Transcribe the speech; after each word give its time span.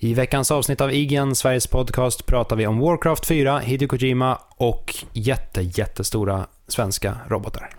I 0.00 0.14
veckans 0.14 0.50
avsnitt 0.50 0.80
av 0.80 0.92
IGN, 0.92 1.34
Sveriges 1.34 1.66
podcast, 1.66 2.26
pratar 2.26 2.56
vi 2.56 2.66
om 2.66 2.78
Warcraft 2.78 3.26
4, 3.26 3.58
Hideo 3.58 3.88
Kojima 3.88 4.38
och 4.56 4.94
jätte, 5.12 5.62
jättestora 5.62 6.46
svenska 6.68 7.16
robotar. 7.28 7.70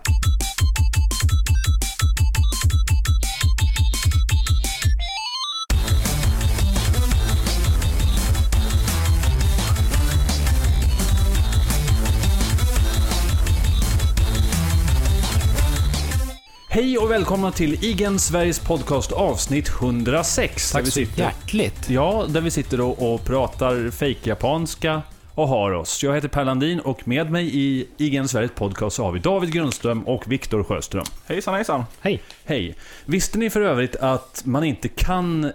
Hej 16.70 16.98
och 16.98 17.10
välkomna 17.10 17.52
till 17.52 17.84
IGN 17.84 18.18
Sveriges 18.18 18.58
podcast 18.58 19.12
avsnitt 19.12 19.68
106. 19.68 20.72
där 20.72 20.78
Tack 20.78 20.86
vi 20.86 20.90
så 20.90 20.94
sitter, 20.94 21.22
hjärtligt. 21.22 21.90
Ja, 21.90 22.26
där 22.28 22.40
vi 22.40 22.50
sitter 22.50 22.80
och, 22.80 23.14
och 23.14 23.24
pratar 23.24 23.90
fake-japanska 23.90 25.02
och 25.34 25.48
har 25.48 25.72
oss. 25.72 26.02
Jag 26.02 26.14
heter 26.14 26.28
Per 26.28 26.44
Landin 26.44 26.80
och 26.80 27.08
med 27.08 27.30
mig 27.30 27.50
i 27.52 27.88
IGN 27.96 28.28
Sveriges 28.28 28.52
podcast 28.52 28.96
så 28.96 29.04
har 29.04 29.12
vi 29.12 29.18
David 29.18 29.52
Grundström 29.52 30.02
och 30.02 30.32
Viktor 30.32 30.64
Sjöström. 30.64 31.04
Hejsan 31.26 31.54
hejsan. 31.54 31.84
Hej. 32.00 32.22
Hej! 32.44 32.74
Visste 33.04 33.38
ni 33.38 33.50
för 33.50 33.60
övrigt 33.60 33.96
att 33.96 34.42
man 34.44 34.64
inte 34.64 34.88
kan 34.88 35.44
eh, 35.44 35.52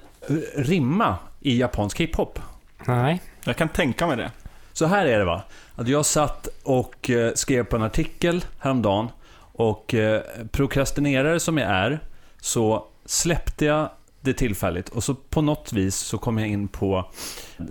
rimma 0.56 1.16
i 1.42 1.60
japansk 1.60 2.00
hiphop? 2.00 2.40
Nej. 2.86 3.22
Jag 3.44 3.58
kan 3.58 3.70
tänka 3.70 4.08
mig 4.08 4.18
det. 4.18 4.32
Så 4.74 4.86
här 4.86 5.06
är 5.06 5.20
det 5.20 5.26
va, 5.26 5.42
att 5.76 5.88
jag 5.88 6.06
satt 6.06 6.48
och 6.64 7.10
eh, 7.10 7.34
skrev 7.34 7.64
på 7.64 7.76
en 7.76 7.84
artikel 7.84 8.46
häromdagen 8.60 9.10
och 9.54 9.94
eh, 9.94 10.22
prokrastinerare 10.52 11.40
som 11.40 11.58
jag 11.58 11.70
är 11.70 12.00
så 12.42 12.88
släppte 13.06 13.66
jag 13.66 13.90
det 14.22 14.34
tillfälligt 14.34 14.90
och 14.90 15.04
så 15.04 15.16
på 15.16 15.42
något 15.42 15.74
vis 15.74 15.96
så 15.96 16.18
kom 16.18 16.38
jag 16.38 16.48
in 16.48 16.68
på 16.68 17.12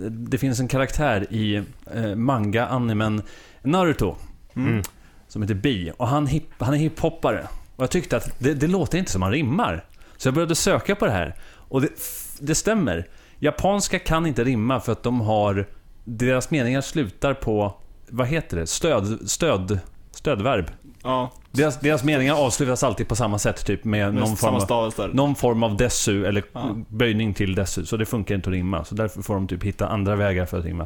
det 0.09 0.37
finns 0.37 0.59
en 0.59 0.67
karaktär 0.67 1.27
i 1.29 1.55
eh, 1.93 2.15
manga 2.15 2.65
animen 2.67 3.21
Naruto 3.61 4.15
Mm. 4.55 4.71
Mm. 4.71 4.83
som 5.27 5.41
heter 5.41 5.55
Bi 5.55 5.91
och 5.97 6.07
han, 6.07 6.27
hip, 6.27 6.43
han 6.57 6.73
är 6.73 6.77
hiphoppare 6.77 7.47
och 7.75 7.83
jag 7.83 7.91
tyckte 7.91 8.17
att 8.17 8.39
det, 8.39 8.53
det 8.53 8.67
låter 8.67 8.97
inte 8.97 9.11
som 9.11 9.21
han 9.21 9.31
rimmar 9.31 9.85
så 10.17 10.27
jag 10.27 10.33
började 10.33 10.55
söka 10.55 10.95
på 10.95 11.05
det 11.05 11.11
här 11.11 11.35
och 11.45 11.81
det, 11.81 11.89
det 12.39 12.55
stämmer 12.55 13.07
japanska 13.39 13.99
kan 13.99 14.25
inte 14.25 14.43
rimma 14.43 14.79
för 14.79 14.91
att 14.91 15.03
de 15.03 15.21
har 15.21 15.67
deras 16.03 16.51
meningar 16.51 16.81
slutar 16.81 17.33
på 17.33 17.73
vad 18.09 18.27
heter 18.27 18.57
det? 18.57 18.67
Stöd, 18.67 19.29
stöd, 19.29 19.79
stödverb. 20.11 20.71
Ja, 21.03 21.31
Deras, 21.51 21.79
deras 21.79 22.03
meningar 22.03 22.33
avslutas 22.35 22.83
alltid 22.83 23.07
på 23.07 23.15
samma 23.15 23.39
sätt, 23.39 23.65
typ 23.65 23.83
med 23.83 24.13
någon 24.13 24.37
form, 24.37 24.55
av, 24.55 25.09
någon 25.15 25.35
form 25.35 25.63
av 25.63 25.77
dessu 25.77 26.25
eller 26.25 26.43
Ja. 26.53 26.75
böjning 26.87 27.33
till 27.33 27.55
dessu. 27.55 27.85
Så 27.85 27.97
det 27.97 28.05
funkar 28.05 28.35
inte 28.35 28.49
att 28.49 28.53
rimma. 28.53 28.85
Så 28.85 28.95
därför 28.95 29.21
får 29.21 29.33
de 29.33 29.47
typ 29.47 29.63
hitta 29.63 29.87
andra 29.87 30.15
vägar 30.15 30.45
för 30.45 30.59
att 30.59 30.65
rimma. 30.65 30.85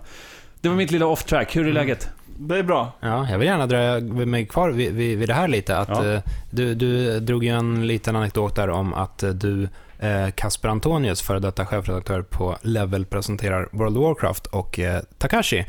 Det 0.61 0.69
var 0.69 0.75
mitt 0.75 0.91
lilla 0.91 1.05
off-track. 1.05 1.55
Hur 1.55 1.67
är 1.67 1.73
läget? 1.73 2.09
Det 2.39 2.57
är 2.57 2.63
bra. 2.63 2.91
Ja, 2.99 3.29
jag 3.29 3.37
vill 3.37 3.47
gärna 3.47 3.67
dra 3.67 3.99
mig 4.25 4.45
kvar 4.45 4.69
vid, 4.69 4.93
vid, 4.93 5.17
vid 5.17 5.29
det 5.29 5.33
här 5.33 5.47
lite. 5.47 5.77
Att, 5.77 5.89
Ja. 5.89 6.05
eh, 6.13 6.21
du, 6.51 6.75
du 6.75 7.19
drog 7.19 7.43
ju 7.43 7.49
en 7.49 7.87
liten 7.87 8.15
anekdot 8.15 8.55
där 8.55 8.69
om 8.69 8.93
att 8.93 9.23
eh, 9.23 9.29
du, 9.29 9.69
eh, 9.99 10.29
Kasper 10.35 10.69
Antonius, 10.69 11.21
före 11.21 11.39
detta 11.39 11.65
chefredaktör 11.65 12.21
på 12.21 12.57
Level, 12.61 13.05
presenterar 13.05 13.69
World 13.71 13.97
of 13.97 14.03
Warcraft 14.03 14.45
och 14.45 14.79
eh, 14.79 15.01
Takashi, 15.17 15.65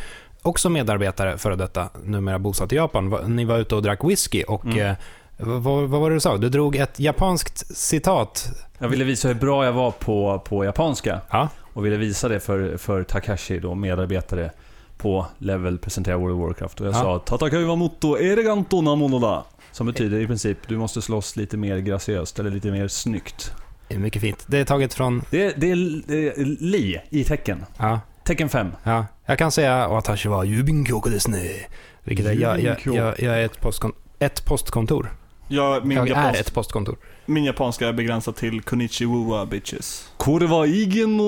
också 0.48 0.68
medarbetare, 0.68 1.38
före 1.38 1.56
detta, 1.56 1.88
numera 2.04 2.38
bosatt 2.38 2.72
i 2.72 2.77
Japan. 2.77 3.08
Ni 3.36 3.44
var 3.44 3.58
ute 3.58 3.74
och 3.74 3.82
drack 3.82 4.04
whisky 4.04 4.42
och 4.42 4.64
Mm. 4.64 4.78
eh, 4.78 4.94
vad, 5.41 5.62
vad 5.88 6.00
var 6.00 6.10
det 6.10 6.16
du 6.16 6.20
sa? 6.20 6.36
Du 6.36 6.48
drog 6.48 6.77
ett 6.77 7.00
japanskt 7.00 7.77
citat. 7.77 8.48
Jag 8.78 8.88
ville 8.88 9.04
visa 9.04 9.28
hur 9.28 9.34
bra 9.34 9.64
jag 9.64 9.72
var 9.72 9.91
på, 9.91 10.42
på 10.48 10.64
japanska. 10.64 11.20
Ja. 11.30 11.48
Och 11.72 11.84
ville 11.86 11.96
visa 11.96 12.28
det 12.28 12.41
för, 12.41 12.76
för 12.76 13.02
Takashi, 13.02 13.58
då, 13.60 13.74
medarbetare 13.74 14.50
på 14.98 15.26
Level, 15.38 15.78
presenterar 15.78 16.16
World 16.16 16.34
of 16.34 16.41
Warcraft. 16.48 16.80
Och 16.80 16.86
jag 16.86 16.94
Ja. 16.94 16.98
sa 17.02 17.19
Tatakai 17.19 17.64
wa 17.64 17.76
motto 17.76 18.19
ereganto 18.19 18.80
na 18.80 18.94
mono 18.94 19.19
da. 19.19 19.44
Som 19.72 19.86
betyder 19.86 20.20
i 20.20 20.26
princip, 20.26 20.58
du 20.69 20.76
måste 20.76 21.03
slåss 21.03 21.37
lite 21.37 21.56
mer 21.56 21.78
graciöst, 21.78 22.38
eller 22.38 22.50
lite 22.50 22.70
mer 22.70 22.88
snyggt. 22.88 23.53
Det 23.88 23.94
är 23.94 23.98
mycket 23.98 24.22
fint. 24.22 24.44
Det 24.47 24.58
är 24.58 24.64
taget 24.64 24.94
från... 24.94 25.22
Det 25.31 25.44
är, 25.44 25.53
det 25.56 25.70
är, 25.70 26.03
det 26.06 26.26
är 26.28 26.44
li 26.60 27.00
i 27.10 27.25
tecken. 27.25 27.64
Ja, 27.78 28.00
Tecken 28.28 28.49
5. 28.49 28.72
ja. 28.84 29.06
Jag 29.27 29.39
kan 29.39 29.53
säga 29.53 29.89
Watashi 29.89 30.28
wa 30.28 30.44
yubinkyoku 30.44 31.11
desu 31.11 31.31
ne. 31.31 31.66
Vilket 32.05 32.27
är, 32.27 32.33
jag, 32.33 32.61
jag, 32.61 32.77
jag, 32.84 33.21
jag 33.21 33.41
är 33.41 33.44
ett, 33.44 33.61
postkon, 33.61 33.93
ett 34.19 34.44
postkontor. 34.44 35.16
Jag, 35.49 35.87
min, 35.87 35.97
Jag 35.99 36.11
är 36.11 36.41
ett 36.41 36.55
postkontor. 36.55 36.97
min 37.27 37.44
japanska 37.44 37.88
är 37.88 37.93
begränsad 37.93 38.37
till 38.37 38.62
Konichiwa 38.62 39.47
bitches. 39.47 40.09
Kore 40.17 40.47
wa 40.47 40.67
igen 40.67 41.21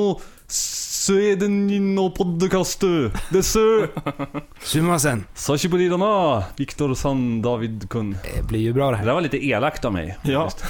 no 1.10 1.16
Sweden 1.16 1.94
no 1.94 2.10
podcast 2.10 2.84
desu. 3.30 3.86
Sumasen. 4.62 5.24
Sashiburi 5.34 5.88
da 5.88 5.96
na, 5.96 6.42
Viktor 6.56 6.94
San 6.94 7.42
David 7.42 7.88
kun. 7.90 8.16
Det 8.36 8.42
blir 8.48 8.60
ju 8.60 8.72
bra 8.72 8.86
det 8.86 8.92
Det 8.92 8.96
här. 8.96 9.06
där 9.06 9.14
var 9.14 9.20
lite 9.20 9.46
elakt 9.46 9.84
av 9.84 9.92
mig. 9.92 10.18
Ja. 10.22 10.50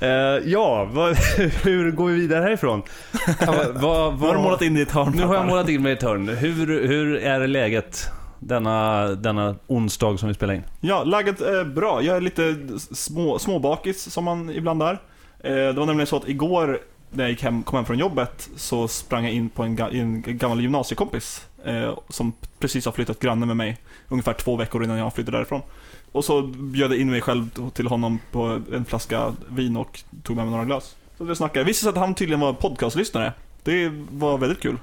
Eh, 0.00 0.08
ja, 0.44 0.88
vad, 0.92 1.16
hur 1.64 1.90
går 1.90 2.06
vi 2.06 2.14
vidare 2.20 2.42
härifrån? 2.42 2.82
Vad, 3.74 4.14
vad, 4.14 4.20
Nu 4.20 4.26
har 4.26 4.34
du 4.34 4.40
målat 4.40 4.62
in 4.62 4.76
i 4.76 4.80
ett 4.80 4.90
hörn. 4.90 5.12
nu 5.16 5.22
har 5.22 5.34
jag 5.34 5.46
målat 5.46 5.68
in 5.68 5.82
mig 5.82 5.92
i 5.92 5.96
ett 5.96 6.02
hörn. 6.02 6.28
Hur, 6.28 6.86
hur 6.88 7.16
är 7.16 7.46
läget 7.46 8.10
denna, 8.38 9.06
denna 9.08 9.54
onsdag 9.66 10.16
som 10.18 10.28
vi 10.28 10.34
spelar 10.34 10.54
in? 10.54 10.62
Ja, 10.80 11.04
läget 11.04 11.40
är 11.40 11.64
bra. 11.64 12.02
Jag 12.02 12.16
är 12.16 12.20
lite 12.20 12.56
små, 12.94 13.38
småbakis 13.38 14.10
som 14.12 14.24
man 14.24 14.50
ibland 14.50 14.82
är. 14.82 14.92
Eh, 15.44 15.52
Det 15.54 15.72
var 15.72 15.86
nämligen 15.86 16.06
så 16.06 16.16
att 16.16 16.28
igår 16.28 16.78
när 17.16 17.24
jag 17.24 17.30
gick 17.30 17.42
hem, 17.42 17.62
kom 17.62 17.76
hem 17.76 17.84
från 17.84 17.98
jobbet 17.98 18.48
så 18.56 18.88
sprang 18.88 19.24
jag 19.24 19.32
in 19.32 19.48
på 19.48 19.62
en, 19.62 19.78
ga- 19.78 20.00
en 20.00 20.22
gammal 20.38 20.60
gymnasiekompis 20.60 21.46
eh, 21.64 21.98
som 22.08 22.32
precis 22.58 22.84
har 22.84 22.92
flyttat 22.92 23.20
granne 23.20 23.46
med 23.46 23.56
mig 23.56 23.76
ungefär 24.08 24.32
två 24.32 24.56
veckor 24.56 24.84
innan 24.84 24.98
jag 24.98 25.14
flyttade 25.14 25.36
därifrån. 25.36 25.60
Och 26.12 26.24
så 26.24 26.42
bjöd 26.42 26.90
jag 26.92 26.98
in 27.00 27.10
mig 27.10 27.20
själv 27.20 27.70
till 27.74 27.86
honom 27.86 28.18
på 28.32 28.60
en 28.72 28.84
flaska 28.84 29.34
vin 29.48 29.76
och 29.76 30.00
tog 30.22 30.36
med 30.36 30.44
mig 30.44 30.52
några 30.52 30.64
glas. 30.64 30.96
Så 31.18 31.24
vi 31.24 31.36
snackade. 31.36 31.60
Det 31.60 31.64
visade 31.66 31.92
sig 31.92 31.98
att 32.00 32.06
han 32.06 32.14
tydligen 32.14 32.40
var 32.40 32.52
podcastlyssnare. 32.52 33.32
Det 33.62 33.92
var 34.10 34.38
väldigt 34.38 34.60
kul. 34.60 34.78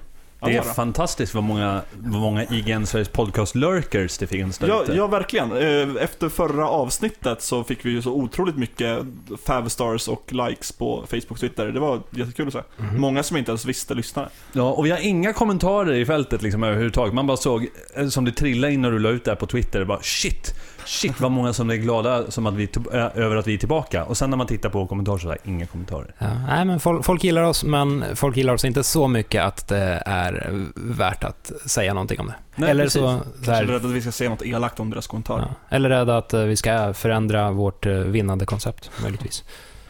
Det 0.46 0.58
är 0.58 0.62
fantastiskt 0.62 1.34
vad 1.34 1.44
många, 1.44 1.82
vad 1.98 2.22
många 2.22 2.44
IGN 2.46 2.86
Sveriges 2.86 3.10
podcast 3.10 3.56
lurkers 3.56 4.18
det 4.18 4.28
finns 4.28 4.58
där 4.58 4.68
Ja, 4.68 4.84
ute. 4.84 4.94
ja, 4.94 5.08
verkligen. 5.08 5.52
Eh, 5.52 6.04
Efter 6.04 6.30
förra 6.30 6.68
avsnittet 6.70 7.42
så 7.42 7.64
fick 7.64 7.86
vi 7.86 7.90
ju 7.90 8.02
så 8.02 8.12
otroligt 8.12 8.58
mycket 8.58 9.00
five 9.48 9.70
stars 9.70 10.08
och 10.08 10.34
likes 10.34 10.72
på 10.72 11.04
Facebook 11.10 11.32
och 11.32 11.40
Twitter. 11.40 11.66
Det 11.68 11.80
var 11.80 12.02
jättekul 12.10 12.48
att 12.48 12.54
se. 12.54 12.62
Mhm. 12.78 13.02
Många 13.02 13.24
som 13.24 13.38
inte 13.38 13.52
ens 13.52 13.66
visste 13.66 13.94
lyssnade. 13.94 14.30
Ja, 14.54 14.72
och 14.72 14.86
vi 14.86 14.92
har 14.92 14.98
inga 15.00 15.34
kommentarer 15.34 15.94
i 15.94 16.06
fältet 16.06 16.42
liksom 16.42 16.64
överhuvudtaget. 16.64 17.14
Man 17.14 17.28
bara 17.28 17.38
såg, 17.38 17.68
eh, 17.96 18.08
som 18.08 18.26
det 18.26 18.32
trillade 18.32 18.74
in 18.74 18.82
när 18.82 18.92
du 18.92 19.00
la 19.00 19.10
ut 19.10 19.26
det 19.26 19.32
här 19.32 19.36
på 19.36 19.46
Twitter, 19.48 19.86
bara 19.86 20.00
shit, 20.02 20.54
shit 20.86 21.20
vad 21.20 21.32
många 21.32 21.54
som 21.54 21.70
är 21.70 21.76
glada 21.76 22.32
som 22.32 22.46
att 22.48 22.54
vi, 22.54 22.70
över 22.92 23.36
att 23.36 23.48
vi 23.48 23.54
är 23.54 23.58
tillbaka. 23.58 24.06
Och 24.06 24.18
sen 24.18 24.30
när 24.30 24.38
man 24.38 24.48
tittar 24.48 24.70
på 24.70 24.88
kommentarer 24.88 25.18
så 25.18 25.30
är 25.30 25.38
det 25.44 25.50
inga 25.50 25.66
kommentarer. 25.66 26.16
Ja, 26.18 26.28
nej, 26.48 26.66
men 26.66 26.80
folk, 26.80 27.06
folk 27.06 27.24
gillar 27.24 27.44
oss, 27.44 27.64
men 27.64 28.06
folk 28.16 28.38
gillar 28.38 28.54
oss 28.54 28.66
inte 28.66 28.84
så 28.84 29.08
mycket 29.08 29.44
att 29.44 29.68
det 29.68 30.04
är 30.06 30.52
värt 30.76 31.24
att 31.24 31.52
säga 31.66 31.94
någonting 31.94 32.20
om 32.20 32.28
det. 32.28 32.36
Nej, 32.56 32.70
eller 32.70 32.84
precis. 32.84 33.02
så, 33.02 33.20
så 33.20 33.46
Kanske 33.46 33.52
här, 33.52 33.64
rädd 33.66 33.86
att 33.86 33.92
vi 33.92 34.02
ska 34.02 34.12
säga 34.12 34.30
något 34.30 34.42
elakt 34.42 34.80
om 34.80 34.90
deras 34.90 35.08
kommentarer. 35.08 35.42
ja, 35.42 35.76
Eller 35.76 35.90
rädda 35.90 36.18
att 36.18 36.34
eh, 36.34 36.42
vi 36.42 36.56
ska 36.56 36.94
förändra 36.94 37.52
vårt 37.52 37.86
eh, 37.86 37.94
vinnande 37.94 38.46
koncept, 38.46 38.92
möjligtvis. 39.02 39.44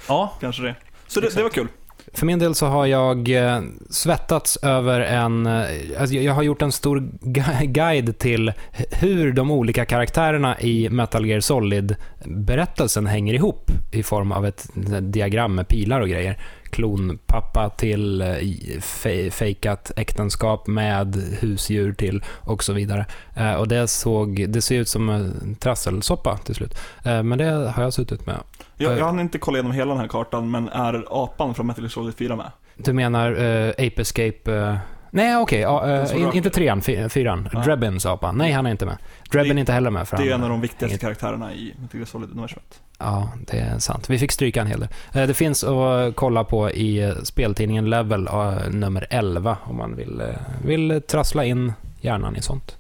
Ja, 0.07 0.33
Kanske 0.39 0.63
det. 0.63 0.75
Så 1.07 1.19
det, 1.19 1.35
det 1.35 1.43
var 1.43 1.49
kul. 1.49 1.67
För 2.13 2.25
min 2.25 2.39
del 2.39 2.55
så 2.55 2.65
har 2.65 2.85
jag 2.85 3.29
eh, 3.29 3.61
svettats 3.89 4.57
över 4.57 4.99
en... 4.99 5.45
Eh, 5.45 5.65
alltså 5.99 6.15
jag 6.15 6.33
har 6.33 6.43
gjort 6.43 6.61
en 6.61 6.71
stor 6.71 7.09
guide 7.65 8.17
till 8.17 8.53
hur 8.91 9.33
de 9.33 9.51
olika 9.51 9.85
karaktärerna 9.85 10.59
i 10.59 10.89
Metal 10.89 11.25
Gear 11.25 11.39
Solid-berättelsen 11.39 13.07
hänger 13.07 13.33
ihop 13.33 13.71
i 13.91 14.03
form 14.03 14.31
av 14.31 14.45
ett 14.45 14.69
eh, 14.75 14.97
diagram 14.97 15.55
med 15.55 15.67
pilar 15.67 16.01
och 16.01 16.09
grejer. 16.09 16.39
Klonpappa 16.73 17.69
till 17.69 18.21
eh, 18.21 19.29
fejkat 19.31 19.91
äktenskap 19.95 20.67
med 20.67 21.15
husdjur 21.15 21.93
till 21.93 22.23
och 22.39 22.63
så 22.63 22.73
vidare. 22.73 23.05
Eh, 23.35 23.53
Och 23.53 23.67
det, 23.67 23.87
såg, 23.87 24.45
det 24.49 24.61
ser 24.61 24.79
ut 24.79 24.89
som 24.89 25.09
en 25.09 25.55
trasselsoppa 25.55 26.37
till 26.37 26.55
slut. 26.55 26.77
Eh, 27.05 27.23
Men 27.23 27.37
det 27.37 27.71
har 27.75 27.83
jag 27.83 27.93
suttit 27.93 28.25
med. 28.25 28.35
Jag, 28.77 28.97
jag 28.97 29.05
hann 29.05 29.19
inte 29.19 29.37
kolla 29.37 29.57
igenom 29.57 29.71
hela 29.71 29.91
den 29.91 30.01
här 30.01 30.07
kartan, 30.07 30.51
men 30.51 30.69
är 30.69 31.05
apan 31.23 31.53
från 31.53 31.67
Metal 31.67 31.83
Gear 31.83 31.89
Solid 31.89 32.15
4 32.15 32.35
med? 32.35 32.51
Du 32.75 32.93
menar 32.93 33.31
uh, 33.31 33.69
Ape 33.69 34.01
Escape... 34.01 34.53
eh, 34.55 34.75
nej, 35.13 35.37
okej. 35.37 35.59
ja, 35.59 35.89
eh, 35.91 36.35
inte 36.37 36.49
trean, 36.49 36.81
fy- 36.81 37.09
fyran. 37.09 37.49
Ja. 37.53 37.59
Drebbins 37.59 38.05
apa. 38.05 38.31
Nej, 38.31 38.51
han 38.51 38.65
är 38.65 38.71
inte 38.71 38.85
med. 38.85 38.97
Drebbin 39.31 39.57
är 39.57 39.59
inte 39.59 39.71
heller 39.73 39.89
med. 39.89 40.07
För 40.07 40.17
Det 40.17 40.29
är 40.29 40.33
en 40.33 40.43
av 40.43 40.49
de 40.49 40.61
viktigaste 40.61 40.97
karaktärerna 40.97 41.53
i 41.53 41.73
Metal 41.81 41.97
Gear 41.99 42.05
Solid-universumet. 42.05 42.81
Ja, 42.99 43.29
det 43.47 43.57
är 43.57 43.79
sant. 43.79 44.09
Vi 44.09 44.19
fick 44.19 44.31
stryka 44.31 44.61
en 44.61 44.67
hel 44.67 44.79
del. 44.79 44.89
Eh, 45.13 45.27
Det 45.27 45.33
finns 45.33 45.63
att 45.63 46.15
kolla 46.15 46.43
på 46.43 46.71
i 46.71 47.03
eh, 47.03 47.13
speltidningen 47.23 47.89
Level, 47.89 48.29
nummer 48.71 49.07
11, 49.09 49.57
om 49.63 49.77
man 49.77 49.95
vill, 49.95 50.23
vill 50.65 51.01
trassla 51.07 51.45
in 51.45 51.73
hjärnan 52.01 52.35
i 52.35 52.41
sånt. 52.41 52.77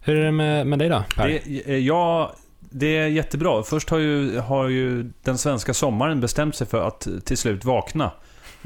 Hur 0.00 0.16
är 0.16 0.24
det 0.24 0.32
med, 0.32 0.66
med 0.66 0.78
dig 0.78 0.88
då, 0.88 1.02
Per? 1.16 1.28
det, 1.28 1.62
eh, 1.72 1.76
ja, 1.78 2.32
det 2.60 2.96
är 2.98 3.06
jättebra. 3.06 3.62
Först 3.62 3.90
har 3.90 3.98
ju, 3.98 4.38
har 4.38 4.68
ju 4.68 5.10
den 5.22 5.38
svenska 5.38 5.74
sommaren 5.74 6.20
bestämt 6.20 6.56
sig 6.56 6.66
för 6.66 6.88
att 6.88 7.08
till 7.24 7.36
slut 7.36 7.64
vakna. 7.64 8.10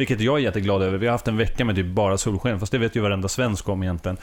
Vilket 0.01 0.21
jag 0.21 0.39
är 0.39 0.43
jätteglad 0.43 0.83
över. 0.83 0.99
Vi 0.99 1.07
har 1.07 1.13
haft 1.13 1.29
en 1.29 1.37
vecka 1.37 1.65
med 1.65 1.75
typ 1.77 1.87
bara 1.87 2.19
solsken, 2.19 2.61
fast 2.61 2.73
det 2.73 2.79
vet 2.79 2.97
ju 2.97 3.01
varenda 3.01 3.29
svensk 3.29 3.69
om 3.69 3.83
egentligen. 3.83 4.17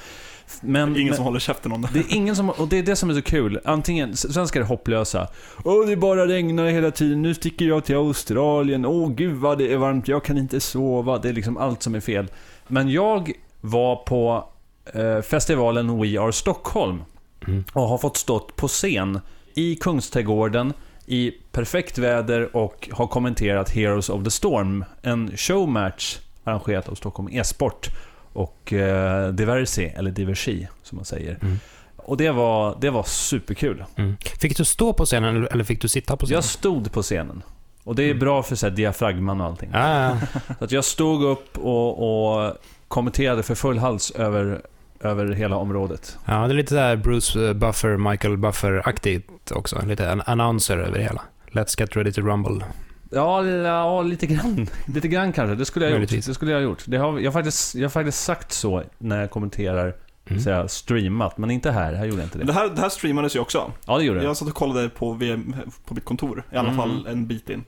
Men, 0.61 0.95
Ingen 0.95 1.07
men, 1.07 1.15
som 1.15 1.25
håller 1.25 1.39
käften 1.39 1.71
om 1.71 1.81
det. 1.81 1.89
det 1.93 1.99
är 1.99 2.15
ingen 2.15 2.35
som, 2.35 2.49
och 2.49 2.67
det 2.67 2.77
är 2.77 2.83
det 2.83 2.95
som 2.95 3.09
är 3.09 3.13
så 3.13 3.21
kul. 3.21 3.59
Antingen, 3.65 4.17
svenskar 4.17 4.61
är 4.61 4.65
hopplösa. 4.65 5.27
Åh, 5.63 5.85
det 5.87 5.95
bara 5.95 6.27
regnar 6.27 6.65
hela 6.65 6.91
tiden, 6.91 7.21
nu 7.21 7.33
sticker 7.33 7.65
jag 7.65 7.85
till 7.85 7.95
Australien. 7.95 8.85
Åh, 8.85 9.09
gud 9.09 9.35
vad 9.35 9.57
det 9.57 9.73
är 9.73 9.77
varmt, 9.77 10.07
jag 10.07 10.23
kan 10.23 10.37
inte 10.37 10.59
sova. 10.59 11.17
Det 11.17 11.29
är 11.29 11.33
liksom 11.33 11.57
allt 11.57 11.83
som 11.83 11.95
är 11.95 11.99
fel. 11.99 12.27
Men 12.67 12.89
jag 12.89 13.31
var 13.61 13.95
på 13.95 14.49
eh, 14.93 15.21
festivalen 15.21 16.01
We 16.01 16.19
Are 16.19 16.33
Stockholm 16.33 17.01
Mm. 17.47 17.63
och 17.73 17.81
har 17.81 17.97
fått 17.97 18.17
stått 18.17 18.55
på 18.55 18.67
scen 18.67 19.19
i 19.55 19.75
Kungsträdgården 19.75 20.73
i 21.09 21.31
perfekt 21.51 21.97
väder 21.97 22.55
och 22.55 22.89
har 22.91 23.07
kommenterat 23.07 23.69
Heroes 23.69 24.09
of 24.09 24.23
the 24.23 24.31
Storm, 24.31 24.85
en 25.01 25.31
showmatch 25.37 26.17
arrangerat 26.43 26.89
av 26.89 26.95
Stockholm 26.95 27.29
E-sport 27.31 27.89
och 28.33 28.73
eh, 28.73 29.29
Diversi, 29.29 29.85
eller 29.95 30.11
Diversi 30.11 30.67
som 30.83 30.95
man 30.95 31.05
säger. 31.05 31.37
Mm. 31.41 31.59
Och 31.95 32.17
det 32.17 32.31
var, 32.31 32.77
det 32.81 32.89
var 32.89 33.03
superkul. 33.03 33.83
Mm. 33.95 34.17
Fick 34.39 34.57
du 34.57 34.65
stå 34.65 34.93
på 34.93 35.05
scenen 35.05 35.47
eller- 35.51 35.63
fick 35.63 35.81
du 35.81 35.87
sitta 35.87 36.17
på 36.17 36.25
scenen? 36.25 36.35
Jag 36.37 36.43
stod 36.43 36.91
på 36.91 37.01
scenen. 37.01 37.43
Och 37.83 37.95
det 37.95 38.03
är 38.03 38.13
bra 38.13 38.43
för 38.43 38.55
så 38.55 38.65
här, 38.69 38.75
diafragman 38.75 39.41
och 39.41 39.47
allting. 39.47 39.69
Ah, 39.73 40.17
Så 40.57 40.63
att 40.65 40.71
jag 40.71 40.85
stod 40.85 41.23
upp 41.23 41.57
och, 41.57 42.37
och 42.47 42.53
kommenterade 42.87 43.43
för 43.43 43.55
full 43.55 43.77
hals 43.77 44.11
över, 44.11 44.61
över 44.99 45.31
hela 45.33 45.55
området. 45.55 46.17
ja, 46.25 46.33
det 46.47 46.53
är 46.53 46.55
lite 46.55 46.75
där 46.75 46.95
Bruce 46.95 47.53
Buffer, 47.53 47.97
Michael 47.97 48.37
Buffer-aktigt 48.37 49.51
också. 49.51 49.81
Lite 49.85 50.07
en 50.09 50.21
announcer 50.25 50.77
över 50.77 50.97
det 50.97 51.03
hela. 51.03 51.21
Let's 51.51 51.79
get 51.79 51.95
ready 51.95 52.11
to 52.11 52.21
rumble. 52.21 52.65
Ja, 53.11 53.45
ja, 53.45 54.01
lite 54.01 54.27
grann. 54.27 54.67
Lite 54.85 55.07
grann 55.07 55.33
kanske. 55.33 55.55
Det 55.55 55.65
skulle 55.65 55.85
jag 55.85 55.93
ha 55.93 55.99
gjort. 55.99 56.09
Det 56.25 56.33
skulle 56.33 56.51
jag 56.51 56.57
ha 56.59 56.63
gjort. 56.63 56.83
Det 56.87 56.97
har, 56.97 57.19
jag, 57.19 57.25
har 57.25 57.31
faktiskt, 57.33 57.75
jag 57.75 57.83
har 57.83 57.89
faktiskt 57.89 58.23
sagt 58.23 58.51
så 58.51 58.83
när 58.97 59.19
jag 59.21 59.31
kommenterar, 59.31 59.95
Mm. 60.29 60.41
så 60.41 60.49
jag 60.49 60.71
streamat. 60.71 61.37
Men 61.37 61.51
inte 61.51 61.71
här. 61.71 61.93
Här 61.93 62.05
gjorde 62.05 62.17
jag 62.17 62.25
inte 62.25 62.37
det. 62.37 62.43
det 62.45 62.53
här, 62.53 62.69
det 62.69 62.81
här 62.81 62.89
streamades 62.89 63.35
ju 63.35 63.39
också. 63.39 63.71
Ja, 63.85 63.97
det 63.97 64.03
gjorde 64.03 64.19
jag. 64.19 64.29
Jag 64.29 64.37
satt 64.37 64.47
och 64.47 64.53
kollade 64.55 64.89
på, 64.89 65.13
VM, 65.13 65.55
på 65.85 65.93
mitt 65.93 66.05
kontor, 66.05 66.43
i 66.51 66.55
alla 66.57 66.69
Mm. 66.69 66.77
fall 66.77 67.07
en 67.07 67.27
bit 67.27 67.49
in. 67.49 67.63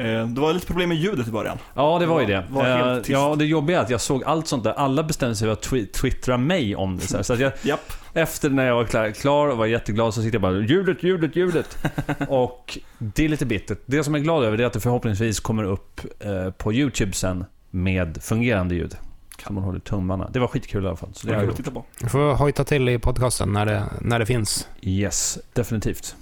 Eh, 0.00 0.26
Det 0.26 0.40
var 0.40 0.52
lite 0.52 0.66
problem 0.66 0.88
med 0.88 0.98
ljudet 0.98 1.28
i 1.28 1.30
början. 1.30 1.58
Ja, 1.74 1.98
det 1.98 2.06
var 2.06 2.20
ju 2.20 2.26
det. 2.26 2.44
Var 2.50 2.64
helt 2.64 2.86
Eh, 2.86 2.96
tyst. 2.96 3.08
ja, 3.10 3.34
det 3.38 3.44
jobbiga 3.44 3.78
är 3.78 3.82
att 3.82 3.90
jag 3.90 4.00
såg 4.00 4.24
allt 4.24 4.46
sånt 4.48 4.64
där. 4.64 4.72
Alla 4.72 5.02
bestämde 5.02 5.36
sig 5.36 5.46
för 5.46 5.52
att 5.52 5.66
twi- 5.66 5.92
twittra 5.92 6.36
mig 6.36 6.76
om 6.76 6.96
det. 6.96 7.06
Så, 7.06 7.16
här. 7.16 7.22
så 7.22 7.32
att 7.32 7.40
jag, 7.40 7.52
Japp. 7.62 7.92
efter 8.12 8.50
när 8.50 8.66
jag 8.66 8.74
var 8.74 8.84
klar, 8.84 9.10
klar 9.10 9.48
och 9.48 9.56
var 9.58 9.66
jätteglad 9.66 10.14
så 10.14 10.22
sitter 10.22 10.34
jag 10.34 10.42
bara 10.42 10.58
ljudet, 10.60 11.02
ljudet, 11.02 11.36
ljudet. 11.36 11.78
och 12.28 12.78
det 12.98 13.24
är 13.24 13.28
lite 13.28 13.46
bittert. 13.46 13.78
Det 13.86 14.04
som 14.04 14.14
jag 14.14 14.20
är 14.20 14.24
glad 14.24 14.44
över 14.44 14.60
är 14.60 14.66
att 14.66 14.72
det 14.72 14.80
förhoppningsvis 14.80 15.40
kommer 15.40 15.64
upp 15.64 16.00
eh, 16.20 16.50
på 16.50 16.72
YouTube 16.72 17.12
sen 17.12 17.44
med 17.70 18.18
fungerande 18.22 18.74
ljud. 18.74 18.96
Kan 19.36 19.54
man 19.54 19.64
håller 19.64 19.80
tummarna. 19.80 20.30
Det 20.32 20.38
var 20.38 20.46
skitkul 20.46 20.84
i 20.84 20.86
alla 20.88 20.96
fall. 20.96 21.08
Så 21.12 21.26
det 21.26 21.32
jag 21.32 21.40
kul 21.42 21.50
att 21.50 21.56
titta 21.56 21.70
på. 21.70 21.84
Du 22.00 22.08
får 22.08 22.34
hojta 22.34 22.64
till 22.64 22.88
i 22.88 22.98
podcasten 22.98 23.52
när 23.52 23.66
det, 23.66 23.82
när 24.00 24.18
det 24.18 24.26
finns. 24.26 24.68
Yes, 24.82 25.38
definitivt. 25.52 26.14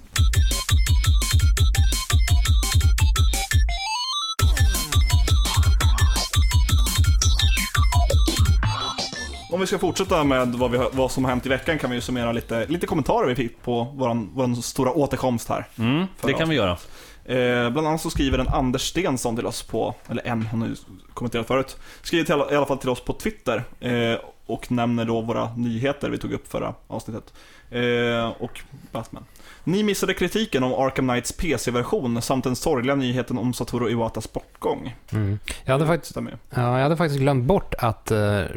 Om 9.51 9.59
vi 9.59 9.67
ska 9.67 9.79
fortsätta 9.79 10.23
med 10.23 10.47
vad, 10.55 10.71
vi, 10.71 10.77
har- 10.77 10.89
vad 10.93 11.11
som 11.11 11.23
har 11.25 11.31
hänt 11.31 11.45
i 11.45 11.49
veckan 11.49 11.79
kan 11.79 11.89
vi 11.89 11.95
ju 11.95 12.01
summera 12.01 12.31
lite, 12.31 12.65
lite 12.67 12.87
kommentarer 12.87 13.27
vi 13.27 13.35
fick 13.35 13.61
på 13.63 13.83
vår, 13.95 14.27
vår 14.33 14.61
stora 14.61 14.91
återkomst 14.93 15.49
här. 15.49 15.65
Mm, 15.79 16.05
det 16.21 16.33
kan 16.33 16.49
vi 16.49 16.55
göra. 16.55 16.77
Eh, 17.25 17.69
bland 17.69 17.87
annat 17.87 18.01
så 18.01 18.09
skriver 18.09 18.37
en 18.39 18.47
Anders 18.47 18.81
Stensson 18.81 19.35
till 19.35 19.45
oss 19.45 19.63
på, 19.63 19.95
eller 20.09 20.27
en, 20.27 20.41
han 20.45 20.61
har 20.61 20.67
ju 20.67 20.75
kommenterat 21.13 21.47
förut, 21.47 21.77
skriver 22.01 22.25
till, 22.25 22.53
i 22.53 22.57
alla 22.57 22.65
fall 22.65 22.77
till 22.77 22.89
oss 22.89 23.01
på 23.05 23.13
Twitter 23.13 23.63
eh, 23.79 24.19
och 24.45 24.71
nämner 24.71 25.05
då 25.05 25.21
våra 25.21 25.55
nyheter 25.55 26.09
vi 26.09 26.17
tog 26.17 26.33
upp 26.33 26.51
förra 26.51 26.73
avsnittet. 26.87 27.33
Eh, 27.69 28.27
och 28.39 28.59
Batman. 28.91 29.25
Ni 29.63 29.83
missade 29.83 30.13
kritiken 30.13 30.63
om 30.63 30.73
Arkham 30.73 31.07
Knights 31.07 31.31
PC-version 31.31 32.21
samt 32.21 32.43
den 32.43 32.55
sorgliga 32.55 32.95
nyheten 32.95 33.37
om 33.37 33.53
Satoru 33.53 33.89
Iwatas 33.91 34.33
bortgång. 34.33 34.95
Mm. 35.11 35.39
Jag, 35.65 35.73
hade 35.73 35.87
faktiskt, 35.87 36.11
Stämmer 36.11 36.31
ju. 36.31 36.37
ja, 36.49 36.75
jag 36.75 36.83
hade 36.83 36.97
faktiskt 36.97 37.19
glömt 37.19 37.45
bort 37.45 37.73
att 37.79 38.11
eh, 38.11 38.17
r- 38.17 38.47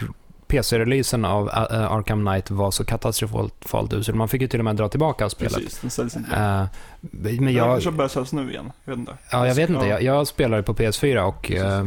r- 0.00 0.08
PC-releasen 0.56 1.24
av 1.24 1.48
eh, 1.48 1.92
Arkham 1.92 2.26
Knight 2.26 2.50
var 2.50 2.70
så 2.70 2.84
katastrofalt 2.84 3.92
usel. 3.92 4.14
Man 4.14 4.28
fick 4.28 4.42
ju 4.42 4.48
till 4.48 4.58
och 4.60 4.64
med 4.64 4.76
dra 4.76 4.88
tillbaka 4.88 5.30
spelet. 5.30 5.54
Precis, 5.54 5.78
den 5.80 5.90
säljs 5.90 6.16
inte. 6.16 6.36
Eh, 6.36 6.64
men 7.00 7.44
Jag 7.44 7.52
jag, 7.52 7.74
kanske 7.74 7.90
börjar 7.90 8.08
säljas 8.08 8.32
nu 8.32 8.50
igen, 8.50 8.72
jag 8.84 8.90
vet 8.92 8.98
inte. 8.98 9.12
ja, 9.30 9.46
jag 9.48 9.54
vet 9.54 9.70
inte. 9.70 9.86
Ja. 9.86 10.00
Jag, 10.00 10.02
jag 10.02 10.26
spelar 10.26 10.62
på 10.62 10.74
PS4 10.74 11.20
och, 11.22 11.52
eh, 11.52 11.84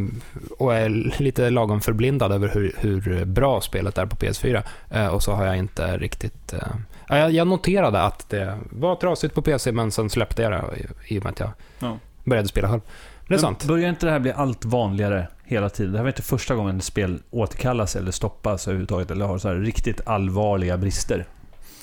och 0.58 0.76
är 0.76 0.90
lite 1.22 1.50
lagom 1.50 1.82
förblindad 1.82 2.32
över 2.32 2.48
hur, 2.54 2.76
hur 2.78 3.26
bra 3.26 3.62
spelet 3.62 3.98
är 3.98 4.06
på 4.06 4.16
PS4. 4.16 4.64
Eh, 4.90 5.08
och 5.08 5.24
så 5.24 5.32
har 5.32 5.46
jag 5.46 5.58
inte 5.58 5.98
riktigt... 5.98 6.54
eh, 6.54 6.60
ja, 7.08 7.18
jag, 7.18 7.32
jag 7.32 7.48
noterade 7.48 8.02
att 8.02 8.30
det 8.30 8.58
var 8.70 8.96
trasigt 8.96 9.36
på 9.36 9.42
PC, 9.42 9.72
men 9.72 9.92
sen 9.92 10.10
släppte 10.10 10.42
jag 10.42 10.52
det 10.52 10.64
i, 11.08 11.16
i 11.16 11.20
och 11.20 11.24
med 11.24 11.32
att 11.32 11.40
jag 11.40 11.50
Ja. 11.80 11.98
började 12.24 12.48
spela 12.48 12.70
själv. 12.70 12.82
Det 13.28 13.34
är 13.34 13.38
sant. 13.38 13.66
Börjar 13.66 13.90
inte 13.90 14.06
det 14.06 14.12
här 14.12 14.20
bli 14.20 14.32
allt 14.32 14.66
vanligare 14.66 15.28
hela 15.46 15.70
tiden? 15.70 15.92
Det 15.92 15.98
här 15.98 16.04
var 16.04 16.10
inte 16.10 16.22
första 16.22 16.56
gången 16.56 16.78
ett 16.78 16.84
spel 16.84 17.20
återkallas 17.32 17.96
eller 17.96 18.12
stoppas 18.12 18.68
överhuvudtaget, 18.68 19.12
eller 19.12 19.26
har 19.26 19.38
så 19.38 19.48
här 19.48 19.56
riktigt 19.56 20.02
allvarliga 20.06 20.78
brister. 20.78 21.26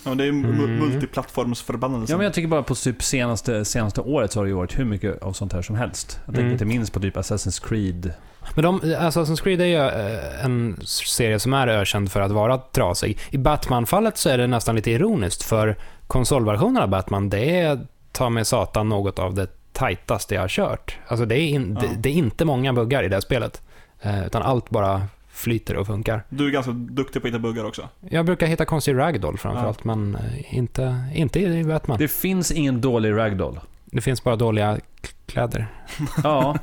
Ja, 0.05 0.15
det 0.15 0.25
är 0.25 0.29
mm. 0.29 0.79
Multiplattformsförbannelsen. 0.79 2.15
Ja, 2.15 2.17
men 2.17 2.25
jag 2.25 2.35
tycker 2.35 2.49
bara 2.49 2.63
på 2.63 2.75
typ 2.75 3.03
senaste, 3.03 3.65
senaste 3.65 4.01
året 4.01 4.33
så 4.33 4.41
har 4.41 4.45
det 4.45 4.49
ju 4.49 4.57
varit 4.57 4.79
hur 4.79 4.85
mycket 4.85 5.23
av 5.23 5.33
sånt 5.33 5.53
här 5.53 5.63
som 5.63 5.77
helst. 5.77 6.21
Jag 6.25 6.27
tänker 6.27 6.41
Mm. 6.41 6.53
inte 6.53 6.65
minst 6.65 6.93
på 6.93 7.01
typ 7.01 7.17
Assassin's 7.17 7.69
Creed. 7.69 8.13
Men 8.55 8.65
de, 8.65 8.81
Assassin's 8.81 9.43
Creed 9.43 9.61
är 9.61 9.65
ju 9.67 9.77
eh, 9.77 10.45
en 10.45 10.81
serie 10.87 11.39
som 11.39 11.53
är 11.53 11.69
ökänd 11.69 12.13
för 12.13 12.21
att 12.21 12.31
vara 12.31 12.59
trasig. 12.59 13.19
I 13.31 13.39
Batman-fallet 13.39 14.17
så 14.19 14.29
är 14.29 14.39
det 14.39 14.47
nästan 14.47 14.77
lite 14.77 14.91
ironiskt, 14.91 15.43
för 15.43 15.77
konsolversionen 16.07 16.83
av 16.83 16.89
Batman, 16.89 17.31
det 17.31 17.61
är 17.61 17.87
ta 18.13 18.31
med 18.31 18.47
satan 18.47 18.89
något 18.89 19.19
av 19.19 19.35
det 19.35 19.47
tajtaste 19.73 20.35
jag 20.35 20.41
har 20.43 20.49
kört. 20.49 20.99
Alltså 21.07 21.27
det 21.27 21.35
är, 21.35 21.49
in, 21.49 21.79
Ja. 21.83 21.89
det, 21.89 21.97
det 22.01 22.09
är 22.09 22.13
inte 22.15 22.45
många 22.45 22.73
buggar 22.73 23.03
i 23.03 23.09
det 23.09 23.17
här 23.17 23.21
spelet, 23.21 23.63
eh, 24.03 24.27
utan 24.27 24.43
allt 24.43 24.71
bara 24.71 25.03
flyter 25.31 25.77
och 25.77 25.87
funkar. 25.87 26.25
Du 26.29 26.47
är 26.47 26.51
ganska 26.51 26.73
duktig 26.73 27.23
på 27.23 27.29
att 27.29 27.35
hitta 27.35 27.39
buggar 27.43 27.65
också. 27.65 27.89
Jag 28.11 28.27
brukar 28.27 28.47
hitta 28.47 28.65
konstig 28.65 28.97
ragdoll 28.97 29.39
framförallt, 29.39 29.85
men 29.85 30.15
eh, 30.17 30.55
inte, 30.57 31.05
inte 31.15 31.41
i 31.41 31.65
Batman. 31.65 31.99
Det, 31.99 32.05
Det 32.05 32.09
finns 32.09 32.53
ingen 32.53 32.81
dålig 32.81 33.13
ragdoll. 33.13 33.61
finns 34.01 34.25
bara 34.25 34.37
dåliga 34.37 34.79
kläder. 35.27 35.67
Ja, 36.23 36.59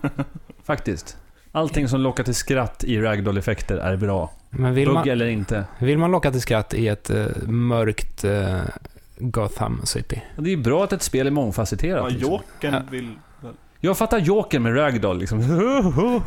faktiskt. 0.63 1.17
Allting 1.51 1.87
som 1.87 2.01
lockar 2.01 2.23
till 2.23 2.35
skratt 2.35 2.83
i 2.83 3.01
ragdoll-effekter 3.01 3.77
är 3.77 3.95
bra. 3.95 4.31
Men 4.49 4.73
vill 4.73 4.85
Bugg 4.87 4.93
man, 4.95 5.09
eller 5.09 5.25
inte. 5.27 5.65
vill 5.79 5.97
man 5.97 6.11
locka 6.11 6.31
till 6.31 6.41
skratt 6.41 6.73
i 6.73 6.87
ett 6.87 7.09
eh, 7.09 7.25
mörkt 7.47 8.23
eh, 8.23 8.57
Gotham 9.19 9.81
City? 9.85 10.21
Det 10.37 10.49
är 10.49 10.55
ju 10.55 10.63
bra 10.63 10.83
att 10.83 10.93
ett 10.93 11.03
spel 11.03 11.27
är 11.27 11.31
mångfacetterat. 11.31 12.03
Ja, 12.03 12.07
liksom. 12.09 12.31
Jokern 12.31 12.87
vill... 12.91 13.15
väl- 13.41 13.53
Jag 13.79 13.97
fattar 13.97 14.19
Joker 14.19 14.59
med 14.59 14.75
ragdoll 14.77 15.17
liksom. 15.19 15.41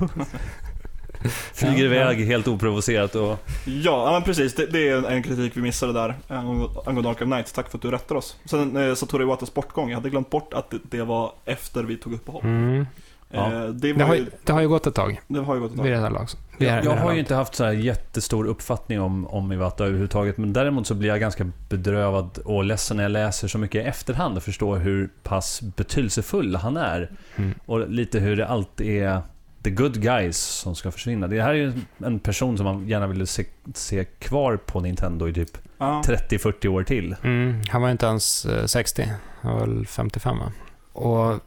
Flyger 1.54 1.84
iväg 1.84 2.26
helt 2.26 2.48
oprovocerat 2.48 3.14
och... 3.14 3.38
Ja, 3.66 4.10
men 4.12 4.22
precis. 4.22 4.54
Det, 4.54 4.66
det 4.66 4.88
är 4.88 5.10
en, 5.10 5.22
kritik 5.22 5.52
vi 5.56 5.60
missade 5.62 5.92
där 5.92 6.14
angående 6.28 6.68
angående 6.86 7.10
Arkham 7.10 7.30
Knight. 7.30 7.54
Tack 7.54 7.70
för 7.70 7.78
att 7.78 7.82
du 7.82 7.90
rättar 7.90 8.14
oss. 8.14 8.36
Sen 8.44 8.76
eh, 8.76 8.94
Satoru 8.94 9.22
Iwatas 9.22 9.54
bortgång. 9.54 9.88
Jag 9.90 9.96
hade 9.96 10.10
glömt 10.10 10.30
bort 10.30 10.54
att 10.54 10.70
det, 10.70 10.78
det 10.82 11.02
var 11.04 11.32
efter 11.44 11.82
vi 11.82 11.96
tog 11.96 12.12
uppehåll. 12.12 12.42
Mm. 12.44 12.86
Ja. 13.34 13.52
Eh, 13.52 13.68
det, 13.68 13.92
Det, 13.92 14.04
har, 14.04 14.14
ju, 14.14 14.20
ju- 14.20 14.30
det 14.44 14.52
har 14.52 14.60
ju 14.60 14.68
gått 14.68 14.86
ett 14.86 14.94
tag 14.94 15.20
det 15.28 15.40
har 15.40 15.54
ju 15.54 15.60
gått 15.60 15.70
ett 15.70 15.76
vid 15.78 15.84
tag. 15.84 15.92
det 15.92 15.98
här 15.98 16.10
laget. 16.10 16.36
Vid 16.58 16.68
det 16.68 16.72
här- 16.72 16.76
Jag, 16.78 16.84
jag 16.86 16.92
det 16.92 16.98
här 16.98 17.06
har 17.06 17.12
ju 17.12 17.20
inte 17.20 17.34
haft 17.34 17.54
så 17.54 17.64
här 17.64 17.72
jättestor 17.72 18.46
uppfattning 18.46 19.00
om, 19.00 19.26
om 19.26 19.52
Iwata 19.52 19.84
överhuvudtaget, 19.84 20.38
men 20.38 20.52
däremot 20.52 20.86
så 20.86 20.94
blir 20.94 21.08
jag 21.08 21.20
ganska 21.20 21.50
bedrövad 21.68 22.38
och 22.44 22.64
ledsen 22.64 22.96
när 22.96 23.04
jag 23.04 23.12
läser 23.12 23.48
så 23.48 23.58
mycket 23.58 23.84
i 23.84 23.88
efterhand 23.88 24.36
och 24.36 24.42
förstår 24.42 24.76
hur 24.78 25.10
pass 25.22 25.62
betydelsefull 25.62 26.56
han 26.56 26.76
är. 26.76 27.10
Mm. 27.36 27.54
Och 27.66 27.90
lite 27.90 28.18
hur 28.20 28.36
det 28.36 28.46
alltid 28.46 29.02
är 29.02 29.22
the 29.62 29.70
good 29.70 30.02
guys 30.02 30.36
som 30.38 30.74
ska 30.74 30.90
försvinna. 30.90 31.26
Det 31.26 31.42
här 31.42 31.50
är 31.50 31.54
ju 31.54 31.72
en 31.98 32.18
person 32.20 32.56
som 32.56 32.64
man 32.64 32.88
gärna 32.88 33.06
ville 33.06 33.26
se, 33.26 33.44
se 33.74 34.04
kvar 34.04 34.56
på 34.56 34.80
Nintendo 34.80 35.28
i 35.28 35.32
typ 35.34 35.58
Ja. 35.78 36.02
30-40 36.06 36.66
år 36.68 36.82
till. 36.82 37.16
Mm, 37.22 37.60
han 37.68 37.82
var 37.82 37.90
inte 37.90 38.06
ens 38.06 38.44
eh, 38.46 38.64
60, 38.66 39.08
han 39.40 39.52
var 39.54 39.60
väl 39.66 39.86
55 39.86 40.38
va? 40.38 40.52
Och 40.92 41.40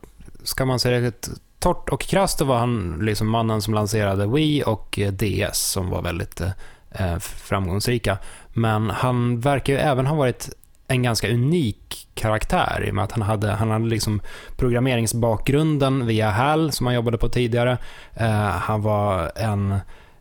ska 0.44 0.66
man 0.66 0.80
säga 0.80 1.00
det 1.00 1.30
torrt 1.66 1.90
och 1.90 2.02
krasst, 2.02 2.40
då 2.40 2.46
var 2.46 2.58
han 2.58 3.00
liksom 3.02 3.30
mannen 3.30 3.62
som 3.62 3.74
lanserade 3.74 4.28
Wii 4.28 4.64
och 4.66 5.00
eh, 5.00 5.12
DS 5.12 5.58
som 5.58 5.90
var 5.90 6.02
väldigt 6.02 6.42
eh, 6.42 6.52
eh 6.92 7.18
framgångsrika. 7.20 8.18
Men 8.54 8.90
han 8.90 9.40
verkar 9.40 9.74
ju 9.74 9.80
även 9.80 10.06
ha 10.06 10.16
varit 10.16 10.50
en 10.88 11.04
ganska 11.04 11.30
unik 11.30 12.08
karaktär 12.14 12.84
i 12.88 12.92
och 12.92 12.96
med 12.96 13.04
att 13.04 13.12
han 13.12 13.22
hade, 13.22 13.52
han 13.52 13.72
hade 13.72 13.86
liksom 13.86 14.22
programmeringsbakgrunden 14.58 16.06
via 16.06 16.32
HAL 16.32 16.72
som 16.72 16.86
han 16.86 16.96
jobbade 16.96 17.18
på 17.18 17.30
tidigare. 17.30 17.78
Eh, 18.14 18.50
han 18.50 18.82
var 18.82 19.32
en, 19.36 19.78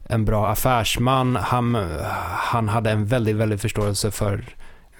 en 0.08 0.24
bra 0.24 0.48
affärsman. 0.48 1.36
Han, 1.36 1.74
han 2.36 2.68
hade 2.68 2.90
en 2.90 3.06
väldigt, 3.06 3.36
väldigt 3.36 3.60
förståelse 3.60 4.10
för, 4.10 4.44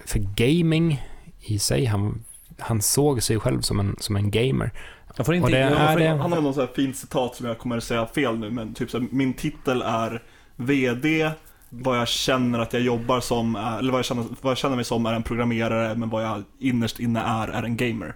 för 0.05 0.19
gaming 0.19 1.05
i 1.39 1.59
sig. 1.59 1.85
Han, 1.85 2.23
han 2.59 2.81
såg 2.81 3.23
sig 3.23 3.39
själv 3.39 3.61
som 3.61 3.79
en, 3.79 3.95
som 3.99 4.15
en 4.15 4.31
gamer. 4.31 4.71
Jag 5.17 5.25
får 5.25 5.35
inte... 5.35 5.51
Det 5.51 5.59
jag 5.59 5.91
får, 5.93 5.99
det- 5.99 6.07
Han 6.07 6.31
har 6.31 6.41
något 6.41 6.55
så 6.55 6.61
här 6.61 6.69
fint 6.75 6.97
citat 6.97 7.35
som 7.35 7.45
jag 7.47 7.57
kommer 7.57 7.77
att 7.77 7.83
säga 7.83 8.05
fel 8.05 8.37
nu, 8.39 8.51
men 8.51 8.73
typ 8.73 8.91
så 8.91 8.99
här, 8.99 9.07
min 9.11 9.33
titel 9.33 9.81
är 9.81 10.21
VD, 10.55 11.31
vad 11.69 11.97
jag 11.97 12.07
känner 12.07 12.59
att 12.59 12.73
jag 12.73 12.81
jobbar 12.81 13.19
som, 13.19 13.55
är, 13.55 13.79
eller 13.79 13.91
vad 13.91 13.99
jag, 13.99 14.05
känner, 14.05 14.25
vad 14.41 14.51
jag 14.51 14.57
känner 14.57 14.75
mig 14.75 14.85
som 14.85 15.05
är 15.05 15.13
en 15.13 15.23
programmerare, 15.23 15.95
men 15.95 16.09
vad 16.09 16.23
jag 16.23 16.43
innerst 16.59 16.99
inne 16.99 17.19
är, 17.19 17.47
är 17.47 17.63
en 17.63 17.77
gamer. 17.77 18.15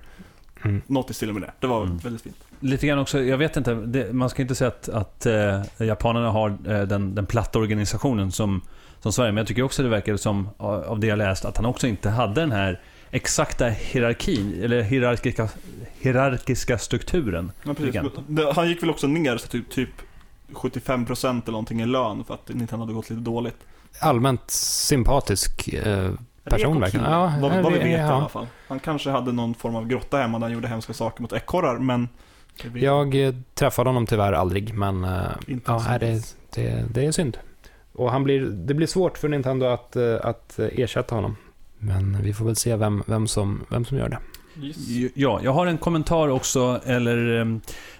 Mm. 0.63 0.81
Något 0.87 1.09
i 1.09 1.13
stil 1.13 1.33
med 1.33 1.41
det. 1.41 1.51
Det 1.59 1.67
var 1.67 1.83
Mm. 1.83 1.97
väldigt 1.97 2.21
fint. 2.21 2.35
Lite 2.59 2.87
grann 2.87 2.99
också, 2.99 3.19
jag 3.21 3.37
vet 3.37 3.57
inte, 3.57 3.73
det, 3.73 4.13
man 4.13 4.29
ska 4.29 4.41
inte 4.41 4.55
säga 4.55 4.67
att, 4.67 4.89
att 4.89 5.25
eh, 5.25 5.61
japanerna 5.87 6.29
har 6.31 6.49
eh, 6.49 6.81
den, 6.81 7.15
den 7.15 7.25
platta 7.25 7.59
organisationen 7.59 8.31
som, 8.31 8.61
som 8.99 9.11
Sverige, 9.13 9.31
men 9.31 9.37
jag 9.37 9.47
tycker 9.47 9.61
också 9.63 9.83
det 9.83 9.89
verkar 9.89 10.17
som, 10.17 10.49
av 10.57 10.83
av 10.83 10.99
det 10.99 11.07
jag 11.07 11.17
läst, 11.17 11.45
att 11.45 11.57
han 11.57 11.65
också 11.65 11.87
inte 11.87 12.09
hade 12.09 12.41
den 12.41 12.51
här 12.51 12.79
exakta 13.11 13.69
hierarkin, 13.69 14.63
eller 14.63 14.81
hierarkiska, 14.81 15.49
hierarkiska 15.99 16.77
strukturen. 16.77 17.51
Ja, 17.63 17.73
precis. 17.73 18.01
Han 18.55 18.69
gick 18.69 18.83
väl 18.83 18.89
också 18.89 19.07
ner 19.07 19.37
så 19.37 19.47
typ, 19.47 19.69
typ 19.69 19.89
75% 20.53 21.41
eller 21.41 21.51
någonting 21.51 21.81
i 21.81 21.85
lön 21.85 22.23
för 22.23 22.33
att 22.33 22.49
Nintendo 22.49 22.85
hade 22.85 22.93
gått 22.93 23.09
lite 23.09 23.21
dåligt. 23.21 23.57
Allmänt 23.99 24.51
sympatisk 24.51 25.67
eh, 25.73 26.11
person 26.43 26.79
verkligen. 26.79 27.11
Ja, 27.11 27.33
vad, 27.41 27.63
vad 27.63 27.73
vi 27.73 27.79
vet 27.79 27.87
i 27.87 27.91
ja. 27.91 28.13
alla 28.13 28.29
fall. 28.29 28.47
Han 28.67 28.79
kanske 28.79 29.09
hade 29.09 29.31
någon 29.31 29.53
form 29.53 29.75
av 29.75 29.87
grotta 29.87 30.17
hemma 30.17 30.39
där 30.39 30.45
han 30.45 30.53
gjorde 30.53 30.67
hemska 30.67 30.93
saker 30.93 31.21
mot 31.21 31.33
ekorrar, 31.33 31.79
men... 31.79 32.09
vet 32.63 32.83
Jag 32.83 33.25
eh, 33.25 33.33
träffade 33.53 33.89
honom 33.89 34.05
tyvärr 34.05 34.33
aldrig, 34.33 34.73
men 34.73 35.03
eh, 35.03 35.21
Inte 35.47 35.71
ja, 35.71 35.83
nej, 35.87 35.99
det, 35.99 36.35
det, 36.55 36.85
det 36.93 37.05
är 37.05 37.11
synd. 37.11 37.37
Och 37.93 38.11
han 38.11 38.23
blir, 38.23 38.41
det 38.41 38.73
blir 38.73 38.87
svårt 38.87 39.17
för 39.17 39.27
Nintendo 39.27 39.65
att, 39.65 39.95
eh, 39.95 40.15
att 40.23 40.59
ersätta 40.59 41.15
honom. 41.15 41.35
Men 41.79 42.17
vi 42.21 42.33
får 42.33 42.45
väl 42.45 42.55
se 42.55 42.75
vem, 42.75 43.03
vem, 43.05 43.27
som, 43.27 43.61
vem 43.69 43.85
som 43.85 43.97
gör 43.97 44.09
det. 44.09 44.19
Yes. 44.61 44.77
Ja, 45.15 45.39
jag 45.43 45.53
har 45.53 45.67
en 45.67 45.77
kommentar 45.77 46.27
också, 46.27 46.81
eller 46.85 47.17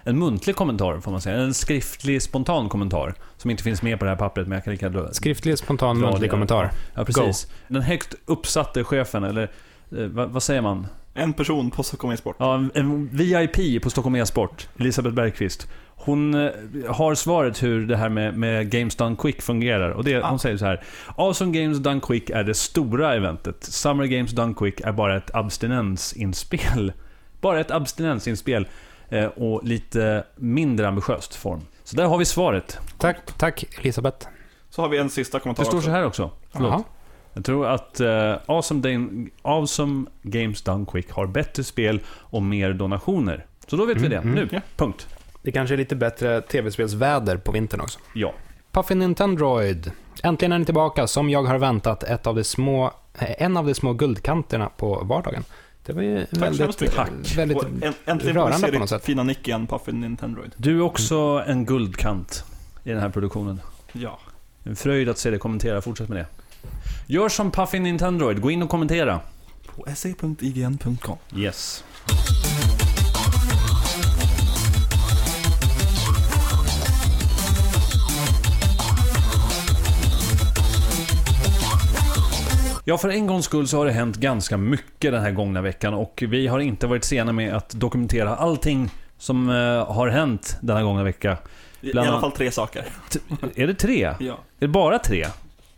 en 0.04 0.18
muntlig 0.18 0.56
kommentar 0.56 1.00
får 1.00 1.10
man 1.10 1.20
säga. 1.20 1.36
En 1.36 1.54
skriftlig, 1.54 2.22
spontan 2.22 2.68
kommentar. 2.68 3.14
Som 3.36 3.50
inte 3.50 3.62
finns 3.62 3.82
med 3.82 3.98
på 3.98 4.04
det 4.04 4.10
här 4.10 4.18
pappret, 4.18 4.46
men 4.48 4.56
jag 4.56 4.64
kan 4.64 4.70
lika 4.72 4.88
dra- 4.88 5.12
Skriftlig, 5.12 5.58
spontan, 5.58 5.96
dra 5.98 6.06
det. 6.06 6.12
muntlig 6.12 6.30
kommentar. 6.30 6.70
Ja, 6.94 7.04
precis. 7.04 7.46
Den 7.68 7.82
högt 7.82 8.14
uppsatte 8.26 8.84
chefen, 8.84 9.24
eller 9.24 9.42
eh, 9.98 10.06
vad, 10.06 10.30
vad 10.30 10.42
säger 10.42 10.62
man? 10.62 10.86
En 11.14 11.32
person 11.32 11.70
på 11.70 11.82
Stockholm 11.82 12.14
e-sport. 12.14 12.36
Ja, 12.38 12.54
en, 12.54 12.70
en 12.74 13.08
VIP 13.12 13.82
på 13.82 13.90
Stockholm 13.90 14.16
e-sport, 14.16 14.68
Elisabeth 14.78 15.14
Bergqvist. 15.16 15.68
Hon 16.02 16.34
eh, 16.34 16.50
har 16.88 17.14
svaret 17.14 17.62
hur 17.62 17.86
det 17.86 17.96
här 17.96 18.08
med, 18.08 18.38
med 18.38 18.70
Games 18.70 18.96
Done 18.96 19.16
Quick 19.16 19.42
fungerar. 19.42 19.90
Och 19.90 20.04
det, 20.04 20.22
Ah. 20.22 20.28
Hon 20.30 20.38
säger 20.38 20.56
så 20.56 20.64
här. 20.66 20.82
Awesome 21.16 21.58
Games 21.60 21.78
Done 21.78 22.00
Quick 22.00 22.30
är 22.30 22.44
det 22.44 22.54
stora 22.54 23.14
eventet. 23.14 23.64
Summer 23.64 24.04
Games 24.06 24.30
Done 24.32 24.54
Quick 24.54 24.80
är 24.80 24.92
bara 24.92 25.16
ett 25.16 25.34
abstinensinspel. 25.34 26.92
Bara 27.40 27.60
ett 27.60 27.70
abstinensinspel. 27.70 28.68
Eh, 29.08 29.24
och 29.24 29.64
lite 29.64 30.24
mindre 30.36 30.88
ambitiöst 30.88 31.34
form. 31.34 31.60
Så 31.84 31.96
där 31.96 32.04
har 32.06 32.18
vi 32.18 32.24
svaret. 32.24 32.78
Tack, 32.98 33.16
tack 33.38 33.64
Elisabeth. 33.80 34.28
Så 34.70 34.82
har 34.82 34.88
vi 34.88 34.98
en 34.98 35.10
sista 35.10 35.38
kommentar 35.40 35.62
Det 35.64 35.66
står 35.70 35.80
så 35.80 35.90
här 35.90 36.04
också. 36.04 36.30
Förlåt. 36.52 36.84
Jag 37.34 37.44
tror 37.44 37.66
att 37.66 38.00
eh, 38.00 38.34
awesome, 38.46 38.80
Dane- 38.80 39.28
awesome 39.42 40.06
Games 40.22 40.62
Done 40.62 40.86
Quick 40.92 41.10
har 41.10 41.26
bättre 41.26 41.64
spel 41.64 42.00
och 42.08 42.42
mer 42.42 42.72
donationer. 42.72 43.46
Så 43.66 43.76
då 43.76 43.84
vet 43.84 43.96
vi 43.96 44.06
Mm, 44.06 44.10
det. 44.10 44.16
mm. 44.16 44.34
Nu. 44.34 44.48
Ja. 44.52 44.60
Punkt. 44.76 45.08
Det 45.42 45.52
kanske 45.52 45.74
är 45.74 45.76
lite 45.76 45.96
bättre 45.96 46.40
tv-spelsväder 46.40 47.36
på 47.36 47.52
vintern 47.52 47.80
också. 47.80 47.98
Ja. 48.14 48.34
Puffin 48.72 48.98
Nintendroid. 48.98 49.92
Äntligen 50.22 50.52
är 50.52 50.58
ni 50.58 50.64
tillbaka, 50.64 51.06
som 51.06 51.30
jag 51.30 51.42
har 51.42 51.58
väntat, 51.58 52.02
ett 52.02 52.26
av 52.26 52.34
de 52.34 52.44
små, 52.44 52.92
eh, 53.18 53.42
en 53.42 53.56
av 53.56 53.66
de 53.66 53.74
små 53.74 53.92
guldkanterna 53.92 54.68
på 54.68 54.94
vardagen. 55.04 55.44
Det 55.86 55.92
var 55.92 56.02
ju 56.02 56.26
så 56.32 56.40
hemskt 56.44 56.60
väldigt, 56.60 56.80
mycket. 56.80 56.96
Tack. 56.96 57.36
väldigt 57.36 57.58
Och 57.58 57.64
en, 57.64 57.94
äntligen 58.04 58.36
rörande 58.36 58.72
på 58.72 58.78
något 58.78 58.88
sätt. 58.88 59.04
fina 59.04 59.22
nick 59.22 59.48
igen, 59.48 59.66
Puffin 59.66 60.00
Nintendroid. 60.00 60.52
Du 60.56 60.78
är 60.78 60.82
också 60.82 61.44
en 61.46 61.64
guldkant 61.64 62.44
i 62.84 62.90
den 62.90 63.00
här 63.00 63.08
produktionen. 63.08 63.60
Ja. 63.92 64.18
En 64.64 64.76
fröjd 64.76 65.08
att 65.08 65.18
se 65.18 65.30
dig 65.30 65.38
kommentera. 65.38 65.82
Fortsätt 65.82 66.08
med 66.08 66.18
det. 66.18 66.26
Gör 67.06 67.28
som 67.28 67.50
Puffin 67.50 67.82
Nintendroid. 67.82 68.40
Gå 68.40 68.50
in 68.50 68.62
och 68.62 68.68
kommentera. 68.70 69.20
På 69.66 69.86
se.ign.com. 69.94 71.16
Yes. 71.36 71.84
Ja, 82.84 82.98
för 82.98 83.08
en 83.08 83.26
gångs 83.26 83.44
skull 83.44 83.68
så 83.68 83.76
har 83.78 83.86
det 83.86 83.92
hänt 83.92 84.16
ganska 84.16 84.56
mycket 84.56 85.12
den 85.12 85.22
här 85.22 85.30
gångna 85.30 85.62
veckan 85.62 85.94
och 85.94 86.22
vi 86.28 86.46
har 86.46 86.58
inte 86.60 86.86
varit 86.86 87.04
sena 87.04 87.32
med 87.32 87.54
att 87.54 87.70
dokumentera 87.70 88.36
allting 88.36 88.90
som 89.18 89.50
eh, 89.50 89.94
har 89.94 90.08
hänt 90.08 90.56
denna 90.60 90.82
gångna 90.82 91.02
vecka. 91.04 91.36
Bland 91.80 92.06
I 92.06 92.10
alla 92.10 92.20
fall 92.20 92.32
tre 92.32 92.50
saker. 92.50 92.84
T- 93.10 93.18
är 93.54 93.66
det 93.66 93.74
tre? 93.74 94.14
Ja. 94.20 94.32
Är 94.32 94.38
det 94.58 94.68
bara 94.68 94.98
tre? 94.98 95.26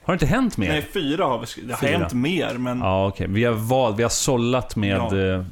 Har 0.05 0.13
det 0.13 0.13
inte 0.13 0.27
hänt 0.27 0.57
mer? 0.57 0.69
Nej, 0.69 0.87
fyra 0.93 1.25
har 1.25 1.39
vi 1.39 1.47
skrivit. 1.47 1.69
Det 1.71 1.75
har 1.75 1.89
Fyra. 1.89 1.99
hänt 1.99 2.13
mer, 2.13 2.55
men... 2.59 2.79
Ja, 2.79 3.07
okej. 3.07 3.27
Vi 3.31 3.45
har 3.45 3.53
valt, 3.53 3.99
vi 3.99 4.03
har 4.03 4.11
sållat 4.11 4.77
med... 4.77 4.97
Ja. 4.97 5.17
Ja. 5.17 5.45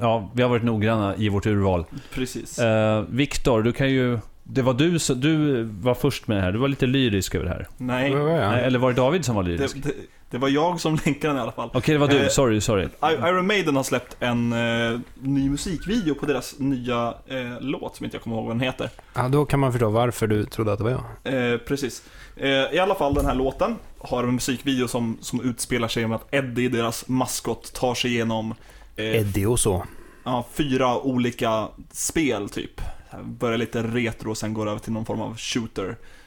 ja, 0.00 0.30
vi 0.34 0.42
har 0.42 0.48
varit 0.48 0.62
noggranna 0.62 1.16
i 1.16 1.28
vårt 1.28 1.46
urval. 1.46 1.84
Precis. 2.14 2.58
Uh, 2.60 3.00
Viktor, 3.10 3.62
du 3.62 3.72
kan 3.72 3.90
ju... 3.90 4.18
Det 4.44 4.62
var 4.62 4.74
du 4.74 4.98
som... 4.98 5.20
Du 5.20 5.62
var 5.62 5.94
först 5.94 6.26
med 6.28 6.36
det 6.36 6.42
här. 6.42 6.52
Du 6.52 6.58
var 6.58 6.68
lite 6.68 6.86
lyrisk 6.86 7.34
över 7.34 7.44
det 7.46 7.50
här. 7.52 7.66
Nej. 7.76 8.14
Nej, 8.14 8.64
eller 8.64 8.78
var 8.78 8.88
det 8.90 8.96
David 8.96 9.24
som 9.24 9.36
var 9.36 9.42
det, 9.42 9.48
lyrisk? 9.50 9.76
Okej, 9.76 9.92
det, 9.96 10.06
det 10.32 10.38
var 10.38 10.48
jag 10.48 10.80
som 10.80 10.98
länkade 11.04 11.28
den 11.32 11.36
i 11.36 11.40
alla 11.40 11.52
fall. 11.52 11.70
det 11.86 11.98
var 11.98 12.08
du. 12.08 12.18
Eh, 12.22 12.28
Sorry, 12.28 12.60
sorry. 12.60 12.88
Iron 13.02 13.46
Maiden 13.46 13.76
har 13.76 13.82
släppt 13.82 14.16
en 14.20 14.52
eh, 14.52 15.00
ny 15.20 15.50
musikvideo 15.50 16.14
på 16.14 16.26
deras 16.26 16.58
nya 16.58 17.14
eh, 17.26 17.60
låt, 17.60 17.96
som 17.96 18.04
inte 18.04 18.16
jag 18.16 18.22
kommer 18.24 18.36
ihåg 18.36 18.46
vad 18.46 18.54
den 18.56 18.60
heter. 18.60 18.90
Ja, 19.14 19.28
då 19.28 19.44
kan 19.44 19.60
man 19.60 19.72
förstå 19.72 19.90
varför 19.90 20.26
du 20.26 20.44
trodde 20.44 20.72
att 20.72 20.78
det 20.78 20.84
var 20.84 20.90
jag. 21.22 21.52
Eh, 21.52 21.58
precis. 21.58 22.02
Eh, 22.36 22.48
I 22.48 22.78
alla 22.78 22.94
fall 22.94 23.14
den 23.14 23.26
här 23.26 23.34
låten 23.34 23.76
har 23.98 24.24
en 24.24 24.34
musikvideo 24.34 24.88
som, 24.88 25.18
som 25.20 25.40
utspelar 25.40 25.88
sig 25.88 26.06
med 26.06 26.16
att 26.16 26.34
Eddie, 26.34 26.68
deras 26.68 27.08
maskot, 27.08 27.72
tar 27.72 27.94
sig 27.94 28.10
igenom 28.10 28.54
eh, 28.96 29.16
Eddie 29.16 29.46
och 29.46 29.60
så. 29.60 29.86
ja, 30.24 30.46
fyra 30.52 30.98
olika 30.98 31.68
spel 31.92 32.48
typ. 32.48 32.80
Börjar 33.22 33.58
lite 33.58 33.82
retro 33.82 34.30
och 34.30 34.38
sen 34.38 34.54
går 34.54 34.68
över 34.68 34.78
till 34.78 34.92
någon 34.92 35.04
form 35.04 35.20
av 35.20 35.34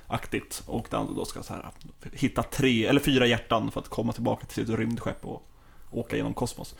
shooter-aktigt. 0.10 0.64
Och 0.66 0.88
där 0.90 0.98
han 0.98 1.16
då 1.16 1.26
ska 1.26 1.44
så 1.44 1.54
här, 1.54 1.66
hitta 2.14 2.44
tre, 2.44 2.86
eller 2.86 3.00
fyra 3.00 3.28
hjärtan 3.28 3.72
för 3.72 3.80
att 3.80 3.90
komma 3.90 4.14
tillbaka 4.14 4.46
till 4.46 4.66
sitt 4.66 4.78
rymdskepp 4.80 5.26
och 5.26 5.48
åka 5.92 6.18
genom 6.18 6.34
kosmos. 6.34 6.76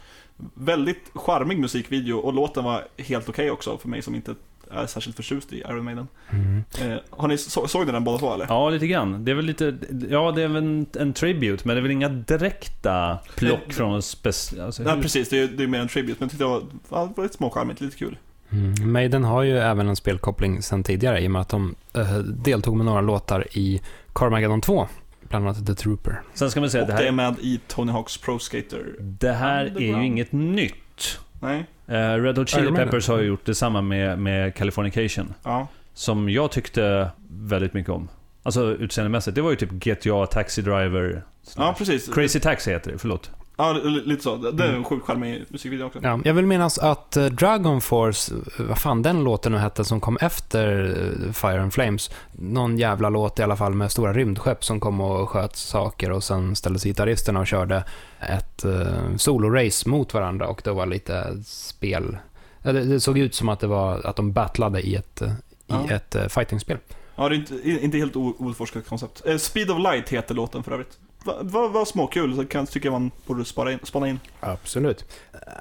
Väldigt 0.54 1.12
charmig 1.14 1.60
musikvideo 1.60 2.18
och 2.18 2.34
låten 2.34 2.64
var 2.64 2.88
helt 2.98 3.30
okej 3.30 3.52
också 3.52 3.78
för 3.78 3.90
mig 3.90 4.02
som 4.02 4.16
inte 4.16 4.36
är 4.72 4.86
särskilt 4.88 5.16
förtjust 5.16 5.54
i 5.54 5.60
Iron 5.60 5.86
Maiden. 5.86 6.08
Mm. 6.30 6.64
Eh, 6.82 6.98
har 7.10 7.28
ni 7.28 7.38
så, 7.38 7.68
såg 7.68 7.86
ni 7.86 7.92
den 7.92 8.04
båda 8.04 8.18
två 8.18 8.34
eller? 8.34 8.46
Ja, 8.50 8.70
lite 8.70 8.88
grann. 8.88 9.26
Det 9.26 9.32
är 9.32 9.36
väl 9.36 9.46
lite... 9.46 9.78
Ja, 10.10 10.32
det 10.32 10.42
är 10.44 10.48
väl 10.48 10.58
en, 10.64 10.86
en 11.00 11.14
tribute, 11.14 11.68
men 11.68 11.76
det 11.76 11.80
är 11.80 11.82
väl 11.82 11.92
inga 11.92 12.10
direkta 12.10 13.20
plock 13.36 13.60
Nej, 13.66 13.76
från 13.76 13.96
en 13.96 14.02
spec... 14.02 14.54
Alltså, 14.60 14.84
Ja, 14.84 14.96
hur- 14.96 15.02
precis. 15.02 15.30
Det 15.30 15.40
är, 15.40 15.48
det 15.48 15.64
är 15.64 15.68
mer 15.68 15.80
en 15.80 15.88
tribute, 15.88 16.16
men 16.20 16.26
jag 16.26 16.32
tyckte 16.32 16.44
det 16.44 16.50
var, 16.50 17.08
det 17.08 17.14
var 17.16 17.24
lite 17.24 17.38
småcharmigt, 17.38 17.82
lite 17.82 17.98
kul. 17.98 18.18
Mm. 18.52 18.92
Maiden 18.92 19.24
har 19.24 19.44
ju 19.44 19.58
även 19.58 19.88
en 19.88 19.96
spelkoppling 19.96 20.62
sen 20.62 20.84
tidigare 20.84 21.20
i 21.22 21.28
och 21.28 21.32
med 21.32 21.42
att 21.42 21.50
de 21.50 21.76
eh, 21.94 22.18
deltog 22.18 22.78
med 22.78 22.86
några 22.86 23.02
låtar 23.02 23.48
i 23.58 23.82
Carmageddon 24.14 24.62
2. 24.62 24.88
Bland 25.30 25.46
annat 25.48 25.68
The 25.68 25.76
Trooper. 25.76 26.22
Sen 26.34 26.52
ska 26.52 26.60
man 26.60 26.70
säga 26.70 26.84
Och 26.84 26.90
att 26.90 26.96
det 26.98 27.04
det 27.04 27.08
är 27.08 27.12
här, 27.12 27.32
med 27.32 27.36
i 27.42 27.60
Tony 27.68 27.92
Hawks 27.92 28.18
Pro 28.18 28.40
Skater. 28.40 28.96
det 29.00 29.32
här 29.32 29.66
är 29.66 29.80
ju 29.80 30.06
inget 30.06 30.32
nytt. 30.32 31.20
Nej? 31.40 31.66
Eh, 31.88 31.94
Red 32.14 32.38
Hot 32.38 32.50
Chili. 32.50 32.72
Peppers 32.72 33.08
har 33.08 33.20
ju 33.20 33.28
gjort 33.28 33.46
detsamma 33.46 33.82
med, 33.82 34.20
med 34.20 34.56
Californication. 34.56 35.34
Ja. 35.44 35.68
Som 35.94 36.30
jag 36.30 36.52
tyckte 36.52 37.10
väldigt 37.30 37.74
mycket 37.74 37.92
om. 37.92 38.08
Alltså 38.44 38.72
utseendemässigt. 38.76 39.36
Det 39.36 39.42
var 39.42 39.50
ju 39.50 39.56
typ 39.56 39.72
GTA, 39.72 40.26
Taxi 40.26 40.62
Driver... 40.62 41.24
Ja, 41.58 41.76
precis. 41.78 42.14
Crazy 42.14 42.40
Taxi 42.40 42.72
heter 42.72 42.92
det, 42.92 42.98
förlåt. 42.98 43.32
Ja, 43.58 43.74
li- 43.74 44.02
lite 44.06 44.24
så. 44.24 44.36
Det 44.38 44.64
är 44.64 44.68
Mm. 44.68 44.78
en 44.78 44.84
sjukt 44.84 45.06
charmig 45.06 45.46
musikvideo 45.50 45.86
också. 45.86 46.00
Ja, 46.04 46.20
jag 46.24 46.34
vill 46.34 46.46
minnas 46.46 46.78
att 46.78 47.18
eh, 47.18 47.26
Dragon 47.26 47.82
Force, 47.82 48.36
eh, 48.36 48.66
vad 48.66 48.78
fan 48.78 49.02
den 49.02 49.24
låten 49.24 49.52
nu 49.52 49.58
hette 49.58 49.86
som 49.86 50.00
kom 50.02 50.18
efter 50.22 50.86
eh, 51.28 51.32
Fire 51.32 51.62
and 51.62 51.74
Flames. 51.74 52.12
Någon 52.32 52.78
jävla 52.78 53.10
låt 53.10 53.40
i 53.40 53.44
alla 53.44 53.56
fall 53.56 53.74
med 53.74 53.92
stora 53.92 54.14
rymdskepp 54.14 54.64
som 54.64 54.80
kom 54.80 55.02
och 55.02 55.30
sköt 55.30 55.56
saker 55.56 56.12
och 56.12 56.24
sen 56.24 56.56
ställde 56.56 56.80
sig 56.80 56.92
gitarristerna 56.92 57.40
och 57.40 57.48
körde 57.48 57.84
ett 58.30 58.66
uh, 58.66 59.16
solorace 59.18 59.90
mot 59.90 60.14
varandra 60.14 60.48
och 60.48 60.62
det 60.64 60.72
var 60.72 60.86
lite 60.86 61.44
spel. 61.46 62.18
Ja, 62.62 62.72
Det, 62.74 63.00
såg 63.00 63.18
ut 63.18 63.36
som 63.36 63.50
att 63.50 63.60
det 63.60 63.68
var 63.68 64.06
att 64.06 64.16
de 64.16 64.34
battlade 64.34 64.82
i 64.82 64.96
ett, 64.96 65.22
eh, 65.22 65.28
i 65.30 65.34
Ja. 65.68 65.90
ett 65.90 66.16
fightingspel. 66.34 66.78
Ja, 67.16 67.30
det 67.30 67.36
är 67.36 67.38
inte, 67.38 67.56
inte 67.86 67.98
helt 67.98 68.16
outforskat 68.16 68.88
koncept. 68.88 69.22
Speed 69.42 69.72
of 69.72 69.80
Light 69.80 70.10
heter 70.10 70.36
låten 70.36 70.64
för 70.64 70.72
övrigt. 70.72 70.98
Var 71.26 71.44
va, 71.44 71.68
va 71.68 71.86
småkul, 71.86 72.36
så 72.36 72.46
kan, 72.46 72.68
tycker 72.68 72.88
jag 72.90 73.02
man 73.02 73.12
borde 73.26 73.46
spara 73.46 73.72
in, 73.72 73.80
spana 73.84 74.08
in. 74.08 74.20
Absolut. 74.40 75.06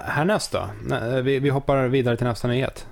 Härnäst 0.04 0.52
då? 0.52 0.68
Vi, 1.22 1.38
vi 1.38 1.48
hoppar 1.48 1.88
vidare 1.88 2.16
till 2.16 2.26
nästa 2.26 2.48
nyhet. 2.48 2.86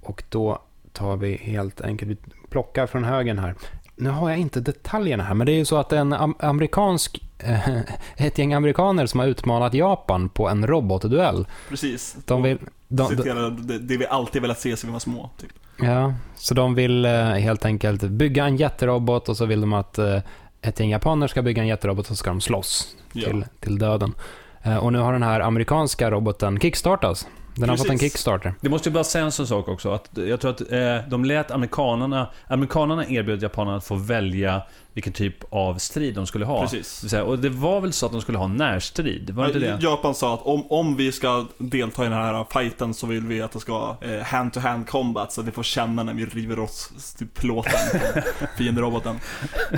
Och 0.00 0.24
då 0.28 0.62
tar 0.92 1.16
vi 1.16 1.36
helt 1.36 1.80
enkelt, 1.80 2.10
vi 2.10 2.16
plockar 2.50 2.86
från 2.86 3.04
högen 3.04 3.38
här. 3.38 3.54
Nu 3.96 4.10
har 4.10 4.30
jag 4.30 4.38
inte 4.38 4.60
detaljerna 4.60 5.22
här, 5.22 5.34
men 5.34 5.46
det 5.46 5.52
är 5.52 5.56
ju 5.56 5.64
så 5.64 5.76
att 5.76 5.92
en 5.92 6.12
am- 6.14 6.34
amerikansk 6.38 7.22
eh, 7.38 7.78
ett 8.16 8.38
gäng 8.38 8.54
amerikaner 8.54 9.06
som 9.06 9.20
har 9.20 9.26
utmanat 9.26 9.74
Japan 9.74 10.28
på 10.28 10.48
en 10.48 10.66
robotduell. 10.66 11.46
Precis. 11.68 12.16
De 12.24 12.42
vill, 12.42 12.58
de, 12.88 13.08
de, 13.08 13.16
Citera 13.16 13.50
det, 13.50 13.78
det 13.78 13.96
vi 13.96 14.06
alltid 14.06 14.42
velat 14.42 14.60
se 14.60 14.76
sedan 14.76 14.88
vi 14.90 14.92
var 14.92 15.00
små. 15.00 15.30
Typ. 15.40 15.50
ja, 15.78 16.14
så 16.36 16.54
de 16.54 16.74
vill 16.74 17.04
eh, 17.04 17.24
helt 17.24 17.64
enkelt 17.64 18.02
bygga 18.02 18.44
en 18.44 18.56
jätterobot 18.56 19.28
och 19.28 19.36
så 19.36 19.46
vill 19.46 19.60
de 19.60 19.72
att 19.72 19.98
eh, 19.98 20.18
ett 20.62 20.80
gäng 20.80 20.90
japaner 20.90 21.26
ska 21.26 21.42
bygga 21.42 21.62
en 21.62 21.68
jätterobot 21.68 22.00
och 22.00 22.06
så 22.06 22.16
ska 22.16 22.30
de 22.30 22.40
slåss 22.40 22.96
Ja. 23.12 23.28
till, 23.28 23.44
till 23.60 23.78
döden. 23.78 24.14
Eh, 24.62 24.76
och 24.76 24.92
nu 24.92 24.98
har 24.98 25.12
den 25.12 25.22
här 25.22 25.40
amerikanska 25.40 26.10
roboten 26.10 26.60
kickstartats. 26.60 27.26
Den 27.54 27.68
har 27.68 27.76
fått 27.76 27.86
en 27.86 27.90
Precis. 27.90 28.12
Kickstarter. 28.12 28.54
Det 28.60 28.68
måste 28.68 28.88
ju 28.88 28.92
bara 28.92 29.04
säga 29.04 29.24
en 29.24 29.32
sån 29.32 29.46
sak 29.46 29.68
också. 29.68 29.90
Att 29.92 30.10
jag 30.14 30.40
tror 30.40 30.50
att 30.50 30.60
eh, 30.72 31.08
de 31.08 31.24
lät 31.24 31.50
amerikanerna... 31.50 32.28
Amerikanerna 32.46 33.06
erbjöd 33.06 33.42
japanerna 33.42 33.76
att 33.76 33.84
få 33.84 33.94
välja 33.94 34.62
vilken 34.94 35.12
typ 35.12 35.34
av 35.50 35.74
strid 35.78 36.14
de 36.14 36.26
skulle 36.26 36.44
ha. 36.44 36.60
Precis. 36.62 37.00
Det 37.00 37.04
vill 37.04 37.10
säga, 37.10 37.24
Och 37.24 37.38
det 37.38 37.48
var 37.48 37.80
väl 37.80 37.92
så 37.92 38.06
att 38.06 38.12
de 38.12 38.20
skulle 38.20 38.38
ha 38.38 38.46
närstrid? 38.48 39.30
Var 39.30 39.42
det 39.44 39.48
inte 39.48 39.58
det? 39.60 39.78
Japan 39.82 40.14
sa 40.14 40.34
att 40.34 40.42
om, 40.42 40.66
om 40.70 40.96
vi 40.96 41.12
ska 41.12 41.46
delta 41.58 42.02
i 42.02 42.08
den 42.08 42.18
här 42.18 42.46
fighten 42.52 42.94
så 42.94 43.06
vill 43.06 43.26
vi 43.26 43.42
att 43.42 43.52
det 43.52 43.60
ska 43.60 43.72
vara 43.78 43.96
eh, 44.16 44.22
hand-to-hand 44.22 44.88
combat 44.88 45.32
så 45.32 45.40
att 45.40 45.46
vi 45.46 45.50
får 45.50 45.62
känna 45.62 46.02
när 46.02 46.14
vi 46.14 46.24
river 46.24 46.58
oss 46.58 47.14
typ 47.18 47.34
plåten 47.34 47.72
fienderoboten. 48.58 49.16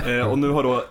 Eh, 0.07 0.27
och 0.31 0.39
nu 0.39 0.49
har 0.49 0.63
då 0.63 0.83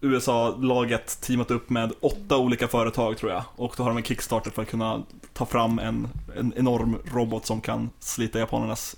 USA-laget 0.00 1.20
teamat 1.20 1.50
upp 1.50 1.70
med 1.70 1.92
åtta 2.00 2.36
olika 2.36 2.68
företag 2.68 3.16
tror 3.18 3.32
jag. 3.32 3.42
Och 3.56 3.74
då 3.76 3.82
har 3.82 3.90
de 3.90 3.96
en 3.96 4.02
kickstarter 4.04 4.50
för 4.50 4.62
att 4.62 4.68
kunna 4.70 5.02
ta 5.32 5.46
fram 5.46 5.78
en, 5.78 6.08
en 6.38 6.52
enorm 6.56 6.98
robot 7.12 7.46
som 7.46 7.60
kan 7.60 7.90
slita 8.00 8.38
japanernas 8.38 8.96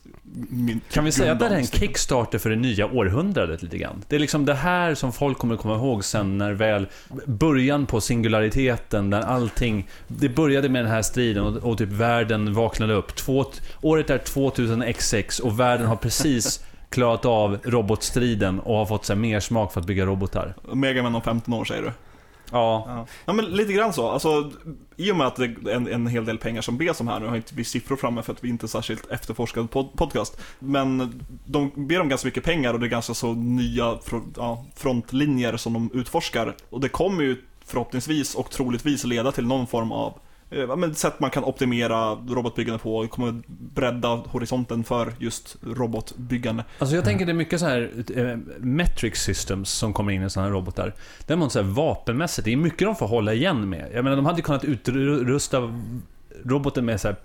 min- 0.49 0.81
Kan 0.93 1.05
vi 1.05 1.13
säga 1.13 1.33
att 1.33 1.39
det 1.39 1.45
här 1.45 1.53
är 1.55 1.59
en 1.59 1.67
kickstarter 1.67 2.39
för 2.39 2.51
det 2.51 2.57
nya 2.57 2.87
århundradet 2.87 3.63
lite 3.63 3.79
grann? 3.79 4.05
Det 4.09 4.17
är 4.17 4.21
liksom 4.21 4.45
det 4.45 4.55
här 4.55 4.64
som 4.95 5.13
folk 5.13 5.39
kommer 5.39 5.57
komma 5.57 5.75
ihåg 5.75 6.05
sen 6.05 6.39
när 6.39 6.53
väl 6.53 6.87
början 7.27 7.87
på 7.87 8.01
singulariteten, 8.01 9.11
där 9.11 9.21
allting... 9.21 9.89
Det 10.07 10.29
började 10.29 10.69
med 10.69 10.85
den 10.85 10.93
här 10.93 11.03
striden 11.03 11.45
och, 11.45 11.71
och 11.71 11.79
typ 11.79 11.89
världen 11.89 12.55
vaknade 12.55 12.95
upp. 12.95 13.15
Två, 13.15 13.45
året 13.81 14.11
är 14.11 14.19
2000XX 14.19 15.41
och 15.41 15.61
världen 15.61 15.87
har 15.87 15.97
precis 15.97 16.65
klarat 16.89 17.25
av 17.25 17.59
robotstriden 17.65 18.61
och 18.61 18.77
har 18.77 18.87
fått 18.87 19.05
sig 19.05 19.17
mer 19.17 19.41
smak 19.41 19.73
för 19.73 19.81
att 19.81 19.87
bygga 19.87 20.07
robotar. 20.07 20.55
Megaman 20.73 21.15
om 21.15 21.23
15 21.23 21.55
år 21.55 21.65
säger 21.65 21.83
du? 21.83 21.91
Ja. 22.51 22.85
Ja. 22.87 23.07
ja, 23.25 23.33
men 23.33 23.45
lite 23.45 23.73
grann 23.73 23.93
så. 23.93 24.09
Alltså, 24.09 24.53
I 24.97 25.13
och 25.13 25.17
med 25.17 25.27
att 25.27 25.37
det 25.37 25.45
är 25.45 25.69
en, 25.69 25.87
en 25.87 26.07
hel 26.07 26.25
del 26.25 26.39
pengar 26.39 26.63
som 26.63 26.79
bes 26.79 27.01
om 27.01 27.09
här, 27.09 27.21
nu 27.21 27.27
har 27.27 27.37
inte 27.37 27.55
vi 27.55 27.65
siffror 27.65 27.97
framme 27.97 28.23
för 28.23 28.33
att 28.33 28.45
vi 28.45 28.49
inte 28.49 28.67
är 28.67 28.69
särskilt 28.69 29.11
efterforskad 29.11 29.71
pod 29.71 29.93
podcast. 29.97 30.41
Men 30.59 31.23
de 31.45 31.71
ber 31.75 32.01
om 32.01 32.09
ganska 32.09 32.27
mycket 32.27 32.45
pengar 32.45 32.75
och 32.75 32.81
det 32.81 32.87
är 32.87 32.91
ganska 32.91 33.15
så 33.15 33.33
nya 33.33 33.99
fr 34.05 34.17
ja, 34.37 34.65
frontlinjer 34.77 35.57
som 35.57 35.73
de 35.73 35.91
utforskar. 35.95 36.57
Och 36.71 36.81
det 36.81 36.89
kommer 36.89 37.23
ju 37.23 37.43
förhoppningsvis 37.65 38.35
och 38.35 38.51
troligtvis 38.51 39.05
leda 39.05 39.33
till 39.33 39.47
någon 39.47 39.67
form 39.67 39.93
av 39.93 40.19
Eh, 40.55 40.77
men 40.77 40.95
sätt 40.95 41.21
man 41.21 41.31
kan 41.31 41.45
optimera 41.45 42.15
robotbyggande 42.15 42.79
på 42.79 42.97
och 42.97 43.11
kommer 43.11 43.43
bredda 43.47 44.09
horisonten 44.09 44.85
för 44.85 45.13
just 45.19 45.57
robotbyggande. 45.63 46.65
Alltså 46.79 46.97
jag 46.97 47.05
tänker 47.05 47.27
det 47.27 47.33
är 47.33 47.35
mycket 47.35 47.61
så 47.61 47.67
här 47.67 48.05
eh, 48.17 48.37
metric 48.59 49.17
systems 49.17 49.71
som 49.71 49.93
kommer 49.93 50.13
in 50.13 50.23
i 50.23 50.31
sådana 50.31 50.49
här 50.49 50.55
robotar. 50.55 50.95
Däremot 51.27 51.53
så 51.53 51.63
här 51.63 51.69
vapenmässigt, 51.69 52.45
det 52.45 52.53
är 52.53 52.57
mycket 52.57 52.79
de 52.79 52.97
får 52.97 53.07
hålla 53.07 53.35
igen 53.35 53.69
med. 53.69 53.91
Jag 53.95 54.05
menar 54.05 54.17
de 54.17 54.27
hade 54.27 54.43
kunnat 54.43 54.65
utrusta 54.65 55.75
roboten 56.45 56.85
med 56.85 57.01
så 57.01 57.09
här 57.09 57.17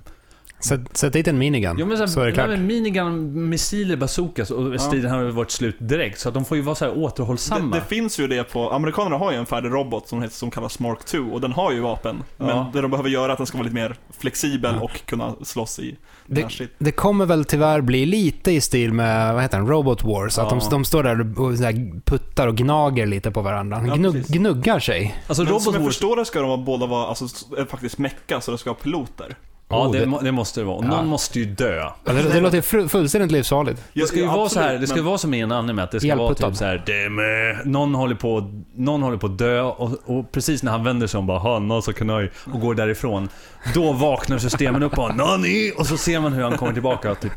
Sätt, 0.62 0.98
sätt 0.98 1.14
dit 1.14 1.28
en 1.28 1.38
minigun, 1.38 1.76
Jo 1.80 1.86
men 1.86 1.98
så, 1.98 2.08
så 2.08 2.22
är 2.22 2.26
det 2.26 2.32
klart. 2.32 2.48
Nej, 2.48 2.58
men 2.58 2.68
minigun, 2.68 3.50
missiler, 3.50 3.96
bazookas 3.98 4.52
och 4.52 4.82
striden 4.82 5.12
har 5.12 5.24
varit 5.24 5.52
slut 5.52 5.76
direkt. 5.80 6.20
Så 6.20 6.28
att 6.30 6.34
de 6.36 6.46
får 6.46 6.58
ju 6.58 6.64
vara 6.64 6.76
så 6.76 6.86
här 6.86 6.98
återhållsamma. 6.98 7.76
Det, 7.76 7.82
det 7.82 7.86
finns 7.96 8.20
ju 8.20 8.28
det 8.28 8.44
på, 8.44 8.72
amerikanerna 8.72 9.18
har 9.18 9.32
ju 9.32 9.38
en 9.38 9.46
färdig 9.46 9.70
robot 9.70 10.08
som, 10.08 10.22
heter, 10.22 10.36
som 10.36 10.52
kallas 10.52 10.80
Mark 10.80 11.06
2 11.06 11.18
och 11.18 11.42
den 11.42 11.52
har 11.52 11.72
ju 11.72 11.80
vapen. 11.80 12.24
Men 12.38 12.48
Ja. 12.48 12.70
det 12.74 12.82
de 12.82 12.92
behöver 12.92 13.10
göra 13.10 13.26
är 13.26 13.30
att 13.30 13.38
den 13.38 13.48
ska 13.48 13.58
vara 13.58 13.64
lite 13.64 13.76
mer 13.76 13.96
flexibel 14.20 14.76
Ja. 14.76 14.82
och 14.82 15.06
kunna 15.06 15.36
slåss 15.44 15.80
i 15.80 15.96
Det-. 16.26 16.68
Det 16.78 16.92
kommer 16.92 17.26
väl 17.26 17.46
tyvärr 17.46 17.82
bli 17.82 18.06
lite 18.06 18.52
i 18.52 18.62
stil 18.62 18.94
med, 18.94 19.34
vad 19.34 19.44
heter 19.44 19.58
den, 19.58 19.68
Robot 19.68 20.04
Wars. 20.04 20.38
Att 20.38 20.50
de, 20.50 20.60
Ja. 20.62 20.68
de 20.72 20.86
står 20.86 21.04
där 21.04 21.40
och 21.40 21.52
här 21.58 22.02
puttar 22.06 22.48
och 22.48 22.56
gnager 22.58 23.06
lite 23.06 23.32
på 23.32 23.42
varandra. 23.42 23.84
Ja, 23.88 23.96
Gnugg, 23.96 24.26
gnuggar 24.28 24.80
sig. 24.80 25.16
Alltså 25.28 25.44
Men 25.44 25.48
som 25.48 25.60
Robot 25.60 25.74
jag 25.76 25.82
Wars... 25.84 25.94
förstår 25.96 26.16
det 26.16 26.26
ska 26.26 26.42
de 26.42 26.66
båda 26.66 26.86
vara 26.86 27.08
alltså, 27.08 27.28
faktiskt 27.70 27.98
mecka, 27.98 28.42
så 28.42 28.52
det 28.52 28.58
ska 28.58 28.70
vara 28.70 28.80
piloter. 28.84 29.36
Ja, 29.72 29.86
Oh, 29.88 29.92
det, 29.92 30.00
det- 30.00 30.06
må- 30.06 30.22
det 30.22 30.32
måste 30.32 30.60
det 30.62 30.66
vara. 30.66 30.78
Och 30.78 30.84
Ja. 30.84 30.88
någon 30.88 31.08
måste 31.08 31.40
ju 31.40 31.46
dö. 31.46 31.76
Ja, 31.76 31.96
Det, 32.14 32.22
det 32.34 32.40
låter 32.40 32.88
fullständigt 32.88 33.32
livsfarligt. 33.32 33.82
Det 33.94 34.08
ska 34.08 34.18
ju 34.18 34.24
Ja, 34.24 34.36
vara 34.38 34.50
så 34.50 34.60
här, 34.60 34.66
absolut, 34.66 34.82
det 34.82 34.88
ska 34.88 34.96
men- 34.96 35.06
vara 35.06 35.18
som 35.18 35.34
i 35.34 35.40
en 35.40 35.52
anime, 35.52 35.82
att 35.82 35.92
det 35.92 36.00
ska 36.00 36.16
vara 36.16 36.34
typ 36.36 36.56
så 36.56 36.66
här, 36.66 37.66
någon 37.66 37.96
håller 37.96 38.16
på, 38.16 38.52
någon 38.76 39.02
håller 39.04 39.18
på 39.18 39.26
att 39.28 39.38
dö 39.38 39.62
och, 39.62 39.92
och 40.06 40.32
precis 40.32 40.64
när 40.64 40.72
han 40.72 40.84
vänder 40.84 41.08
sig 41.08 41.18
om 41.18 41.28
bara 41.28 41.40
Hanna 41.40 41.82
så 41.82 41.94
kan 41.94 42.10
jag 42.10 42.30
och 42.54 42.60
går 42.60 42.76
därifrån. 42.76 43.30
Då 43.74 43.92
vaknar 43.94 44.38
systemen 44.38 44.84
upp 44.84 44.98
och 44.98 45.16
Nani! 45.16 45.72
Och 45.78 45.88
så 45.88 45.98
ser 45.98 46.20
man 46.20 46.34
hur 46.34 46.44
han 46.44 46.58
kommer 46.58 46.74
tillbaka 46.74 47.16
typ. 47.16 47.32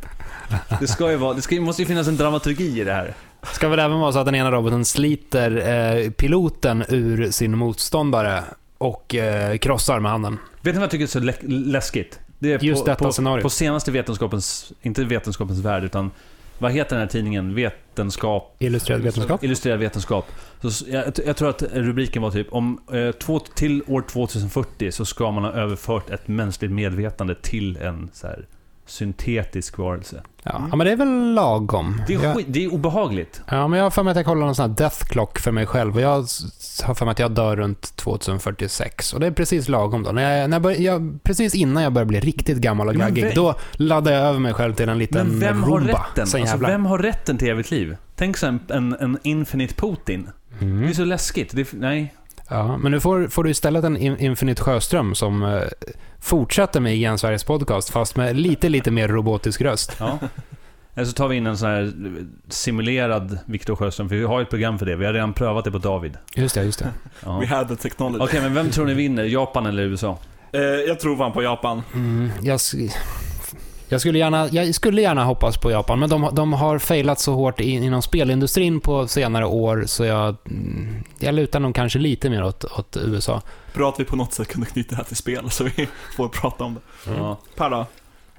Det 0.80 0.86
ska 0.86 1.10
ju 1.10 1.16
vara, 1.16 1.34
det 1.34 1.42
ska, 1.42 1.60
måste 1.60 1.82
ju 1.82 1.86
finnas 1.88 2.08
en 2.08 2.16
dramaturgi 2.16 2.80
i 2.80 2.84
det 2.84 2.92
här. 2.92 3.14
Ska 3.52 3.68
väl 3.68 3.78
även 3.78 3.98
vara 4.00 4.12
så 4.12 4.18
att 4.18 4.26
den 4.26 4.34
ena 4.34 4.50
roboten 4.50 4.84
sliter 4.84 5.68
eh, 6.04 6.10
piloten 6.10 6.84
ur 6.88 7.30
sin 7.30 7.58
motståndare 7.58 8.44
och 8.78 9.14
eh, 9.14 9.56
krossar 9.56 10.00
med 10.00 10.10
handen. 10.12 10.38
Vet 10.62 10.74
ni 10.74 10.78
vad 10.78 10.82
jag 10.84 10.90
tycker 10.90 11.04
är 11.04 11.08
så 11.08 11.18
lä- 11.20 11.34
läskigt? 11.48 12.18
Det 12.42 12.52
är 12.52 12.64
Just 12.64 12.84
på, 12.84 12.90
detta 12.90 13.04
på, 13.04 13.12
scenario. 13.12 13.42
På 13.42 13.50
senaste 13.50 13.90
vetenskapens, 13.90 14.72
inte 14.82 15.04
vetenskapens 15.04 15.58
värld, 15.58 15.84
utan 15.84 16.10
vad 16.58 16.72
heter 16.72 16.96
den 16.96 17.00
här 17.00 17.08
tidningen? 17.08 17.54
Vetenskap, 17.54 18.56
Illustrerad 18.58 19.02
vetenskap. 19.02 19.44
illustrerad 19.44 19.78
vetenskap. 19.78 20.26
Så, 20.62 20.84
jag, 20.88 21.04
jag 21.26 21.36
tror 21.36 21.48
att 21.50 21.62
rubriken 21.62 22.22
var 22.22 22.30
typ 22.30 22.52
om 22.52 22.80
eh, 22.92 23.10
två, 23.10 23.38
till 23.38 23.82
år 23.86 24.04
2040 24.12 24.92
så 24.92 25.04
ska 25.04 25.30
man 25.30 25.44
ha 25.44 25.52
överfört 25.52 26.10
ett 26.10 26.28
mänskligt 26.28 26.72
medvetande 26.72 27.34
till 27.34 27.76
en 27.76 28.10
så 28.12 28.26
här, 28.26 28.46
syntetisk 28.92 29.78
varelse. 29.78 30.22
Ja. 30.42 30.66
ja, 30.70 30.76
men 30.76 30.86
det 30.86 30.92
är 30.92 30.96
väl 30.96 31.34
lagom. 31.34 32.02
Det 32.06 32.14
är, 32.14 32.22
Jag- 32.22 32.44
det 32.46 32.64
är 32.64 32.74
obehagligt. 32.74 33.40
Ja, 33.50 33.68
men 33.68 33.76
jag 33.78 33.84
har 33.86 33.90
för 33.90 34.02
mig 34.02 34.10
att 34.10 34.16
jag 34.16 34.26
kollar 34.26 34.46
någon 34.46 34.54
sån 34.54 34.70
här 34.70 34.76
death 34.76 35.04
clock 35.04 35.38
för 35.38 35.52
mig 35.52 35.66
själv 35.66 35.94
och 35.94 36.00
jag 36.00 36.24
har 36.84 36.94
för 36.94 37.04
mig 37.04 37.12
att 37.12 37.18
jag 37.18 37.30
dör 37.30 37.56
runt 37.56 37.96
2046 37.96 39.12
och 39.14 39.20
det 39.20 39.26
är 39.26 39.30
precis 39.30 39.68
lagom 39.68 40.02
då. 40.02 40.12
När 40.12 40.36
jag, 40.40 40.50
när 40.50 40.54
jag, 40.54 40.62
bör, 40.62 40.70
jag 40.80 41.18
precis 41.22 41.54
innan 41.54 41.82
jag 41.82 41.92
börjar 41.92 42.06
bli 42.06 42.20
riktigt 42.20 42.58
gammal 42.58 42.88
och 42.88 42.94
gaggig, 42.94 43.32
då 43.34 43.54
laddar 43.72 44.12
jag 44.12 44.22
över 44.22 44.38
mig 44.38 44.54
själv 44.54 44.74
till 44.74 44.88
en 44.88 44.98
liten 44.98 45.26
Men 45.28 45.40
vem 45.40 45.62
har 45.62 45.70
Roomba. 45.78 45.92
rätten? 45.92 46.26
Sen 46.26 46.40
Alltså, 46.40 46.56
vem 46.56 46.86
har 46.86 46.98
rätten 46.98 47.38
till 47.38 47.48
evigt 47.48 47.70
liv? 47.70 47.96
Tänk 48.16 48.36
så 48.36 48.46
en, 48.46 48.60
en, 48.68 48.96
en 49.00 49.18
infinite 49.22 49.74
Putin. 49.74 50.28
Det 50.58 50.64
är 50.64 50.68
Mm. 50.70 50.94
så 50.94 51.04
läskigt. 51.04 51.56
Det 51.56 51.72
nej. 51.72 52.14
Ja, 52.48 52.76
men 52.76 52.92
nu 52.92 53.00
får, 53.00 53.26
får 53.28 53.44
du 53.44 53.50
istället 53.50 53.84
en 53.84 53.96
In- 53.96 54.18
Infinite 54.18 54.62
Sjöström 54.62 55.14
som 55.14 55.42
eh, 55.42 55.60
fortsätter 56.22 56.80
med 56.80 56.96
IGN 56.96 57.18
Sveriges 57.18 57.44
podcast, 57.44 57.90
fast 57.90 58.16
med 58.16 58.36
lite, 58.36 58.68
lite 58.68 58.90
mer 58.90 59.08
robotisk 59.08 59.60
röst. 59.60 59.96
Ja. 59.98 60.18
Eller 60.94 61.06
så 61.06 61.12
tar 61.12 61.28
vi 61.28 61.36
in 61.36 61.46
en 61.46 61.58
sån 61.58 61.68
här 61.68 61.92
simulerad 62.48 63.38
Viktor 63.46 63.76
Sjöström, 63.76 64.08
för 64.08 64.16
vi 64.16 64.24
har 64.24 64.38
ju 64.38 64.42
ett 64.42 64.50
program 64.50 64.78
för 64.78 64.86
det. 64.86 64.96
Vi 64.96 65.06
har 65.06 65.12
redan 65.12 65.32
prövat 65.32 65.64
det 65.64 65.70
på 65.70 65.78
David. 65.78 66.16
Just 66.34 66.54
det, 66.54 66.64
just 66.64 66.78
det. 66.78 66.88
Ja. 67.24 67.40
We 67.40 67.46
had 67.46 67.68
the 67.68 67.76
technology. 67.76 68.24
Okej, 68.24 68.40
men 68.40 68.54
vem 68.54 68.70
tror 68.70 68.86
ni 68.86 68.94
vinner? 68.94 69.24
Japan 69.24 69.66
eller 69.66 69.82
USA? 69.82 70.18
Eh, 70.52 70.60
jag 70.60 71.00
tror 71.00 71.16
fan 71.16 71.32
på 71.32 71.42
Japan. 71.42 71.82
Mm, 71.94 72.30
jag, 72.42 72.60
jag, 73.92 74.00
skulle 74.00 74.18
gärna, 74.18 74.48
jag 74.48 74.74
skulle 74.74 75.02
gärna 75.02 75.24
hoppas 75.24 75.56
på 75.56 75.70
Japan, 75.70 75.98
men 75.98 76.10
de, 76.10 76.28
de 76.32 76.52
har 76.52 76.78
failat 76.78 77.20
så 77.20 77.32
hårt 77.32 77.60
in, 77.60 77.82
inom 77.82 78.02
spelindustrin 78.02 78.80
på 78.80 79.08
senare 79.08 79.46
år, 79.46 79.84
så 79.86 80.04
jag, 80.04 80.36
mm, 80.50 81.04
jag 81.18 81.34
lutar 81.34 81.60
nog 81.60 81.74
kanske 81.74 81.98
lite 81.98 82.30
mer 82.30 82.44
åt, 82.44 82.64
åt 82.64 82.96
USA. 82.96 83.42
Bra 83.74 83.88
att 83.88 84.00
vi 84.00 84.04
på 84.04 84.16
något 84.16 84.32
sätt 84.32 84.48
kunde 84.48 84.66
knyta 84.66 84.90
det 84.90 84.96
här 84.96 85.04
till 85.04 85.16
spel, 85.16 85.50
så 85.50 85.64
vi 85.64 85.88
får 86.16 86.28
prata 86.28 86.64
om 86.64 86.74
det. 86.74 86.80
Ja. 87.10 87.38
Per 87.56 87.70
då? 87.70 87.86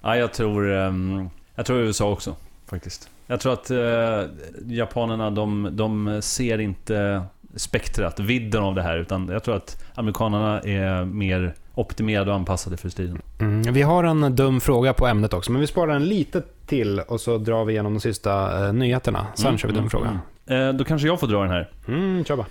ja, 0.02 0.18
jag 0.18 0.34
tror... 0.34 0.74
ehm, 0.74 1.30
jag 1.56 1.66
tror 1.66 1.80
USA 1.80 2.12
också, 2.12 2.36
faktiskt. 2.70 3.10
Jag 3.28 3.40
tror 3.40 3.54
att 3.54 3.72
eh, 3.72 4.32
japanerna, 4.66 5.32
de, 5.32 5.70
de 5.72 6.22
ser 6.22 6.60
inte 6.60 7.24
spektrat, 7.56 8.20
vidden 8.20 8.64
av 8.64 8.76
det 8.76 8.82
här, 8.82 8.98
utan 8.98 9.28
jag 9.28 9.44
tror 9.44 9.56
att 9.56 9.84
amerikanerna 9.96 10.62
är 10.62 11.06
mer 11.06 11.56
optimerade 11.76 12.32
och 12.32 12.36
anpassade 12.38 12.78
för 12.78 12.90
striden. 12.90 13.22
Mm, 13.40 13.74
vi 13.74 13.82
har 13.82 14.04
en 14.04 14.36
dum 14.36 14.62
fråga 14.62 14.94
på 14.94 15.08
ämnet 15.08 15.34
också, 15.34 15.52
men 15.52 15.62
vi 15.62 15.68
sparar 15.68 15.96
en 15.96 16.06
lite 16.06 16.42
till 16.66 17.00
och 17.00 17.22
så 17.22 17.38
drar 17.38 17.66
vi 17.66 17.74
igenom 17.74 17.94
de 17.94 18.00
sista 18.00 18.66
eh, 18.68 18.74
nyheterna. 18.74 19.28
Sen 19.36 19.48
Mm, 19.48 19.58
kör 19.58 19.68
vi 19.68 19.74
dum 19.74 19.80
mm, 19.80 19.90
fråga. 19.90 20.20
mm. 20.48 20.68
Eh, 20.70 20.74
då 20.74 20.84
kanske 20.84 21.08
jag 21.08 21.20
får 21.20 21.28
dra 21.28 21.42
den 21.42 21.52
här. 21.52 21.70
Mm, 21.88 22.26
kör 22.26 22.36
bara. 22.36 22.48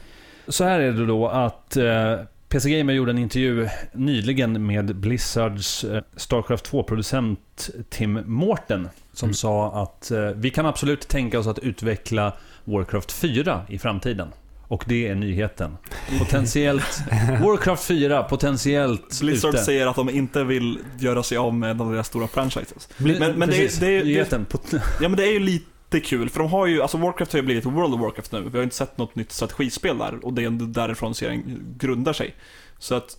Så 0.48 0.64
här 0.64 0.80
är 0.80 0.92
det 0.92 1.06
då 1.06 1.28
att 1.28 1.76
eh, 1.76 2.16
PC 2.48 2.70
Gamer 2.78 2.92
gjorde 2.92 3.10
en 3.10 3.18
intervju 3.18 3.68
nyligen 3.92 4.66
med 4.66 4.96
Blizzards 4.96 5.84
eh, 5.84 6.02
Starcraft 6.16 6.70
2-producent 6.72 7.70
Tim 7.90 8.20
Morton. 8.26 8.88
Som 9.12 9.26
Mm. 9.26 9.34
sa 9.34 9.82
att 9.82 10.10
eh, 10.10 10.20
vi 10.20 10.50
kan 10.50 10.66
absolut 10.66 11.08
tänka 11.08 11.38
oss 11.38 11.46
att 11.46 11.58
utveckla 11.58 12.32
Warcraft 12.64 13.12
4 13.12 13.60
i 13.68 13.78
framtiden. 13.78 14.28
Och 14.72 14.84
det 14.86 15.08
är 15.08 15.14
nyheten. 15.14 15.76
Potentiellt... 16.18 17.02
Warcraft 17.42 17.84
4, 17.84 18.22
potentiellt 18.22 19.20
Blizzard 19.20 19.54
ute. 19.54 19.64
säger 19.64 19.86
att 19.86 19.96
de 19.96 20.10
inte 20.10 20.44
vill 20.44 20.78
göra 20.98 21.22
sig 21.22 21.38
av 21.38 21.54
med 21.54 21.76
de 21.76 21.92
deras 21.92 22.06
stora 22.06 22.28
franchises. 22.28 22.88
Bli- 22.98 23.18
Men- 23.18 23.32
men 23.38 23.48
det 23.48 23.56
är- 23.56 23.60
Precis, 23.60 23.80
det 23.80 23.86
är- 23.86 23.98
det- 23.98 24.04
nyheten. 24.04 24.46
Pot- 24.50 24.72
Ja 25.00 25.08
men 25.08 25.16
det 25.16 25.22
är 25.28 25.32
ju 25.32 25.38
lite 25.38 25.66
jättekul, 25.92 26.28
för 26.30 26.38
de 26.40 26.50
har 26.50 26.66
ju, 26.66 26.82
alltså 26.82 26.96
Warcraft 26.98 27.32
har 27.32 27.38
ju 27.38 27.44
blivit 27.46 27.64
World 27.64 27.94
of 27.94 28.00
Warcraft 28.00 28.32
nu. 28.32 28.40
Vi 28.52 28.56
har 28.58 28.62
inte 28.64 28.76
sett 28.76 28.98
något 28.98 29.14
nytt 29.14 29.32
strategispel 29.32 29.98
där 29.98 30.24
och 30.24 30.32
det 30.32 30.44
är 30.44 30.50
därifrån 30.50 31.14
serien 31.14 31.64
grundar 31.78 32.12
sig. 32.12 32.34
Så 32.78 32.94
att, 32.94 33.16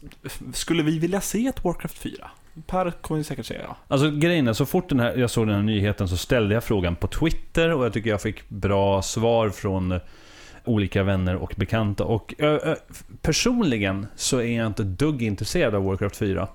skulle 0.53 0.83
vi 0.83 0.99
vilja 0.99 1.21
se 1.21 1.47
ett 1.47 1.63
Warcraft 1.63 1.97
4? 1.97 2.11
Per 2.67 2.91
kommer 2.91 3.17
ju 3.17 3.23
säkert 3.23 3.45
säga 3.45 3.61
ja. 3.67 3.77
Alltså 3.87 4.11
grejen 4.11 4.47
är, 4.47 4.53
så 4.53 4.65
fort 4.65 4.89
den 4.89 4.99
här, 4.99 5.15
jag 5.17 5.29
såg 5.29 5.47
den 5.47 5.55
här 5.55 5.63
nyheten 5.63 6.07
så 6.07 6.17
ställde 6.17 6.53
jag 6.53 6.63
frågan 6.63 6.95
på 6.95 7.07
Twitter 7.07 7.69
och 7.73 7.85
jag 7.85 7.93
tycker 7.93 8.09
jag 8.09 8.21
fick 8.21 8.49
bra 8.49 9.01
svar 9.01 9.49
från 9.49 9.99
olika 10.65 11.03
vänner 11.03 11.35
och 11.35 11.53
bekanta. 11.57 12.03
Och 12.03 12.33
ö, 12.37 12.59
ö, 12.63 12.75
personligen 13.21 14.07
så 14.15 14.37
är 14.37 14.57
jag 14.57 14.67
inte 14.67 14.83
dugg 14.83 15.21
intresserad 15.21 15.75
av 15.75 15.83
Warcraft 15.83 16.15
4. 16.15 16.47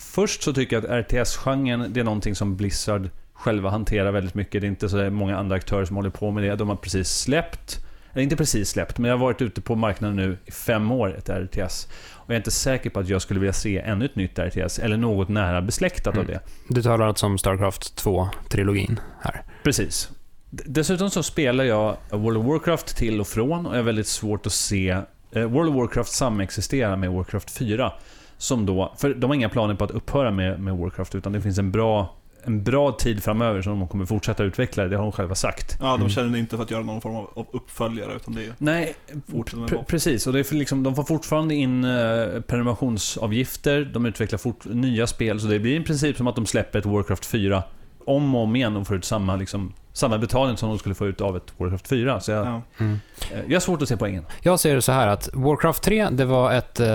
Först 0.00 0.42
så 0.42 0.52
tycker 0.52 0.76
jag 0.76 0.84
att 0.84 0.90
RTS-genren, 1.10 1.86
det 1.92 2.00
är 2.00 2.04
någonting 2.04 2.34
som 2.34 2.56
Blizzard 2.56 3.08
själva 3.34 3.70
hanterar 3.70 4.12
väldigt 4.12 4.34
mycket. 4.34 4.60
Det 4.60 4.66
är 4.66 4.68
inte 4.68 4.88
så 4.88 5.10
många 5.10 5.38
andra 5.38 5.56
aktörer 5.56 5.84
som 5.84 5.96
håller 5.96 6.10
på 6.10 6.30
med 6.30 6.44
det. 6.44 6.56
De 6.56 6.68
har 6.68 6.76
precis 6.76 7.08
släppt, 7.08 7.86
eller 8.12 8.22
inte 8.22 8.36
precis 8.36 8.68
släppt, 8.70 8.98
men 8.98 9.10
jag 9.10 9.18
har 9.18 9.24
varit 9.24 9.42
ute 9.42 9.60
på 9.60 9.74
marknaden 9.74 10.16
nu 10.16 10.38
i 10.46 10.50
fem 10.50 10.90
år, 10.92 11.16
ett 11.18 11.28
RTS. 11.30 11.88
Och 12.12 12.24
jag 12.30 12.34
är 12.34 12.36
inte 12.36 12.50
säker 12.50 12.90
på 12.90 13.00
att 13.00 13.08
jag 13.08 13.22
skulle 13.22 13.40
vilja 13.40 13.52
se 13.52 13.78
ännu 13.78 14.04
ett 14.04 14.16
nytt 14.16 14.38
RTS, 14.38 14.78
eller 14.78 14.96
något 14.96 15.28
nära 15.28 15.62
besläktat 15.62 16.06
av 16.16 16.22
Mm. 16.24 16.26
det. 16.26 16.40
Du 16.74 16.82
talar 16.82 17.06
alltså 17.06 17.26
om 17.26 17.38
Starcraft 17.38 18.04
2-trilogin 18.04 18.96
här. 19.20 19.42
Precis. 19.62 20.10
Dessutom 20.54 21.10
så 21.10 21.22
spelar 21.22 21.64
jag 21.64 21.96
World 22.10 22.36
of 22.38 22.46
Warcraft 22.46 22.96
till 22.96 23.20
och 23.20 23.26
från 23.26 23.66
och 23.66 23.72
jag 23.72 23.78
har 23.78 23.82
väldigt 23.84 24.06
svårt 24.06 24.46
att 24.46 24.52
se 24.52 24.90
eh, 25.32 25.44
World 25.44 25.70
of 25.70 25.76
Warcraft 25.76 26.12
samexistera 26.12 26.96
med 26.96 27.10
Warcraft 27.12 27.50
4. 27.58 27.92
Som 28.38 28.66
då, 28.66 28.94
för 28.98 29.14
de 29.14 29.30
har 29.30 29.34
inga 29.34 29.48
planer 29.48 29.74
på 29.74 29.84
att 29.84 29.90
upphöra 29.90 30.30
med, 30.30 30.60
med 30.60 30.76
Warcraft, 30.76 31.14
utan 31.14 31.32
det 31.32 31.40
finns 31.40 31.58
en 31.58 31.70
bra, 31.72 32.16
en 32.44 32.62
bra 32.64 32.92
tid 32.92 33.22
framöver 33.22 33.62
som 33.62 33.78
de 33.78 33.88
kommer 33.88 34.06
fortsätta 34.06 34.44
utveckla, 34.44 34.84
det 34.84 34.96
har 34.96 35.02
de 35.02 35.12
själva 35.12 35.34
sagt. 35.34 35.76
Ja, 35.80 35.86
de 35.86 35.94
Mm. 35.94 36.08
känner 36.08 36.38
inte 36.38 36.56
för 36.56 36.62
att 36.64 36.70
göra 36.70 36.82
någon 36.82 37.00
form 37.00 37.16
av 37.16 37.46
uppföljare, 37.52 38.14
utan 38.16 38.34
det 38.34 38.44
är 38.44 38.52
Nej, 38.58 38.94
vad. 39.26 39.86
precis. 39.86 40.26
Och 40.26 40.32
det 40.32 40.38
är 40.38 40.44
för 40.44 40.54
liksom, 40.54 40.82
de 40.82 40.94
får 40.94 41.04
fortfarande 41.04 41.54
in 41.54 41.84
eh, 41.84 42.40
prenumerationsavgifter, 42.46 43.90
de 43.94 44.06
utvecklar 44.06 44.38
fort, 44.38 44.64
nya 44.64 45.06
spel, 45.06 45.40
så 45.40 45.46
det 45.46 45.58
blir 45.58 45.80
i 45.80 45.84
princip 45.84 46.16
som 46.16 46.26
att 46.26 46.36
de 46.36 46.46
släpper 46.46 46.78
ett 46.78 46.86
Warcraft 46.86 47.26
4 47.26 47.62
om 48.06 48.34
och 48.34 48.42
om 48.42 48.56
igen 48.56 48.76
och 48.76 48.86
får 48.86 48.96
ut 48.96 49.04
samma, 49.04 49.36
liksom, 49.36 49.72
samma 49.92 50.18
betalning 50.18 50.56
som 50.56 50.68
de 50.68 50.78
skulle 50.78 50.94
få 50.94 51.06
ut 51.06 51.20
av 51.20 51.36
ett 51.36 51.42
Warcraft 51.56 51.88
4. 51.88 52.20
Så 52.20 52.30
jag, 52.30 52.46
Ja. 52.46 52.62
Mm. 52.78 53.00
eh, 53.32 53.38
jag 53.46 53.54
har 53.54 53.60
svårt 53.60 53.82
att 53.82 53.88
se 53.88 53.96
poängen. 53.96 54.26
Jag 54.40 54.60
ser 54.60 54.74
det 54.74 54.82
så 54.82 54.92
här 54.92 55.06
att 55.08 55.28
Warcraft 55.32 55.82
3, 55.82 56.08
det 56.10 56.24
var 56.24 56.52
ett 56.52 56.80
eh, 56.80 56.88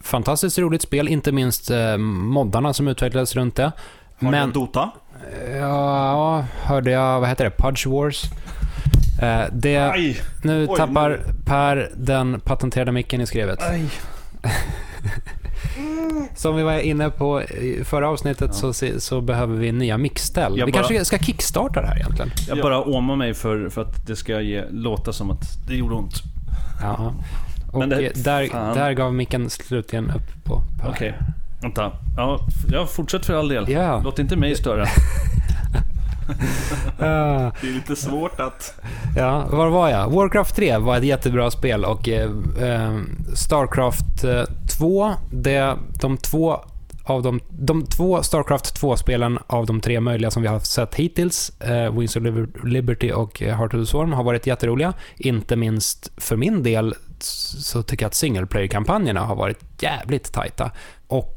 fantastiskt 0.00 0.58
roligt 0.58 0.82
spel, 0.82 1.08
inte 1.08 1.32
minst 1.32 1.70
eh, 1.70 1.96
moddarna 1.96 2.72
som 2.74 2.88
utvecklades 2.88 3.36
runt 3.36 3.56
det. 3.56 3.62
Har 3.62 3.72
Men, 4.18 4.30
Men... 4.30 4.52
Dota? 4.52 4.90
ja, 5.56 6.44
hörde 6.62 6.90
jag, 6.90 7.20
vad 7.20 7.28
heter 7.28 7.44
det, 7.44 7.50
Pudge 7.50 7.86
Wars? 7.86 8.24
Eh, 9.22 9.42
det, 9.52 9.76
Aj! 9.78 10.20
nu 10.44 10.66
Oj, 10.70 10.76
tappar 10.76 11.08
nu- 11.10 11.20
Per 11.46 11.90
den 11.96 12.40
patenterade 12.40 12.92
micken 12.92 13.20
i 13.20 13.26
skrevet. 13.26 13.58
Som 16.36 16.56
vi 16.56 16.62
var 16.62 16.78
inne 16.78 17.10
på 17.10 17.42
i 17.42 17.80
förra 17.84 18.08
avsnittet 18.08 18.50
Ja. 18.62 18.72
så, 18.72 19.00
så 19.00 19.20
behöver 19.20 19.56
vi 19.56 19.72
nya 19.72 19.98
mixställ. 19.98 20.58
Jag 20.58 20.66
Vi 20.66 20.72
bara- 20.72 20.78
kanske 20.82 21.04
ska 21.04 21.18
kickstarta 21.18 21.80
det 21.80 21.86
här 21.86 21.96
egentligen. 21.96 22.30
Jag 22.48 22.58
Ja. 22.58 22.62
bara 22.62 22.82
åmar 22.84 23.16
mig 23.16 23.34
för, 23.34 23.68
för 23.68 23.82
att 23.82 24.06
det 24.06 24.16
ska 24.16 24.40
ge, 24.40 24.64
låta 24.70 25.12
som 25.12 25.30
att 25.30 25.66
det 25.68 25.74
gjorde 25.74 25.94
ont. 25.94 26.14
Ja. 26.82 27.12
Och 27.72 27.78
Men 27.78 27.88
det- 27.88 28.24
där, 28.24 28.46
fan. 28.46 28.74
där 28.76 28.92
gav 28.92 29.14
micken 29.14 29.50
slutligen 29.50 30.10
upp 30.10 30.44
på 30.44 30.62
Per. 30.80 30.88
Okej, 30.90 31.14
vänta. 31.62 31.92
Ja, 32.16 32.38
f- 32.48 32.70
ja, 32.72 32.86
fortsätt 32.86 33.26
för 33.26 33.34
all 33.34 33.48
del. 33.48 33.70
Ja. 33.70 34.00
Låt 34.04 34.18
inte 34.18 34.36
mig 34.36 34.54
störa. 34.54 34.84
Ah. 36.98 37.50
Det 37.60 37.68
är 37.68 37.74
lite 37.74 37.96
svårt 37.96 38.40
att... 38.40 38.74
Ja, 39.16 39.46
var 39.50 39.68
var 39.68 39.88
jag? 39.88 40.10
Warcraft 40.10 40.56
3 40.56 40.76
var 40.78 40.96
ett 40.96 41.04
jättebra 41.04 41.50
spel 41.50 41.84
och 41.84 42.08
eh, 42.08 42.30
eh, 42.60 42.98
Starcraft 43.34 44.24
eh, 44.24 44.42
2, 44.78 45.12
det, 45.30 45.76
de 46.00 46.16
två 46.16 46.60
av 47.04 47.22
de, 47.22 47.40
de 47.48 47.86
två 47.86 48.22
Starcraft 48.22 48.82
2-spelen 48.82 49.38
av 49.46 49.66
de 49.66 49.80
tre 49.80 50.00
möjliga 50.00 50.30
som 50.30 50.42
vi 50.42 50.48
har 50.48 50.60
sett 50.60 50.94
hittills, 50.94 51.60
eh, 51.60 51.98
Wings 51.98 52.16
of 52.16 52.22
Liber- 52.22 52.66
Liberty 52.66 53.12
och 53.12 53.42
eh, 53.42 53.56
Heart 53.56 53.74
of 53.74 53.80
the 53.80 53.86
Swarm, 53.86 54.12
har 54.12 54.24
varit 54.24 54.46
jätteroliga. 54.46 54.92
Inte 55.16 55.56
minst 55.56 56.10
för 56.16 56.36
min 56.36 56.62
del 56.62 56.94
så 57.20 57.82
tycker 57.82 58.04
jag 58.04 58.08
att 58.08 58.14
single 58.14 58.46
player-kampanjerna 58.46 59.20
har 59.20 59.36
varit 59.36 59.58
jävligt 59.82 60.32
tajta. 60.32 60.70
Och 61.08 61.34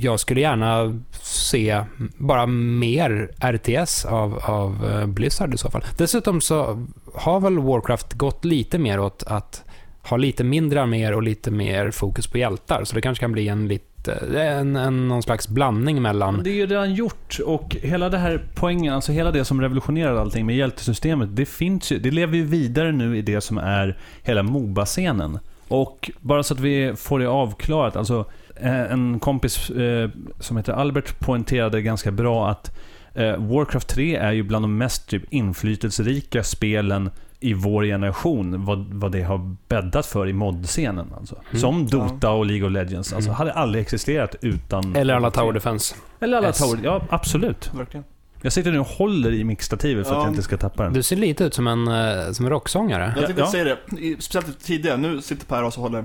jag 0.00 0.20
skulle 0.20 0.40
gärna 0.40 1.00
se 1.22 1.82
bara 2.16 2.46
mer 2.46 3.30
RTS 3.40 4.04
av, 4.04 4.38
av 4.42 4.90
eh, 4.90 5.06
Blizzard 5.06 5.54
i 5.54 5.56
så 5.56 5.70
fall. 5.70 5.84
Dessutom 5.98 6.40
så 6.40 6.86
har 7.14 7.40
väl 7.40 7.58
Warcraft 7.58 8.12
gått 8.12 8.44
lite 8.44 8.78
mer 8.78 9.00
åt 9.00 9.22
att 9.26 9.64
ha 10.02 10.16
lite 10.16 10.44
mindre 10.44 10.82
arméer 10.82 11.12
och 11.12 11.22
lite 11.22 11.50
mer 11.50 11.90
fokus 11.90 12.26
på 12.26 12.38
hjältar. 12.38 12.84
Så 12.84 12.94
det 12.94 13.00
kanske 13.00 13.22
kan 13.22 13.32
bli 13.32 13.48
en 13.48 13.68
lite, 13.68 14.12
eh, 14.34 14.58
en, 14.58 14.76
en, 14.76 15.08
någon 15.08 15.22
slags 15.22 15.48
blandning 15.48 16.02
mellan... 16.02 16.42
Det 16.42 16.50
är 16.50 16.54
ju 16.54 16.66
redan 16.66 16.94
gjort 16.94 17.38
och 17.46 17.76
hela 17.82 18.08
det 18.08 18.18
här 18.18 18.44
poängen, 18.54 18.94
alltså 18.94 19.12
hela 19.12 19.30
det 19.30 19.44
som 19.44 19.60
revolutionerade 19.60 20.20
allting 20.20 20.46
med 20.46 20.56
hjältesystemet, 20.56 21.36
det 21.36 21.46
finns 21.46 21.92
ju, 21.92 21.98
det 21.98 22.10
lever 22.10 22.36
ju 22.36 22.44
vidare 22.44 22.92
nu 22.92 23.18
i 23.18 23.22
det 23.22 23.40
som 23.40 23.58
är 23.58 23.98
hela 24.22 24.42
Moba-scenen. 24.42 25.38
Och 25.68 26.10
bara 26.20 26.42
så 26.42 26.54
att 26.54 26.60
vi 26.60 26.94
får 26.96 27.18
det 27.18 27.28
avklarat, 27.28 27.96
alltså 27.96 28.24
en 28.68 29.20
kompis 29.20 29.70
eh, 29.70 30.10
som 30.38 30.56
heter 30.56 30.72
Albert 30.72 31.18
poängterade 31.20 31.82
ganska 31.82 32.10
bra 32.10 32.50
att 32.50 32.76
eh, 33.14 33.36
Warcraft 33.36 33.88
3 33.88 34.16
är 34.16 34.32
ju 34.32 34.42
bland 34.42 34.64
de 34.64 34.78
mest 34.78 35.08
typ, 35.08 35.22
inflytelserika 35.32 36.42
spelen 36.42 37.10
i 37.40 37.54
vår 37.54 37.84
generation, 37.84 38.64
vad, 38.64 38.86
vad 38.94 39.12
det 39.12 39.22
har 39.22 39.56
bäddat 39.68 40.06
för 40.06 40.28
i 40.28 40.32
modscenen. 40.32 41.06
Alltså. 41.16 41.34
Mm. 41.50 41.60
Som 41.60 41.86
Dota 41.86 42.30
och 42.30 42.46
League 42.46 42.66
of 42.66 42.72
Legends. 42.72 43.12
Alltså, 43.12 43.30
Mm. 43.30 43.36
hade 43.38 43.52
aldrig 43.52 43.82
existerat 43.82 44.34
utan... 44.40 44.96
Eller 44.96 45.14
alla 45.14 45.30
Tower 45.30 45.52
Defense. 45.52 45.94
Eller 46.20 46.36
alla 46.38 46.48
S. 46.48 46.58
Tower, 46.58 46.80
ja 46.84 47.02
absolut. 47.10 47.70
Verkligen. 47.74 48.04
Jag 48.42 48.52
sitter 48.52 48.72
nu 48.72 48.78
och 48.80 48.86
håller 48.86 49.32
i 49.32 49.44
mixstativet 49.44 50.06
för 50.06 50.14
att 50.14 50.18
Ja. 50.18 50.24
jag 50.24 50.32
inte 50.32 50.42
ska 50.42 50.56
tappa 50.56 50.82
den. 50.84 50.92
Du 50.92 51.02
ser 51.02 51.16
lite 51.16 51.44
ut 51.44 51.54
som 51.54 51.66
en, 51.66 51.88
eh, 51.88 52.32
som 52.32 52.44
en 52.46 52.50
rocksångare. 52.50 53.12
Jag 53.16 53.24
tänkte 53.26 53.42
Ja. 53.42 53.50
säga 53.50 53.64
det, 53.64 53.76
speciellt 54.22 54.60
tidigare, 54.64 54.96
nu 54.96 55.20
sitter 55.22 55.46
Per 55.46 55.64
och 55.64 55.72
så 55.72 55.80
håller 55.80 56.04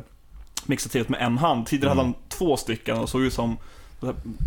mixativet 0.68 1.10
med 1.10 1.22
en 1.22 1.38
hand. 1.38 1.66
Tidigare 1.68 1.92
Mm. 1.92 1.98
hade 2.06 2.10
han 2.18 2.30
två 2.30 2.58
stycken 2.58 2.98
och 2.98 3.10
såg 3.10 3.22
ut 3.22 3.34
som... 3.34 3.58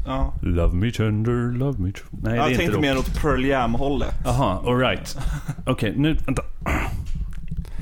Ja. 0.06 0.32
Love 0.42 0.74
me 0.74 0.90
tender, 0.92 1.58
love 1.58 1.78
me 1.78 1.92
true. 1.92 2.06
Nej, 2.10 2.32
det 2.32 2.36
jag 2.36 2.46
är 2.46 2.50
inte 2.50 2.58
tänkte 2.58 2.76
rock. 2.76 2.82
mer 2.82 2.98
åt 2.98 3.22
Pearl 3.22 3.44
Jam-hållet. 3.44 4.26
Aha, 4.26 4.62
alright. 4.66 5.18
Okej, 5.66 5.94
nu, 5.96 6.14
vänta. 6.26 6.42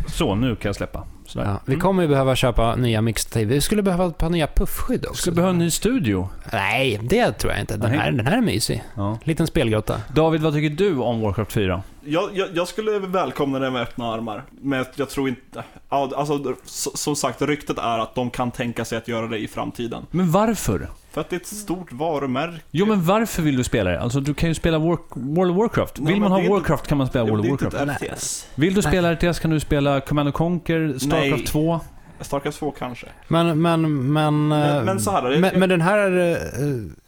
Så, 0.06 0.34
nu 0.34 0.56
kan 0.56 0.68
jag 0.68 0.76
släppa. 0.76 1.04
Sådär. 1.26 1.46
Ja, 1.46 1.60
vi 1.64 1.76
kommer 1.76 2.02
ju 2.02 2.08
behöva 2.08 2.36
köpa 2.36 2.76
nya 2.76 3.00
mixtativ. 3.02 3.48
Vi 3.48 3.60
skulle 3.60 3.82
behöva 3.82 4.06
ett 4.06 4.18
par 4.18 4.30
nya 4.30 4.46
puffskydd 4.46 5.06
också. 5.06 5.22
Ska 5.22 5.30
vi 5.30 5.34
behöva 5.34 5.50
en 5.52 5.58
ny 5.58 5.70
studio? 5.70 6.28
Nej, 6.52 7.00
det 7.02 7.32
tror 7.32 7.52
jag 7.52 7.60
inte. 7.60 7.76
Den 7.76 7.90
Nej. 7.90 7.98
här, 8.00 8.12
den 8.12 8.26
här 8.26 8.36
är 8.38 8.42
mysig. 8.42 8.84
Ja. 8.94 9.18
Liten 9.24 9.46
spelgrotta. 9.46 10.00
David, 10.14 10.40
vad 10.40 10.52
tycker 10.52 10.76
du 10.76 10.96
om 10.96 11.20
Warcraft 11.20 11.52
4? 11.52 11.82
Jag, 12.06 12.30
jag, 12.36 12.48
jag 12.54 12.68
skulle 12.68 12.98
välkomna 12.98 13.58
det 13.58 13.70
med 13.70 13.82
öppna 13.82 14.12
armar. 14.12 14.44
Men 14.60 14.84
jag 14.96 15.08
tror 15.10 15.28
inte... 15.28 15.64
Alltså, 15.88 16.54
som 16.94 17.16
sagt, 17.16 17.42
ryktet 17.42 17.78
är 17.78 17.98
att 17.98 18.14
de 18.14 18.30
kan 18.30 18.50
tänka 18.50 18.84
sig 18.84 18.98
att 18.98 19.08
göra 19.08 19.26
det 19.26 19.38
i 19.38 19.48
framtiden. 19.48 20.06
Men 20.10 20.30
varför? 20.30 20.88
För 21.10 21.20
att 21.20 21.30
det 21.30 21.36
är 21.36 21.40
ett 21.40 21.46
stort 21.46 21.92
varumärke. 21.92 22.60
Jo, 22.70 22.86
men 22.86 23.04
varför 23.04 23.42
vill 23.42 23.56
du 23.56 23.64
spela 23.64 23.90
det? 23.90 24.00
Alltså, 24.00 24.20
du 24.20 24.34
kan 24.34 24.48
ju 24.48 24.54
spela 24.54 24.78
War 24.78 24.98
World 25.14 25.50
of 25.50 25.56
Warcraft. 25.56 25.98
Nej, 25.98 26.12
Vill 26.12 26.22
man 26.22 26.30
ha 26.32 26.38
är 26.38 26.42
inte- 26.42 26.52
Warcraft 26.52 26.86
kan 26.86 26.98
man 26.98 27.06
spela 27.06 27.24
World 27.24 27.52
of 27.52 27.62
Warcraft. 27.62 28.46
Vill 28.54 28.74
du 28.74 28.82
spela 28.82 29.14
RTS 29.14 29.38
kan 29.40 29.50
du 29.50 29.60
spela 29.60 30.00
Command 30.00 30.34
Conquer, 30.34 30.94
Starcraft 30.98 31.30
Nej. 31.30 31.46
2. 31.46 31.80
Starcraft 32.20 32.58
2 32.58 32.70
kanske. 32.70 33.06
Men, 33.28 33.62
men, 33.62 34.12
men... 34.12 34.52
eh, 34.52 34.58
Men, 34.58 34.84
men 34.84 35.00
så 35.00 35.10
här, 35.10 35.30
det, 35.30 35.38
med, 35.38 35.56
med, 35.56 35.68
den 35.68 35.80
här, 35.80 36.30
eh, 36.32 36.36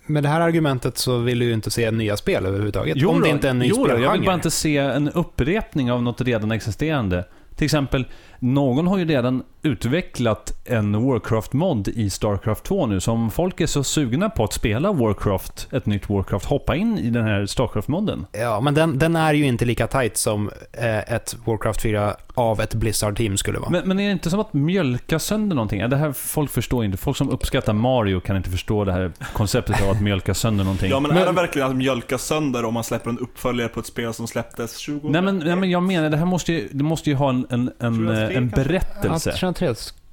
med 0.07 0.23
det 0.23 0.29
här 0.29 0.41
argumentet 0.41 0.99
så 0.99 1.19
vill 1.19 1.39
du 1.39 1.45
ju 1.45 1.53
inte 1.53 1.71
se 1.71 1.91
nya 1.91 2.17
spel 2.17 2.47
överhuvudtaget. 2.47 3.05
om 3.07 3.21
det 3.21 3.29
inte 3.29 3.47
är 3.47 3.51
en 3.51 3.59
ny 3.59 3.67
jo 3.67 3.75
då, 3.77 3.81
jag 3.81 3.87
vill 3.97 4.03
spelgenre. 4.05 4.27
bara 4.27 4.35
inte 4.35 4.51
se 4.51 4.77
en 4.77 5.09
upprepning 5.09 5.93
av 5.93 6.03
något 6.03 6.21
redan 6.21 6.51
existerande. 6.53 7.25
Till 7.57 7.65
exempel, 7.65 8.07
någon 8.39 8.87
har 8.87 8.99
ju 8.99 9.05
redan 9.05 9.43
utvecklat 9.63 10.53
en 10.65 11.07
Warcraft-mod 11.07 11.89
i 11.89 12.11
Starcraft 12.11 12.65
2 12.65 12.87
nu. 12.87 13.01
Så 13.01 13.13
om 13.13 13.31
folk 13.31 13.61
är 13.61 13.67
så 13.67 13.85
sugna 13.85 14.31
på 14.31 14.45
att 14.45 14.53
spela 14.53 14.93
Warcraft, 14.93 15.69
ett 15.73 15.87
nytt 15.87 16.11
Warcraft, 16.11 16.47
hoppa 16.47 16.77
in 16.77 16.99
i 16.99 17.11
den 17.11 17.25
här 17.25 17.47
Starcraft-modden. 17.47 18.27
Ja, 18.33 18.61
men 18.61 18.75
den, 18.75 18.99
den 18.99 19.17
är 19.17 19.35
ju 19.35 19.47
inte 19.47 19.65
lika 19.65 19.87
tight 19.87 20.17
som 20.17 20.51
eh, 20.73 21.13
ett 21.13 21.37
Warcraft 21.45 21.83
4 21.83 22.17
av 22.35 22.61
ett 22.61 22.75
Blizzard-team 22.75 23.37
skulle 23.37 23.59
vara. 23.59 23.71
Men, 23.71 23.89
men 23.89 24.01
är 24.01 24.07
det 24.07 24.13
inte 24.13 24.31
som 24.31 24.41
att 24.41 24.53
mjölka 24.53 25.19
sönder 25.19 25.57
någonting? 25.57 25.89
Det 25.89 25.97
här, 25.97 26.13
folk 26.13 26.51
förstår 26.51 26.85
inte. 26.85 26.99
Folk 26.99 27.17
som 27.17 27.31
uppskattar 27.31 27.73
Mario 27.73 28.21
kan 28.21 28.37
inte 28.37 28.51
förstå 28.51 28.85
det 28.85 28.93
här 28.93 29.13
konceptet 29.33 29.83
av 29.83 29.91
att 29.91 30.01
mjölka 30.01 30.35
sönder 30.35 30.65
någonting. 30.65 30.91
ja, 30.91 31.01
men, 31.01 31.09
Men- 31.09 31.23
är 31.23 31.27
det 31.27 31.33
verkligen 31.33 31.69
att 31.69 31.77
mjölka 31.77 32.19
sönder 32.19 32.65
om 32.65 32.75
man 32.75 32.85
släpper 32.85 33.11
en 33.11 33.19
uppföljare 33.19 33.69
på 33.69 33.81
ett 33.81 33.87
spel 33.87 34.15
som 34.15 34.27
släpptes 34.27 34.77
20 34.77 35.09
Nej 35.09 35.23
men, 35.23 35.39
nej 35.39 35.57
men 35.57 35.71
jag 35.71 35.83
menar, 35.83 36.11
det 36.11 36.17
här 36.17 36.25
måste 36.25 36.53
ju, 36.53 36.69
det 36.73 36.85
måste 36.85 37.11
ju 37.11 37.17
ha 37.17 37.31
en, 37.31 37.47
en, 37.51 37.71
en, 37.79 37.95
2003 37.95 38.28
en 38.31 38.49
berättelse. 38.49 39.31
Ja, 39.31 39.37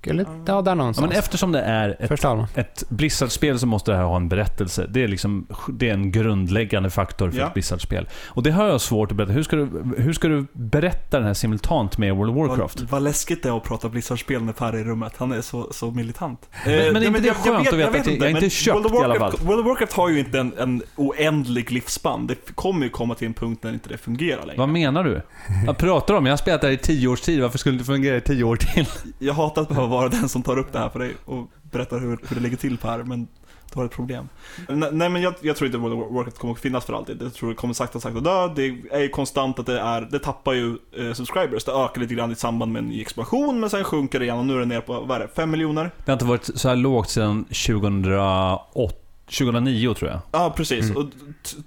2003 0.06 0.12
eller 0.12 0.54
ja, 0.56 0.62
där 0.62 0.72
Ja, 0.72 0.76
någonstans. 0.76 1.10
men 1.10 1.20
eftersom 1.20 1.52
det 1.52 1.62
är 1.62 1.98
ett, 2.00 2.58
ett 2.58 2.84
Blizzard-spel 2.90 3.60
så 3.60 3.68
måste 3.68 3.92
det 3.92 3.98
här 3.98 4.04
ha 4.04 4.16
en 4.16 4.30
berättelse. 4.30 4.86
Det 4.90 5.04
är, 5.04 5.08
liksom, 5.08 5.48
det 5.74 5.90
är 5.90 5.94
en 5.94 6.12
grundläggande 6.12 6.90
faktor 6.90 7.32
för 7.32 7.40
Ja. 7.40 7.48
ett 7.48 7.54
Blizzard-spel. 7.54 8.08
Och 8.28 8.44
det 8.44 8.52
har 8.52 8.68
jag 8.68 8.82
svårt 8.82 9.12
att 9.12 9.18
berätta. 9.18 9.34
Hur 9.34 9.44
ska, 9.44 9.56
du, 9.56 9.70
hur 9.98 10.14
ska 10.14 10.28
du 10.28 10.46
berätta 10.54 11.18
den 11.18 11.28
här 11.28 11.34
simultant 11.34 11.98
med 11.98 12.16
World 12.16 12.32
of 12.32 12.38
Warcraft? 12.50 12.80
Vad, 12.82 12.90
vad 12.90 13.02
läskigt 13.04 13.44
det 13.44 13.50
är 13.50 13.58
att 13.58 13.64
prata 13.64 13.90
Blizzard-spel 13.90 14.42
med 14.42 14.56
Per 14.58 14.76
i 14.76 14.84
rummet. 14.84 15.14
Han 15.18 15.32
är 15.32 15.42
så, 15.42 15.68
så 15.72 15.92
militant. 15.92 16.50
Men- 16.66 16.74
men 16.76 16.86
är 16.88 16.92
nej, 16.94 17.08
inte 17.08 17.20
det 17.20 17.28
jag- 17.28 17.36
skönt 17.36 17.60
vet- 17.66 17.74
att 17.74 17.80
veta 17.80 17.92
vet 17.92 18.02
att 18.02 18.08
jag- 18.08 18.16
jag 18.16 18.22
är 18.30 18.34
men 18.34 18.44
inte 18.44 18.56
köpt 18.56 18.76
World 18.76 18.86
of 18.86 18.94
i 18.94 18.98
alla 18.98 19.08
Warcraft, 19.08 19.38
fall? 19.38 19.48
World 19.48 19.60
of 19.60 19.66
Warcraft 19.66 19.94
har 19.94 20.10
ju 20.10 20.20
inte 20.20 20.40
en, 20.40 20.54
en 20.58 20.82
oändlig 20.96 21.72
livsspann. 21.72 22.28
Det 22.28 22.56
kommer 22.56 22.84
ju 22.84 22.90
komma 22.90 23.16
till 23.16 23.28
en 23.28 23.34
punkt 23.34 23.60
när 23.64 23.74
inte 23.74 23.90
det 23.90 23.98
fungerar 23.98 24.42
längre. 24.46 24.58
Vad 24.60 24.70
menar 24.70 25.04
du? 25.04 25.22
Jag 25.66 25.78
pratar 25.78 26.14
om, 26.14 26.26
jag 26.26 26.32
har 26.34 26.38
spelat 26.38 26.62
det 26.62 26.68
här 26.68 26.74
i 26.74 26.78
tio 26.78 27.08
års 27.08 27.22
tid, 27.22 27.42
varför 27.42 27.58
skulle 27.58 27.78
det 27.78 27.84
fungera 27.84 28.18
i 28.18 28.22
tio 28.22 28.44
år 28.44 28.56
till? 28.56 28.86
Jag 29.20 29.34
hatar 29.34 29.62
att 29.62 29.70
behöva 29.70 29.95
vara 29.96 30.10
den 30.10 30.30
som 30.30 30.44
tar 30.44 30.58
upp 30.58 30.74
det 30.74 30.80
här 30.80 30.90
för 30.90 31.00
dig 31.00 31.14
och 31.26 31.48
berättar 31.72 32.00
hur, 32.00 32.10
hur 32.10 32.36
det 32.36 32.42
ligger 32.42 32.58
till 32.58 32.78
Per, 32.78 33.04
men 33.04 33.28
du 33.74 33.80
har 33.80 33.86
ett 33.86 33.92
problem. 33.92 34.30
Nej, 34.70 34.90
nej 34.92 35.10
men 35.10 35.22
jag, 35.22 35.34
jag 35.42 35.56
tror 35.56 35.66
inte 35.66 35.78
World 35.78 36.02
of 36.02 36.12
Warcraft 36.12 36.38
kommer 36.38 36.54
att 36.54 36.60
finnas 36.60 36.86
för 36.86 36.94
alltid. 36.94 37.22
Jag 37.22 37.34
tror 37.34 37.50
det 37.50 37.56
kommer 37.56 37.74
sakta 37.74 38.00
sakta 38.00 38.20
dö. 38.20 38.48
Det 38.56 38.66
är 38.92 39.00
ju 39.00 39.10
konstant 39.10 39.60
att 39.60 39.66
det 39.66 39.80
är, 39.80 40.02
det 40.02 40.20
tappar 40.20 40.54
ju 40.54 40.78
eh, 40.98 41.14
subscribers. 41.14 41.64
Det 41.64 41.72
ökar 41.72 42.02
lite 42.02 42.14
grann 42.14 42.32
i 42.32 42.36
samband 42.36 42.72
med 42.72 42.80
en 42.80 42.90
ny 42.90 43.02
expansion, 43.02 43.60
men 43.60 43.70
sen 43.70 43.84
sjunker 43.84 44.20
det 44.20 44.26
igen 44.26 44.38
och 44.38 44.46
nu 44.46 44.56
är 44.56 44.60
det 44.60 44.66
ner 44.66 44.82
på, 44.82 45.00
vad 45.00 45.12
är 45.12 45.20
det, 45.20 45.28
5 45.36 45.52
miljoner? 45.52 45.92
Det 46.06 46.12
har 46.12 46.14
inte 46.14 46.26
varit 46.26 46.50
så 46.56 46.70
här 46.70 46.76
lågt 46.76 47.10
sedan 47.10 47.44
2008, 47.44 48.96
2009 49.26 49.94
tror 49.94 50.12
jag. 50.12 50.20
Ja, 50.32 50.54
precis. 50.58 50.86
Mm. 50.86 50.98
Och 50.98 51.06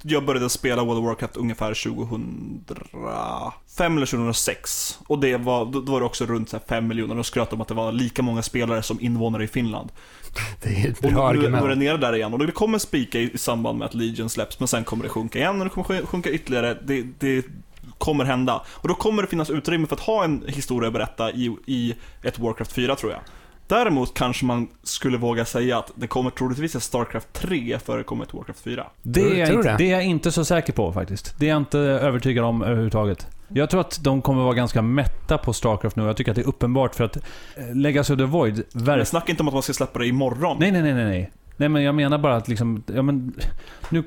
jag 0.03 0.25
började 0.25 0.49
spela 0.49 0.85
World 0.85 0.99
of 0.99 1.05
Warcraft 1.07 1.37
ungefär 1.37 1.75
2005 1.75 3.97
eller 3.97 4.07
2006. 4.07 4.99
Och 5.07 5.19
det 5.19 5.37
var, 5.37 5.65
då, 5.67 5.81
var 5.81 6.01
det 6.01 6.07
också 6.07 6.27
runt 6.27 6.55
5 6.69 6.87
miljoner 6.87 7.19
och 7.19 7.27
skröt 7.27 7.53
om 7.53 7.61
att 7.61 7.69
det 7.69 7.75
var 7.75 7.93
lika 7.93 8.23
många 8.23 8.43
spelare 8.43 8.83
som 8.83 9.01
invånare 9.01 9.45
i 9.45 9.49
Finland. 9.49 9.91
Det 10.63 10.69
är 10.69 10.91
ett 10.91 11.05
Och 11.05 11.13
bra 11.13 11.33
nu, 11.33 11.39
nu 11.39 11.47
är 11.47 11.51
det 11.51 11.57
argument. 11.59 11.79
nere 11.79 11.97
där 11.97 12.15
igen. 12.15 12.33
Och 12.33 12.39
det 12.47 12.53
kommer 12.53 12.79
spika 12.79 13.19
i, 13.21 13.31
i 13.35 13.39
samband 13.39 13.79
med 13.79 13.87
att 13.87 13.95
Legion 13.95 14.31
släpps, 14.31 14.59
men 14.61 14.69
sen 14.69 14.85
kommer 14.85 15.03
det 15.05 15.11
sjunka 15.11 15.39
igen 15.39 15.59
och 15.59 15.65
det 15.65 15.71
kommer 15.71 15.87
sjun- 15.89 16.07
sjunka 16.07 16.31
ytterligare. 16.31 16.79
Det, 16.87 17.03
det 17.19 17.47
kommer 17.99 18.25
hända. 18.25 18.63
Och 18.69 18.89
då 18.89 18.95
kommer 18.95 19.23
det 19.23 19.29
finnas 19.29 19.51
utrymme 19.51 19.87
för 19.87 19.97
att 19.97 20.03
ha 20.03 20.25
en 20.25 20.45
historia 20.47 20.87
att 20.87 20.93
berätta 20.93 21.31
i, 21.33 21.57
i 21.67 21.95
ett 22.23 22.39
Warcraft 22.39 22.73
4 22.73 22.97
tror 22.97 23.13
jag. 23.13 23.21
Däremot 23.69 24.15
kanske 24.15 24.45
man 24.45 24.69
skulle 24.83 25.19
våga 25.19 25.45
säga 25.45 25.79
att 25.79 25.93
det 25.95 26.07
kommer 26.07 26.31
troligtvis 26.31 26.75
ett 26.75 26.83
Starcraft 26.83 27.33
3 27.33 27.79
före 27.79 27.99
det 27.99 28.05
kommer 28.05 28.25
ett 28.25 28.35
Warcraft 28.35 28.61
4. 28.61 28.87
Det 29.03 29.21
är, 29.21 29.39
jag 29.39 29.55
inte, 29.55 29.77
det? 29.77 29.91
är 29.91 29.93
jag 29.93 30.05
inte 30.05 30.33
så 30.33 30.45
säker 30.45 30.73
på 30.73 30.93
faktiskt. 30.93 31.35
Det 31.39 31.47
är 31.47 31.51
jag 31.51 31.57
inte 31.57 31.79
övertygad 31.79 32.45
om 32.45 32.63
överhuvudtaget. 32.63 33.27
Jag 33.49 33.71
tror 33.71 33.81
att 33.81 33.99
de 34.03 34.23
kommer 34.23 34.43
vara 34.43 34.55
ganska 34.55 34.83
mätta 34.83 35.39
på 35.39 35.53
Starcraft 35.53 35.97
nu. 35.97 36.03
Jag 36.03 36.17
tycker 36.17 36.31
att 36.31 36.37
det 36.37 36.43
är 36.43 36.49
uppenbart 36.49 36.95
för 36.95 37.05
att 37.05 37.17
eh, 37.17 37.23
Legacy 37.75 38.15
of 38.15 38.19
the 38.19 38.25
Void 38.25 38.65
Men 38.73 39.07
snacka 39.07 39.31
inte 39.31 39.43
om 39.43 39.49
att 39.49 39.55
man 39.55 39.63
ska 39.63 39.73
släppa 39.73 39.99
det 39.99 40.07
imorgon. 40.07 40.57
Nej, 40.61 40.73
nej, 40.73 40.83
nej, 40.83 40.95
nej, 40.95 41.05
nej. 41.05 41.31
Nej, 41.57 41.69
men 41.69 41.83
jag 41.83 41.95
menar 41.95 42.19
bara 42.19 42.37
att 42.37 42.49
liksom, 42.49 42.83
ja 42.87 43.03
men... 43.03 43.35
Nu, 43.89 44.05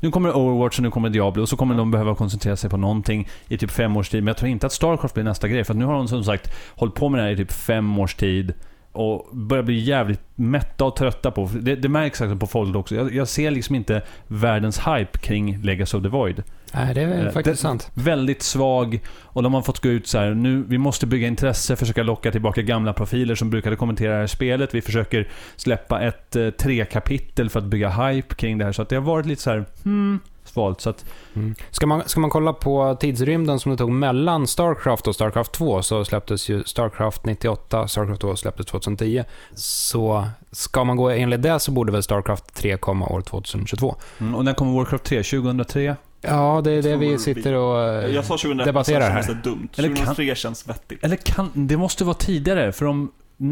nu 0.00 0.10
kommer 0.10 0.36
Overwatch 0.36 0.78
och 0.78 0.82
nu 0.82 0.90
kommer 0.90 1.08
Diablo 1.08 1.42
och 1.42 1.48
så 1.48 1.56
kommer 1.56 1.74
de 1.74 1.90
behöva 1.90 2.14
koncentrera 2.14 2.56
sig 2.56 2.70
på 2.70 2.76
någonting 2.76 3.28
i 3.48 3.58
typ 3.58 3.70
fem 3.70 3.96
års 3.96 4.08
tid. 4.08 4.22
Men 4.22 4.26
jag 4.26 4.36
tror 4.36 4.50
inte 4.50 4.66
att 4.66 4.72
Starcraft 4.72 5.14
blir 5.14 5.24
nästa 5.24 5.48
grej. 5.48 5.64
För 5.64 5.74
att 5.74 5.78
nu 5.78 5.84
har 5.84 5.94
de 5.94 6.08
som 6.08 6.24
sagt 6.24 6.54
hållit 6.74 6.94
på 6.94 7.08
med 7.08 7.20
det 7.20 7.24
här 7.24 7.30
i 7.30 7.36
typ 7.36 7.52
fem 7.52 7.98
års 7.98 8.14
tid. 8.14 8.54
Och 8.98 9.36
börjar 9.36 9.62
bli 9.64 9.78
jävligt 9.78 10.20
mätta 10.34 10.84
och 10.84 10.96
trötta 10.96 11.30
på. 11.30 11.50
Det, 11.60 11.76
det 11.76 11.88
märks 11.88 12.20
också 12.20 12.36
på 12.36 12.46
folk 12.46 12.76
också. 12.76 12.94
Jag, 12.94 13.14
jag 13.14 13.28
ser 13.28 13.50
liksom 13.50 13.74
inte 13.74 14.02
världens 14.26 14.78
hype 14.78 15.18
kring 15.18 15.58
Legacy 15.62 15.96
of 15.96 16.02
the 16.02 16.08
Void. 16.08 16.42
Nej, 16.74 16.94
det 16.94 17.00
är 17.02 17.26
Eh, 17.26 17.32
faktiskt 17.32 17.44
det- 17.62 17.68
sant. 17.68 17.90
Väldigt 17.94 18.42
svag 18.42 19.00
och 19.22 19.42
de 19.42 19.54
har 19.54 19.62
fått 19.62 19.80
gå 19.82 19.88
ut 19.88 20.06
så 20.06 20.18
här. 20.18 20.34
nu, 20.34 20.64
vi 20.68 20.78
måste 20.78 21.06
bygga 21.06 21.26
intresse, 21.28 21.76
försöka 21.76 22.02
locka 22.02 22.30
tillbaka 22.32 22.62
gamla 22.62 22.92
profiler 22.92 23.34
som 23.34 23.50
brukade 23.50 23.76
kommentera 23.76 24.12
det 24.12 24.18
här 24.18 24.26
spelet. 24.26 24.74
Vi 24.74 24.80
försöker 24.80 25.28
släppa 25.56 26.00
ett 26.00 26.36
eh, 26.36 26.50
tre 26.50 26.84
kapitel 26.84 27.50
för 27.50 27.58
att 27.60 27.66
bygga 27.66 27.90
hype 27.90 28.34
kring 28.34 28.58
det 28.58 28.64
här. 28.64 28.72
Så 28.72 28.82
att 28.82 28.88
det 28.88 28.96
har 28.96 29.02
varit 29.02 29.26
lite 29.26 29.42
så 29.42 29.50
här, 29.50 29.64
hmm, 29.84 30.20
svalt. 30.58 30.80
Så 30.80 30.90
att, 30.90 31.04
Mm. 31.34 31.54
Ska, 31.70 31.86
man, 31.86 32.02
ska 32.06 32.20
man 32.20 32.30
kolla 32.30 32.52
på 32.52 32.96
tidsrymden 33.00 33.58
som 33.60 33.70
det 33.72 33.78
tog 33.78 33.90
mellan 33.90 34.46
Starcraft 34.46 35.06
och 35.06 35.14
Starcraft 35.14 35.52
2 35.52 35.82
så 35.82 36.04
släpptes 36.04 36.48
ju 36.48 36.64
Starcraft 36.64 37.24
98, 37.24 37.88
Starcraft 37.88 38.20
2 38.20 38.36
släpptes 38.36 38.66
2010. 38.66 39.24
Så 39.54 40.26
ska 40.52 40.84
man 40.84 40.96
gå 40.96 41.10
enligt 41.10 41.42
det 41.42 41.60
så 41.60 41.70
borde 41.72 41.92
väl 41.92 42.02
Starcraft 42.02 42.54
3 42.54 42.76
komma 42.76 43.06
år 43.06 43.20
2022. 43.20 43.96
mm, 44.20 44.34
och 44.34 44.44
när 44.44 44.54
kommer 44.54 44.72
Warcraft 44.78 45.04
3? 45.04 45.22
2003? 45.22 45.96
Ja, 46.20 46.60
det 46.64 46.70
är 46.72 46.82
det 46.82 46.96
vi 46.96 47.18
sitter 47.18 47.54
och 47.54 47.82
eh, 47.82 48.14
Jag 48.14 48.24
sa 48.24 48.34
2001, 48.38 48.66
debatterar 48.66 49.22
så 49.22 49.32
här. 49.32 49.40
dumt. 49.44 49.68
Eller 49.76 49.88
kan- 49.88 49.96
2003 49.96 50.34
känns 50.34 50.68
vettigt. 50.68 51.04
Eller 51.04 51.16
kan, 51.16 51.50
det 51.54 51.76
måste 51.76 52.04
vara 52.04 52.14
tidigare, 52.14 52.72
för 52.72 52.86
om 52.86 53.10
eh, 53.40 53.50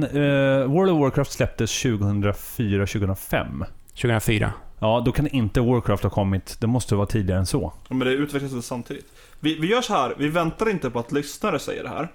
World 0.73 0.92
of 0.92 1.01
Warcraft 1.01 1.33
släpptes 1.33 1.85
2004-2005. 1.85 3.64
2004. 3.95 4.53
Ja, 4.79 5.03
då 5.05 5.12
kan 5.12 5.27
inte 5.29 5.61
Warcraft 5.61 6.03
ha 6.03 6.11
kommit, 6.11 6.57
det 6.61 6.67
måste 6.67 6.95
vara 6.95 7.07
tidigare 7.07 7.39
än 7.41 7.47
så. 7.47 7.73
Men 7.89 7.99
det 7.99 8.12
utvecklas 8.12 8.53
ju 8.53 8.62
samtidigt. 8.62 9.12
Vi, 9.41 9.59
vi 9.59 9.67
gör 9.67 9.83
så 9.83 9.93
här, 9.93 10.15
vi 10.19 10.29
väntar 10.29 10.71
inte 10.71 10.91
på 10.91 10.99
att 10.99 11.12
lyssnare 11.12 11.59
säger 11.59 11.83
det 11.83 11.89
här. 11.89 12.09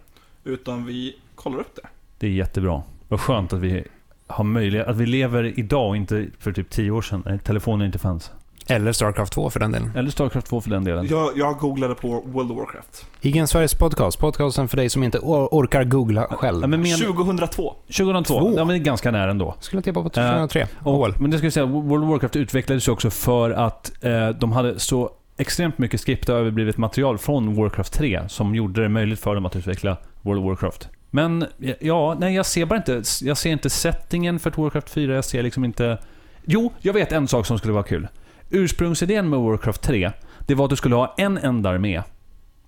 Utan 0.44 0.86
vi 0.86 1.20
kollar 1.36 1.60
upp 1.60 1.76
det. 1.76 1.88
Det 2.18 2.28
är 2.28 2.32
jättebra. 2.32 2.84
Vad 3.08 3.20
skönt 3.20 3.54
att 3.54 3.60
vi 3.60 3.84
har 4.28 4.44
möjlighet, 4.44 4.88
att 4.88 4.98
vi 4.98 5.06
lever 5.06 5.60
idag 5.60 5.90
och 5.90 5.98
inte 5.98 6.28
för 6.40 6.52
typ 6.52 6.70
10 6.70 6.92
år 6.92 7.02
sedan, 7.02 7.24
när 7.26 7.38
telefonen 7.38 7.86
inte 7.86 8.00
fanns. 8.00 8.32
Eller 8.72 8.92
Starcraft 8.92 9.34
2 9.34 9.50
för 9.50 9.60
den 9.60 9.72
delen. 9.72 9.92
Eller 9.96 10.10
Starcraft 10.10 10.48
2 10.48 10.62
för 10.62 10.70
den 10.70 10.84
delen. 10.84 11.08
Jag, 11.10 11.32
jag 11.38 11.58
googlade 11.58 11.96
på 11.96 12.08
World 12.26 12.52
of 12.52 12.58
Warcraft. 12.58 13.06
Igen 13.22 13.48
Sveriges 13.48 13.76
podcast. 13.76 14.20
Podcasten 14.20 14.68
för 14.68 14.78
dig 14.78 14.90
som 14.90 15.04
inte 15.04 15.18
or- 15.20 15.48
orkar 15.52 15.84
googla 15.84 16.28
själv. 16.30 16.62
Ja, 16.62 16.68
men 16.68 16.82
men, 16.82 16.92
2002. 17.00 17.74
2002, 17.98 18.40
Två. 18.40 18.54
ja 18.58 18.66
men 18.66 18.68
det 18.68 18.76
är 18.76 18.86
ganska 18.86 19.12
nära 19.12 19.32
ändå. 19.32 19.56
Skulle 19.60 19.82
tippa 19.82 20.04
på 20.04 20.10
2003. 20.10 20.68
Mål. 20.80 21.10
Och, 21.12 21.22
men 21.22 21.32
det 21.32 21.38
ska 21.38 21.46
jag 21.46 21.54
säga, 21.54 21.66
World 21.66 22.04
of 22.04 22.10
Warcraft 22.10 22.36
utvecklades 22.36 22.88
ju 22.88 22.92
också 22.92 23.10
för 23.10 23.52
att 23.52 23.92
eh, 24.02 24.30
de 24.30 24.52
hade 24.52 24.80
så 24.80 25.10
extremt 25.38 25.78
mycket 25.78 26.02
skripta 26.02 26.34
och 26.34 26.40
överblivet 26.40 26.78
material 26.78 27.18
från 27.18 27.56
Warcraft 27.56 27.94
3 27.94 28.22
som 28.28 28.56
gjorde 28.56 28.82
det 28.82 28.90
möjligt 28.90 29.20
för 29.20 29.36
dem 29.36 29.46
att 29.46 29.56
utveckla 29.56 29.98
World 30.22 30.40
of 30.42 30.46
Warcraft. 30.46 30.90
Men 31.10 31.46
ja, 31.80 32.16
nej 32.20 32.36
jag 32.36 32.46
ser 32.46 32.66
bara 32.66 32.78
inte, 32.78 33.02
jag 33.22 33.38
ser 33.38 33.52
inte 33.52 33.70
settingen 33.70 34.40
för 34.40 34.52
Warcraft 34.62 34.90
4, 34.90 35.16
jag 35.16 35.26
ser 35.26 35.44
liksom 35.44 35.66
inte... 35.66 35.98
Jo, 36.46 36.74
jag 36.80 36.94
vet 36.94 37.12
en 37.12 37.28
sak 37.28 37.46
som 37.46 37.58
skulle 37.58 37.74
vara 37.74 37.84
kul. 37.84 38.08
Ursprungsidén 38.52 39.30
med 39.30 39.40
Warcraft 39.40 39.82
3, 39.82 40.12
det 40.48 40.56
var 40.56 40.66
att 40.66 40.70
du 40.70 40.76
skulle 40.76 40.96
ha 40.96 41.16
en 41.18 41.38
enda 41.38 41.70
armé. 41.70 42.02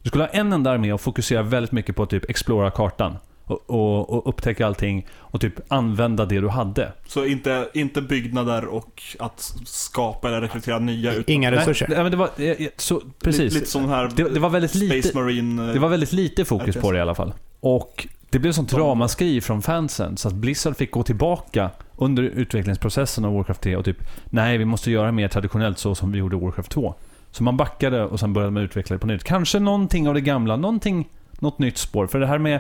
Du 0.02 0.10
skulle 0.10 0.24
ha 0.24 0.30
en 0.30 0.54
enda 0.54 0.72
armé 0.72 0.94
och 0.94 1.02
fokusera 1.02 1.44
väldigt 1.44 1.72
mycket 1.72 1.96
på 1.96 2.04
att 2.04 2.10
typ 2.10 2.30
explora 2.30 2.72
kartan. 2.72 3.18
Och, 3.46 3.70
och, 3.70 4.10
och 4.10 4.30
upptäcka 4.30 4.68
allting 4.68 5.08
och 5.18 5.42
typ 5.42 5.54
använda 5.68 6.26
det 6.26 6.40
du 6.40 6.50
hade. 6.50 6.94
Så 7.08 7.26
inte, 7.26 7.70
inte 7.74 8.02
byggnader 8.02 8.66
och 8.66 9.02
att 9.20 9.54
skapa 9.66 10.28
eller 10.28 10.42
rekrytera 10.42 10.80
nya. 10.80 11.14
Utan 11.14 11.34
Inga 11.34 11.52
resurser. 11.52 11.88
Nej, 11.90 12.04
men 12.04 12.12
det 12.12 12.18
var, 12.18 12.30
eh, 12.38 12.50
eh, 12.50 12.68
så, 12.78 13.02
precis. 13.22 13.42
Lite, 13.42 13.56
lite 13.56 13.72
sån 13.72 13.90
här 13.90 14.12
det, 14.16 14.30
det 14.30 14.40
var 14.40 14.50
väldigt 14.50 14.72
Space 14.72 14.94
lite, 14.94 15.18
Marine. 15.18 15.74
det 15.74 15.80
var 15.80 15.90
väldigt 15.90 16.14
lite 16.14 16.46
fokus 16.46 16.76
på 16.76 16.92
det 16.92 16.98
i 16.98 17.02
alla 17.02 17.16
fall. 17.16 17.34
Och 17.60 18.08
det 18.34 18.40
blev 18.40 18.52
sånt 18.52 18.74
ramaskri 18.74 19.42
från 19.42 19.62
fansen 19.62 20.18
så 20.18 20.28
att 20.28 20.34
Blizzard 20.34 20.78
fick 20.78 20.92
gå 20.92 21.04
tillbaka 21.04 21.70
under 21.96 22.24
utvecklingsprocessen 22.24 23.26
av 23.26 23.34
Warcraft 23.34 23.62
3 23.62 23.76
och 23.76 23.86
typ 23.86 23.98
Nej, 24.26 24.58
vi 24.58 24.66
måste 24.66 24.92
göra 24.92 25.12
mer 25.12 25.28
traditionellt 25.28 25.78
så 25.78 25.96
som 25.96 26.12
vi 26.12 26.18
gjorde 26.18 26.36
Warcraft 26.36 26.72
2. 26.72 26.96
Så 27.32 27.44
man 27.44 27.58
backade 27.58 28.04
och 28.04 28.20
sen 28.20 28.34
började 28.34 28.52
man 28.52 28.64
utveckla 28.64 28.94
det 28.94 29.00
på 29.00 29.08
nytt. 29.08 29.24
Kanske 29.24 29.60
någonting 29.60 30.08
av 30.08 30.14
det 30.14 30.22
gamla, 30.22 30.56
någonting, 30.56 31.10
något 31.32 31.60
nytt 31.60 31.78
spår. 31.78 32.08
För 32.08 32.20
det 32.20 32.28
här 32.28 32.38
med 32.38 32.60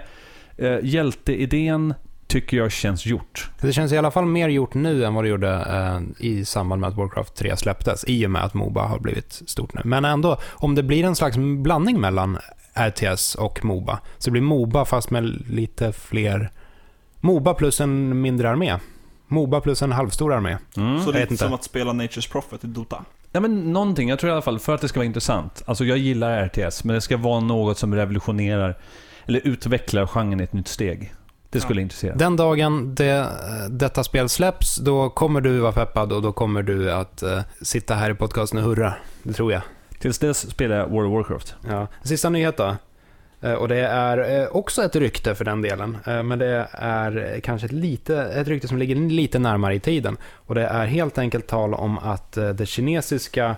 eh, 0.58 0.78
hjälteidén 0.84 1.94
tycker 2.28 2.58
jag 2.58 2.72
känns 2.72 3.06
gjort. 3.06 3.50
Det 3.62 3.74
känns 3.74 3.92
i 3.92 3.98
alla 3.98 4.12
fall 4.12 4.26
mer 4.26 4.50
gjort 4.50 4.74
nu 4.74 5.06
än 5.06 5.14
vad 5.14 5.24
det 5.24 5.28
gjorde 5.28 5.54
eh, 5.54 6.26
i 6.28 6.46
samband 6.46 6.82
med 6.82 6.88
att 6.88 6.96
Warcraft 6.96 7.36
3 7.36 7.58
släpptes, 7.58 8.06
i 8.08 8.26
och 8.26 8.32
med 8.32 8.44
att 8.44 8.54
Moba 8.54 8.86
har 8.86 9.00
blivit 9.00 9.42
stort 9.46 9.74
nu. 9.74 9.82
Men 9.84 10.06
ändå, 10.06 10.38
om 10.52 10.76
det 10.76 10.84
blir 10.84 11.04
en 11.04 11.16
slags 11.16 11.38
blandning 11.38 12.02
mellan 12.02 12.38
RTS 12.76 13.36
och 13.36 13.66
Moba, 13.66 14.00
så 14.18 14.28
det 14.28 14.32
blir 14.32 14.42
Moba 14.42 14.86
fast 14.86 15.10
med 15.10 15.24
lite 15.50 15.92
fler... 15.92 16.52
Moba 17.20 17.54
plus 17.54 17.82
en 17.82 18.22
mindre 18.22 18.50
armé. 18.50 18.78
Moba 19.28 19.62
plus 19.62 19.82
en 19.82 19.92
halvstor 19.92 20.34
armé. 20.34 20.58
Mm. 20.78 21.00
Så 21.00 21.06
vet 21.06 21.22
lite 21.22 21.34
inte. 21.34 21.44
som 21.44 21.54
att 21.54 21.64
spela 21.64 21.92
Nature's 21.92 22.32
Prophet 22.32 22.64
i 22.64 22.68
Dota. 22.68 23.06
Ja 23.32 23.40
men 23.40 23.74
någonting, 23.74 24.10
jag 24.10 24.20
tror 24.20 24.30
i 24.30 24.34
alla 24.34 24.42
fall 24.42 24.60
för 24.60 24.76
att 24.76 24.82
det 24.82 24.88
ska 24.88 25.00
vara 25.00 25.06
intressant. 25.06 25.64
Alltså 25.66 25.86
jag 25.86 25.98
gillar 25.98 26.46
RTS, 26.46 26.84
men 26.84 26.94
det 26.94 27.02
ska 27.02 27.18
vara 27.18 27.40
något 27.40 27.78
som 27.78 27.96
revolutionerar 27.96 28.78
eller 29.26 29.48
utvecklar 29.48 30.08
genren 30.08 30.40
i 30.40 30.44
ett 30.44 30.54
nytt 30.54 30.68
steg. 30.68 31.14
Det 31.50 31.60
skulle 31.60 31.82
intressera. 31.82 32.16
Den 32.16 32.36
dagen 32.36 32.96
det, 32.96 33.28
detta 33.70 34.04
spel 34.04 34.30
släpps, 34.30 34.76
då 34.76 35.10
kommer 35.10 35.42
du 35.42 35.60
vara 35.60 35.72
peppad 35.72 36.14
och 36.14 36.22
då 36.22 36.32
kommer 36.32 36.64
du 36.64 36.92
att 36.92 37.24
eh, 37.24 37.40
sitta 37.62 37.96
här 37.96 38.12
i 38.12 38.14
podcasten 38.14 38.60
och 38.60 38.66
hurra. 38.66 38.94
Det 39.24 39.34
tror 39.34 39.52
jag. 39.52 39.62
Tills 40.04 40.20
dess 40.20 40.50
spelar 40.52 40.76
jag 40.76 40.89
World 40.89 41.08
of 41.08 41.13
Warcraft. 41.13 41.56
Ja. 41.70 41.88
Sista 42.04 42.30
nyhet 42.30 42.58
då. 42.58 42.76
Eh, 43.42 43.54
Och 43.54 43.68
det 43.68 43.76
är 43.80 44.42
eh, 44.42 44.48
också 44.48 44.84
ett 44.84 44.96
rykte 44.96 45.36
för 45.36 45.46
den 45.46 45.62
delen. 45.62 45.98
Eh, 46.08 46.24
Men 46.24 46.39
det 46.39 46.68
är 46.72 47.39
kanske 47.44 47.66
ett, 47.66 47.72
lite, 47.72 48.24
ett 48.24 48.48
rykte 48.48 48.68
som 48.68 48.78
ligger 48.78 48.96
lite 48.96 49.39
närmare 49.39 49.76
i 49.76 49.80
tiden. 49.80 50.18
Och 50.34 50.56
det 50.56 50.66
är 50.68 50.86
helt 50.86 51.18
enkelt 51.18 51.48
tal 51.48 51.74
om 51.74 51.98
att 51.98 52.32
det 52.32 52.66
kinesiska 52.66 53.56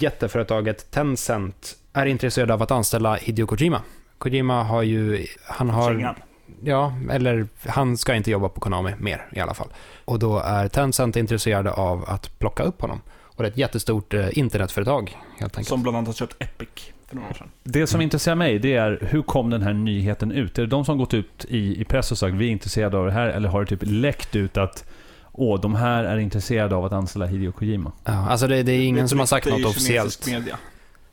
jätteföretaget 0.00 0.90
Tencent 0.90 1.76
är 1.92 2.06
intresserade 2.06 2.54
av 2.54 2.62
att 2.62 2.70
anställa 2.70 3.14
Hideo 3.14 3.46
Kojima. 3.46 3.80
Kojima 4.18 4.62
har 4.62 4.82
ju, 4.82 5.26
han 5.46 5.70
har... 5.70 5.90
Kängan. 5.90 6.14
ja, 6.62 6.92
eller 7.10 7.46
han 7.66 7.96
ska 7.96 8.14
inte 8.14 8.30
jobba 8.30 8.48
på 8.48 8.60
Konami 8.60 8.94
mer 8.98 9.26
i 9.32 9.40
alla 9.40 9.54
fall. 9.54 9.68
Och 10.04 10.18
då 10.18 10.38
är 10.38 10.68
Tencent 10.68 11.16
intresserade 11.16 11.72
av 11.72 12.04
att 12.08 12.38
plocka 12.38 12.62
upp 12.62 12.80
honom. 12.80 13.00
Och 13.36 13.42
det 13.42 13.48
är 13.48 13.50
ett 13.50 13.58
jättestort 13.58 14.14
eh, 14.14 14.38
internetföretag 14.38 15.16
helt 15.38 15.52
enkelt. 15.56 15.68
Som 15.68 15.82
bland 15.82 15.96
annat 15.96 16.06
har 16.08 16.14
köpt 16.14 16.36
Epic 16.42 16.68
för 17.08 17.16
några 17.16 17.28
år 17.28 17.34
sedan. 17.34 17.48
Det 17.64 17.86
som 17.86 18.00
intresserar 18.00 18.34
mig, 18.36 18.58
det 18.58 18.74
är 18.74 18.98
hur 19.10 19.22
kom 19.22 19.50
den 19.50 19.62
här 19.62 19.72
nyheten 19.72 20.32
ut? 20.32 20.58
Är 20.58 20.62
det 20.62 20.68
de 20.68 20.84
som 20.84 20.98
gått 20.98 21.14
ut 21.14 21.44
i, 21.48 21.80
i 21.80 21.84
press 21.84 22.12
och 22.12 22.18
sagt 22.18 22.34
vi 22.34 22.46
är 22.46 22.50
intresserade 22.50 22.96
av 22.98 23.06
det 23.06 23.12
här? 23.12 23.26
Eller 23.26 23.48
har 23.48 23.60
det 23.60 23.66
typ 23.66 23.82
läckt 23.82 24.36
ut 24.36 24.56
att 24.56 24.84
åh, 25.32 25.60
de 25.60 25.74
här 25.74 26.04
är 26.04 26.18
intresserade 26.18 26.74
av 26.76 26.84
att 26.84 26.92
anställa 26.92 27.26
Hideo 27.26 27.52
Kojima? 27.52 27.92
Ja, 28.04 28.12
alltså 28.12 28.46
det, 28.46 28.62
det 28.62 28.72
är 28.72 28.84
ingen 28.84 29.02
Det- 29.04 29.08
som 29.08 29.18
har 29.18 29.26
sagt 29.26 29.46
är 29.46 29.50
något 29.50 29.64
officiellt. 29.66 30.26
Media. 30.26 30.58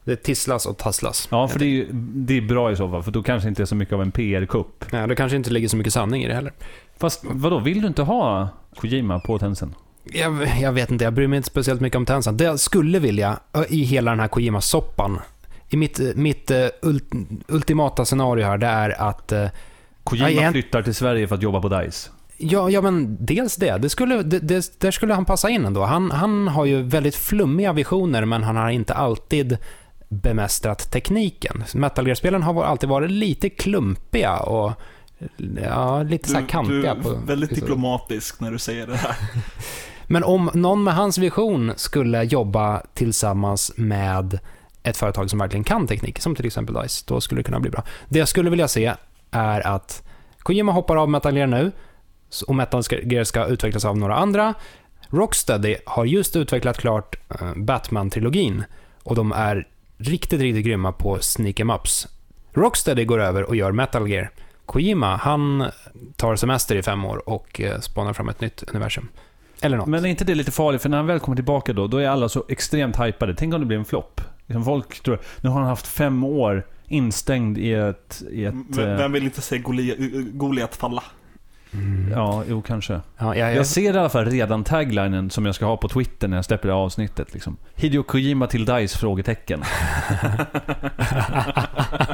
Det 0.04 0.16
tisslas 0.16 0.66
och 0.66 0.78
tasslas. 0.78 1.28
Ja, 1.32 1.48
för 1.48 1.60
det 1.60 1.66
är, 1.66 1.70
ju, 1.70 1.88
det 2.14 2.38
är 2.38 2.42
bra 2.42 2.72
i 2.72 2.76
så 2.76 2.90
fall, 2.90 3.04
för 3.04 3.12
då 3.12 3.24
kanske 3.24 3.48
det 3.48 3.50
inte 3.50 3.62
är 3.64 3.66
så 3.66 3.76
mycket 3.76 3.94
av 3.94 4.02
en 4.02 4.12
PR-kupp. 4.12 4.86
Ja, 4.92 5.08
det 5.08 5.16
kanske 5.16 5.36
inte 5.38 5.50
ligger 5.50 5.68
så 5.68 5.78
mycket 5.78 5.94
sanning 5.94 6.24
i 6.24 6.28
det 6.28 6.34
heller. 6.34 6.54
Fast 6.98 7.22
vadå, 7.24 7.60
vill 7.60 7.82
du 7.82 7.88
inte 7.88 8.02
ha 8.04 8.50
Kojima 8.76 9.20
på 9.20 9.40
Tencent? 9.40 9.76
Jag, 10.04 10.48
jag 10.62 10.72
vet 10.72 10.92
inte, 10.92 11.04
jag 11.04 11.14
bryr 11.14 11.28
mig 11.28 11.38
inte 11.38 11.48
speciellt 11.50 11.82
mycket 11.82 11.98
om 11.98 12.06
Tencent. 12.06 12.38
Det 12.38 12.44
jag 12.44 12.60
skulle 12.60 13.00
vilja 13.00 13.40
i 13.70 13.84
hela 13.84 14.12
den 14.12 14.20
här 14.20 14.28
Kojima-soppan, 14.28 15.20
i 15.70 15.78
mitt, 15.78 16.00
mitt 16.16 16.52
ult, 16.82 17.04
ultimata 17.48 18.06
scenario 18.06 18.46
här, 18.46 18.58
det 18.58 18.68
är 18.68 19.02
att 19.02 19.34
Kojima 20.04 20.30
igen- 20.30 20.52
flyttar 20.54 20.82
till 20.82 20.96
Sverige 20.96 21.28
för 21.28 21.36
att 21.36 21.42
jobba 21.44 21.62
på 21.62 21.70
DICE. 21.70 22.10
Ja, 22.38 22.70
ja 22.70 22.82
men 22.82 23.18
dels 23.26 23.56
det. 23.56 23.78
det, 23.78 23.90
skulle, 23.90 24.24
det, 24.24 24.40
det 24.40 24.80
där 24.82 24.92
skulle 24.92 25.14
han 25.14 25.26
passa 25.26 25.50
in 25.50 25.66
ändå. 25.66 25.84
Han, 25.84 26.12
han 26.12 26.48
har 26.48 26.66
ju 26.66 26.82
väldigt 26.82 27.16
flummiga 27.16 27.74
visioner, 27.74 28.26
men 28.26 28.44
han 28.44 28.56
har 28.56 28.70
inte 28.70 28.94
alltid 28.94 29.58
bemästrat 30.10 30.92
tekniken. 30.92 31.64
Metal 31.74 32.08
Gear-spelen 32.08 32.44
har 32.44 32.64
alltid 32.64 32.90
varit 32.90 33.12
lite 33.12 33.50
klumpiga 33.50 34.38
och 34.38 34.72
ja, 35.66 36.04
lite 36.04 36.30
så 36.30 36.34
här 36.34 36.42
Du, 36.42 36.46
du 36.48 36.52
kantiga. 36.52 36.92
är 36.92 37.26
väldigt 37.28 37.50
på 37.50 37.56
diplomatisk 37.56 38.40
när 38.40 38.52
du 38.52 38.60
säger 38.60 38.88
det 38.88 38.96
här. 38.98 39.16
Men 40.12 40.24
om 40.24 40.50
någon 40.54 40.84
med 40.84 40.96
hans 40.96 41.18
vision 41.18 41.74
skulle 41.76 42.24
jobba 42.24 42.82
tillsammans 42.94 43.72
med 43.76 44.40
ett 44.84 44.98
företag 44.98 45.30
som 45.30 45.40
verkligen 45.40 45.64
kan 45.64 45.88
teknik, 45.88 46.20
som 46.20 46.36
till 46.36 46.46
exempel 46.46 46.76
DICE, 46.76 47.04
då 47.08 47.22
skulle 47.22 47.40
det 47.40 47.44
kunna 47.44 47.60
bli 47.60 47.72
bra. 47.72 47.84
Det 48.10 48.20
jag 48.20 48.28
skulle 48.28 48.50
vilja 48.50 48.68
se 48.68 48.94
är 49.32 49.68
att 49.68 50.04
Kojima 50.40 50.72
hoppar 50.72 50.96
av 50.96 51.10
Metal 51.10 51.38
Gear 51.38 51.48
nu 51.48 51.72
och 52.48 52.56
Metal 52.56 52.84
Gear 53.04 53.24
ska 53.24 53.46
utvecklas 53.46 53.86
av 53.86 53.98
några 53.98 54.16
andra. 54.16 54.54
Rocksteady 55.10 55.76
har 55.86 56.06
just 56.06 56.36
utvecklat 56.36 56.78
klart 56.78 57.16
eh, 57.30 57.54
Batman-trilogin 57.56 58.64
och 59.04 59.16
de 59.16 59.32
är 59.32 59.68
riktigt, 59.98 60.42
riktigt 60.42 60.66
grymma 60.66 60.92
på 60.92 61.18
sneak 61.22 61.60
em 61.60 61.70
ups. 61.70 62.08
Rocksteady 62.54 63.06
går 63.06 63.20
över 63.20 63.44
och 63.44 63.56
gör 63.56 63.72
Metal 63.72 64.10
Gear. 64.10 64.32
Kojima, 64.66 65.16
han 65.16 65.66
tar 66.16 66.36
semester 66.36 66.76
i 66.76 66.84
fem 66.84 67.06
år 67.06 67.30
och 67.30 67.62
eh, 67.62 67.80
spanar 67.80 68.14
fram 68.14 68.30
ett 68.30 68.42
nytt 68.42 68.64
universum. 68.64 69.08
Eller 69.62 69.78
något. 69.78 69.88
Men 69.88 70.06
är 70.06 70.10
inte 70.10 70.24
det 70.24 70.36
lite 70.36 70.52
farligt? 70.52 70.82
För 70.82 70.90
när 70.90 70.98
han 70.98 71.08
väl 71.08 71.20
kommer 71.20 71.36
tillbaka 71.36 71.74
då, 71.74 71.88
då 71.88 71.98
är 71.98 72.08
alla 72.10 72.30
så 72.30 72.44
extremt 72.50 73.00
hypade. 73.00 73.36
Tänk 73.36 73.54
om 73.54 73.60
det 73.60 73.66
blir 73.66 73.78
en 73.78 73.86
flopp? 73.86 74.22
Liksom 74.48 74.66
folk 74.66 75.04
tror, 75.04 75.20
nu 75.42 75.50
har 75.50 75.60
han 75.60 75.70
haft 75.70 75.88
fem 75.88 76.24
år 76.24 76.66
instängd 76.88 77.58
i 77.58 77.74
ett... 77.74 78.24
I 78.32 78.46
ett 78.46 78.54
Vem, 78.70 78.90
eh, 78.90 78.98
vem 78.98 79.12
vill 79.12 79.24
inte 79.24 79.42
se 79.42 79.58
Goli- 79.58 80.32
Goliat 80.34 80.76
falla? 80.76 81.04
Mm. 81.74 82.12
Ja, 82.12 82.44
jo 82.50 82.62
kanske. 82.62 82.94
Ja, 82.94 83.36
jag, 83.36 83.38
jag, 83.38 83.56
Jag 83.56 83.68
ser 83.68 83.96
i 83.96 83.98
alla 83.98 84.10
fall 84.10 84.26
redan 84.26 84.64
taglinen 84.64 85.30
som 85.30 85.46
jag 85.46 85.56
ska 85.56 85.66
ha 85.66 85.78
på 85.78 85.88
Twitter 85.90 86.28
när 86.28 86.38
jag 86.38 86.46
släpper 86.46 86.68
det 86.68 86.74
här 86.74 86.82
avsnittet. 86.82 87.34
Liksom. 87.34 87.58
Hideo 87.76 88.04
Kojima 88.04 88.48
till 88.48 88.66
DICE? 88.66 88.98
Frågetecken. 88.98 89.60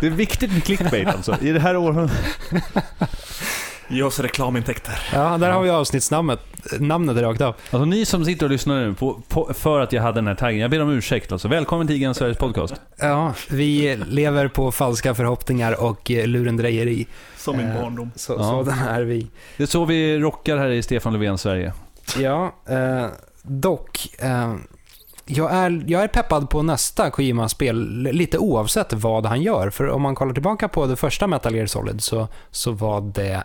det 0.02 0.08
är 0.08 0.10
viktigt 0.10 0.54
med 0.54 0.64
clickbait 0.64 1.08
alltså. 1.08 1.36
I 1.42 1.52
det 1.52 1.60
här 1.60 1.78
århundradet. 1.78 2.36
Ge 3.90 4.04
oss 4.04 4.20
reklamintäkter. 4.20 5.00
ja, 5.14 5.38
där 5.38 5.52
har 5.52 5.62
vi 5.62 5.70
avsnittsnamnet 5.70 6.40
namnet 6.80 7.18
rakt 7.18 7.42
av. 7.42 7.56
Alltså 7.72 7.86
ni 7.86 8.06
som 8.06 8.26
sitter 8.26 8.46
och 8.46 8.50
lyssnar 8.52 8.76
nu 8.86 8.94
på, 8.94 9.22
på, 9.28 9.54
för 9.54 9.80
att 9.80 9.94
jag 9.94 10.02
hade 10.02 10.16
den 10.18 10.28
här 10.28 10.36
taggen. 10.36 10.60
Jag 10.60 10.72
ber 10.72 10.82
om 10.82 10.90
ursäkt 10.90 11.32
alltså. 11.32 11.48
Välkommen 11.48 11.88
till 11.88 11.96
Igen 11.96 12.14
Sveriges 12.16 12.38
podcast. 12.38 12.74
Ja, 13.00 13.34
vi 13.50 13.98
lever 14.08 14.48
på 14.48 14.72
falska 14.72 15.16
förhoppningar 15.16 15.82
och 15.84 16.12
eh, 16.12 16.28
lurendrejeri. 16.28 17.08
Som 17.38 17.58
min 17.58 17.68
Eh, 17.68 17.82
barndom. 17.82 18.12
Så, 18.16 18.34
Ja. 18.34 18.44
Sådana 18.44 18.90
är 18.96 19.02
vi. 19.02 19.28
Det 19.58 19.64
är 19.64 19.68
så 19.68 19.86
vi 19.86 20.20
rockar 20.20 20.58
här 20.58 20.70
i 20.70 20.82
Stefan 20.84 21.14
Löfven 21.14 21.38
Sverige. 21.38 21.74
Ja, 22.20 22.56
eh, 22.70 23.06
dock. 23.44 24.08
Eh, 24.20 24.56
jag, 25.26 25.54
är, 25.54 25.84
jag 25.88 26.04
är 26.04 26.08
peppad 26.08 26.50
på 26.50 26.62
nästa 26.64 27.10
Kojima-spel, 27.10 28.10
lite 28.12 28.38
oavsett 28.38 28.94
vad 28.94 29.26
han 29.26 29.42
gör. 29.42 29.70
För 29.70 29.90
om 29.90 30.02
man 30.02 30.16
kollar 30.16 30.34
tillbaka 30.34 30.68
på 30.68 30.86
det 30.86 30.96
första 30.96 31.28
Metal 31.28 31.56
Gear 31.56 31.66
Solid 31.66 32.02
så, 32.04 32.28
så 32.52 32.72
var 32.72 33.02
det 33.02 33.44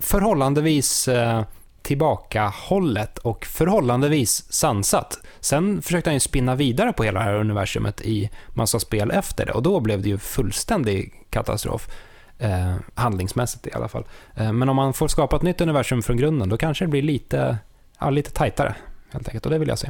förhållandevis 0.00 1.08
eh, 1.08 1.44
tillbakahållet 1.82 3.18
och 3.18 3.46
förhållandevis 3.46 4.52
sansat. 4.52 5.18
Sen 5.40 5.82
försökte 5.82 6.10
han 6.10 6.14
ju 6.14 6.20
spinna 6.20 6.54
vidare 6.54 6.92
på 6.92 7.04
hela 7.04 7.20
det 7.20 7.24
här 7.24 7.34
universumet 7.34 8.00
i 8.00 8.30
massa 8.48 8.80
spel 8.80 9.10
efter 9.10 9.46
det 9.46 9.52
och 9.52 9.62
då 9.62 9.80
blev 9.80 10.02
det 10.02 10.08
ju 10.08 10.18
fullständig 10.18 11.26
katastrof. 11.30 11.88
Eh, 12.38 12.74
handlingsmässigt 12.94 13.66
i 13.66 13.72
alla 13.72 13.88
fall. 13.88 14.04
Eh, 14.34 14.52
men 14.52 14.68
om 14.68 14.76
man 14.76 14.92
får 14.92 15.08
skapa 15.08 15.36
ett 15.36 15.42
nytt 15.42 15.60
universum 15.60 16.02
från 16.02 16.16
grunden, 16.16 16.48
då 16.48 16.56
kanske 16.56 16.84
det 16.84 16.88
blir 16.88 17.02
lite, 17.02 17.58
ja, 18.00 18.10
lite 18.10 18.30
tajtare. 18.30 18.74
Helt 19.10 19.28
enkelt, 19.28 19.46
och 19.46 19.52
det 19.52 19.58
vill 19.58 19.68
jag 19.68 19.78
se. 19.78 19.88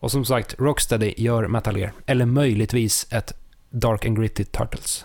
Och 0.00 0.10
som 0.10 0.24
sagt, 0.24 0.54
Rocksteady 0.58 1.14
gör 1.16 1.48
Metal 1.48 1.76
Gear. 1.76 1.92
Eller 2.06 2.26
möjligtvis 2.26 3.06
ett 3.10 3.32
Dark 3.70 4.06
and 4.06 4.18
Gritty 4.18 4.44
Turtles. 4.44 5.04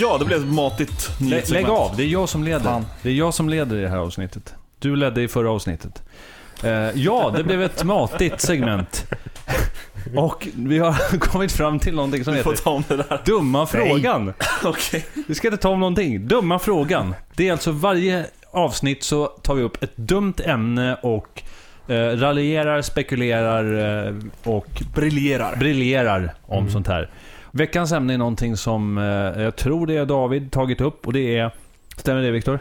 Ja, 0.00 0.16
det 0.18 0.24
blev 0.24 0.38
ett 0.42 0.48
matigt 0.54 1.10
Lä, 1.20 1.26
nyhetssegment. 1.26 1.66
lägg 1.68 1.76
av, 1.76 1.96
det 1.96 2.02
är 2.02 2.06
jag 2.06 2.28
som 2.28 2.44
leder. 2.44 2.60
Fan. 2.64 2.86
Det 3.02 3.08
är 3.08 3.12
jag 3.14 3.34
som 3.34 3.48
leder 3.48 3.76
i 3.76 3.80
det 3.82 3.88
här 3.88 3.96
avsnittet. 3.98 4.54
Du 4.78 4.96
ledde 4.96 5.22
i 5.22 5.28
förra 5.28 5.50
avsnittet. 5.50 6.02
Eh, 6.64 6.70
ja, 6.94 7.32
det 7.36 7.44
blev 7.44 7.62
ett 7.62 7.84
matigt 7.84 8.40
segment. 8.40 9.06
Och 10.16 10.48
vi 10.56 10.78
har 10.78 11.18
kommit 11.18 11.52
fram 11.52 11.78
till 11.78 11.94
någonting 11.94 12.24
som 12.24 12.34
heter 12.34 12.52
ta 12.56 12.70
om 12.70 12.84
det 12.88 12.96
där. 12.96 13.20
Dumma 13.24 13.66
frågan. 13.66 14.32
Okej. 14.64 15.06
Vi 15.28 15.34
ska 15.34 15.48
inte 15.48 15.62
ta 15.62 15.68
om 15.68 15.80
någonting. 15.80 16.28
Dumma 16.28 16.58
frågan. 16.58 17.14
Det 17.36 17.48
är 17.48 17.52
alltså 17.52 17.70
varje 17.72 18.26
avsnitt 18.50 19.02
så 19.04 19.26
tar 19.26 19.54
vi 19.54 19.62
upp 19.62 19.82
ett 19.82 19.96
dumt 19.96 20.34
ämne 20.44 20.94
och 21.02 21.42
eh, 21.88 21.94
raljerar, 21.94 22.82
spekulerar 22.82 24.06
eh, 24.06 24.14
och 24.44 24.82
Briljerar. 24.94 25.56
briljerar 25.56 26.34
om 26.46 26.58
Mm. 26.58 26.72
sånt 26.72 26.86
här. 26.86 27.10
Veckans 27.56 27.92
ämne 27.92 28.14
är 28.14 28.18
någonting 28.18 28.56
som 28.56 28.98
eh, 28.98 29.42
jag 29.42 29.56
tror 29.56 29.86
det 29.86 29.96
är 29.96 30.06
David 30.06 30.52
tagit 30.52 30.80
upp 30.80 31.06
och 31.06 31.12
det 31.12 31.38
är... 31.38 31.50
Stämmer 31.96 32.22
det 32.22 32.30
Viktor? 32.30 32.58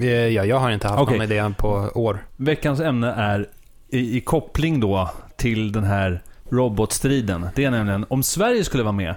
Eh, 0.00 0.06
Ja, 0.08 0.44
jag 0.44 0.58
har 0.58 0.70
inte 0.70 0.88
haft 0.88 1.00
Okej. 1.02 1.18
någon 1.18 1.24
idé 1.32 1.52
på 1.58 1.90
år. 1.94 2.26
Veckans 2.36 2.80
ämne 2.80 3.12
är 3.12 3.48
i, 3.88 4.16
i 4.16 4.20
koppling 4.20 4.80
då 4.80 5.10
till 5.36 5.72
den 5.72 5.84
här 5.84 6.22
robotstriden. 6.50 7.48
Det 7.54 7.64
är 7.64 7.70
nämligen 7.70 8.06
om 8.08 8.22
Sverige 8.22 8.64
skulle 8.64 8.82
vara 8.82 8.92
med, 8.92 9.14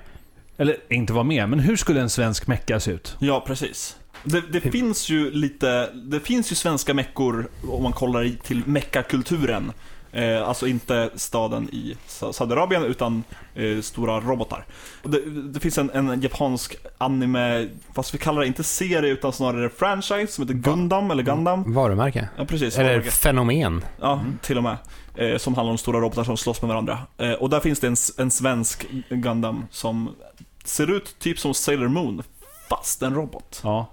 eller 0.57 0.75
inte 0.89 1.13
vara 1.13 1.23
med, 1.23 1.49
men 1.49 1.59
hur 1.59 1.75
skulle 1.75 2.01
en 2.01 2.09
svensk 2.09 2.47
mecka 2.47 2.79
se 2.79 2.91
ut? 2.91 3.15
Ja, 3.19 3.43
precis. 3.47 3.95
Det, 4.23 4.43
det 4.51 4.61
finns 4.61 5.09
ju 5.09 5.31
lite, 5.31 5.89
det 5.93 6.19
finns 6.19 6.51
ju 6.51 6.55
svenska 6.55 6.93
meckor 6.93 7.47
om 7.69 7.83
man 7.83 7.93
kollar 7.93 8.31
till 8.43 8.61
meckakulturen. 8.65 9.71
Eh, 10.11 10.47
alltså 10.47 10.67
inte 10.67 11.09
staden 11.15 11.69
i 11.69 11.95
Sa- 12.07 12.33
Saudiarabien 12.33 12.83
utan 12.83 13.23
eh, 13.55 13.81
stora 13.81 14.19
robotar. 14.19 14.65
Det, 15.03 15.21
det 15.53 15.59
finns 15.59 15.77
en, 15.77 15.89
en 15.89 16.21
japansk 16.21 16.75
anime, 16.97 17.69
fast 17.95 18.13
vi 18.13 18.17
kallar 18.17 18.41
det 18.41 18.47
inte 18.47 18.63
serie 18.63 19.11
utan 19.13 19.33
snarare 19.33 19.69
franchise 19.69 20.27
som 20.33 20.43
heter 20.43 20.53
Gundam 20.53 21.11
eller 21.11 21.23
Gundam. 21.23 21.73
Varumärke. 21.73 22.29
Ja, 22.37 22.45
precis. 22.45 22.77
Eller 22.77 22.89
varumärke. 22.89 23.11
fenomen. 23.11 23.83
Ja, 24.01 24.21
till 24.41 24.57
och 24.57 24.63
med. 24.63 24.77
Eh, 25.15 25.37
som 25.37 25.55
handlar 25.55 25.71
om 25.71 25.77
stora 25.77 25.99
robotar 25.99 26.23
som 26.23 26.37
slåss 26.37 26.61
med 26.61 26.69
varandra. 26.69 26.99
Eh, 27.17 27.31
och 27.33 27.49
där 27.49 27.59
finns 27.59 27.79
det 27.79 27.87
en, 27.87 27.95
en 28.17 28.31
svensk 28.31 28.85
Gundam 29.09 29.65
som 29.71 30.15
ser 30.63 30.91
ut 30.91 31.15
typ 31.19 31.39
som 31.39 31.53
Sailor 31.53 31.87
Moon, 31.87 32.23
fast 32.69 33.01
en 33.01 33.13
robot. 33.15 33.61
Ja. 33.63 33.87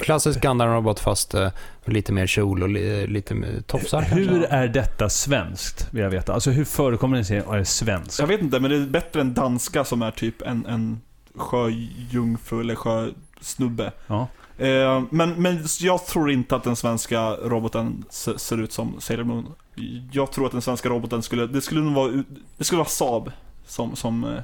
Klassisk 0.00 0.40
Gundam-robot 0.40 1.00
fast 1.00 1.34
eh, 1.34 1.48
lite 1.84 2.12
mer 2.12 2.26
kjol 2.26 2.62
och 2.62 2.68
li, 2.68 3.06
lite 3.06 3.34
mer 3.34 3.60
tofsar 3.66 4.02
Hur 4.02 4.26
kanske. 4.26 4.46
är 4.46 4.68
detta 4.68 5.08
svenskt, 5.08 5.88
vill 5.90 6.02
jag 6.02 6.10
veta? 6.10 6.34
Alltså 6.34 6.50
hur 6.50 6.64
förekommer 6.64 7.16
en 7.16 7.24
serie 7.24 7.42
och 7.42 7.56
är 7.56 7.64
svensk? 7.64 8.20
Jag 8.20 8.26
vet 8.26 8.40
inte, 8.40 8.60
men 8.60 8.70
det 8.70 8.76
är 8.76 8.86
bättre 8.86 9.20
än 9.20 9.34
danska 9.34 9.84
som 9.84 10.02
är 10.02 10.10
typ 10.10 10.42
en, 10.42 10.66
en 10.66 11.00
sjöjungfru 11.34 12.60
eller 12.60 12.74
sjösnubbe. 12.74 13.92
Ja. 14.06 14.28
Eh, 14.58 15.02
men, 15.10 15.30
men 15.30 15.64
jag 15.80 16.06
tror 16.06 16.30
inte 16.30 16.56
att 16.56 16.64
den 16.64 16.76
svenska 16.76 17.20
roboten 17.30 18.04
se, 18.10 18.38
ser 18.38 18.60
ut 18.62 18.72
som 18.72 18.96
Sailor 19.00 19.24
Moon. 19.24 19.46
Jag 20.12 20.32
tror 20.32 20.46
att 20.46 20.52
den 20.52 20.62
svenska 20.62 20.88
roboten 20.88 21.22
skulle, 21.22 21.46
det 21.46 21.60
skulle 21.60 21.80
nog 21.80 21.94
vara, 21.94 22.22
det 22.56 22.64
skulle 22.64 22.78
vara 22.78 22.88
Saab 22.88 23.32
som, 23.66 23.96
som 23.96 24.24
eh, 24.24 24.40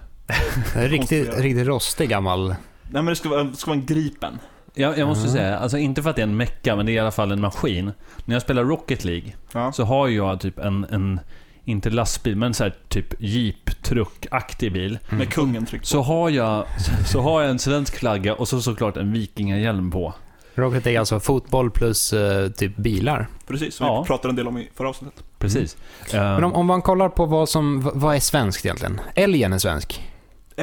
En 0.82 0.88
riktigt, 0.88 1.38
riktigt 1.38 1.66
rostig 1.66 2.08
gammal... 2.08 2.54
Nej 2.92 3.02
men 3.02 3.06
det 3.06 3.16
skulle 3.16 3.34
vara, 3.34 3.44
det 3.44 3.56
skulle 3.56 3.70
vara 3.76 3.80
en 3.80 3.86
Gripen. 3.86 4.38
Jag, 4.74 4.98
jag 4.98 5.08
måste 5.08 5.26
Ja. 5.28 5.32
säga, 5.32 5.58
alltså 5.58 5.78
inte 5.78 6.02
för 6.02 6.10
att 6.10 6.16
det 6.16 6.22
är 6.22 6.26
en 6.26 6.36
mecka, 6.36 6.76
men 6.76 6.86
det 6.86 6.92
är 6.92 6.94
i 6.94 6.98
alla 6.98 7.10
fall 7.10 7.32
en 7.32 7.40
maskin. 7.40 7.92
När 8.24 8.34
jag 8.34 8.42
spelar 8.42 8.64
Rocket 8.64 9.04
League 9.04 9.32
Ja. 9.52 9.72
så 9.72 9.84
har 9.84 10.08
jag 10.08 10.40
typ 10.40 10.58
en, 10.58 10.84
en 10.90 11.20
inte 11.64 11.90
lastbil, 11.90 12.36
men 12.36 12.54
så 12.54 12.64
här 12.64 12.74
typ 12.88 13.14
jeep, 13.18 13.70
truck-aktig 13.82 14.72
bil. 14.72 14.98
Med 15.10 15.32
kungen 15.32 15.66
tryckt 15.66 15.82
på. 15.82 15.86
Så 15.88 16.02
har, 16.02 16.30
jag, 16.30 16.64
så 17.06 17.20
har 17.20 17.40
jag 17.42 17.50
en 17.50 17.58
svensk 17.58 17.96
flagga 17.98 18.34
och 18.34 18.48
så 18.48 18.60
såklart 18.60 18.96
en 18.96 19.12
vikingahjälm 19.12 19.90
på. 19.90 20.14
Rocket 20.54 20.86
är 20.86 20.98
alltså 20.98 21.20
fotboll 21.20 21.70
plus 21.70 22.12
eh, 22.12 22.48
typ 22.50 22.76
bilar. 22.76 23.26
Precis, 23.46 23.74
som 23.74 23.86
Ja. 23.86 24.00
vi 24.02 24.06
pratade 24.06 24.28
en 24.32 24.36
del 24.36 24.48
om 24.48 24.58
i 24.58 24.68
förra 24.76 24.88
avsnittet. 24.88 25.24
Precis. 25.38 25.76
Men 26.12 26.20
Eh, 26.22 26.44
om, 26.44 26.52
om 26.52 26.66
man 26.66 26.82
kollar 26.82 27.08
på 27.08 27.26
vad 27.26 27.48
som, 27.48 27.80
v- 27.84 27.90
vad 27.94 28.16
är 28.16 28.20
svenskt 28.20 28.64
egentligen? 28.66 29.00
Älgen 29.14 29.52
är 29.52 29.58
svensk. 29.58 30.02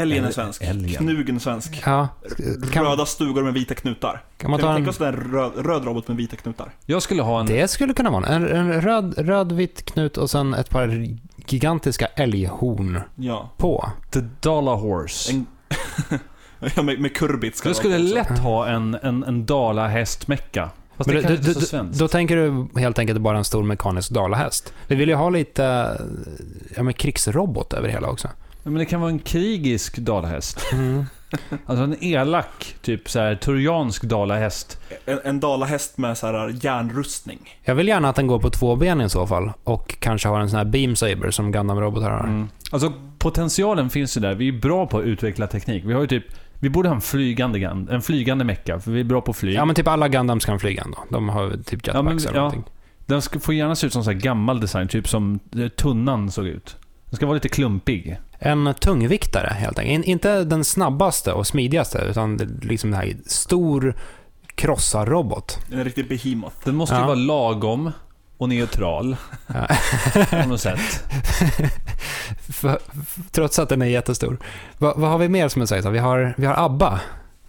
Älgen 0.02 0.26
är 0.26 0.32
svensk. 0.32 0.62
älgen. 0.64 0.96
Knugen 1.06 1.36
är 1.36 1.40
svensk. 1.40 1.82
Ja. 1.86 2.08
Kan, 2.72 2.86
Röda 2.86 3.06
stugor 3.06 3.44
med 3.44 3.54
vita 3.54 3.76
knutar. 3.76 4.22
kan 4.38 4.52
man 4.52 4.60
Kan 4.60 4.68
ta 4.68 4.74
vi 4.74 4.80
en... 4.80 4.86
tänka 4.86 4.90
oss 4.90 5.02
en 5.02 5.32
röd, 5.34 5.66
röd 5.66 5.86
robot 5.86 6.08
med 6.08 6.18
vita 6.18 6.36
knutar? 6.36 6.72
jag 6.86 7.02
skulle 7.02 7.22
ha 7.22 7.40
en... 7.40 7.46
Det 7.46 7.68
skulle 7.68 7.94
kunna 7.94 8.10
vara 8.10 8.26
en, 8.28 8.48
en 8.48 8.82
röd, 8.82 9.14
röd, 9.18 9.52
vit 9.52 9.86
knut 9.86 10.18
och 10.18 10.30
sen 10.30 10.54
ett 10.54 10.70
par 10.70 11.08
gigantiska 11.48 12.06
älghorn 12.06 13.00
Ja. 13.16 13.50
på. 13.58 13.90
The 14.12 14.20
Dollar 14.40 14.76
Horse. 14.76 15.32
En... 15.34 15.46
ja 16.76 16.82
med, 16.84 17.00
med 17.00 17.16
kurbit 17.16 17.56
ska 17.58 17.70
Jag 17.70 17.76
det 17.76 17.80
skulle 17.80 18.04
också. 18.04 18.14
lätt 18.16 18.40
ha 18.40 18.68
en, 18.68 18.96
en, 19.04 19.24
en 19.24 19.46
Dala-hästmecka. 19.46 20.70
Fast 20.98 21.08
Men 21.08 21.16
det 21.16 21.22
du, 21.22 21.28
kanske 21.28 21.44
du, 21.46 21.50
inte 21.50 21.52
är 21.52 21.54
så 21.54 21.60
du, 21.60 21.66
svenskt. 21.66 22.00
då 22.00 22.08
tänker 22.08 22.36
du 22.36 22.80
helt 22.82 23.00
enkelt 23.00 23.22
bara 23.22 23.38
en 23.38 23.44
stor 23.44 23.64
mekanisk 23.64 24.10
dalahäst. 24.12 24.74
Vi 24.88 24.96
vill 24.96 25.10
ju 25.10 25.16
ha 25.16 25.30
lite 25.30 25.64
ja, 26.76 26.84
men 26.84 26.94
krigsrobot 26.94 27.74
över 27.74 27.90
hela 27.90 28.08
också. 28.10 28.28
Men 28.72 28.80
det 28.80 28.86
kan 28.86 29.02
vara 29.02 29.12
en 29.12 29.20
krigisk 29.20 29.98
dalahäst. 29.98 30.66
Mm. 30.74 31.06
Alltså 31.66 31.84
en 31.84 32.04
elak, 32.04 32.76
typ 32.82 33.10
så 33.10 33.20
här 33.20 33.36
turiansk 33.36 34.04
dalahäst. 34.04 34.82
En, 35.06 35.20
en 35.24 35.40
dalahäst 35.40 35.98
med 35.98 36.18
så 36.18 36.28
här 36.28 36.56
järnrustning. 36.66 37.40
Jag 37.64 37.76
vill 37.76 37.88
gärna 37.88 38.10
att 38.10 38.16
den 38.16 38.28
går 38.28 38.40
på 38.40 38.50
två 38.50 38.76
ben 38.76 39.02
i 39.02 39.10
så 39.10 39.28
fall. 39.28 39.52
Och 39.64 39.96
kanske 40.00 40.28
har 40.30 40.40
en 40.40 40.50
sån 40.50 40.58
här 40.58 40.66
beam 40.66 40.96
saber 40.96 41.32
som 41.32 41.52
Gundam-robotar 41.52 42.10
har. 42.12 42.20
Mm. 42.20 42.48
Alltså 42.72 42.94
potentialen 43.20 43.90
finns 43.90 44.18
ju 44.18 44.22
där. 44.22 44.36
Vi 44.36 44.48
är 44.48 44.60
bra 44.60 44.88
på 44.88 44.98
att 45.00 45.06
utveckla 45.06 45.48
teknik. 45.48 45.84
Vi 45.86 45.94
har 45.94 46.02
ju 46.02 46.08
typ... 46.08 46.26
Vi 46.60 46.70
borde 46.70 46.90
ha 46.90 46.96
en 46.96 47.02
flygande, 47.02 47.60
en 47.92 48.02
flygande 48.02 48.46
mecka, 48.46 48.80
för 48.80 48.92
vi 48.92 49.00
är 49.00 49.04
bra 49.04 49.22
på 49.22 49.34
flyg. 49.34 49.56
Ja 49.56 49.66
men 49.66 49.76
typ 49.76 49.88
alla 49.88 50.08
Gundams 50.08 50.46
kan 50.46 50.60
flyga 50.60 50.84
ändå. 50.84 50.98
De 51.10 51.30
har 51.30 51.50
typ 51.50 51.88
jetpacks 51.88 51.96
Ja, 51.96 52.02
men- 52.02 52.18
eller 52.18 52.34
ja. 52.34 52.36
någonting. 52.36 52.64
Den 53.06 53.22
ska, 53.22 53.40
får 53.40 53.54
gärna 53.54 53.76
se 53.76 53.88
ut 53.88 53.94
som 53.94 54.04
så 54.04 54.12
här 54.12 54.18
gammal 54.20 54.60
design, 54.60 54.88
typ 54.88 55.08
som 55.08 55.40
eh, 55.60 55.68
tunnan 55.68 56.32
såg 56.32 56.48
ut. 56.48 56.76
Den 57.10 57.16
ska 57.18 57.26
vara 57.26 57.34
lite 57.34 57.50
klumpig. 57.50 58.18
En 58.40 58.74
tungviktare 58.80 59.54
helt 59.60 59.80
enkelt. 59.80 59.94
In, 59.96 60.04
inte 60.04 60.44
den 60.44 60.64
snabbaste 60.64 61.32
och 61.34 61.48
smidigaste, 61.48 61.98
utan 62.10 62.38
det- 62.38 62.66
liksom 62.66 62.92
den 62.92 63.00
här 63.00 63.18
stor 63.26 63.96
krossarrobot. 64.56 65.60
En 65.72 65.84
riktig 65.84 66.08
behemoth. 66.10 66.56
Den 66.64 66.76
måste 66.76 66.96
ju 66.96 67.02
Ja. 67.02 67.06
vara 67.08 67.16
lagom 67.16 67.92
och 68.38 68.50
neutral. 68.50 69.16
Ja. 69.48 69.68
på 70.44 70.50
något 70.50 70.62
sätt. 70.62 70.80
För, 72.50 72.80
trots 73.32 73.60
att 73.60 73.70
den 73.70 73.82
är 73.82 73.86
jättestor. 73.86 74.38
Va, 74.78 74.94
vad 74.98 75.10
har 75.12 75.18
vi 75.18 75.30
mer 75.30 75.48
som 75.48 75.62
jag 75.62 75.70
säger 75.70 75.82
så? 75.84 75.90
Vi 75.90 76.00
har, 76.00 76.34
vi 76.38 76.46
har 76.46 76.66
ABBA. 76.66 77.00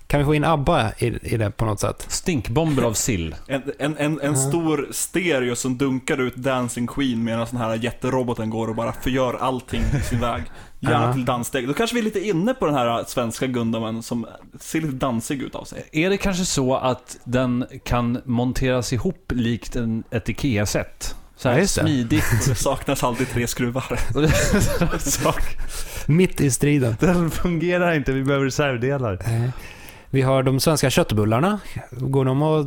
Kan 0.09 0.21
vi 0.21 0.27
få 0.27 0.35
in 0.35 0.45
ABBA 0.45 0.93
i, 0.99 1.07
i 1.23 1.37
det 1.37 1.51
på 1.51 1.65
något 1.65 1.81
sätt? 1.81 2.07
Stinkbomber 2.09 2.83
av 2.83 2.93
sill. 2.93 3.35
En, 3.47 3.63
en, 3.79 3.97
en, 3.97 4.21
en 4.21 4.37
stor 4.37 4.89
stereo 4.91 5.57
som 5.57 5.79
dunkar 5.79 6.21
ut 6.21 6.37
Dancing 6.37 6.87
Queen 6.87 7.25
medan 7.25 7.47
den 7.51 7.61
här 7.61 7.75
jätteroboten 7.75 8.51
går 8.51 8.69
och 8.69 8.75
bara 8.75 8.93
förgör 8.93 9.35
allting 9.41 9.83
i 9.99 10.03
sin 10.03 10.21
väg. 10.21 10.43
Gärna 10.81 11.13
till 11.13 11.25
danssteg. 11.25 11.69
Då 11.69 11.75
kanske 11.75 11.95
vi 11.95 12.01
är 12.01 12.05
lite 12.05 12.21
inne 12.21 12.55
på 12.55 12.67
den 12.67 12.75
här 12.75 13.05
svenska 13.07 13.47
Gundamen 13.47 14.03
som 14.03 14.27
ser 14.61 14.81
lite 14.81 14.93
dansig 14.93 15.43
ut 15.43 15.55
av 15.55 15.65
sig. 15.65 15.89
Är 15.93 16.11
det 16.11 16.17
kanske 16.17 16.45
så 16.45 16.77
att 16.77 17.19
den 17.25 17.67
kan 17.85 18.21
monteras 18.25 18.93
ihop 18.93 19.33
likt 19.35 19.77
en, 19.77 20.05
ett 20.11 20.29
IKEA-set? 20.29 21.15
Så 21.37 21.49
här 21.49 21.59
Ja, 21.59 21.67
smidigt. 21.67 22.25
Och 22.43 22.49
det 22.49 22.55
saknas 22.55 23.05
alltid 23.05 23.29
tre 23.29 23.47
skruvar. 23.47 24.01
Mitt 26.07 26.41
i 26.41 26.51
striden. 26.51 26.97
Den 27.01 27.31
fungerar 27.31 27.95
inte, 27.95 28.13
vi 28.13 28.25
behöver 28.25 28.45
reservdelar. 28.45 29.19
Vi 30.11 30.23
har 30.23 30.43
de 30.43 30.61
svenska 30.61 30.91
köttbullarna. 30.91 31.61
Går 31.91 32.25
de 32.25 32.43
att 32.43 32.67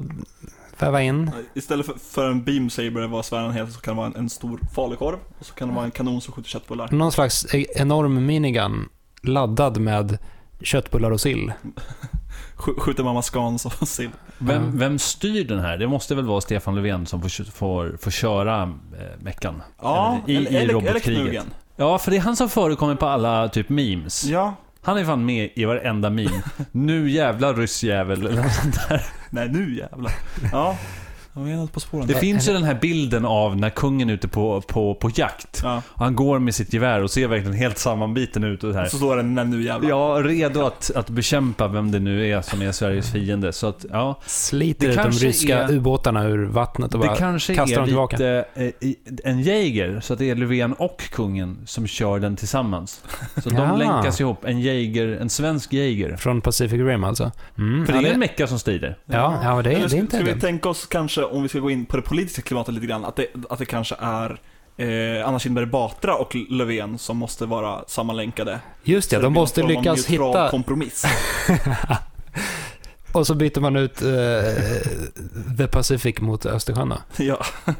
väva 0.79 1.01
in? 1.01 1.31
Istället 1.53 1.85
för, 1.85 1.93
för 1.99 2.27
en 2.29 2.43
beam 2.43 2.69
saber 2.69 3.07
vad 3.07 3.25
sväran 3.25 3.53
heter 3.53 3.71
så 3.71 3.81
kan 3.81 3.93
det 3.95 3.97
vara 3.97 4.07
en, 4.07 4.15
en 4.15 4.29
stor 4.29 4.59
falukorv 4.75 5.17
och 5.39 5.45
så 5.45 5.53
kan 5.53 5.67
det 5.69 5.75
vara 5.75 5.85
en 5.85 5.91
kanon 5.91 6.21
som 6.21 6.33
skjuter 6.33 6.49
köttbullar. 6.49 6.89
Någon 6.91 7.11
slags 7.11 7.53
e- 7.55 7.65
enorm 7.75 8.25
minigun 8.25 8.89
laddad 9.23 9.77
med 9.77 10.17
köttbullar 10.61 11.11
och 11.11 11.21
sill. 11.21 11.53
Sk- 12.57 12.79
Skjuter 12.79 13.03
mamma 13.03 13.21
Scans 13.21 13.65
och 13.81 13.87
sill. 13.87 14.09
Vem, 14.37 14.77
vem 14.77 14.99
styr 14.99 15.43
den 15.47 15.59
här? 15.59 15.77
Det 15.77 15.87
måste 15.87 16.15
väl 16.15 16.25
vara 16.25 16.41
Stefan 16.41 16.75
Löfven 16.75 17.05
som 17.05 17.21
får, 17.21 17.51
får, 17.51 17.97
får 18.01 18.11
köra 18.11 18.61
eh, 18.63 19.23
meckan? 19.23 19.61
Ja, 19.81 20.19
Eller 20.27 20.33
i, 20.33 20.35
eller, 20.37 20.51
i 20.51 20.55
eller, 20.55 20.61
eller 20.63 20.73
robotkriget. 20.73 21.21
knugen. 21.23 21.45
Ja, 21.75 21.97
för 21.97 22.11
det 22.11 22.17
är 22.17 22.21
han 22.21 22.35
som 22.35 22.49
förekommer 22.49 22.95
på 22.95 23.05
alla 23.05 23.49
typ 23.49 23.69
memes. 23.69 24.23
Ja. 24.25 24.55
Han 24.83 24.97
är 24.97 25.05
fan 25.05 25.25
med 25.25 25.49
i 25.55 25.65
varenda 25.65 26.09
meme. 26.09 26.43
nu 26.71 27.09
jävla 27.09 27.53
ryssjävel. 27.53 28.27
eller 28.27 28.43
något 28.43 28.53
sånt 28.53 28.89
där. 28.89 29.01
Nej, 29.29 29.49
nu 29.49 29.75
jävlar. 29.77 30.11
Ja. 30.51 30.77
Är 31.35 31.67
på 31.67 31.79
spåren. 31.79 32.07
Det 32.07 32.13
finns 32.13 32.49
ju 32.49 32.53
den 32.53 32.63
här 32.63 32.77
bilden 32.81 33.25
av 33.25 33.57
när 33.57 33.69
kungen 33.69 34.09
är 34.09 34.13
ute 34.13 34.27
på, 34.27 34.61
på, 34.61 34.95
på 34.95 35.09
jakt. 35.15 35.59
Ja. 35.63 35.81
Och 35.87 36.03
han 36.03 36.15
går 36.15 36.39
med 36.39 36.55
sitt 36.55 36.73
gevär 36.73 37.03
och 37.03 37.11
ser 37.11 37.27
verkligen 37.27 37.53
helt 37.57 37.77
sammanbiten 37.77 38.43
ut. 38.43 38.63
Och 38.63 38.73
här. 38.73 38.85
Så 38.85 38.97
står 38.97 39.15
det 39.17 39.23
nej, 39.23 39.45
nu 39.45 39.63
jävlar. 39.63 39.89
Ja, 39.89 40.21
redo 40.23 40.61
att, 40.65 40.91
att 40.95 41.09
bekämpa 41.09 41.67
vem 41.67 41.91
det 41.91 41.99
nu 41.99 42.27
är 42.31 42.41
som 42.41 42.61
är 42.61 42.71
Sveriges 42.71 43.11
fiende. 43.11 43.53
Så 43.53 43.67
att, 43.67 43.85
ja. 43.91 44.19
Sliter 44.25 44.87
Det 44.87 44.91
ut 44.91 44.97
de 44.97 45.03
kanske 45.03 45.25
ryska 45.27 45.59
är- 45.63 45.71
ubåtarna 45.73 46.23
ur 46.23 46.45
vattnet 46.45 46.93
och 46.93 47.01
Det 47.01 47.07
bara 47.07 47.17
kanske 47.17 47.55
kastar 47.55 47.73
är 47.73 47.77
dem 47.77 47.85
tillbaka. 47.87 48.17
lite 48.17 48.45
eh, 48.55 48.63
i- 48.65 48.97
en 49.23 49.41
Jaeger, 49.43 49.99
så 49.99 50.13
att 50.13 50.19
det 50.19 50.29
är 50.29 50.35
Löfven 50.35 50.73
och 50.73 51.01
kungen 51.11 51.57
som 51.65 51.87
kör 51.87 52.19
den 52.19 52.35
tillsammans. 52.35 53.03
Så 53.43 53.49
de 53.49 53.55
Ja. 53.61 53.75
länkas 53.75 54.19
ihop. 54.21 54.45
En 54.45 54.61
Jaeger, 54.61 55.07
en 55.21 55.29
svensk 55.29 55.73
Jaeger. 55.73 56.15
Från 56.17 56.41
Pacific 56.41 56.79
Rim 56.81 57.03
alltså. 57.03 57.31
Mm, 57.57 57.85
För 57.85 57.93
ja, 57.93 58.01
det 58.01 58.07
är 58.09 58.13
en 58.13 58.19
mecka 58.19 58.47
som 58.47 58.59
strider. 58.59 58.97
Ja, 59.05 59.39
ja, 59.43 59.61
det 59.61 59.71
är- 59.71 59.87
det 59.87 59.95
är 59.95 59.99
inte 59.99 60.15
ska 60.17 60.25
vi 60.33 60.41
tänka 60.41 60.69
oss 60.69 60.85
kanske, 60.85 61.20
om 61.25 61.43
vi 61.43 61.49
ska 61.49 61.59
gå 61.59 61.71
in 61.71 61.85
på 61.85 61.97
det 61.97 62.03
politiska 62.03 62.41
klimatet 62.41 62.73
lite 62.73 62.85
grann, 62.87 63.05
att 63.05 63.15
det, 63.15 63.27
att 63.49 63.59
det 63.59 63.65
kanske 63.65 63.95
är 63.99 64.39
eh, 64.77 65.27
Anna 65.27 65.39
Kinberg 65.39 65.65
Batra 65.65 66.15
och 66.15 66.35
Löfven 66.49 66.97
som 66.97 67.17
måste 67.17 67.45
vara 67.45 67.83
sammanlänkade. 67.87 68.59
Just 68.83 69.09
det, 69.09 69.15
Så 69.15 69.21
de 69.21 69.33
det 69.33 69.39
måste 69.39 69.63
lyckas 69.63 70.05
hitta... 70.05 70.49
kompromiss. 70.49 71.05
Och 73.13 73.27
så 73.27 73.35
byter 73.35 73.59
man 73.59 73.75
ut 73.75 74.01
eh, 74.01 75.57
The 75.57 75.67
Pacific 75.67 76.21
mot 76.21 76.45
Östersjön 76.45 76.93
ja. 77.17 77.37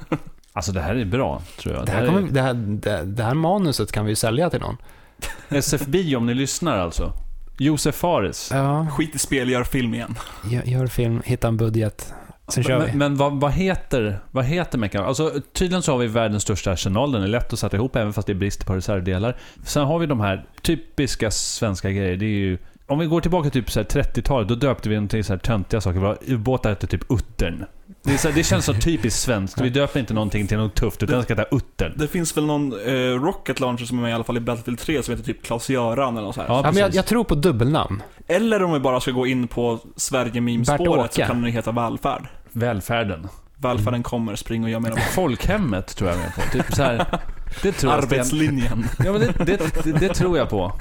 Alltså 0.53 0.71
det 0.71 0.81
här 0.81 0.95
är 0.95 1.05
bra, 1.05 1.41
tror 1.59 1.75
jag. 1.75 1.85
Det 1.85 1.91
här, 1.91 2.01
är- 2.03 2.07
kommer, 2.07 2.21
det, 2.21 2.41
här, 2.41 2.53
det, 2.53 3.03
det 3.03 3.23
här 3.23 3.33
manuset 3.33 3.91
kan 3.91 4.05
vi 4.05 4.11
ju 4.11 4.15
sälja 4.15 4.49
till 4.49 4.59
någon. 4.59 4.77
SFB 5.49 6.15
om 6.15 6.25
ni 6.25 6.33
lyssnar 6.33 6.77
alltså. 6.77 7.13
Josef 7.57 7.95
Fares. 7.95 8.49
Ja, 8.53 8.87
Skit 8.91 9.15
i 9.15 9.19
spel, 9.19 9.49
gör 9.49 9.63
film 9.63 9.93
igen. 9.93 10.15
gör, 10.49 10.63
gör 10.63 10.87
film, 10.87 11.21
hitta 11.25 11.47
en 11.47 11.57
budget. 11.57 12.13
Sen 12.51 12.63
kör 12.63 12.79
vi. 12.79 12.85
Men, 12.87 12.97
men 12.97 13.15
vad, 13.17 13.39
vad 13.39 13.51
heter, 13.51 14.19
vad 14.31 14.45
heter 14.45 14.77
meckan? 14.77 15.05
Alltså 15.05 15.31
tydligen 15.53 15.81
så 15.81 15.91
har 15.91 15.99
vi 15.99 16.07
världens 16.07 16.43
största 16.43 16.71
arsenal. 16.71 17.11
Den 17.11 17.23
är 17.23 17.27
lätt 17.27 17.53
att 17.53 17.59
sätta 17.59 17.77
ihop 17.77 17.95
även 17.95 18.13
fast 18.13 18.27
det 18.27 18.33
är 18.33 18.35
brist 18.35 18.65
på 18.65 18.75
reservdelar. 18.75 19.37
Sen 19.63 19.83
har 19.85 19.99
vi 19.99 20.05
de 20.05 20.19
här 20.19 20.45
typiska 20.61 21.31
svenska 21.31 21.91
grejer. 21.91 22.15
Det 22.17 22.25
är 22.25 22.29
ju... 22.39 22.57
Om 22.87 22.99
vi 22.99 23.05
går 23.05 23.21
tillbaka 23.21 23.49
till 23.49 23.63
typ 23.63 23.71
så 23.71 23.79
här 23.79 23.85
30-talet, 23.87 24.47
då 24.47 24.55
döpte 24.55 24.89
vi 24.89 24.95
någonting 24.95 25.23
så 25.23 25.33
här 25.33 25.37
töntiga 25.39 25.81
saker. 25.81 25.99
Våra 25.99 26.15
ubåtar 26.27 26.69
hette 26.69 26.87
typ 26.87 27.11
Uttern. 27.11 27.65
Det, 28.03 28.17
så 28.17 28.27
här, 28.27 28.35
det 28.35 28.43
känns 28.43 28.65
så 28.65 28.73
typiskt 28.73 29.19
svenskt. 29.19 29.61
Vi 29.61 29.69
döper 29.69 29.99
inte 29.99 30.13
någonting 30.13 30.47
till 30.47 30.57
något 30.57 30.75
tufft, 30.75 31.03
utan 31.03 31.13
den 31.15 31.23
ska 31.23 31.35
heta 31.35 31.55
Uttern. 31.55 31.93
Det 31.95 32.07
finns 32.07 32.37
väl 32.37 32.45
någon 32.45 32.73
eh, 32.87 32.93
rocket 33.23 33.59
launcher 33.59 33.85
som 33.85 33.97
är 33.97 34.01
med 34.01 34.11
i 34.11 34.13
alla 34.13 34.23
fall 34.23 34.37
i 34.37 34.39
Battlefield 34.39 34.79
3 34.79 35.03
som 35.03 35.11
heter 35.11 35.25
typ 35.25 35.43
Klas-Göran 35.45 36.17
eller 36.17 36.25
något 36.25 36.35
så 36.35 36.41
här. 36.41 36.47
Ja, 36.47 36.61
Ja, 36.63 36.71
men 36.71 36.81
jag, 36.81 36.95
jag 36.95 37.05
tror 37.05 37.23
på 37.23 37.35
dubbelnamn. 37.35 38.03
Eller 38.27 38.63
om 38.63 38.73
vi 38.73 38.79
bara 38.79 38.99
ska 38.99 39.11
gå 39.11 39.27
in 39.27 39.47
på 39.47 39.79
Sverige-meme-spåret 39.95 41.13
så 41.13 41.21
kan 41.21 41.41
den 41.41 41.51
heta 41.51 41.71
Välfärd. 41.71 42.27
Välfärden. 42.53 43.27
Välfärden 43.57 44.03
kommer, 44.03 44.35
spring 44.35 44.63
och 44.63 44.69
gör 44.69 44.79
mera 44.79 44.95
Folkhemmet 44.95 45.95
tror 45.95 46.09
jag 46.09 46.19
med 46.19 46.35
på. 46.35 46.41
Typ 46.41 46.73
så 46.73 46.83
här, 46.83 47.19
det 47.61 47.71
tror 47.71 47.93
jag. 47.93 48.03
Arbetslinjen. 48.03 48.85
Ja, 48.99 49.11
men 49.11 49.21
det, 49.21 49.45
det, 49.45 49.83
det, 49.83 49.91
det 49.91 50.13
tror 50.13 50.37
jag 50.37 50.49
på, 50.49 50.71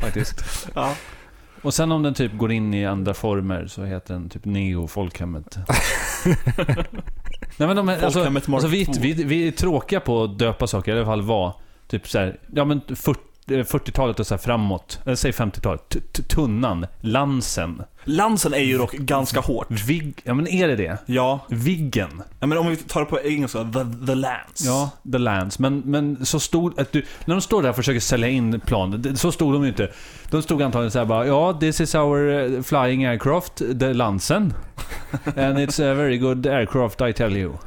faktiskt. 0.00 0.68
Ja. 0.74 0.94
Och 1.62 1.74
sen 1.74 1.92
om 1.92 2.02
den 2.02 2.14
typ 2.14 2.38
går 2.38 2.52
in 2.52 2.74
i 2.74 2.86
andra 2.86 3.14
former 3.14 3.66
så 3.66 3.84
heter 3.84 4.14
den 4.14 4.28
typ 4.28 4.44
Neo 4.44 4.86
Folkhemmet. 4.86 5.58
Nej 7.56 7.68
men 7.68 7.76
de 7.76 7.88
är, 7.88 8.04
alltså, 8.04 8.24
alltså 8.24 8.68
vi, 8.68 8.84
2. 8.84 8.92
vi, 9.00 9.12
vi 9.12 9.48
är 9.48 9.52
tråkiga 9.52 10.00
på 10.00 10.24
att 10.24 10.38
döpa 10.38 10.66
saker, 10.66 10.94
i 10.94 10.96
alla 10.96 11.06
fall 11.06 11.22
var. 11.22 11.54
Typ 11.88 12.08
så 12.08 12.18
här, 12.18 12.38
ja 12.54 12.64
men 12.64 12.80
40 12.80 13.10
eh, 13.10 13.14
40-talet 13.46 14.20
och 14.20 14.26
så 14.26 14.38
framåt. 14.38 15.00
Eller 15.04 15.16
säg 15.16 15.30
50-talet. 15.30 15.88
T- 15.88 16.00
t- 16.12 16.22
Tunnan. 16.22 16.86
Lansen. 17.00 17.82
Lansen 18.04 18.54
är 18.54 18.58
ju 18.58 18.78
dock 18.78 18.92
ganska 18.92 19.40
hårt. 19.40 19.66
Vig... 19.70 20.14
Ja 20.24 20.34
men 20.34 20.48
är 20.48 20.68
det 20.68 20.76
det? 20.76 20.98
Ja, 21.06 21.40
Viggen. 21.48 22.22
ja 22.40 22.46
men 22.46 22.58
om 22.58 22.66
vi 22.68 22.76
tar 22.76 23.00
det 23.00 23.06
på 23.06 23.20
engelska, 23.20 23.64
the, 23.64 24.06
the 24.06 24.14
Lance. 24.14 24.66
Ja, 24.66 24.90
the 25.12 25.18
Lance. 25.18 25.62
Men, 25.62 25.82
men 25.84 26.26
så 26.26 26.40
stod... 26.40 26.80
Att 26.80 26.92
du, 26.92 27.04
när 27.24 27.34
de 27.34 27.40
står 27.40 27.62
där 27.62 27.70
och 27.70 27.76
försöker 27.76 28.00
sälja 28.00 28.28
in 28.28 28.60
plan, 28.60 29.02
det- 29.02 29.16
så 29.16 29.32
stod 29.32 29.52
de 29.52 29.62
ju 29.62 29.68
inte. 29.68 29.90
De 30.30 30.42
stod 30.42 30.62
antagligen 30.62 30.90
såhär 30.90 31.06
bara 31.06 31.26
Ja, 31.26 31.52
this 31.60 31.80
is 31.80 31.94
our 31.94 32.54
eh, 32.56 32.62
flying 32.62 33.04
aircraft, 33.04 33.56
the 33.80 33.92
Lansen. 33.94 34.54
And 35.24 35.58
it's 35.58 35.92
a 35.92 35.94
very 35.94 36.18
good 36.18 36.46
aircraft 36.46 37.00
I 37.00 37.12
tell 37.12 37.36
you. 37.36 37.52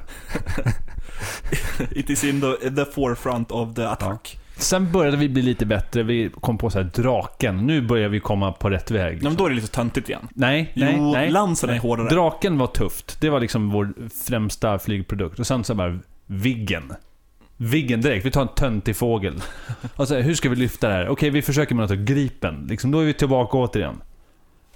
It 1.92 2.10
is 2.10 2.24
in 2.24 2.42
the, 2.42 2.70
the 2.70 2.86
forefront 2.86 3.52
of 3.52 3.76
the 3.76 3.88
attack. 3.88 4.38
Sen 4.58 4.91
började 4.91 5.18
vi 5.18 5.30
bli 5.30 5.41
lite 5.41 5.66
bättre. 5.66 6.04
Vi 6.04 6.32
kom 6.41 6.58
på 6.58 6.70
så 6.70 6.78
här 6.78 6.91
draken. 6.95 7.58
Nu 7.58 7.82
börjar 7.82 8.10
vi 8.10 8.20
komma 8.20 8.51
på 8.51 8.70
rätt 8.70 8.91
väg. 8.91 9.18
Ja, 9.18 9.24
men 9.24 9.36
då 9.36 9.45
är 9.45 9.49
det 9.49 9.56
lite 9.56 9.68
töntigt 9.68 10.10
igen. 10.10 10.28
Nej, 10.34 10.74
nej, 10.76 10.95
jo, 10.97 11.12
nej. 11.12 11.30
Lansen 11.30 11.70
är 11.70 11.80
hårdare. 11.80 12.10
Draken 12.10 12.58
var 12.58 12.68
tufft. 12.68 13.22
Det 13.22 13.30
var 13.30 13.39
liksom 13.39 13.70
vår 13.70 13.93
främsta 14.28 14.80
flygprodukt. 14.80 15.39
Och 15.39 15.47
sen 15.47 15.64
så 15.64 15.76
bara 15.76 15.99
Viggen. 16.26 16.93
Viggen 17.58 18.01
direkt. 18.01 18.26
Vi 18.26 18.32
tar 18.32 18.41
en 18.41 18.47
töntig 18.47 18.95
fågel. 18.95 19.41
Alltså, 19.95 20.16
hur 20.16 20.34
ska 20.36 20.49
vi 20.49 20.56
lyfta 20.56 20.88
det 20.88 20.93
här? 20.93 21.08
Okej, 21.10 21.30
vi 21.30 21.41
försöker 21.41 21.76
med 21.76 21.89
något. 21.89 21.99
Gripen. 21.99 22.68
Liksom, 22.70 22.91
då 22.91 22.99
är 22.99 23.06
vi 23.06 23.14
tillbaka 23.14 23.58
återigen. 23.58 24.01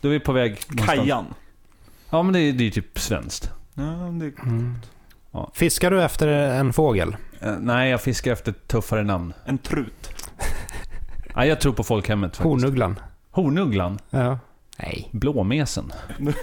Då 0.02 0.08
är 0.08 0.12
vi 0.12 0.20
på 0.20 0.32
väg 0.32 0.50
någonstans. 0.68 1.00
Kajan. 1.00 1.26
Ja, 2.10 2.24
men 2.24 2.34
det 2.34 2.40
är, 2.40 2.62
är 2.62 2.70
typ 2.70 3.00
svenskt. 3.00 3.52
Ja, 3.74 3.84
det, 3.84 4.32
Mm. 4.44 4.76
Ja. 5.32 5.52
Fiskar 5.54 5.92
du 5.92 6.04
efter 6.04 6.28
en 6.28 6.74
fågel? 6.74 7.16
Eh, 7.42 7.54
nej, 7.60 7.90
jag 7.92 8.02
fiskar 8.02 8.32
efter 8.32 8.52
tuffare 8.52 9.04
namn. 9.04 9.34
en 9.46 9.58
trut. 9.58 10.10
Nej, 11.36 11.50
jag 11.50 11.60
tror 11.62 11.74
på 11.74 11.84
folkhemmet 11.84 12.30
faktiskt. 12.32 12.44
Hornugglan? 12.44 13.00
Hornugglan. 13.32 14.00
Ja. 14.10 14.40
Nej. 14.80 15.10
Blåmesen. 15.12 15.94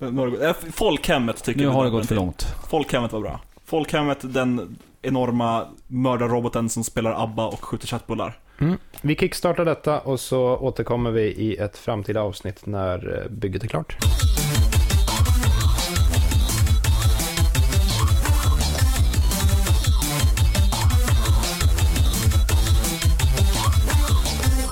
Nu 0.00 0.16
har 0.18 0.44
eh, 0.46 0.52
Folkhemmet 0.72 1.44
tycker 1.44 1.60
Nu 1.60 1.66
jag 1.66 1.72
har 1.72 1.84
vi 1.84 1.90
det 1.90 1.92
gått 1.92 2.00
för 2.02 2.08
till. 2.08 2.16
långt. 2.16 2.46
Folkhemmet 2.70 3.12
var 3.12 3.20
bra. 3.20 3.40
Folkhemmet, 3.64 4.18
den 4.34 4.76
enorma 5.02 5.66
mördarroboten 5.86 6.68
som 6.68 6.84
spelar 6.84 7.22
ABBA 7.24 7.46
och 7.46 7.64
skjuter 7.64 7.86
köttbullar. 7.86 8.38
Vi 9.02 9.16
kickstartar 9.16 9.64
detta 9.64 10.00
och 10.00 10.20
så 10.20 10.56
återkommer 10.56 11.10
vi 11.10 11.22
i 11.22 11.56
ett 11.56 11.76
framtida 11.78 12.20
avsnitt 12.20 12.66
när 12.66 13.22
eh, 13.24 13.30
bygget 13.30 13.64
är 13.64 13.68
klart. 13.68 13.96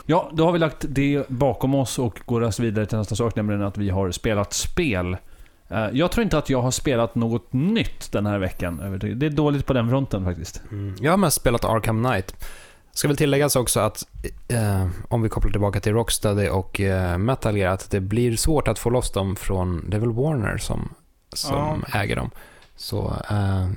Ja, 0.07 0.31
då 0.33 0.45
har 0.45 0.53
vi 0.53 0.59
lagt 0.59 0.85
det 0.89 1.29
bakom 1.29 1.75
oss 1.75 1.99
och 1.99 2.21
går 2.27 2.41
raskt 2.41 2.61
vidare 2.61 2.87
till 2.87 2.99
nästa 2.99 3.15
sak, 3.17 3.37
nämligen 3.37 3.63
att 3.63 3.79
vi 3.79 3.91
har 3.91 4.11
spelat 4.11 4.53
spel. 4.53 5.17
Eh, 5.69 5.89
Jag 5.93 6.13
tror 6.13 6.25
inte 6.25 6.39
att 6.39 6.51
jag 6.51 6.63
har 6.63 6.71
spelat 6.71 7.15
något 7.15 7.53
nytt 7.53 8.13
den 8.13 8.27
här 8.27 8.39
veckan. 8.39 8.99
Det 9.15 9.27
är 9.27 9.31
dåligt 9.31 9.67
på 9.67 9.73
den 9.73 9.89
fronten 9.89 10.25
faktiskt. 10.25 10.63
Jag 11.01 11.13
har 11.13 11.17
mest 11.17 11.37
spelat 11.37 11.65
Arkham 11.65 12.05
Knight. 12.05 12.45
Ska 12.93 13.09
väl 13.09 13.17
tilläggas 13.17 13.57
också 13.57 13.81
att 13.81 14.05
eh, 14.49 14.87
om 15.09 15.23
vi 15.23 15.29
kopplar 15.29 15.51
tillbaka 15.53 15.81
till 15.81 15.93
Rocksteady 15.93 16.49
och 16.49 16.81
eh, 16.81 17.19
Metal 17.19 17.57
Gear, 17.57 17.73
att 17.73 17.91
det 17.91 18.01
blir 18.01 18.37
svårt 18.37 18.69
att 18.69 18.79
få 18.79 18.91
loss 18.91 19.13
dem 19.13 19.37
från 19.37 19.91
Devil 19.91 20.11
Warner 20.11 20.57
som, 20.59 20.95
som 21.33 21.85
äger 21.95 22.17
dem. 22.17 22.31
Så 22.77 23.15
eh, 23.31 23.69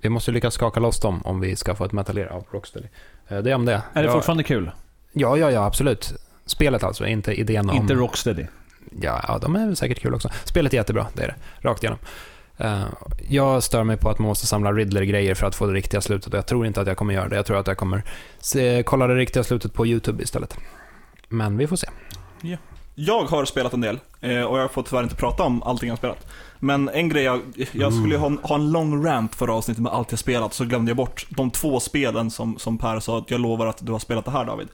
vi 0.00 0.08
måste 0.08 0.30
lyckas 0.30 0.54
skaka 0.54 0.80
loss 0.80 1.00
dem 1.00 1.22
om 1.24 1.40
vi 1.40 1.56
ska 1.56 1.74
få 1.74 1.84
ett 1.84 1.92
Metal 1.92 2.18
Gear 2.18 2.28
av 2.28 2.44
Rocksteady. 2.50 2.86
Eh, 3.28 3.38
det 3.38 3.50
är 3.50 3.54
om 3.54 3.64
det. 3.64 3.82
Är 3.92 4.02
det 4.02 4.08
ja, 4.08 4.12
fortfarande 4.12 4.42
kul? 4.42 4.70
Ja, 5.12 5.36
ja, 5.36 5.50
ja, 5.50 5.64
absolut. 5.64 6.12
Spelet 6.46 6.82
alltså, 6.82 7.06
inte 7.06 7.32
idén 7.32 7.70
om... 7.70 7.76
Inte 7.76 7.94
Rocksteady. 7.94 8.46
Ja, 9.00 9.24
ja, 9.28 9.38
de 9.38 9.56
är 9.56 9.66
väl 9.66 9.76
säkert 9.76 10.00
kul 10.00 10.14
också. 10.14 10.28
Spelet 10.44 10.72
är 10.72 10.76
jättebra, 10.76 11.06
det 11.14 11.22
är 11.22 11.26
det. 11.26 11.68
Rakt 11.68 11.82
igenom. 11.82 11.98
Eh, 12.56 12.84
jag 13.28 13.62
stör 13.62 13.84
mig 13.84 13.96
på 13.96 14.10
att 14.10 14.18
man 14.18 14.28
måste 14.28 14.46
samla 14.46 14.72
Riddler-grejer 14.72 15.34
för 15.34 15.46
att 15.46 15.54
få 15.54 15.66
det 15.66 15.72
riktiga 15.72 16.00
slutet 16.00 16.32
och 16.32 16.38
jag 16.38 16.46
tror 16.46 16.66
inte 16.66 16.80
att 16.80 16.86
jag 16.86 16.96
kommer 16.96 17.14
göra 17.14 17.28
det. 17.28 17.36
Jag 17.36 17.46
tror 17.46 17.58
att 17.58 17.66
jag 17.66 17.76
kommer 17.76 18.02
se, 18.40 18.82
kolla 18.82 19.06
det 19.06 19.14
riktiga 19.14 19.44
slutet 19.44 19.74
på 19.74 19.86
YouTube 19.86 20.22
istället. 20.22 20.56
Men 21.28 21.56
vi 21.56 21.66
får 21.66 21.76
se. 21.76 21.88
Jag 22.94 23.24
har 23.24 23.44
spelat 23.44 23.72
en 23.72 23.80
del 23.80 23.98
eh, 24.20 24.42
och 24.42 24.58
jag 24.58 24.70
får 24.70 24.82
tyvärr 24.82 25.02
inte 25.02 25.16
prata 25.16 25.42
om 25.42 25.62
allting 25.62 25.88
jag 25.88 25.92
har 25.92 25.98
spelat. 25.98 26.26
Men 26.58 26.88
en 26.88 27.08
grej, 27.08 27.24
jag, 27.24 27.40
jag 27.72 27.94
skulle 27.94 28.16
ha 28.16 28.26
en, 28.26 28.38
ha 28.42 28.54
en 28.54 28.72
lång 28.72 29.04
rant 29.04 29.34
förra 29.34 29.54
avsnittet 29.54 29.82
med 29.82 29.92
allt 29.92 30.12
jag 30.12 30.18
spelat, 30.18 30.54
så 30.54 30.64
glömde 30.64 30.90
jag 30.90 30.96
bort 30.96 31.26
de 31.28 31.50
två 31.50 31.80
spelen 31.80 32.30
som, 32.30 32.58
som 32.58 32.78
Per 32.78 33.00
sa 33.00 33.18
att 33.18 33.30
jag 33.30 33.40
lovar 33.40 33.66
att 33.66 33.86
du 33.86 33.92
har 33.92 33.98
spelat 33.98 34.24
det 34.24 34.30
här 34.30 34.44
David. 34.44 34.68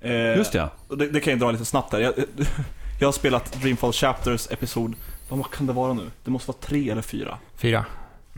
Eh, 0.00 0.36
Just 0.36 0.54
ja. 0.54 0.70
Det, 0.88 1.06
det 1.06 1.20
kan 1.20 1.30
jag 1.30 1.40
dra 1.40 1.50
lite 1.50 1.64
snabbt 1.64 1.92
här. 1.92 2.00
Jag, 2.00 2.14
jag 3.00 3.06
har 3.06 3.12
spelat 3.12 3.52
Dreamfall 3.52 3.92
Chapters 3.92 4.50
episod, 4.50 4.94
vad 5.28 5.50
kan 5.50 5.66
det 5.66 5.72
vara 5.72 5.92
nu? 5.92 6.10
Det 6.24 6.30
måste 6.30 6.48
vara 6.48 6.58
tre 6.60 6.90
eller 6.90 7.02
fyra. 7.02 7.38
Fyra. 7.56 7.84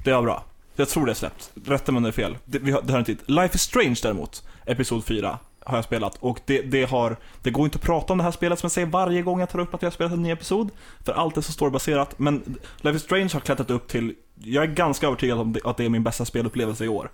Det 0.04 0.12
var 0.12 0.22
bra. 0.22 0.44
Jag 0.76 0.88
tror 0.88 1.06
det 1.06 1.12
är 1.12 1.14
släppt. 1.14 1.50
Rätta 1.66 1.92
mig 1.92 1.96
om 1.96 2.02
det 2.02 2.08
är 2.08 2.12
fel. 2.12 2.36
Det, 2.44 2.58
vi 2.58 2.70
har, 2.70 2.82
det 2.82 2.92
har 2.92 2.98
inte 2.98 3.12
hit. 3.12 3.22
Life 3.26 3.54
is 3.54 3.62
Strange 3.62 3.96
däremot, 4.02 4.42
Episod 4.66 5.04
4, 5.04 5.38
har 5.64 5.76
jag 5.76 5.84
spelat. 5.84 6.16
Och 6.20 6.40
det, 6.46 6.62
det 6.62 6.90
har... 6.90 7.16
Det 7.42 7.50
går 7.50 7.64
inte 7.64 7.76
att 7.76 7.82
prata 7.82 8.12
om 8.12 8.18
det 8.18 8.24
här 8.24 8.30
spelet 8.30 8.58
som 8.58 8.66
jag 8.66 8.72
säger 8.72 8.86
varje 8.86 9.22
gång 9.22 9.40
jag 9.40 9.50
tar 9.50 9.58
upp 9.58 9.74
att 9.74 9.82
jag 9.82 9.86
har 9.86 9.94
spelat 9.94 10.12
en 10.12 10.22
ny 10.22 10.30
episod. 10.30 10.70
För 11.04 11.12
allt 11.12 11.36
är 11.36 11.40
så 11.40 11.52
storybaserat. 11.52 12.18
Men 12.18 12.58
Life 12.80 12.96
is 12.96 13.02
Strange 13.02 13.30
har 13.32 13.40
klättrat 13.40 13.70
upp 13.70 13.88
till... 13.88 14.14
Jag 14.34 14.64
är 14.64 14.68
ganska 14.68 15.06
övertygad 15.06 15.38
om 15.38 15.52
det, 15.52 15.60
att 15.64 15.76
det 15.76 15.84
är 15.84 15.88
min 15.88 16.02
bästa 16.02 16.24
spelupplevelse 16.24 16.84
i 16.84 16.88
år. 16.88 17.10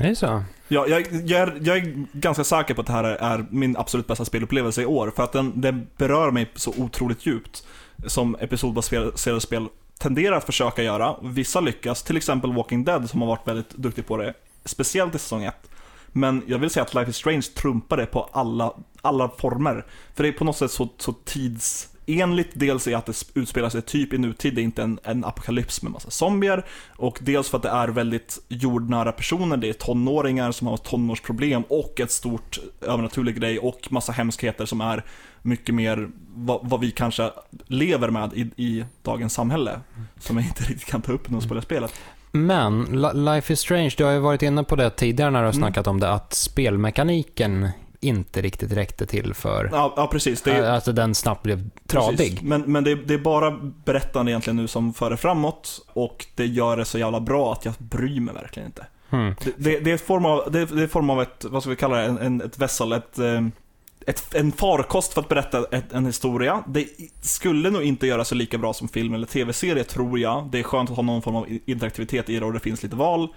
Det 0.00 0.08
är 0.08 0.14
så. 0.14 0.44
Ja, 0.68 0.86
jag, 0.86 1.06
jag, 1.12 1.40
är, 1.40 1.58
jag 1.62 1.76
är 1.76 2.06
ganska 2.12 2.44
säker 2.44 2.74
på 2.74 2.80
att 2.80 2.86
det 2.86 2.92
här 2.92 3.04
är, 3.04 3.46
min 3.50 3.76
absolut 3.76 4.06
bästa 4.06 4.24
spelupplevelse 4.24 4.82
i 4.82 4.86
år. 4.86 5.12
För 5.16 5.22
att 5.22 5.32
den, 5.32 5.60
den 5.60 5.86
berör 5.96 6.30
mig 6.30 6.50
så 6.54 6.74
otroligt 6.76 7.26
djupt. 7.26 7.66
Som 8.06 8.36
episodbaserade 8.40 9.40
spel 9.40 9.66
tenderar 9.98 10.36
att 10.36 10.44
försöka 10.44 10.82
göra. 10.82 11.16
Vissa 11.22 11.60
lyckas, 11.60 12.02
till 12.02 12.16
exempel 12.16 12.52
Walking 12.52 12.84
Dead 12.84 13.10
som 13.10 13.20
har 13.20 13.28
varit 13.28 13.48
väldigt 13.48 13.70
duktig 13.70 14.06
på 14.06 14.16
det. 14.16 14.34
Speciellt 14.64 15.14
i 15.14 15.18
säsong 15.18 15.44
1. 15.44 15.54
Men 16.12 16.42
jag 16.46 16.58
vill 16.58 16.70
säga 16.70 16.84
att 16.84 16.94
Life 16.94 17.10
is 17.10 17.16
Strange 17.16 17.42
trumpar 17.42 17.96
det 17.96 18.06
på 18.06 18.30
alla, 18.32 18.74
alla 19.02 19.28
former. 19.28 19.86
För 20.14 20.22
det 20.22 20.28
är 20.28 20.32
på 20.32 20.44
något 20.44 20.56
sätt 20.56 20.70
så, 20.70 20.88
så 20.98 21.12
tidsenligt. 22.10 22.50
Dels 22.54 22.86
är 22.86 22.96
att 22.96 23.06
det 23.06 23.24
utspelar 23.34 23.68
sig 23.68 23.82
typ 23.82 24.12
i 24.12 24.18
nutid, 24.18 24.54
det 24.54 24.60
är 24.60 24.62
inte 24.62 24.82
en, 24.82 24.98
en 25.04 25.24
apokalyps 25.24 25.82
med 25.82 25.92
massa 25.92 26.10
zombier. 26.10 26.64
Och 26.96 27.18
dels 27.22 27.48
för 27.48 27.56
att 27.56 27.62
det 27.62 27.68
är 27.68 27.88
väldigt 27.88 28.38
jordnära 28.48 29.12
personer, 29.12 29.56
det 29.56 29.68
är 29.68 29.72
tonåringar 29.72 30.52
som 30.52 30.66
har 30.66 30.76
tonårsproblem 30.76 31.62
och 31.68 32.00
ett 32.00 32.10
stort 32.10 32.58
övernaturlig 32.80 33.40
grej 33.40 33.58
och 33.58 33.88
massa 33.90 34.12
hemskheter 34.12 34.66
som 34.66 34.80
är 34.80 35.04
mycket 35.42 35.74
mer 35.74 36.08
vad, 36.34 36.60
vad 36.62 36.80
vi 36.80 36.90
kanske 36.90 37.30
lever 37.66 38.10
med 38.10 38.32
i, 38.34 38.40
i 38.64 38.84
dagens 39.02 39.34
samhälle. 39.34 39.80
Som 40.18 40.36
jag 40.36 40.46
inte 40.46 40.62
riktigt 40.62 40.84
kan 40.88 41.02
ta 41.02 41.12
upp 41.12 41.28
när 41.30 41.36
jag 41.36 41.42
spelar 41.42 41.60
spelet. 41.62 41.92
Men 42.32 42.82
Li- 42.84 43.14
Life 43.34 43.52
is 43.52 43.60
Strange, 43.60 43.94
du 43.96 44.04
har 44.04 44.12
ju 44.12 44.18
varit 44.18 44.42
inne 44.42 44.64
på 44.64 44.76
det 44.76 44.90
tidigare 44.90 45.30
när 45.30 45.40
du 45.40 45.46
har 45.46 45.52
Mm. 45.52 45.62
snackat 45.62 45.86
om 45.86 46.00
det, 46.00 46.12
att 46.12 46.32
spelmekaniken 46.34 47.68
inte 48.00 48.42
riktigt 48.42 48.72
räckte 48.72 49.06
till 49.06 49.34
för 49.34 49.68
Ja, 49.72 49.94
ja 49.96 50.06
precis. 50.06 50.42
Det 50.42 50.52
är, 50.52 50.62
att 50.62 50.96
den 50.96 51.14
snabbt 51.14 51.42
blev 51.42 51.70
tradig. 51.86 52.16
Precis. 52.16 52.42
Men, 52.42 52.62
men 52.62 52.84
det, 52.84 52.90
är, 52.90 52.96
det 52.96 53.14
är 53.14 53.18
bara 53.18 53.58
berättande 53.84 54.32
egentligen 54.32 54.56
nu 54.56 54.68
som 54.68 54.94
för 54.94 55.10
det 55.10 55.16
framåt 55.16 55.86
och 55.92 56.26
det 56.34 56.46
gör 56.46 56.76
det 56.76 56.84
så 56.84 56.98
jävla 56.98 57.20
bra 57.20 57.52
att 57.52 57.64
jag 57.64 57.74
bryr 57.78 58.20
mig 58.20 58.34
verkligen 58.34 58.66
inte. 58.66 58.86
Hmm. 59.10 59.34
Det, 59.44 59.52
det, 59.56 59.80
det 59.80 59.90
är 59.90 59.96
form 59.96 60.24
av, 60.24 60.52
det, 60.52 60.64
det 60.64 60.82
är 60.82 60.86
form 60.86 61.10
av 61.10 61.22
ett, 61.22 61.44
vad 61.44 61.62
ska 61.62 61.70
vi 61.70 61.76
kalla 61.76 61.96
det, 61.96 62.04
en, 62.04 62.18
en, 62.18 62.40
ett 62.40 62.58
vessel, 62.58 62.92
ett, 62.92 63.18
eh, 63.18 63.40
ett, 64.06 64.34
en 64.34 64.52
farkost 64.52 65.12
för 65.12 65.20
att 65.20 65.28
berätta 65.28 65.64
ett, 65.70 65.92
en 65.92 66.06
historia. 66.06 66.64
Det 66.68 66.86
skulle 67.20 67.70
nog 67.70 67.82
inte 67.82 68.06
göra 68.06 68.24
sig 68.24 68.38
lika 68.38 68.58
bra 68.58 68.72
som 68.72 68.88
film 68.88 69.14
eller 69.14 69.26
tv-serie 69.26 69.84
tror 69.84 70.18
jag. 70.18 70.48
Det 70.52 70.58
är 70.58 70.62
skönt 70.62 70.90
att 70.90 70.96
ha 70.96 71.02
någon 71.02 71.22
form 71.22 71.36
av 71.36 71.46
interaktivitet 71.64 72.28
i 72.28 72.38
det 72.38 72.46
och 72.46 72.52
det 72.52 72.60
finns 72.60 72.82
lite 72.82 72.96
val. 72.96 73.28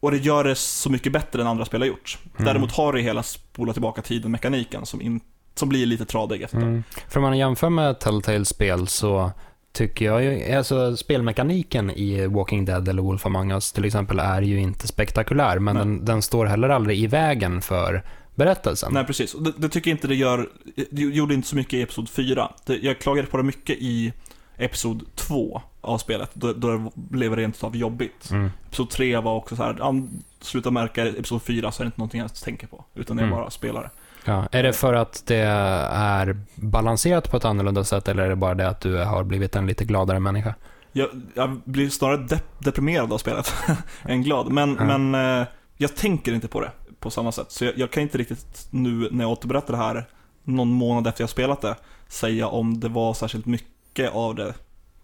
Och 0.00 0.10
det 0.10 0.16
gör 0.16 0.44
det 0.44 0.54
så 0.54 0.90
mycket 0.90 1.12
bättre 1.12 1.40
än 1.40 1.46
andra 1.46 1.64
spel 1.64 1.80
har 1.80 1.88
gjort. 1.88 2.18
Mm. 2.34 2.46
Däremot 2.46 2.72
har 2.72 2.92
det 2.92 3.00
hela 3.00 3.22
spola 3.22 3.72
tillbaka 3.72 4.02
tiden-mekaniken 4.02 4.86
som, 4.86 5.00
in, 5.00 5.20
som 5.54 5.68
blir 5.68 5.86
lite 5.86 6.04
tradig 6.04 6.42
efter. 6.42 6.58
Mm. 6.58 6.84
För 7.08 7.20
om 7.20 7.22
man 7.22 7.38
jämför 7.38 7.70
med 7.70 8.00
Telltale-spel 8.00 8.86
så 8.86 9.32
tycker 9.72 10.04
jag 10.04 10.24
ju, 10.24 10.54
alltså 10.54 10.96
spelmekaniken 10.96 11.90
i 11.90 12.26
Walking 12.26 12.64
Dead 12.64 12.88
eller 12.88 13.02
Wolf 13.02 13.26
Among 13.26 13.50
Us 13.50 13.72
till 13.72 13.84
exempel 13.84 14.18
är 14.18 14.42
ju 14.42 14.60
inte 14.60 14.86
spektakulär, 14.86 15.58
men 15.58 15.76
den, 15.76 16.04
den 16.04 16.22
står 16.22 16.46
heller 16.46 16.68
aldrig 16.68 16.98
i 16.98 17.06
vägen 17.06 17.62
för 17.62 18.02
berättelsen. 18.34 18.92
Nej, 18.92 19.04
precis. 19.04 19.32
Det, 19.32 19.52
det 19.56 19.68
tycker 19.68 19.90
jag 19.90 19.96
inte 19.96 20.08
det 20.08 20.14
gör, 20.14 20.48
det 20.90 21.02
gjorde 21.02 21.34
inte 21.34 21.48
så 21.48 21.56
mycket 21.56 21.74
i 21.74 21.82
Episod 21.82 22.08
4. 22.08 22.52
Det, 22.66 22.76
jag 22.76 22.98
klagade 22.98 23.28
på 23.28 23.36
det 23.36 23.42
mycket 23.42 23.76
i 23.78 24.12
Episod 24.56 25.02
2 25.14 25.62
av 25.80 25.98
spelet, 25.98 26.30
då, 26.34 26.52
då 26.52 26.70
det 26.76 26.90
blev 26.94 27.36
rent 27.36 27.56
utav 27.56 27.76
jobbigt. 27.76 28.30
Mm. 28.30 28.50
Episod 28.66 28.90
3 28.90 29.16
var 29.18 29.34
också 29.36 29.56
så 29.56 29.62
här, 29.62 29.76
ja, 29.78 29.94
sluta 30.40 30.70
märka 30.70 31.06
Episod 31.06 31.42
4 31.42 31.72
så 31.72 31.82
är 31.82 31.84
det 31.84 31.86
inte 31.88 31.98
någonting 32.00 32.20
jag 32.20 32.34
tänker 32.34 32.66
på, 32.66 32.84
utan 32.94 33.16
det 33.16 33.22
är 33.22 33.26
Mm. 33.26 33.38
bara 33.38 33.50
spelare. 33.50 33.90
Ja. 34.24 34.46
Är 34.52 34.62
det 34.62 34.72
för 34.72 34.94
att 34.94 35.22
det 35.26 35.36
är 35.36 36.36
balanserat 36.54 37.30
på 37.30 37.36
ett 37.36 37.44
annorlunda 37.44 37.84
sätt 37.84 38.08
eller 38.08 38.22
är 38.22 38.28
det 38.28 38.36
bara 38.36 38.54
det 38.54 38.68
att 38.68 38.80
du 38.80 38.96
har 38.96 39.24
blivit 39.24 39.56
en 39.56 39.66
lite 39.66 39.84
gladare 39.84 40.20
människa? 40.20 40.54
Jag, 40.92 41.08
jag 41.34 41.60
blir 41.64 41.88
snarare 41.90 42.16
dep- 42.16 42.42
deprimerad 42.58 43.12
av 43.12 43.18
spelet 43.18 43.54
än 44.02 44.22
glad, 44.22 44.52
men, 44.52 44.76
Ja. 44.80 44.98
men 44.98 45.40
eh, 45.40 45.46
jag 45.76 45.96
tänker 45.96 46.32
inte 46.34 46.48
på 46.48 46.60
det 46.60 46.70
på 47.00 47.10
samma 47.10 47.32
sätt. 47.32 47.46
Så 47.52 47.64
jag, 47.64 47.78
jag 47.78 47.90
kan 47.90 48.02
inte 48.02 48.18
riktigt 48.18 48.66
nu 48.70 49.08
när 49.10 49.24
jag 49.24 49.30
återberättar 49.32 49.72
det 49.74 49.78
här, 49.82 50.04
någon 50.44 50.68
månad 50.68 51.06
efter 51.06 51.22
jag 51.22 51.30
spelat 51.30 51.60
det, 51.60 51.76
säga 52.08 52.46
om 52.48 52.80
det 52.80 52.88
var 52.88 53.14
särskilt 53.14 53.46
mycket 53.46 54.12
av 54.12 54.34
det. 54.34 54.54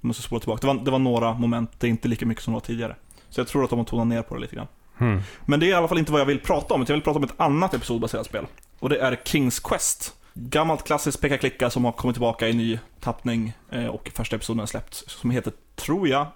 Jag 0.01 0.07
måste 0.09 0.23
spola 0.23 0.41
tillbaka. 0.41 0.61
Det 0.61 0.67
var, 0.75 0.85
det 0.85 0.91
var 0.91 0.99
några 0.99 1.35
moment, 1.35 1.71
det 1.79 1.87
är 1.87 1.89
inte 1.89 2.09
lika 2.09 2.27
mycket 2.27 2.45
som 2.45 2.53
det 2.53 2.57
var 2.57 2.61
tidigare. 2.61 2.97
Så 3.31 3.41
jag 3.41 3.49
tror 3.49 3.65
att 3.65 3.71
de 3.71 3.79
har 3.79 3.87
tonat 3.87 4.07
ner 4.07 4.23
på 4.23 4.35
det 4.35 4.41
lite 4.41 4.57
grann. 4.57 4.67
Hmm. 4.99 5.21
Men 5.45 5.61
det 5.61 5.67
är 5.67 5.69
i 5.69 5.75
alla 5.75 5.89
fall 5.89 5.99
inte 5.99 6.13
vad 6.13 6.21
jag 6.21 6.27
vill 6.27 6.41
prata 6.41 6.75
om, 6.75 6.83
utan 6.83 6.95
jag 6.95 6.97
vill 6.99 7.05
prata 7.05 7.19
om 7.19 7.25
ett 7.25 7.35
annat 7.41 7.75
episodbaserat 7.75 8.27
spel. 8.27 8.47
Och 8.79 8.89
det 8.89 8.99
är 8.99 9.21
Kings 9.25 9.61
Quest. 9.61 10.13
Gammalt 10.35 10.85
klassiskt 10.87 11.21
peka-klicka 11.21 11.71
som 11.71 11.85
har 11.85 11.93
kommit 11.93 12.15
tillbaka 12.15 12.49
i 12.49 12.53
ny 12.53 12.79
tappning 13.01 13.53
eh, 13.71 13.87
och 13.87 14.11
första 14.15 14.37
episoden 14.37 14.63
är 14.63 14.67
släppt. 14.67 14.95
Som 15.11 15.31
heter, 15.31 15.53
tror 15.77 16.09
jag, 16.09 16.27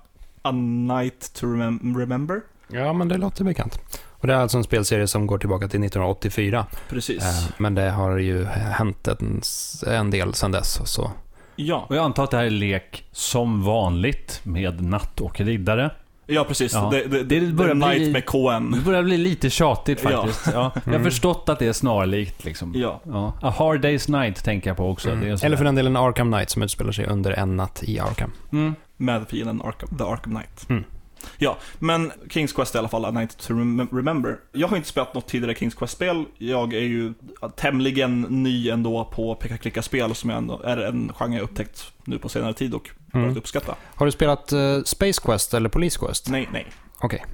A 0.42 0.50
Night 0.52 1.32
to 1.34 1.46
Remem- 1.46 1.98
Remember. 1.98 2.40
Ja, 2.68 2.92
men 2.92 3.08
det 3.08 3.16
låter 3.18 3.44
bekant. 3.44 3.80
Och 4.08 4.26
det 4.26 4.32
är 4.34 4.38
alltså 4.38 4.58
en 4.58 4.64
spelserie 4.64 5.06
som 5.06 5.26
går 5.26 5.38
tillbaka 5.38 5.68
till 5.68 5.84
1984. 5.84 6.66
Precis. 6.88 7.22
Eh, 7.22 7.50
Men 7.58 7.74
det 7.74 7.90
har 7.90 8.16
ju 8.18 8.44
hänt 8.44 9.08
en, 9.08 9.42
en 9.86 10.10
del 10.10 10.34
sedan 10.34 10.52
dess. 10.52 10.80
Så. 10.84 11.10
Ja. 11.56 11.86
Och 11.88 11.96
jag 11.96 12.04
antar 12.04 12.24
att 12.24 12.30
det 12.30 12.36
här 12.36 12.44
är 12.44 12.50
lek 12.50 13.04
som 13.12 13.62
vanligt 13.62 14.40
med 14.42 14.82
natt 14.84 15.20
och 15.20 15.40
riddare. 15.40 15.90
ja, 16.26 16.44
precis. 16.44 16.72
Ja. 16.74 16.88
Det, 16.92 17.02
det, 17.04 17.22
Det 17.22 17.40
det, 17.40 17.46
börjar 17.52 17.74
börjar 17.74 17.94
bli- 17.94 17.98
Night 17.98 18.12
med 18.12 18.26
KN. 18.26 18.70
Det 18.72 18.84
börjar 18.84 19.02
bli 19.02 19.16
lite 19.18 19.50
tjatigt 19.50 20.00
Ja. 20.04 20.10
faktiskt. 20.10 20.46
Ja. 20.54 20.70
Jag 20.74 20.82
har 20.82 20.90
Mm. 20.92 21.04
förstått 21.04 21.48
att 21.48 21.58
det 21.58 21.66
är 21.66 21.72
snarlikt 21.72 22.44
liksom. 22.44 22.72
Ja. 22.76 23.00
Ja. 23.04 23.32
A 23.42 23.54
Hard 23.58 23.84
Day's 23.84 24.20
Night 24.20 24.44
tänker 24.44 24.70
jag 24.70 24.76
på 24.76 24.90
också. 24.90 25.08
Det 25.08 25.14
är 25.14 25.22
Mm. 25.22 25.38
Eller 25.42 25.56
för 25.56 25.64
den 25.64 25.74
delen 25.74 25.96
Arkham 25.96 26.32
Knight 26.32 26.50
som 26.50 26.62
utspelar 26.62 26.92
sig 26.92 27.06
under 27.06 27.32
en 27.32 27.56
natt 27.56 27.82
i 27.82 27.98
Arkham. 28.00 28.32
Mm. 28.52 28.74
Med 28.96 29.28
fienden 29.28 29.62
Arkham, 29.64 29.98
The 29.98 30.04
Arkham 30.04 30.34
Knight. 30.36 30.84
Mm. 31.22 31.32
Ja, 31.38 31.58
men 31.78 32.12
Kings 32.30 32.52
Quest 32.52 32.74
i 32.74 32.78
alla 32.78 32.88
fall, 32.88 33.04
A 33.04 33.10
Night 33.10 33.38
to 33.38 33.52
Rem- 33.54 33.88
Remember. 33.96 34.36
Jag 34.52 34.68
har 34.68 34.76
inte 34.76 34.88
spelat 34.88 35.14
något 35.14 35.26
tidigare 35.28 35.54
Kings 35.54 35.74
Quest-spel. 35.74 36.24
Jag 36.38 36.74
är 36.74 36.80
ju 36.80 37.14
tämligen 37.56 38.20
ny 38.22 38.70
ändå 38.70 39.04
på 39.04 39.34
peka-klicka-spel 39.34 40.14
som 40.14 40.30
ändå 40.30 40.60
är 40.64 40.76
en 40.76 41.12
genre 41.14 41.34
jag 41.36 41.42
upptäckt 41.42 41.92
nu 42.04 42.18
på 42.18 42.28
senare 42.28 42.54
tid 42.54 42.74
och 42.74 42.90
börjat 43.12 43.24
Mm. 43.26 43.36
uppskatta. 43.38 43.74
Har 43.94 44.06
du 44.06 44.12
spelat 44.12 44.52
eh, 44.52 44.82
Space 44.84 45.20
Quest 45.24 45.54
eller 45.54 45.68
Police 45.68 45.98
Quest? 45.98 46.28
Nej, 46.28 46.48
nej. 46.52 46.66
Okej. 47.00 47.24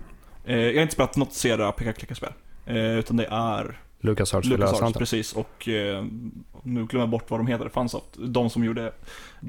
Eh, 0.45 0.57
jag 0.59 0.75
har 0.75 0.83
inte 0.83 0.95
spelat 0.95 1.17
något 1.17 1.33
serie 1.33 1.73
peka-klicka-spel. 1.73 2.33
Eh, 2.67 2.99
utan 2.99 3.17
det 3.17 3.27
är 3.31 3.81
Lucas 4.07 4.35
Arts 4.35 4.49
LucasArts, 4.49 4.79
Santa. 4.79 4.99
precis. 4.99 5.33
Och 5.33 5.69
eh, 5.69 6.05
nu 6.63 6.85
glömmer 6.85 7.03
jag 7.03 7.09
bort 7.09 7.31
vad 7.31 7.41
de 7.41 7.47
heter. 7.47 7.69
Funsoft. 7.69 8.07
De 8.19 8.51
som 8.51 8.65
gjorde 8.65 8.93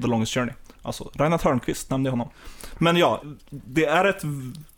The 0.02 0.06
Longest 0.06 0.34
Journey. 0.34 0.54
Alltså, 0.82 1.10
Reinhard 1.14 1.40
Törnqvist 1.40 1.90
nämnde 1.90 2.08
jag 2.08 2.12
honom. 2.12 2.28
Men 2.78 2.96
ja, 2.96 3.22
det 3.50 3.84
är 3.84 4.04
ett, 4.04 4.22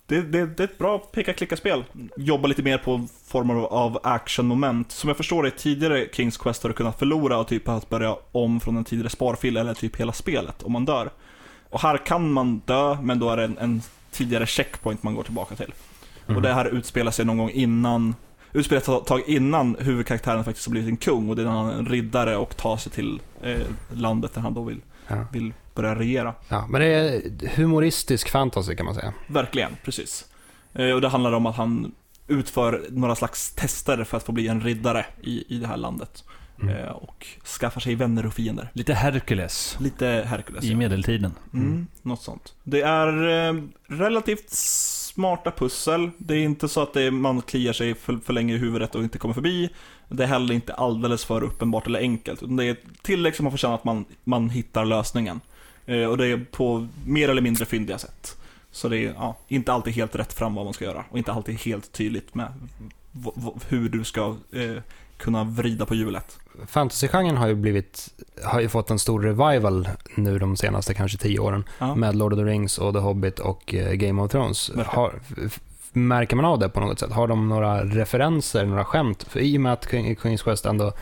det, 0.07 0.23
det, 0.23 0.47
det 0.47 0.63
är 0.63 0.65
ett 0.65 0.79
bra 0.79 0.99
peka-klicka-spel. 0.99 1.85
Jobba 2.17 2.49
lite 2.49 2.63
mer 2.63 2.79
på 2.79 3.07
former 3.27 3.55
av 3.55 3.99
action-moment. 4.03 4.93
Som 4.93 5.09
jag 5.09 5.17
förstår 5.17 5.43
det, 5.43 5.51
tidigare 5.51 6.09
Kings 6.13 6.37
Quest 6.37 6.63
har 6.63 6.71
du 6.71 6.75
kunnat 6.75 6.99
förlora 6.99 7.39
och 7.39 7.49
typ 7.49 7.69
att 7.69 7.89
börja 7.89 8.17
om 8.33 8.61
från 8.61 8.77
en 8.77 8.85
tidigare 8.85 9.11
sparfil 9.11 9.57
eller 9.57 9.75
typ 9.75 9.97
hela 9.97 10.13
spelet 10.13 10.63
om 10.63 10.73
man 10.73 10.85
dör. 10.85 11.11
Och 11.71 11.81
här 11.81 12.07
kan 12.07 12.33
man 12.33 12.63
dö, 12.65 12.97
men 13.03 13.19
då 13.19 13.31
är 13.31 13.37
det 13.37 13.45
en, 13.45 13.59
en 13.59 13.83
tidigare 14.11 14.47
checkpoint 14.47 15.03
man 15.03 15.15
går 15.15 15.23
tillbaka 15.23 15.55
till. 15.55 15.73
Mm. 16.27 16.37
Och 16.37 16.43
det 16.43 16.53
här 16.53 16.65
utspelar 16.65 17.11
sig 17.11 17.25
någon 17.25 17.39
gång 17.39 17.51
innan 17.51 18.15
Utspelar 18.53 18.81
sig 18.83 18.97
ett 18.97 19.07
tag 19.07 19.23
innan 19.27 19.77
huvudkaraktären 19.81 20.45
faktiskt 20.45 20.67
har 20.67 20.71
blivit 20.71 20.91
en 20.91 20.97
kung 20.97 21.29
och 21.29 21.37
det 21.37 21.43
är 21.43 21.47
när 21.47 21.53
han 21.53 21.69
är 21.71 21.75
en 21.79 21.87
riddare 21.87 22.37
och 22.37 22.57
tar 22.57 22.77
sig 22.77 22.93
till 22.93 23.21
eh, 23.43 23.59
landet 23.95 24.35
där 24.35 24.41
han 24.41 24.55
då 24.55 24.63
vill, 24.65 24.81
Ja. 25.09 25.25
vill 25.33 25.53
börja 25.75 25.95
regera. 25.95 26.35
ja, 26.49 26.67
men 26.71 26.81
det 26.81 26.87
är 26.87 27.23
humoristisk 27.57 28.29
fantasy 28.29 28.77
kan 28.77 28.87
man 28.87 28.95
säga. 28.95 29.13
Verkligen, 29.27 29.77
precis. 29.85 30.25
Eh, 30.75 30.91
och 30.91 31.01
det 31.01 31.09
handlar 31.09 31.33
om 31.33 31.47
att 31.47 31.57
han 31.57 31.93
utför 32.29 32.87
några 32.91 33.17
slags 33.17 33.51
tester 33.55 34.05
för 34.05 34.17
att 34.17 34.23
få 34.23 34.33
bli 34.33 34.49
en 34.49 34.61
riddare 34.61 35.07
i, 35.23 35.55
i 35.55 35.59
det 35.59 35.67
här 35.67 35.77
landet. 35.77 36.25
Mm. 36.63 36.77
Eh, 36.77 36.91
och 36.91 37.27
skaffar 37.61 37.81
sig 37.81 37.95
vänner 37.95 38.27
och 38.27 38.35
fiender. 38.35 38.71
Lite 38.73 38.95
Hercules 38.95 39.77
Lite 39.81 40.07
Hercules. 40.27 40.65
i 40.65 40.71
ja. 40.71 40.77
medeltiden. 40.77 41.33
Mm, 41.55 41.87
något 42.03 42.23
sånt. 42.23 42.55
Det 42.65 42.83
är 42.83 43.49
eh, 43.49 43.55
relativt 43.89 44.51
smarta 45.21 45.51
pussel. 45.51 46.11
Det 46.19 46.35
är 46.35 46.43
inte 46.43 46.69
så 46.69 46.83
att 46.83 46.93
det 46.93 47.03
är, 47.03 47.11
man 47.11 47.43
kliar 47.43 47.73
sig 47.73 47.95
för, 47.95 48.17
för 48.25 48.33
länge 48.33 48.55
i 48.55 48.59
huvudet 48.59 48.95
och 48.95 49.03
inte 49.03 49.19
kommer 49.19 49.35
förbi. 49.35 49.71
Det 50.09 50.23
är 50.23 50.27
heller 50.27 50.55
inte 50.55 50.75
alldeles 50.75 51.25
för 51.25 51.43
uppenbart 51.43 51.87
eller 51.87 51.99
enkelt. 51.99 52.43
Utan 52.43 52.57
det 52.57 52.65
är 52.65 52.71
ett 52.71 53.03
tillägg 53.03 53.37
som 53.37 53.45
man 53.45 53.53
får 53.53 53.59
känna 53.59 53.75
att 53.75 53.85
man, 53.85 54.05
man 54.25 54.51
hittar 54.51 54.85
lösningen. 54.85 55.41
Eh, 55.87 56.05
och 56.05 56.17
det 56.17 56.27
är 56.27 56.47
på 56.51 56.89
mer 57.07 57.29
eller 57.29 57.43
mindre 57.43 57.67
fyndiga 57.67 57.99
sätt. 57.99 58.37
Så 58.71 58.89
det 58.89 58.99
är 58.99 59.13
ja, 59.15 59.39
inte 59.49 59.73
alltid 59.73 59.95
helt 59.95 60.17
rätt 60.17 60.33
fram 60.33 60.55
vad 60.55 60.65
man 60.65 60.75
ska 60.75 60.85
göra. 60.85 61.05
Och 61.11 61.19
inte 61.19 61.33
alltid 61.33 61.61
helt 61.61 61.93
tydligt 61.93 62.35
med 62.35 62.53
hur 63.69 63.89
du 63.89 64.05
ska 64.05 64.37
eh, 64.53 64.83
kunna 65.17 65.45
vrida 65.45 65.87
på 65.87 65.95
hjulet. 65.95 66.39
Fantasygenren 66.67 67.37
har 67.37 67.47
ju 67.49 67.55
blivit, 67.55 68.09
har 68.45 68.61
ju 68.61 68.69
fått 68.69 68.91
en 68.91 68.99
stor 68.99 69.21
revival 69.23 69.89
nu 70.17 70.39
de 70.39 70.57
senaste 70.57 70.95
kanske 70.95 71.19
tio 71.19 71.39
åren. 71.39 71.65
Ja. 71.79 71.95
Med 71.95 72.17
Lord 72.17 72.33
of 72.33 72.39
the 72.39 72.45
Rings 72.45 72.79
och 72.79 72.93
The 72.95 72.99
Hobbit 73.01 73.39
och 73.39 73.75
eh, 73.75 73.93
Game 73.93 74.23
of 74.23 74.31
Thrones. 74.31 74.71
Har, 74.87 75.21
märker 75.93 76.37
man 76.37 76.45
av 76.45 76.59
det 76.59 76.69
på 76.69 76.81
något 76.81 76.99
sätt? 76.99 77.13
Har 77.13 77.29
de 77.29 77.49
några 77.49 77.85
referenser, 77.85 78.67
några 78.67 78.85
skämt? 78.85 79.23
För 79.23 79.41
i 79.41 79.57
och 79.57 79.61
med 79.61 79.73
att 79.73 79.87
Queen's 79.87 80.43
Quest 80.45 80.67
ändå 80.67 80.93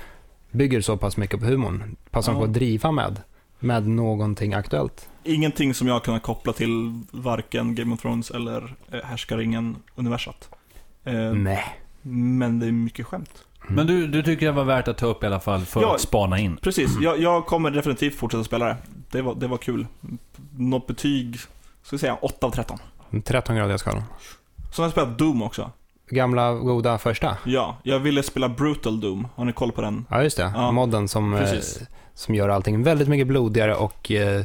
bygger 0.50 0.80
så 0.80 0.96
pass 0.96 1.16
mycket 1.16 1.40
på 1.40 1.46
humorn, 1.46 1.96
passar 2.10 2.32
de 2.32 2.36
Ja. 2.38 2.44
på 2.44 2.48
att 2.50 2.54
driva 2.54 2.92
med, 2.92 3.20
med 3.58 3.88
någonting 3.88 4.54
aktuellt? 4.54 5.08
Ingenting 5.24 5.74
som 5.74 5.86
jag 5.86 5.94
har 5.94 6.00
kunnat 6.00 6.22
koppla 6.22 6.52
till 6.52 7.02
varken 7.10 7.74
Game 7.74 7.94
of 7.94 8.00
Thrones 8.00 8.30
eller 8.30 8.74
eh, 8.92 8.98
Härskaringen-universat. 9.04 10.48
Eh, 11.04 11.14
Nej. 11.14 11.64
Men 12.02 12.58
det 12.58 12.66
är 12.66 12.72
mycket 12.72 13.06
skämt. 13.06 13.44
Mm. 13.68 13.74
Men 13.76 13.86
du, 13.86 14.06
du 14.06 14.22
tycker 14.22 14.46
det 14.46 14.52
var 14.52 14.64
värt 14.64 14.88
att 14.88 14.98
ta 14.98 15.06
upp 15.06 15.22
i 15.22 15.26
alla 15.26 15.40
fall 15.40 15.60
för 15.60 15.82
Ja. 15.82 15.94
att 15.94 16.00
spana 16.00 16.38
in? 16.38 16.56
Precis, 16.56 16.90
jag, 17.00 17.20
jag 17.20 17.46
kommer 17.46 17.70
definitivt 17.70 18.14
fortsätta 18.14 18.44
spela 18.44 18.64
det. 18.66 18.76
Det 19.10 19.22
var, 19.22 19.34
det 19.34 19.46
var 19.46 19.56
kul. 19.56 19.86
Något 20.56 20.86
betyg, 20.86 21.38
ska 21.82 21.96
vi 21.96 21.98
säga 21.98 22.14
8 22.14 22.46
av 22.46 22.50
13. 22.50 22.78
13-gradiga 23.10 23.78
skalan. 23.78 24.02
Så 24.72 24.82
har 24.82 24.84
jag 24.86 24.92
spelat 24.92 25.18
Doom 25.18 25.42
också. 25.42 25.70
Gamla 26.10 26.52
goda 26.54 26.98
första. 26.98 27.36
Ja, 27.44 27.76
jag 27.82 27.98
ville 27.98 28.22
spela 28.22 28.48
Brutal 28.48 29.00
Doom. 29.00 29.28
Har 29.34 29.44
ni 29.44 29.52
koll 29.52 29.72
på 29.72 29.80
den? 29.80 30.04
Ja, 30.10 30.22
just 30.22 30.36
det. 30.36 30.52
Ja. 30.54 30.72
Modden 30.72 31.08
som, 31.08 31.34
eh, 31.34 31.40
Precis. 31.40 31.80
som 32.14 32.34
gör 32.34 32.48
allting 32.48 32.82
väldigt 32.82 33.08
mycket 33.08 33.26
blodigare 33.26 33.74
och 33.74 34.10
eh, 34.10 34.42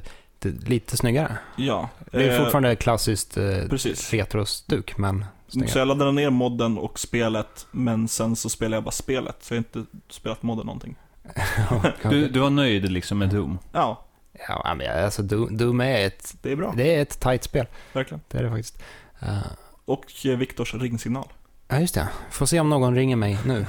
lite 0.65 0.97
snyggare. 0.97 1.37
Ja. 1.55 1.89
Det 2.11 2.27
är 2.27 2.31
Eh, 2.33 2.43
fortfarande 2.43 2.75
klassiskt 2.75 3.37
eh, 3.37 3.43
Precis. 3.69 4.11
retrostuk, 4.13 4.97
men 4.97 5.25
Så 5.67 5.79
jag 5.79 5.87
laddade 5.87 6.11
ner 6.11 6.29
modden 6.29 6.77
och 6.77 6.99
spelet, 6.99 7.67
men 7.71 8.07
sen 8.07 8.35
så 8.35 8.49
spelade 8.49 8.75
jag 8.75 8.83
bara 8.83 8.91
spelet. 8.91 9.37
Så 9.41 9.53
jag 9.53 9.57
har 9.57 9.79
inte 9.79 9.91
spelat 10.09 10.43
modden 10.43 10.65
någonting. 10.65 10.95
Du, 12.09 12.27
du 12.29 12.39
var 12.39 12.49
nöjd 12.49 12.91
liksom 12.91 13.17
med 13.17 13.29
Doom? 13.29 13.59
Ja, 13.71 14.05
Ja, 14.47 14.73
men 14.77 15.03
alltså 15.05 15.21
Doom, 15.21 15.57
Doom 15.57 15.81
är 15.81 16.07
ett, 16.07 16.35
det 16.41 16.51
är 16.51 16.55
bra. 16.55 16.73
det 16.77 16.95
är 16.95 17.01
ett 17.01 17.19
tight 17.19 17.43
spel. 17.43 17.65
Verkligen. 17.93 18.21
Det 18.27 18.37
är 18.37 18.43
det 18.43 18.49
faktiskt. 18.49 18.81
Eh, 19.19 19.37
Och 19.85 20.25
eh, 20.25 20.37
Viktors 20.37 20.73
ringsignal. 20.73 21.27
Ja, 21.67 21.79
just 21.79 21.95
det. 21.95 22.07
Får 22.31 22.45
se 22.45 22.59
om 22.59 22.69
någon 22.69 22.95
ringer 22.95 23.15
mig 23.15 23.39
nu. 23.45 23.65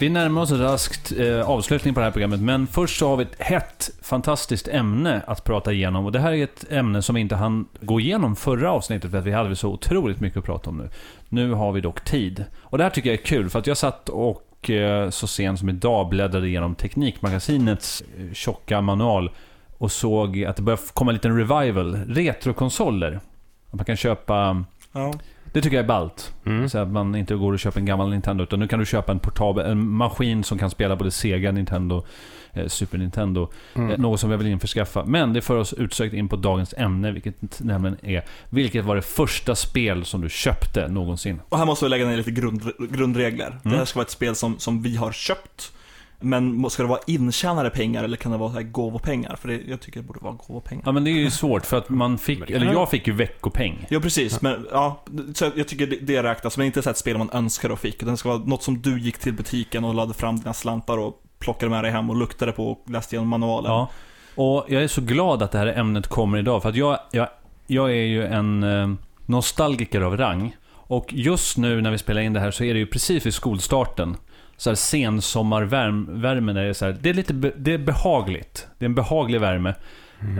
Vi 0.00 0.08
närmar 0.08 0.42
oss 0.42 0.50
raskt 0.50 1.12
eh, 1.18 1.50
avslutning 1.50 1.94
på 1.94 2.00
det 2.00 2.04
här 2.04 2.10
programmet, 2.10 2.40
men 2.40 2.66
först 2.66 2.98
så 2.98 3.08
har 3.08 3.16
vi 3.16 3.22
ett 3.22 3.40
hett, 3.40 3.90
fantastiskt 4.02 4.68
ämne 4.68 5.22
att 5.26 5.44
prata 5.44 5.72
igenom. 5.72 6.04
Och 6.04 6.12
det 6.12 6.18
här 6.18 6.32
är 6.32 6.44
ett 6.44 6.72
ämne 6.72 7.02
som 7.02 7.14
vi 7.14 7.20
inte 7.20 7.36
hann 7.36 7.68
gå 7.80 8.00
igenom 8.00 8.36
förra 8.36 8.72
avsnittet, 8.72 9.10
för 9.10 9.18
att 9.18 9.24
vi 9.24 9.32
hade 9.32 9.56
så 9.56 9.68
otroligt 9.68 10.20
mycket 10.20 10.38
att 10.38 10.44
prata 10.44 10.70
om 10.70 10.76
nu. 10.76 10.90
Nu 11.28 11.52
har 11.52 11.72
vi 11.72 11.80
dock 11.80 12.04
tid. 12.04 12.44
Och 12.60 12.78
det 12.78 12.84
här 12.84 12.90
tycker 12.90 13.10
jag 13.10 13.20
är 13.20 13.24
kul, 13.24 13.50
för 13.50 13.58
att 13.58 13.66
jag 13.66 13.76
satt 13.76 14.08
och 14.08 14.70
eh, 14.70 15.10
så 15.10 15.26
sent 15.26 15.58
som 15.58 15.68
idag 15.68 16.08
bläddrade 16.08 16.48
igenom 16.48 16.74
Teknikmagasinets 16.74 18.02
eh, 18.18 18.32
tjocka 18.32 18.80
manual 18.80 19.30
och 19.78 19.92
såg 19.92 20.44
att 20.44 20.56
det 20.56 20.62
börjar 20.62 20.80
komma 20.92 21.10
en 21.10 21.14
liten 21.14 21.36
revival. 21.36 21.94
Retrokonsoler. 21.94 23.20
Att 23.70 23.74
man 23.74 23.84
kan 23.84 23.96
köpa... 23.96 24.64
Ja. 24.92 25.12
Det 25.52 25.60
tycker 25.62 25.76
jag 25.76 25.84
är 25.84 25.88
ballt. 25.88 26.34
Mm. 26.46 26.68
Så 26.68 26.78
att 26.78 26.88
man 26.88 27.14
inte 27.14 27.34
går 27.34 27.52
och 27.52 27.58
köper 27.58 27.80
en 27.80 27.86
gammal 27.86 28.10
Nintendo, 28.10 28.44
utan 28.44 28.60
nu 28.60 28.68
kan 28.68 28.78
du 28.78 28.86
köpa 28.86 29.12
en 29.12 29.18
portabel, 29.18 29.66
en 29.66 29.88
maskin 29.88 30.44
som 30.44 30.58
kan 30.58 30.70
spela 30.70 30.96
både 30.96 31.10
Sega, 31.10 31.52
Nintendo, 31.52 32.04
eh, 32.52 32.66
Super 32.66 32.98
Nintendo. 32.98 33.42
Eh, 33.74 33.80
Mm. 33.82 34.00
något 34.00 34.20
som 34.20 34.30
jag 34.30 34.38
vill 34.38 34.46
införskaffa. 34.46 35.04
Men 35.04 35.32
det 35.32 35.40
för 35.40 35.56
oss 35.56 35.72
utsökt 35.72 36.14
in 36.14 36.28
på 36.28 36.36
dagens 36.36 36.74
ämne, 36.76 37.12
vilket 37.12 37.60
nämligen 37.60 37.96
är 38.02 38.24
Vilket 38.50 38.84
var 38.84 38.96
det 38.96 39.02
första 39.02 39.54
spel 39.54 40.04
som 40.04 40.20
du 40.20 40.28
köpte 40.28 40.88
någonsin? 40.88 41.40
Och 41.48 41.58
här 41.58 41.66
måste 41.66 41.84
vi 41.84 41.88
lägga 41.88 42.06
ner 42.06 42.16
lite 42.16 42.30
grund, 42.30 42.62
grundregler. 42.90 43.58
Det 43.62 43.68
här 43.70 43.84
ska 43.84 43.98
vara 43.98 44.04
ett 44.04 44.10
spel 44.10 44.34
som, 44.34 44.58
som 44.58 44.82
vi 44.82 44.96
har 44.96 45.12
köpt. 45.12 45.72
Men 46.20 46.70
ska 46.70 46.82
det 46.82 46.88
vara 46.88 47.00
intjänade 47.06 47.70
pengar 47.70 48.04
eller 48.04 48.16
kan 48.16 48.32
det 48.32 48.38
vara 48.38 48.50
så 48.50 48.56
här 48.56 48.62
gåvopengar? 48.62 49.36
För 49.36 49.48
det, 49.48 49.60
jag 49.68 49.80
tycker 49.80 50.00
det 50.00 50.06
borde 50.06 50.20
vara 50.22 50.34
gåvopengar. 50.46 50.82
Ja 50.86 50.92
men 50.92 51.04
det 51.04 51.10
är 51.10 51.12
ju 51.12 51.30
svårt 51.30 51.66
för 51.66 51.78
att 51.78 51.88
man 51.88 52.18
fick, 52.18 52.50
eller 52.50 52.72
jag 52.72 52.90
fick 52.90 53.06
ju 53.06 53.12
veckopeng. 53.12 53.86
Ja, 53.88 54.00
precis. 54.00 54.42
Men 54.42 54.66
ja, 54.72 55.04
så 55.34 55.50
jag 55.56 55.68
tycker 55.68 55.86
det, 55.86 55.96
det 55.96 56.22
räknas. 56.22 56.56
Men 56.56 56.66
inte 56.66 56.82
så 56.82 56.90
ett 56.90 56.96
spel 56.96 57.18
man 57.18 57.30
önskar 57.32 57.70
och 57.70 57.78
fick. 57.78 57.94
Utan 57.94 58.08
det 58.08 58.16
ska 58.16 58.28
vara 58.28 58.38
något 58.38 58.62
som 58.62 58.82
du 58.82 59.00
gick 59.00 59.18
till 59.18 59.32
butiken 59.32 59.84
och 59.84 59.94
lade 59.94 60.14
fram 60.14 60.36
dina 60.36 60.54
slantar 60.54 60.98
och 60.98 61.22
plockade 61.38 61.70
med 61.70 61.84
dig 61.84 61.90
hem 61.92 62.10
och 62.10 62.16
luktade 62.16 62.52
på 62.52 62.70
och 62.70 62.90
läste 62.90 63.14
igenom 63.14 63.28
manualen. 63.28 63.72
Ja. 63.72 63.88
Och 64.34 64.64
jag 64.68 64.82
är 64.82 64.88
så 64.88 65.00
glad 65.00 65.42
att 65.42 65.52
det 65.52 65.58
här 65.58 65.66
ämnet 65.66 66.06
kommer 66.06 66.38
idag, 66.38 66.62
för 66.62 66.68
att 66.68 66.76
jag, 66.76 66.98
jag, 67.10 67.28
jag 67.66 67.90
är 67.90 68.04
ju 68.04 68.26
en 68.26 68.62
eh, 68.62 68.90
nostalgiker 69.26 70.00
av 70.00 70.16
rang. 70.16 70.56
Och 70.72 71.12
just 71.12 71.56
nu 71.56 71.80
när 71.80 71.90
vi 71.90 71.98
spelar 71.98 72.20
in 72.20 72.32
det 72.32 72.40
här 72.40 72.50
så 72.50 72.64
är 72.64 72.74
det 72.74 72.80
ju 72.80 72.86
precis 72.86 73.26
vid 73.26 73.34
skolstarten. 73.34 74.16
Så 74.60 74.70
här 74.70 74.74
sensommarvärmen 74.74 76.56
är 76.56 76.72
så 76.72 76.84
här, 76.84 76.96
det 77.00 77.10
är 77.10 77.14
lite 77.14 77.34
be, 77.34 77.52
det 77.56 77.74
är 77.74 77.78
behagligt. 77.78 78.68
Det 78.78 78.84
är 78.84 78.88
en 78.88 78.94
behaglig 78.94 79.40
värme. 79.40 79.74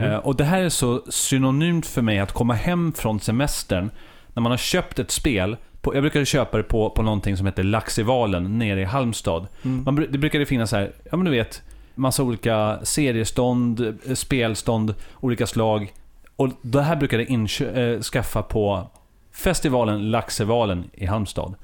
Eh, 0.01 0.15
och 0.15 0.35
det 0.35 0.43
här 0.43 0.61
är 0.61 0.69
så 0.69 1.03
synonymt 1.09 1.85
för 1.85 2.01
mig 2.01 2.19
att 2.19 2.31
komma 2.31 2.53
hem 2.53 2.93
från 2.93 3.19
semestern 3.19 3.89
när 4.33 4.41
man 4.41 4.51
har 4.51 4.57
köpt 4.57 4.99
ett 4.99 5.11
spel. 5.11 5.57
På, 5.81 5.95
jag 5.95 6.03
brukade 6.03 6.25
köpa 6.25 6.57
det 6.57 6.63
på, 6.63 6.89
på 6.89 7.01
någonting 7.01 7.37
som 7.37 7.45
heter 7.45 7.63
Laxivalen 7.63 8.59
nere 8.59 8.81
i 8.81 8.83
Halmstad. 8.83 9.47
Mm. 9.63 9.83
Man, 9.83 9.95
det 9.95 10.17
brukade 10.17 10.45
finnas 10.45 10.69
så 10.69 10.75
här, 10.75 10.91
ja 11.11 11.17
men 11.17 11.25
du 11.25 11.31
vet, 11.31 11.61
massa 11.95 12.23
olika 12.23 12.79
seriestånd, 12.83 13.79
eh, 14.07 14.13
spelstånd, 14.13 14.95
olika 15.19 15.47
slag. 15.47 15.93
Och 16.35 16.49
det 16.61 16.81
här 16.81 16.95
brukade 16.95 17.23
jag 17.23 17.93
eh, 17.93 17.99
skaffa 17.99 18.41
på 18.41 18.91
festivalen 19.31 20.11
Laxevalen 20.11 20.89
i 20.93 21.05
Halmstad. 21.05 21.55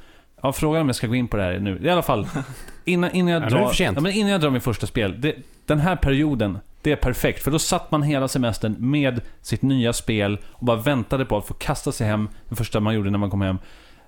Ja, 0.42 0.54
frågan 0.54 0.82
om 0.82 0.88
jag 0.88 0.96
ska 0.96 1.08
gå 1.08 1.16
in 1.16 1.28
på 1.28 1.38
det 1.38 1.44
här 1.44 1.60
nu. 1.60 1.80
I 1.84 1.90
alla 1.90 2.02
fall, 2.02 2.28
innan, 2.86 3.12
innan, 3.12 3.34
jag, 3.34 3.42
Ja, 3.42 3.46
är 3.46 3.50
drar, 3.50 3.72
sent. 3.74 3.96
ja, 3.98 4.02
men 4.02 4.12
innan 4.12 4.32
jag 4.32 4.42
drar 4.42 4.50
min 4.50 4.62
första 4.62 4.88
spel. 4.88 5.22
Det, 5.22 5.36
den 5.66 5.80
här 5.80 5.96
perioden, 5.96 6.60
det 6.82 6.92
är 6.92 6.96
perfekt. 6.96 7.44
För 7.44 7.52
då 7.52 7.60
satt 7.60 7.92
man 7.92 8.04
hela 8.04 8.28
semestern 8.28 8.76
med 8.80 9.22
sitt 9.42 9.62
nya 9.62 9.94
spel 9.94 10.38
och 10.52 10.66
bara 10.66 10.78
väntade 10.78 11.26
på 11.26 11.38
att 11.38 11.48
få 11.48 11.54
kasta 11.54 11.92
sig 11.92 12.08
hem. 12.08 12.30
Det 12.50 12.56
första 12.56 12.80
man 12.80 12.96
gjorde 12.96 13.10
när 13.10 13.18
man 13.18 13.30
kom 13.30 13.42
hem. 13.42 13.58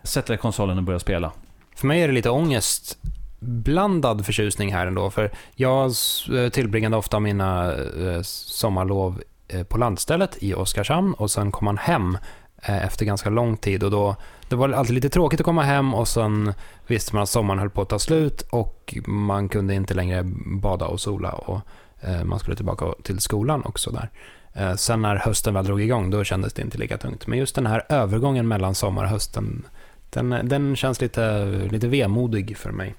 Sätta 0.03 0.37
konsolen 0.37 0.77
och 0.77 0.83
börja 0.83 0.99
spela. 0.99 1.31
För 1.75 1.87
mig 1.87 2.01
är 2.01 2.07
det 2.07 2.13
lite 2.13 2.29
ångestblandad 2.29 4.25
förtjusning 4.25 4.73
här 4.73 4.87
ändå. 4.87 5.09
För 5.09 5.31
jag 5.55 5.91
eh, 6.35 6.49
tillbringade 6.49 6.97
ofta 6.97 7.19
mina 7.19 7.73
eh, 7.73 8.21
sommarlov 8.21 9.21
eh, 9.47 9.63
på 9.63 9.77
landstället 9.77 10.37
i 10.43 10.53
Oskarshamn 10.53 11.13
och 11.13 11.31
sen 11.31 11.51
kom 11.51 11.65
man 11.65 11.77
hem 11.77 12.17
efter 12.63 13.05
ganska 13.05 13.29
lång 13.29 13.57
tid 13.57 13.83
och 13.83 13.91
då 13.91 14.15
det 14.49 14.55
var 14.55 14.69
alltid 14.69 14.95
lite 14.95 15.09
tråkigt 15.09 15.39
att 15.39 15.45
komma 15.45 15.63
hem 15.63 15.93
och 15.93 16.07
sen 16.07 16.53
visste 16.87 17.15
man 17.15 17.23
att 17.23 17.29
sommaren 17.29 17.59
höll 17.59 17.69
på 17.69 17.81
att 17.81 17.89
ta 17.89 17.99
slut 17.99 18.41
och 18.41 18.95
man 19.05 19.49
kunde 19.49 19.73
inte 19.73 19.93
längre 19.93 20.23
bada 20.61 20.85
och 20.85 20.99
sola 21.01 21.31
och 21.31 21.59
eh, 22.01 22.23
man 22.23 22.39
skulle 22.39 22.55
tillbaka 22.55 22.85
till 23.03 23.19
skolan 23.19 23.61
och 23.61 23.79
sådär. 23.79 24.09
Eh, 24.53 24.73
Sen 24.75 25.01
när 25.01 25.15
hösten 25.15 25.53
väl 25.53 25.65
drog 25.65 25.81
igång, 25.81 26.09
då 26.09 26.23
kändes 26.23 26.53
det 26.53 26.61
inte 26.61 26.77
lika 26.77 26.97
tungt. 26.97 27.27
Men 27.27 27.39
just 27.39 27.55
den 27.55 27.65
här 27.65 27.85
övergången 27.89 28.47
mellan 28.47 28.75
sommar 28.75 29.03
och 29.03 29.09
hösten, 29.09 29.65
den, 30.09 30.29
den 30.43 30.75
känns 30.75 31.01
lite, 31.01 31.45
lite 31.71 31.87
vemodig 31.87 32.57
för 32.57 32.71
mig. 32.71 32.95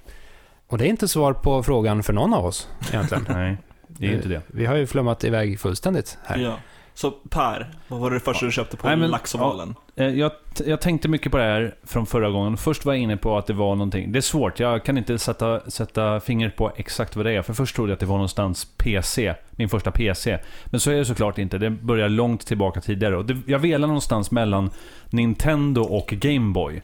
Och 0.67 0.79
det 0.79 0.87
är 0.87 0.89
inte 0.89 1.09
svar 1.09 1.33
på 1.33 1.63
frågan 1.63 2.03
för 2.03 2.13
någon 2.13 2.35
av 2.35 2.47
oss 2.47 2.69
egentligen. 2.93 3.27
Nej, 3.35 3.57
det 3.89 4.07
är 4.07 4.13
inte 4.13 4.29
det. 4.29 4.43
Vi 4.47 4.67
har 4.67 4.77
ju 4.77 4.87
flummat 4.87 5.25
iväg 5.25 5.61
fullständigt 5.61 6.19
här. 6.25 6.39
Ja. 6.39 6.57
Så 7.01 7.11
Per, 7.11 7.71
vad 7.89 8.01
var 8.01 8.11
det 8.11 8.21
första 8.21 8.47
du 8.47 8.53
köpte 8.53 8.77
på 8.77 8.87
Nej, 8.87 8.97
men- 8.97 9.11
Laxovalen? 9.11 9.75
Eh, 9.97 10.07
Jag, 10.09 10.33
jag 10.67 10.81
tänkte 10.81 11.09
mycket 11.09 11.33
på 11.33 11.39
det 11.39 11.45
här 11.45 11.75
från 11.85 12.07
förra 12.07 12.31
gången. 12.31 12.57
Först 12.57 12.85
var 12.85 12.93
jag 12.93 13.03
inne 13.03 13.17
på 13.17 13.39
att 13.39 13.47
det 13.47 13.53
var 13.53 13.75
någonting. 13.75 14.13
Det 14.13 14.19
är 14.19 14.21
svårt, 14.21 14.61
jag 14.61 14.85
kan 14.85 14.99
inte 14.99 15.19
sätta, 15.19 15.71
sätta 15.71 16.21
fingret 16.21 16.57
på 16.57 16.73
exakt 16.77 17.17
vad 17.17 17.27
det 17.27 17.33
är. 17.33 17.43
För 17.43 17.55
först 17.55 17.77
trodde 17.77 17.91
jag 17.91 17.95
att 17.95 18.01
det 18.01 18.07
var 18.07 18.17
någonstans 18.17 18.65
PC, 18.77 19.35
min 19.51 19.69
första 19.69 19.91
PC. 19.91 20.39
Men 20.67 20.81
så 20.81 20.91
är 20.91 20.95
det 20.97 21.05
såklart 21.05 21.39
inte. 21.39 21.59
Det 21.59 21.71
börjar 21.71 22.09
långt 22.09 22.47
tillbaka 22.47 22.81
tidigare. 22.81 23.17
Och 23.17 23.25
det, 23.25 23.37
jag 23.47 23.59
velar 23.59 23.87
någonstans 23.89 24.31
mellan 24.31 24.71
Nintendo 25.11 25.83
och 25.83 26.07
Game 26.07 26.53
Boy. 26.53 26.83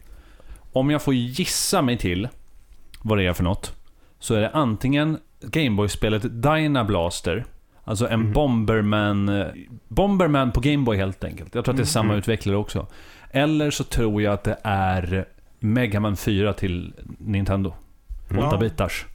Om 0.73 0.91
jag 0.91 1.03
får 1.03 1.15
gissa 1.15 1.83
mig 1.83 1.99
till 1.99 2.29
vad 3.03 3.19
det 3.19 3.27
är 3.27 3.33
för 3.33 3.45
något, 3.45 3.73
så 4.19 4.35
är 4.35 4.41
det 4.41 4.51
antingen 4.51 5.19
Gameboy-spelet 5.41 6.23
Dyna 6.43 6.85
Blaster, 6.85 7.45
alltså 7.87 8.09
en 8.09 8.21
Mhm. 8.21 8.33
Bomberman, 8.33 9.45
Bomberman 9.89 10.53
på 10.53 10.61
Gameboy 10.61 10.97
helt 10.97 11.25
enkelt. 11.25 11.55
Jag 11.55 11.65
tror 11.65 11.73
att 11.75 11.77
det 11.79 11.83
är 11.83 11.85
samma 11.85 12.09
Mhm. 12.09 12.19
utvecklare 12.19 12.57
också. 12.57 12.87
Eller 13.31 13.71
så 13.71 13.85
tror 13.85 14.23
jag 14.23 14.35
att 14.35 14.45
det 14.45 14.57
är 14.63 15.25
Mega 15.61 16.01
Man 16.01 16.17
4 16.17 16.53
till 16.53 16.93
Nintendo. 17.19 17.75
Mm. 18.31 18.45
8 18.45 18.55
Ja. 18.57 18.61
bitars. 18.61 19.07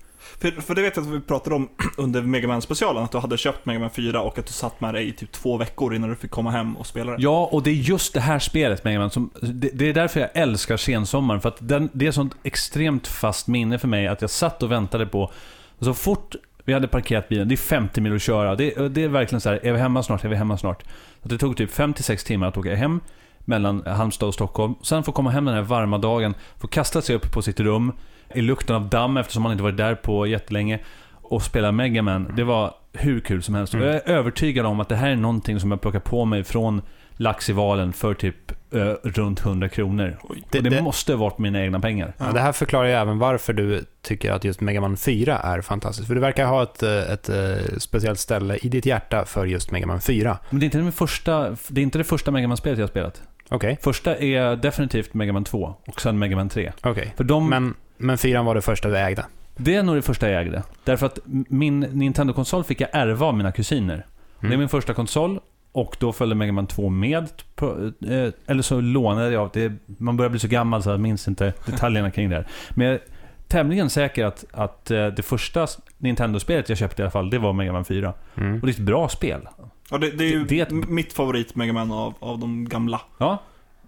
För, 0.41 0.51
för 0.51 0.76
det 0.76 0.82
vet 0.82 0.95
jag 0.95 1.05
att 1.07 1.11
vi 1.13 1.19
pratade 1.19 1.55
om 1.55 1.69
under 1.97 2.22
Mega 2.22 2.47
man 2.47 2.61
specialen 2.61 3.03
att 3.03 3.11
du 3.11 3.17
hade 3.17 3.38
köpt 3.38 3.65
Mega 3.65 3.80
Man 3.80 3.89
4 3.89 4.22
och 4.22 4.39
att 4.39 4.45
du 4.45 4.53
satt 4.53 4.82
med 4.82 4.93
det 4.93 5.01
i 5.01 5.11
typ 5.11 5.32
två 5.32 5.57
veckor 5.57 5.95
innan 5.95 6.09
du 6.09 6.15
fick 6.15 6.32
komma 6.32 6.51
hem 6.51 6.78
och 6.78 6.88
spela 6.88 7.11
det. 7.11 7.17
Ja, 7.24 7.49
och 7.51 7.63
det 7.63 7.69
är 7.69 7.74
just 7.76 8.13
det 8.13 8.19
här 8.19 8.39
spelet, 8.39 8.84
Mega 8.84 8.99
Man, 8.99 9.09
som, 9.11 9.30
det, 9.41 9.69
det 9.74 9.89
är 9.89 9.93
därför 9.93 10.19
jag 10.19 10.30
älskar 10.34 10.78
sensommaren. 10.78 11.41
För 11.41 11.49
att 11.49 11.57
den, 11.59 11.89
det 11.93 12.07
är 12.07 12.11
sånt 12.11 12.36
extremt 12.43 13.07
fast 13.07 13.47
minne 13.47 13.80
för 13.80 13.88
mig 13.88 14.07
att 14.07 14.22
jag 14.22 14.30
satt 14.30 14.63
och 14.63 14.72
väntade 14.72 15.05
på... 15.05 15.32
Så 15.80 15.93
fort 15.93 16.36
vi 16.66 16.74
hade 16.74 16.88
parkerat 16.88 17.30
bilen, 17.30 17.47
det 17.47 17.55
är 17.55 17.57
50 17.57 18.01
mil 18.01 18.16
att 18.16 18.22
köra. 18.22 18.55
Det, 18.55 18.88
det 18.89 19.03
är 19.03 19.07
verkligen 19.07 19.41
så 19.41 19.49
här, 19.49 19.66
är 19.66 19.72
vi 19.74 19.80
hemma 19.80 20.03
snart? 20.03 20.26
Är 20.26 20.30
vi 20.30 20.36
hemma 20.36 20.57
snart? 20.57 20.84
Så 21.22 21.30
det 21.30 21.38
tog 21.38 21.57
typ 21.57 21.72
5-6 21.72 22.26
timmar 22.26 22.47
att 22.47 22.57
åka 22.57 22.76
hem 22.76 22.99
mellan 23.39 23.84
Halmstad 23.86 24.28
och 24.28 24.34
Stockholm. 24.34 24.76
Sen 24.82 25.03
få 25.03 25.12
komma 25.12 25.30
hem 25.30 25.45
den 25.45 25.55
här 25.55 25.62
varma 25.62 25.97
dagen, 25.97 26.34
få 26.57 26.68
kasta 26.68 27.01
sig 27.01 27.16
upp 27.16 27.32
på 27.32 27.41
sitt 27.41 27.59
rum 27.59 27.91
i 28.34 28.41
lukten 28.41 28.76
av 28.76 28.89
damm 28.89 29.18
eftersom 29.18 29.43
man 29.43 29.51
inte 29.51 29.64
varit 29.64 29.78
där 29.78 29.95
på 29.95 30.28
jättelänge 30.28 30.80
och 31.14 31.43
spela 31.43 31.72
Mega 31.72 32.01
Man. 32.01 32.34
Det 32.36 32.43
var 32.43 32.74
hur 32.93 33.20
kul 33.20 33.43
som 33.43 33.55
helst. 33.55 33.74
Mm. 33.74 33.88
Jag 33.88 33.95
är 33.95 34.09
övertygad 34.09 34.66
om 34.66 34.80
att 34.80 34.89
det 34.89 34.95
här 34.95 35.09
är 35.09 35.16
någonting 35.16 35.59
som 35.59 35.72
jag 35.72 35.82
plockar 35.82 35.99
på 35.99 36.26
mig 36.26 36.43
från 36.43 36.82
Laxivalen 37.12 37.93
för 37.93 38.14
typ 38.14 38.51
eh, 38.72 38.80
runt 39.03 39.39
100 39.45 39.69
kronor. 39.69 40.17
Oj. 40.24 40.43
Det- 40.51 40.57
och 40.57 40.63
det, 40.63 40.69
det- 40.69 40.82
måste 40.82 41.13
ha 41.13 41.19
varit 41.19 41.38
mina 41.38 41.61
egna 41.61 41.80
pengar. 41.80 42.13
Ja, 42.17 42.32
det 42.32 42.39
här 42.39 42.51
förklarar 42.51 42.88
ju 42.88 42.93
även 42.93 43.19
varför 43.19 43.53
du 43.53 43.86
tycker 44.01 44.32
att 44.32 44.43
just 44.43 44.61
Mega 44.61 44.82
Man 44.82 44.97
4 44.97 45.38
är 45.38 45.61
fantastiskt. 45.61 46.07
För 46.07 46.15
du 46.15 46.22
verkar 46.22 46.45
ha 46.45 46.63
ett, 46.63 46.84
eh, 46.84 47.11
ett, 47.11 47.30
eh, 47.30 47.78
speciellt 47.78 48.19
ställe 48.19 48.57
i 48.61 48.69
ditt 48.69 48.86
hjärta 48.86 49.26
för 49.26 49.45
just 49.45 49.72
Mega 49.72 49.88
Man 49.88 50.01
4. 50.01 50.38
Men 50.49 50.59
det 50.59 50.63
är 50.63 50.65
inte 50.65 50.78
det, 50.78 50.91
första, 50.91 51.49
det, 51.67 51.82
är 51.82 51.84
inte 51.84 51.97
det 51.97 52.03
första 52.03 52.32
Mega 52.32 52.47
Man-spelet 52.47 52.80
jag 52.80 52.84
har 52.84 52.89
spelat. 52.89 53.22
Okej, 53.49 53.78
Första 53.82 54.15
är 54.17 54.55
definitivt 54.55 55.13
Mega 55.13 55.34
Man 55.34 55.43
2 55.43 55.76
och 55.88 56.01
sen 56.01 56.19
Mega 56.19 56.36
Man 56.36 56.49
3. 56.49 56.72
okej. 56.84 57.13
För 57.17 57.24
de, 57.24 57.49
Men, 57.49 57.74
men 57.97 58.17
4 58.17 58.41
var 58.43 58.55
det 58.55 58.61
första 58.61 58.89
du 58.89 58.97
ägde? 58.97 59.26
det 59.57 59.76
är 59.76 59.84
nog 59.84 59.95
det 59.95 60.01
första 60.01 60.30
jag 60.30 60.41
ägde. 60.41 60.63
Därför 60.84 61.05
att 61.05 61.19
min 61.49 61.80
Nintendo-konsol 61.80 62.63
fick 62.63 62.82
jag 62.82 62.89
ärva 62.93 63.26
av 63.26 63.38
mina 63.38 63.51
kusiner. 63.51 64.05
Det 64.39 64.45
är 64.45 64.47
Mm. 64.47 64.59
min 64.59 64.69
första 64.69 64.93
konsol 64.93 65.39
och 65.72 65.95
då 65.99 66.13
följde 66.13 66.36
Mega 66.36 66.51
Man 66.51 66.67
2 66.67 66.89
med. 66.89 67.30
På, 67.55 67.91
eh, 68.07 68.30
eller 68.47 68.61
så 68.61 68.82
lånade 68.82 69.32
jag. 69.32 69.49
Det, 69.53 69.72
man 69.97 70.17
börjar 70.17 70.30
bli 70.30 70.39
så 70.39 70.47
gammal 70.47 70.84
så 70.84 70.89
jag 70.89 70.99
minns 70.99 71.28
inte 71.28 71.53
detaljerna 71.65 72.11
kring 72.11 72.30
det 72.30 72.36
här. 72.36 72.47
Men 72.69 72.88
jag 72.88 72.93
är 72.95 73.01
tämligen 73.47 73.89
säker 73.89 74.26
att, 74.26 74.45
att 74.51 74.91
eh, 74.91 75.07
det 75.07 75.22
första 75.24 75.67
Nintendo-spelet 75.97 76.69
jag 76.69 76.78
köpte 76.78 77.01
i 77.01 77.03
alla 77.03 77.11
fall, 77.11 77.30
det 77.30 77.39
var 77.39 77.53
Mega 77.53 77.72
Man 77.74 77.86
4. 77.86 78.13
Mm. 78.38 78.53
Och 78.59 78.65
det 78.65 78.72
är 78.72 78.74
ett 78.74 78.80
bra 78.80 79.09
spel. 79.09 79.47
Ja, 79.91 79.97
det, 79.97 80.11
det 80.11 80.24
är 80.24 80.30
ju 80.32 80.43
Det- 80.43 80.69
det- 80.69 80.76
mitt 80.76 81.13
favorit 81.13 81.55
Mega 81.55 81.74
Man 81.74 81.91
av, 81.91 82.13
av 82.19 82.39
de 82.39 82.69
gamla. 82.69 83.01
Ja, 83.17 83.41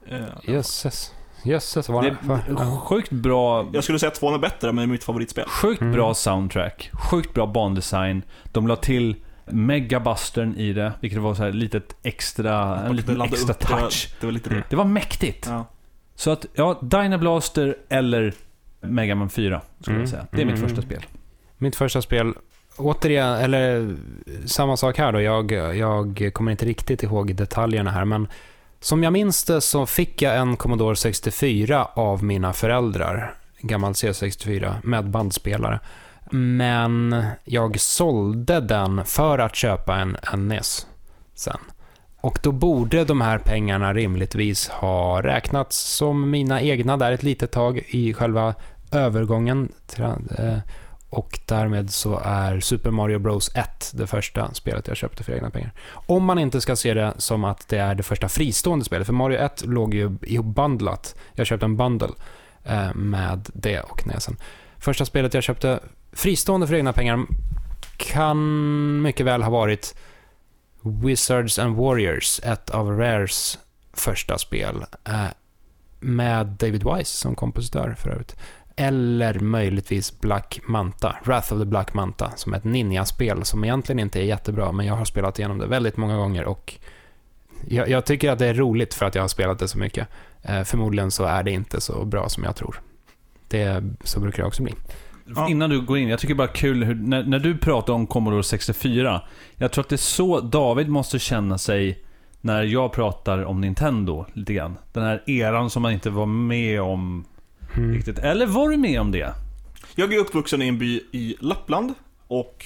Eh, 0.08 0.20
Jösses. 0.54 1.14
Jösses, 1.46 1.90
vad 1.90 2.04
det 2.04 2.10
är 2.10 2.80
sjukt 2.80 3.12
bra 3.12 3.68
Jag 3.74 3.84
skulle 3.84 4.00
säga 4.00 4.08
att 4.08 4.16
tvåan 4.16 4.34
är 4.34 4.38
bättre, 4.38 4.68
men 4.68 4.76
det 4.76 4.84
är 4.84 4.88
mitt 4.88 5.04
favoritspel. 5.04 5.46
Sjukt 5.48 5.82
Mm. 5.82 5.94
bra 5.94 6.14
soundtrack, 6.14 6.90
sjukt 7.12 7.34
bra 7.34 7.46
bandesign. 7.48 8.22
De 8.52 8.68
la 8.68 8.76
till 8.76 9.16
megabustern 9.46 10.56
i 10.58 10.74
det, 10.74 10.94
vilket 11.02 11.20
var 11.20 11.34
så 11.36 11.44
här 11.44 11.52
litet 11.52 11.96
extra, 12.04 12.80
en 12.80 12.96
liten 12.96 13.22
extra 13.22 13.54
upp, 13.54 13.60
det 13.60 13.70
var- 13.74 13.80
touch. 13.82 14.10
Det 14.20 14.26
var 14.26 14.34
lite 14.34 14.50
Mm. 14.50 14.62
det. 14.62 14.68
Det 14.70 14.76
var 14.76 14.86
mäktigt. 14.86 15.48
Ja. 15.48 15.66
Så 16.16 16.32
att, 16.32 16.46
ja, 16.54 16.80
Dyna 16.82 17.18
Blaster 17.18 17.76
eller 17.90 18.34
Mega 18.82 19.16
Man 19.16 19.30
4, 19.30 19.62
skulle 19.80 19.96
Mm. 19.96 20.02
jag 20.02 20.10
säga. 20.10 20.28
Det 20.32 20.42
är 20.42 20.46
mitt 20.46 20.56
Mm. 20.58 20.70
första 20.70 20.82
spel. 20.82 21.06
Mitt 21.58 21.76
första 21.76 22.02
spel, 22.02 22.34
återigen, 22.78 23.34
eller 23.34 23.96
samma 24.46 24.78
sak 24.78 24.98
här 24.98 25.12
då. 25.12 25.22
Jag, 25.22 25.52
jag 25.52 26.30
kommer 26.34 26.52
inte 26.52 26.66
riktigt 26.66 27.04
ihåg 27.04 27.36
detaljerna 27.36 27.92
här, 27.92 28.06
men 28.06 28.28
som 28.80 29.04
jag 29.04 29.14
minns 29.14 29.44
det 29.44 29.62
så 29.62 29.86
fick 29.86 30.22
jag 30.22 30.38
en 30.38 30.58
Commodore 30.58 30.96
64 30.96 31.86
av 31.94 32.24
mina 32.24 32.54
föräldrar. 32.54 33.34
En 33.58 33.68
gammal 33.68 33.94
C64 33.94 34.76
med 34.84 35.10
bandspelare. 35.10 35.80
Men 36.36 37.26
jag 37.44 37.80
sålde 37.80 38.60
den 38.62 39.06
för 39.06 39.40
att 39.40 39.56
köpa 39.56 39.96
en, 39.96 40.18
en 40.34 40.48
NES 40.48 40.88
sen. 41.36 41.60
Och 42.22 42.40
då 42.44 42.52
borde 42.52 43.06
de 43.06 43.22
här 43.22 43.38
pengarna 43.38 43.94
rimligtvis 43.94 44.70
ha 44.70 45.22
räknats 45.22 45.78
som 45.78 46.30
mina 46.30 46.62
egna 46.62 46.98
där 46.98 47.12
ett 47.12 47.24
litet 47.24 47.52
tag 47.52 47.78
i 47.78 48.14
själva 48.14 48.56
övergången. 48.92 49.72
Eh, 49.98 50.58
och 51.10 51.40
därmed 51.46 51.92
så 51.92 52.20
är 52.24 52.60
Super 52.60 52.92
Mario 52.92 53.20
Bros 53.20 53.56
1 53.56 53.92
det 53.94 54.08
första 54.08 54.54
spelet 54.54 54.88
jag 54.88 54.98
köpte 54.98 55.24
för 55.24 55.34
egna 55.34 55.50
pengar. 55.50 55.72
Om 55.92 56.24
man 56.24 56.40
inte 56.40 56.62
ska 56.62 56.76
se 56.76 56.94
det 56.94 57.14
som 57.18 57.44
att 57.44 57.68
det 57.68 57.78
är 57.78 57.96
det 57.96 58.04
första 58.04 58.30
fristående 58.30 58.86
spelet, 58.86 59.06
för 59.08 59.14
Mario 59.14 59.38
1 59.38 59.66
låg 59.66 59.94
ju 59.94 60.18
ihopbundlat. 60.22 61.16
Jag 61.34 61.48
köpte 61.48 61.66
en 61.66 61.78
bundle 61.78 62.10
eh, 62.64 62.94
med 62.94 63.50
det 63.54 63.80
och 63.80 64.08
näsen. 64.08 64.38
Första 64.78 65.06
spelet 65.06 65.34
jag 65.34 65.44
köpte 65.44 65.80
fristående 66.14 66.68
för 66.68 66.76
egna 66.76 66.94
pengar 66.94 67.26
kan 67.98 69.02
mycket 69.02 69.26
väl 69.26 69.44
ha 69.44 69.50
varit 69.50 69.96
Wizards 70.82 71.60
and 71.60 71.76
Warriors, 71.76 72.40
ett 72.44 72.70
av 72.70 72.98
Rares 72.98 73.60
första 73.94 74.38
spel. 74.38 74.86
Eh, 75.04 75.28
med 76.00 76.48
David 76.48 76.84
Wise 76.84 77.18
som 77.18 77.36
kompositör 77.36 77.96
för 77.98 78.10
övrigt. 78.10 78.36
Eller 78.76 79.40
möjligtvis 79.40 80.20
Black 80.20 80.60
Manta, 80.68 81.16
Wrath 81.24 81.54
of 81.54 81.60
the 81.60 81.66
Black 81.66 81.94
Manta, 81.94 82.32
som 82.36 82.54
är 82.54 82.58
ett 82.58 82.64
ninjaspel 82.64 83.46
som 83.46 83.64
egentligen 83.64 84.00
inte 84.00 84.20
är 84.20 84.24
jättebra, 84.24 84.72
men 84.72 84.86
jag 84.86 84.94
har 84.94 85.06
spelat 85.06 85.40
igenom 85.40 85.58
det 85.58 85.68
väldigt 85.68 85.98
många 85.98 86.18
gånger 86.18 86.46
och 86.46 86.74
jag, 87.68 87.90
jag 87.90 88.06
tycker 88.06 88.32
att 88.32 88.40
det 88.40 88.48
är 88.48 88.54
roligt 88.54 88.94
för 88.94 89.06
att 89.06 89.16
jag 89.16 89.24
har 89.24 89.28
spelat 89.28 89.60
det 89.60 89.68
så 89.68 89.78
mycket. 89.78 90.08
Eh, 90.42 90.64
förmodligen 90.64 91.12
så 91.12 91.24
är 91.24 91.44
det 91.44 91.52
inte 91.52 91.82
så 91.82 92.06
bra 92.06 92.30
som 92.30 92.44
jag 92.44 92.56
tror. 92.56 92.82
Det, 93.48 93.84
så 94.04 94.20
brukar 94.20 94.44
det 94.44 94.48
också 94.48 94.64
bli. 94.64 94.74
Ja. 95.36 95.50
Innan 95.50 95.70
du 95.70 95.82
går 95.82 95.98
in, 95.98 96.10
jag 96.10 96.20
tycker 96.20 96.36
bara 96.36 96.48
kul 96.48 96.84
hur, 96.84 96.96
när, 96.96 97.24
när 97.24 97.40
du 97.40 97.58
pratar 97.58 97.94
om 97.94 98.08
Commodore 98.08 98.44
64. 98.44 99.22
Jag 99.56 99.72
tror 99.72 99.84
att 99.84 99.90
det 99.90 99.96
är 99.96 99.98
så 99.98 100.40
David 100.40 100.90
måste 100.90 101.20
känna 101.20 101.58
sig 101.58 102.04
när 102.42 102.64
jag 102.64 102.92
pratar 102.94 103.46
om 103.46 103.62
Nintendo 103.62 104.26
lite 104.34 104.54
grann. 104.54 104.78
Den 104.94 105.04
här 105.04 105.30
eran 105.30 105.70
som 105.70 105.82
man 105.82 105.92
inte 105.92 106.10
var 106.10 106.26
med 106.26 106.82
om 106.82 107.26
Mm. 107.78 107.94
riktigt. 107.94 108.20
Eller 108.20 108.46
var 108.46 108.70
du 108.70 108.78
med 108.78 109.02
om 109.02 109.12
det? 109.12 109.34
Jag 109.96 110.14
är 110.14 110.18
uppvuxen 110.18 110.62
i 110.62 110.68
en 110.68 110.78
by 110.78 111.02
i 111.12 111.36
Lappland 111.40 111.94
och 112.28 112.66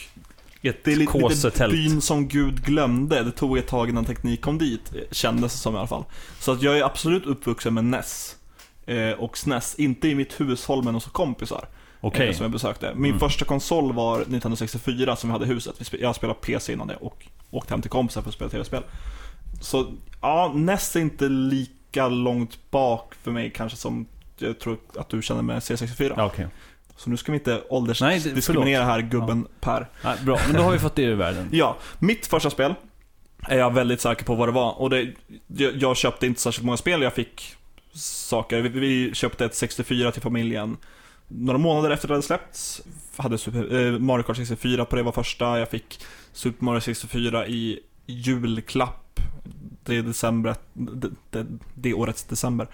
ett 0.62 0.84
Det 0.84 0.92
är 0.92 0.96
lite, 0.96 1.18
lite 1.18 1.68
byn 1.68 2.02
som 2.02 2.28
Gud 2.28 2.66
glömde. 2.66 3.24
Det 3.24 3.32
tog 3.32 3.58
ett 3.58 3.68
tag 3.68 3.90
innan 3.90 4.06
teknik 4.06 4.42
kom 4.42 4.58
dit, 4.58 4.94
kändes 5.12 5.54
det 5.54 5.60
som 5.60 5.76
i 5.76 5.78
alla 5.78 5.88
fall. 5.88 6.04
Så 6.40 6.52
att 6.52 6.62
jag 6.62 6.78
är 6.78 6.84
absolut 6.84 7.26
uppvuxen 7.26 7.74
med 7.74 7.84
NES. 7.86 8.36
Eh, 8.86 9.12
och 9.12 9.38
SNES, 9.38 9.76
inte 9.76 10.08
i 10.08 10.16
mitt 10.16 10.40
hushåll 10.42 10.84
men 10.84 10.94
hos 10.94 11.06
kompisar. 11.06 11.66
Eh, 12.02 12.32
Som 12.34 12.44
jag 12.44 12.52
besökte. 12.52 12.94
Min 12.96 13.12
Mm. 13.12 13.20
första 13.20 13.46
konsol 13.46 13.94
var 13.94 14.24
Nintendo 14.28 14.56
64 14.56 15.16
som 15.16 15.30
vi 15.30 15.32
hade 15.32 15.46
i 15.46 15.48
huset. 15.48 15.94
Jag 16.00 16.16
spelade 16.16 16.40
PC 16.40 16.74
innan 16.74 16.88
det 16.88 16.96
och 16.96 17.26
åkte 17.52 17.74
hem 17.74 17.82
till 17.82 17.92
kompisar 17.92 18.22
för 18.22 18.30
att 18.30 18.36
spela 18.36 18.50
tv-spel. 18.52 18.84
Så 19.62 19.86
ja, 20.22 20.52
NES 20.56 20.96
är 20.96 21.00
inte 21.00 21.30
lika 21.30 22.08
långt 22.08 22.72
bak 22.72 23.14
för 23.24 23.32
mig 23.32 23.52
kanske 23.56 23.78
som 23.78 24.06
jag 24.38 24.60
tror 24.60 24.78
att 24.98 25.10
du 25.10 25.22
känner 25.22 25.42
med 25.42 25.60
C64. 25.60 26.14
Ja, 26.18 26.26
okej. 26.26 26.48
Så 26.98 27.10
nu 27.10 27.18
ska 27.18 27.32
vi 27.32 27.38
inte 27.38 27.62
åldersdiskriminera 27.70 28.84
här 28.84 29.02
gubben 29.02 29.48
Per. 29.60 29.88
Nej, 30.04 30.16
bra, 30.26 30.40
men 30.48 30.56
då 30.56 30.62
har 30.62 30.72
vi 30.72 30.80
fått 30.80 30.96
det 30.96 31.02
ur 31.04 31.16
världen. 31.16 31.48
Ja, 31.52 31.78
mitt 32.00 32.28
första 32.28 32.50
spel 32.50 32.74
är 33.48 33.58
jag 33.58 33.74
väldigt 33.74 34.02
säker 34.02 34.26
på 34.26 34.36
vad 34.36 34.48
det 34.48 34.52
var. 34.52 34.82
Och 34.82 34.90
det, 34.90 35.14
jag, 35.48 35.76
jag 35.76 35.98
köpte 35.98 36.26
inte 36.28 36.42
särskilt 36.42 36.66
många 36.66 36.78
spel, 36.78 37.02
jag 37.02 37.14
fick 37.14 37.56
saker. 37.94 38.62
Vi, 38.62 38.70
vi 38.70 39.14
köpte 39.14 39.46
ett 39.46 39.56
64 39.56 40.12
till 40.12 40.22
familjen. 40.22 40.78
Några 41.28 41.58
månader 41.58 41.90
efter 41.90 42.08
det 42.08 42.14
hade 42.14 42.24
släppts, 42.24 42.82
hade 43.16 43.38
Super, 43.38 43.76
eh, 43.76 44.00
Mario 44.00 44.24
Kart 44.24 44.38
64 44.38 44.86
på 44.86 44.96
det 44.96 45.04
var 45.04 45.12
första. 45.12 45.60
Jag 45.60 45.70
fick 45.70 46.06
Super 46.32 46.66
Mario 46.66 46.80
64 46.80 47.48
i 47.48 47.80
julklapp. 48.06 49.20
Det 49.84 49.96
är 49.96 50.02
december, 50.02 50.56
det, 50.74 51.10
det, 51.30 51.46
det 51.74 51.94
årets 51.94 52.24
december. 52.24 52.68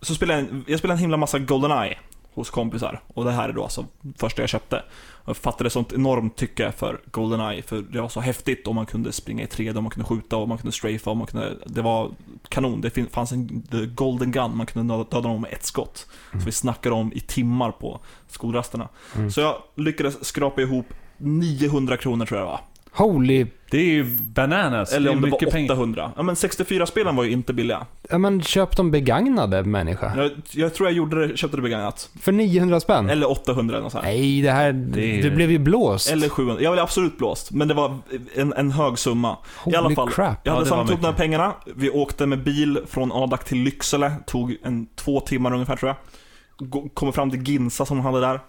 Så 0.00 0.14
spelade 0.14 0.40
jag, 0.40 0.64
jag 0.66 0.78
spelade 0.78 0.96
en 0.96 1.00
himla 1.00 1.16
massa 1.16 1.38
Goldeneye 1.38 1.98
hos 2.38 2.50
kompisar. 2.50 3.00
Och 3.14 3.24
det 3.24 3.30
här 3.30 3.48
är 3.48 3.52
då 3.52 3.62
alltså 3.62 3.86
första 4.16 4.42
jag 4.42 4.48
köpte. 4.48 4.82
Jag 5.24 5.36
fattade 5.36 5.70
sånt 5.70 5.92
enormt 5.92 6.36
tycke 6.36 6.72
för 6.72 7.00
Goldeneye, 7.10 7.62
för 7.62 7.82
det 7.82 8.00
var 8.00 8.08
så 8.08 8.20
häftigt 8.20 8.66
och 8.66 8.74
man 8.74 8.86
kunde 8.86 9.12
springa 9.12 9.42
i 9.42 9.46
3D, 9.46 9.76
och 9.76 9.82
man 9.82 9.90
kunde 9.90 10.08
skjuta 10.08 10.36
och 10.36 10.48
man 10.48 10.58
kunde 10.58 10.72
strafa 10.72 11.10
och 11.10 11.16
man 11.16 11.26
kunde... 11.26 11.56
Det 11.66 11.82
var 11.82 12.10
kanon. 12.48 12.80
Det 12.80 13.12
fanns 13.12 13.32
en 13.32 13.62
the 13.62 13.86
Golden 13.86 14.32
Gun, 14.32 14.56
man 14.56 14.66
kunde 14.66 14.94
döda 14.94 15.20
dem 15.20 15.40
med 15.40 15.52
ett 15.52 15.64
skott. 15.64 16.06
Så 16.32 16.38
vi 16.38 16.52
snackade 16.52 16.94
om 16.94 17.12
i 17.12 17.20
timmar 17.20 17.70
på 17.70 18.00
skolrasterna. 18.28 18.88
Mm. 19.16 19.30
Så 19.30 19.40
jag 19.40 19.62
lyckades 19.74 20.24
skrapa 20.24 20.60
ihop 20.62 20.86
900 21.16 21.96
kronor 21.96 22.26
tror 22.26 22.40
jag 22.40 22.46
det 22.46 22.50
var. 22.50 22.60
Holy... 22.92 23.46
Det 23.70 23.78
är 23.78 23.84
ju 23.84 24.04
bananas. 24.04 24.92
Eller 24.92 25.10
det 25.10 25.16
om 25.16 25.22
det 25.22 25.30
mycket 25.30 25.46
var 25.46 25.52
pengar. 25.52 25.72
800. 25.72 26.12
Ja 26.16 26.22
men 26.22 26.34
64-spelen 26.34 27.16
var 27.16 27.24
ju 27.24 27.30
inte 27.30 27.52
billiga. 27.52 27.86
Ja, 28.10 28.18
men 28.18 28.42
köp 28.42 28.76
dem 28.76 28.90
begagnade 28.90 29.62
människa. 29.62 30.12
Jag, 30.16 30.30
jag 30.50 30.74
tror 30.74 30.88
jag 30.88 30.96
gjorde 30.96 31.26
det, 31.26 31.36
köpte 31.36 31.56
det 31.56 31.62
begagnat. 31.62 32.10
För 32.20 32.32
900 32.32 32.80
spänn? 32.80 33.10
Eller 33.10 33.30
800 33.30 33.74
eller 33.74 33.82
något 33.82 33.92
sånt. 33.92 34.04
Nej, 34.04 34.42
det 34.42 34.50
här... 34.50 34.72
Det 34.72 35.22
Du 35.22 35.30
blev 35.30 35.50
ju 35.50 35.58
blåst. 35.58 36.10
Eller 36.10 36.28
700. 36.28 36.62
Jag 36.62 36.72
blev 36.72 36.82
absolut 36.82 37.18
blåst. 37.18 37.50
Men 37.50 37.68
det 37.68 37.74
var 37.74 37.98
en, 38.34 38.52
en 38.52 38.70
hög 38.70 38.98
summa. 38.98 39.36
Holy 39.56 39.74
I 39.74 39.78
alla 39.78 39.90
fall, 39.90 40.10
crap. 40.10 40.38
Jag 40.42 40.52
hade 40.52 40.64
det 40.64 40.70
var 40.70 40.76
samlat 40.76 40.90
ihop 40.90 41.02
de 41.02 41.06
här 41.06 41.14
pengarna. 41.14 41.52
Vi 41.76 41.90
åkte 41.90 42.26
med 42.26 42.42
bil 42.42 42.78
från 42.86 43.12
Adak 43.12 43.44
till 43.44 43.58
Lycksele. 43.58 44.12
Tog 44.26 44.56
en 44.62 44.86
två 44.96 45.20
timmar 45.20 45.54
ungefär 45.54 45.76
tror 45.76 45.88
jag. 45.88 46.94
Kommer 46.94 47.12
fram 47.12 47.30
till 47.30 47.42
Ginsa 47.48 47.86
som 47.86 47.96
de 47.96 48.06
hade 48.06 48.20
där. 48.20 48.40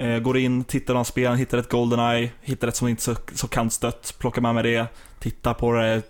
Eh, 0.00 0.18
går 0.18 0.38
in, 0.38 0.64
tittar 0.64 0.94
på 0.94 1.04
spelen, 1.04 1.36
hittar 1.36 1.58
ett 1.58 1.68
Goldeneye, 1.70 2.30
hittar 2.40 2.68
ett 2.68 2.76
som 2.76 2.88
inte 2.88 3.02
så, 3.02 3.14
så 3.34 3.48
kantstött, 3.48 4.14
plockar 4.18 4.42
med 4.42 4.54
mig 4.54 4.62
det, 4.62 4.86
tittar 5.18 5.54
på 5.54 5.72
det, 5.72 6.02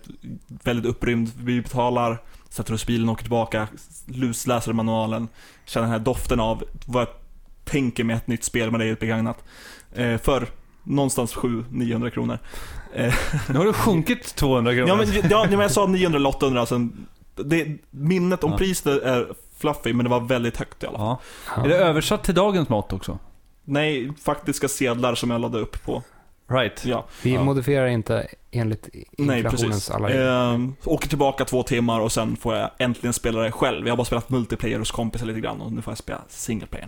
väldigt 0.63 0.85
upprymd, 0.85 1.31
vi 1.43 1.61
betalar, 1.61 2.17
sätter 2.49 2.73
oss 2.73 2.83
i 2.83 2.87
bilen, 2.87 3.09
åker 3.09 3.23
tillbaka, 3.23 3.67
lusläser 4.05 4.73
manualen, 4.73 5.27
känner 5.65 5.87
den 5.87 5.91
här 5.91 5.99
doften 5.99 6.39
av 6.39 6.63
vad 6.85 7.01
jag 7.01 7.09
tänker 7.65 8.03
med 8.03 8.17
ett 8.17 8.27
nytt 8.27 8.43
spel, 8.43 8.71
men 8.71 8.79
det 8.79 8.85
är 8.85 8.93
ett 8.93 8.99
begagnat. 8.99 9.43
Eh, 9.95 10.17
för 10.17 10.47
någonstans 10.83 11.35
700-900 11.35 12.09
kronor. 12.09 12.39
Eh, 12.93 13.13
Nu 13.49 13.57
har 13.57 13.65
det 13.65 13.73
sjunkit 13.73 14.35
200 14.35 14.73
kronor. 14.73 14.89
Ja 14.89 14.95
men, 14.95 15.29
ja, 15.29 15.45
men 15.49 15.59
jag 15.59 15.71
sa 15.71 15.85
900 15.85 16.17
eller 16.17 16.29
800, 16.29 16.59
alltså, 16.59 16.87
det, 17.35 17.67
minnet 17.89 18.43
om 18.43 18.51
Ja. 18.51 18.57
priset 18.57 18.85
är 19.03 19.27
fluffy, 19.57 19.93
men 19.93 20.03
det 20.03 20.09
var 20.09 20.19
väldigt 20.19 20.57
högt 20.57 20.83
i 20.83 20.87
alla 20.87 20.97
fall. 20.97 21.07
ja. 21.07 21.19
Ja. 21.55 21.63
Är 21.65 21.69
det 21.69 21.77
översatt 21.77 22.23
till 22.23 22.35
dagens 22.35 22.69
mått 22.69 22.93
också? 22.93 23.19
Nej, 23.69 24.11
faktiska 24.23 24.67
sedlar 24.67 25.15
som 25.15 25.31
jag 25.31 25.41
laddade 25.41 25.63
upp 25.63 25.85
på. 25.85 26.03
Right. 26.51 26.85
Ja, 26.85 27.05
Vi 27.23 27.33
Ja. 27.33 27.43
modifierar 27.43 27.87
inte 27.87 28.27
enligt 28.51 28.89
inflationens 29.17 29.89
alla 29.91 30.07
regler. 30.07 30.53
Ehm, 30.53 30.75
åker 30.85 31.09
tillbaka 31.09 31.45
två 31.45 31.63
timmar 31.63 31.99
och 31.99 32.11
sen 32.11 32.35
får 32.35 32.55
jag 32.55 32.69
äntligen 32.77 33.13
spela 33.13 33.39
det 33.41 33.51
själv. 33.51 33.85
Jag 33.87 33.91
har 33.91 33.97
bara 33.97 34.05
spelat 34.05 34.29
multiplayer 34.29 34.79
hos 34.79 34.91
kompisar 34.91 35.25
lite 35.25 35.39
grann 35.39 35.61
och 35.61 35.71
nu 35.71 35.81
får 35.81 35.91
jag 35.91 35.97
spela 35.97 36.21
single 36.27 36.67
player. 36.67 36.87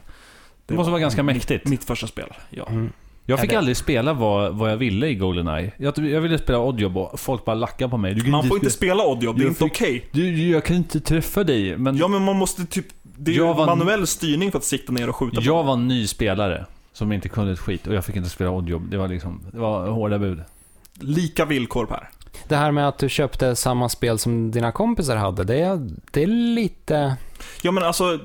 Det 0.66 0.74
måste 0.74 0.92
vara 0.92 1.02
ganska 1.02 1.24
mäktigt. 1.24 1.68
Mitt, 1.68 1.84
första 1.84 2.08
spel, 2.08 2.28
ja. 2.50 2.68
Mm. 2.68 2.90
Jag 3.26 3.40
fick 3.40 3.50
det- 3.50 3.58
aldrig 3.58 3.78
spela 3.78 4.14
vad, 4.14 4.56
vad 4.58 4.72
jag 4.72 4.78
ville 4.78 5.08
i 5.08 5.16
Goldeneye. 5.16 5.72
Jag, 5.78 5.98
jag 5.98 6.22
ville 6.22 6.38
spela 6.38 6.60
Oddjob 6.60 6.98
och 6.98 7.20
folk 7.20 7.46
bara 7.46 7.54
lackade 7.56 7.90
på 7.92 7.98
mig. 7.98 8.14
Du 8.14 8.22
kan 8.22 8.32
Man 8.32 8.48
får 8.48 8.58
inte 8.58 8.70
spela- 8.70 9.06
Oddjob, 9.06 9.36
det 9.36 9.42
är 9.42 9.44
Jag 9.46 9.52
inte 9.52 9.64
okej. 9.64 10.06
Du, 10.12 10.50
jag 10.50 10.64
kan 10.66 10.76
inte 10.76 11.00
träffa 11.00 11.44
dig. 11.44 11.78
Men 11.78 11.98
Ja 11.98 12.08
men 12.08 12.22
man 12.26 12.36
måste 12.36 12.66
typ, 12.66 12.86
det 13.26 13.32
är 13.32 13.36
ju 13.36 13.42
var- 13.42 13.66
manuell 13.66 14.08
styrning 14.08 14.52
för 14.52 14.58
att 14.58 14.64
sikta 14.64 14.92
ner 14.94 15.10
och 15.10 15.16
skjuta 15.16 15.36
på. 15.36 15.42
jag 15.42 15.64
var 15.64 15.74
en 15.74 15.88
ny 15.88 16.08
spelare 16.08 16.66
som 16.94 17.12
inte 17.12 17.30
kunde 17.30 17.52
ett 17.54 17.60
skit 17.60 17.88
och 17.88 17.94
jag 17.94 18.06
fick 18.06 18.16
inte 18.16 18.30
spela 18.30 18.50
Oddjob. 18.52 18.90
Det 18.90 18.98
var 18.98 19.08
liksom, 19.08 19.42
det 19.52 19.60
var 19.60 19.88
hårda 19.90 20.20
bud. 20.20 20.44
Lika 21.00 21.46
villkor 21.46 21.86
Per. 21.86 22.10
Det 22.48 22.56
här 22.56 22.72
med 22.72 22.88
att 22.88 22.98
du 22.98 23.10
köpte 23.10 23.56
samma 23.56 23.90
spel 23.90 24.20
som 24.20 24.52
dina 24.52 24.72
kompisar 24.72 25.16
hade, 25.16 25.44
det 25.44 25.60
är, 25.60 25.90
det 26.12 26.24
är 26.24 26.28
lite... 26.28 27.16
Ja 27.62 27.72
men 27.72 27.84
alltså, 27.84 28.20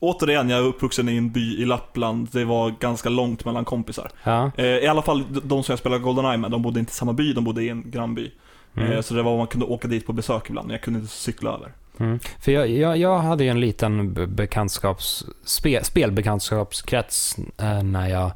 återigen, 0.00 0.48
jag 0.50 0.58
är 0.58 0.64
uppvuxen 0.64 1.08
i 1.08 1.16
en 1.16 1.30
by 1.30 1.62
i 1.62 1.64
Lappland. 1.64 2.28
Det 2.32 2.44
var 2.44 2.70
ganska 2.80 3.08
långt 3.08 3.44
mellan 3.44 3.64
kompisar. 3.64 4.10
Ja. 4.24 4.50
Eh, 4.56 4.64
I 4.64 4.86
alla 4.86 5.02
fall 5.02 5.24
de 5.42 5.62
som 5.62 5.72
jag 5.72 5.78
spelade 5.78 6.02
Goldeneye 6.02 6.36
med, 6.36 6.50
de 6.50 6.62
bodde 6.62 6.80
inte 6.80 6.90
i 6.90 6.94
samma 6.94 7.12
by, 7.12 7.32
de 7.32 7.44
bodde 7.44 7.62
i 7.62 7.68
en 7.68 7.90
grannby. 7.90 8.30
Mm. 8.76 8.92
Eh, 8.92 9.00
så 9.00 9.14
det 9.14 9.22
var 9.22 9.36
man 9.36 9.46
kunde 9.46 9.66
åka 9.66 9.88
dit 9.88 10.06
på 10.06 10.12
besök 10.12 10.50
ibland, 10.50 10.66
men 10.66 10.74
jag 10.74 10.82
kunde 10.82 11.00
inte 11.00 11.12
cykla 11.12 11.50
över. 11.50 11.72
Mm. 12.00 12.18
För 12.38 12.52
jag, 12.52 12.68
jag, 12.70 12.96
jag 12.96 13.18
hade 13.18 13.44
ju 13.44 13.50
en 13.50 13.60
liten 13.60 14.12
be- 14.14 14.26
bekantskaps, 14.26 15.24
spe, 15.44 15.84
spelbekantskapskrets 15.84 17.36
eh, 17.58 17.82
när, 17.82 18.08
jag, 18.08 18.32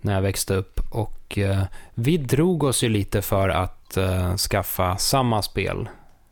när 0.00 0.14
jag 0.14 0.22
växte 0.22 0.54
upp. 0.54 0.80
Och 0.90 1.38
eh, 1.38 1.62
vi 1.94 2.16
drog 2.16 2.62
oss 2.62 2.82
ju 2.84 2.88
lite 2.88 3.22
för 3.22 3.48
att 3.48 3.96
eh, 3.96 4.36
skaffa 4.36 4.96
samma 4.96 5.42
spel 5.42 5.88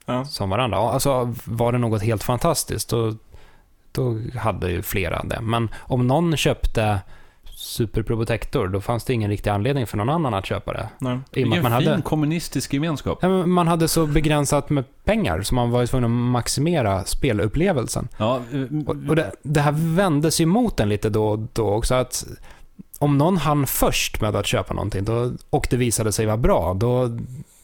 Ja. 0.06 0.24
som 0.24 0.50
varandra. 0.50 0.78
Alltså, 0.78 1.34
var 1.44 1.72
det 1.72 1.78
något 1.78 2.02
helt 2.02 2.24
fantastiskt, 2.24 2.88
då, 2.88 3.14
då 3.92 4.18
hade 4.38 4.70
ju 4.70 4.82
flera 4.82 5.22
det. 5.24 5.40
Men 5.40 5.68
om 5.78 6.06
någon 6.06 6.36
köpte 6.36 7.00
Super 7.58 8.02
Probotector, 8.02 8.68
då 8.68 8.80
fanns 8.80 9.04
det 9.04 9.12
ingen 9.12 9.30
riktig 9.30 9.50
anledning 9.50 9.86
för 9.86 9.96
någon 9.96 10.08
annan 10.08 10.34
att 10.34 10.46
köpa 10.46 10.72
det. 10.72 10.88
Nej. 10.98 11.18
Vilken 11.32 11.50
man 11.50 11.62
fin 11.62 11.72
hade, 11.90 12.02
kommunistisk 12.02 12.72
gemenskap. 12.74 13.22
Man 13.46 13.68
hade 13.68 13.88
så 13.88 14.06
begränsat 14.06 14.70
med 14.70 14.84
pengar, 15.04 15.42
så 15.42 15.54
man 15.54 15.70
var 15.70 15.80
ju 15.80 15.86
tvungen 15.86 16.04
att 16.04 16.30
maximera 16.32 17.04
spelupplevelsen. 17.04 18.08
Ja, 18.16 18.40
Och, 18.86 18.96
och 19.08 19.16
det, 19.16 19.32
det 19.42 19.60
här 19.60 19.74
vändes 19.96 20.40
ju 20.40 20.46
mot 20.46 20.80
en 20.80 20.88
lite 20.88 21.08
då 21.10 21.28
och 21.28 21.38
då 21.52 21.68
också, 21.68 21.94
att 21.94 22.24
om 22.98 23.18
någon 23.18 23.36
hann 23.36 23.66
först 23.66 24.20
med 24.20 24.36
att 24.36 24.46
köpa 24.46 24.74
någonting 24.74 25.04
då, 25.04 25.32
och 25.50 25.66
det 25.70 25.76
visade 25.76 26.12
sig 26.12 26.26
vara 26.26 26.36
bra, 26.36 26.74
då, 26.74 27.18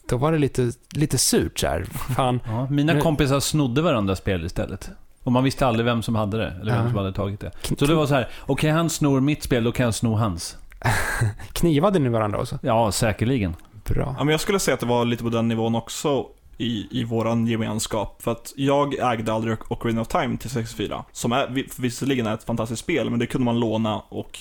då 0.09 0.17
var 0.17 0.31
det 0.31 0.37
lite, 0.37 0.71
lite 0.91 1.17
surt 1.17 1.59
så 1.59 1.67
här. 1.67 1.83
Fan, 2.15 2.39
ja, 2.45 2.67
mina 2.69 2.93
Nu- 2.93 3.01
kompisar 3.01 3.39
snodde 3.39 3.81
varandras 3.81 4.17
spel 4.19 4.45
istället. 4.45 4.89
Och 5.23 5.31
man 5.31 5.43
visste 5.43 5.67
aldrig 5.67 5.85
vem 5.85 6.01
som 6.03 6.15
hade 6.15 6.37
det, 6.37 6.53
eller 6.61 6.71
vem 6.73 6.83
Ja. 6.83 6.89
som 6.89 6.97
hade 6.97 7.13
tagit 7.13 7.39
det. 7.39 7.51
Så 7.79 7.85
det 7.85 7.95
var 7.95 8.05
så 8.05 8.13
här: 8.13 8.27
okej 8.45 8.69
han 8.71 8.89
snor 8.89 9.19
mitt 9.21 9.43
spel, 9.43 9.63
då 9.63 9.71
kan 9.71 9.83
jag 9.85 9.95
sno 9.95 10.15
hans. 10.15 10.57
knivade 11.53 11.99
ni 11.99 12.09
varandra 12.09 12.39
också? 12.39 12.59
Ja, 12.61 12.91
säkerligen. 12.91 13.55
Bra. 13.85 14.15
Ja, 14.17 14.23
men 14.23 14.31
jag 14.31 14.39
skulle 14.41 14.59
säga 14.59 14.73
att 14.73 14.79
det 14.79 14.85
var 14.85 15.05
lite 15.05 15.23
på 15.23 15.29
den 15.29 15.47
nivån 15.47 15.75
också 15.75 16.25
i, 16.57 16.87
i 16.99 17.03
våran 17.03 17.47
gemenskap. 17.47 18.21
För 18.23 18.31
att 18.31 18.53
jag 18.55 18.93
ägde 19.13 19.33
aldrig 19.33 19.57
Ocarina 19.69 20.01
of 20.01 20.07
Time 20.07 20.37
till 20.37 20.49
64. 20.49 21.03
Som 21.11 21.31
är, 21.31 21.47
vi- 21.49 21.69
visserligen 21.77 22.27
är 22.27 22.33
ett 22.33 22.43
fantastiskt 22.43 22.81
spel, 22.81 23.09
men 23.09 23.19
det 23.19 23.25
kunde 23.25 23.45
man 23.45 23.59
låna 23.59 23.99
och 24.09 24.39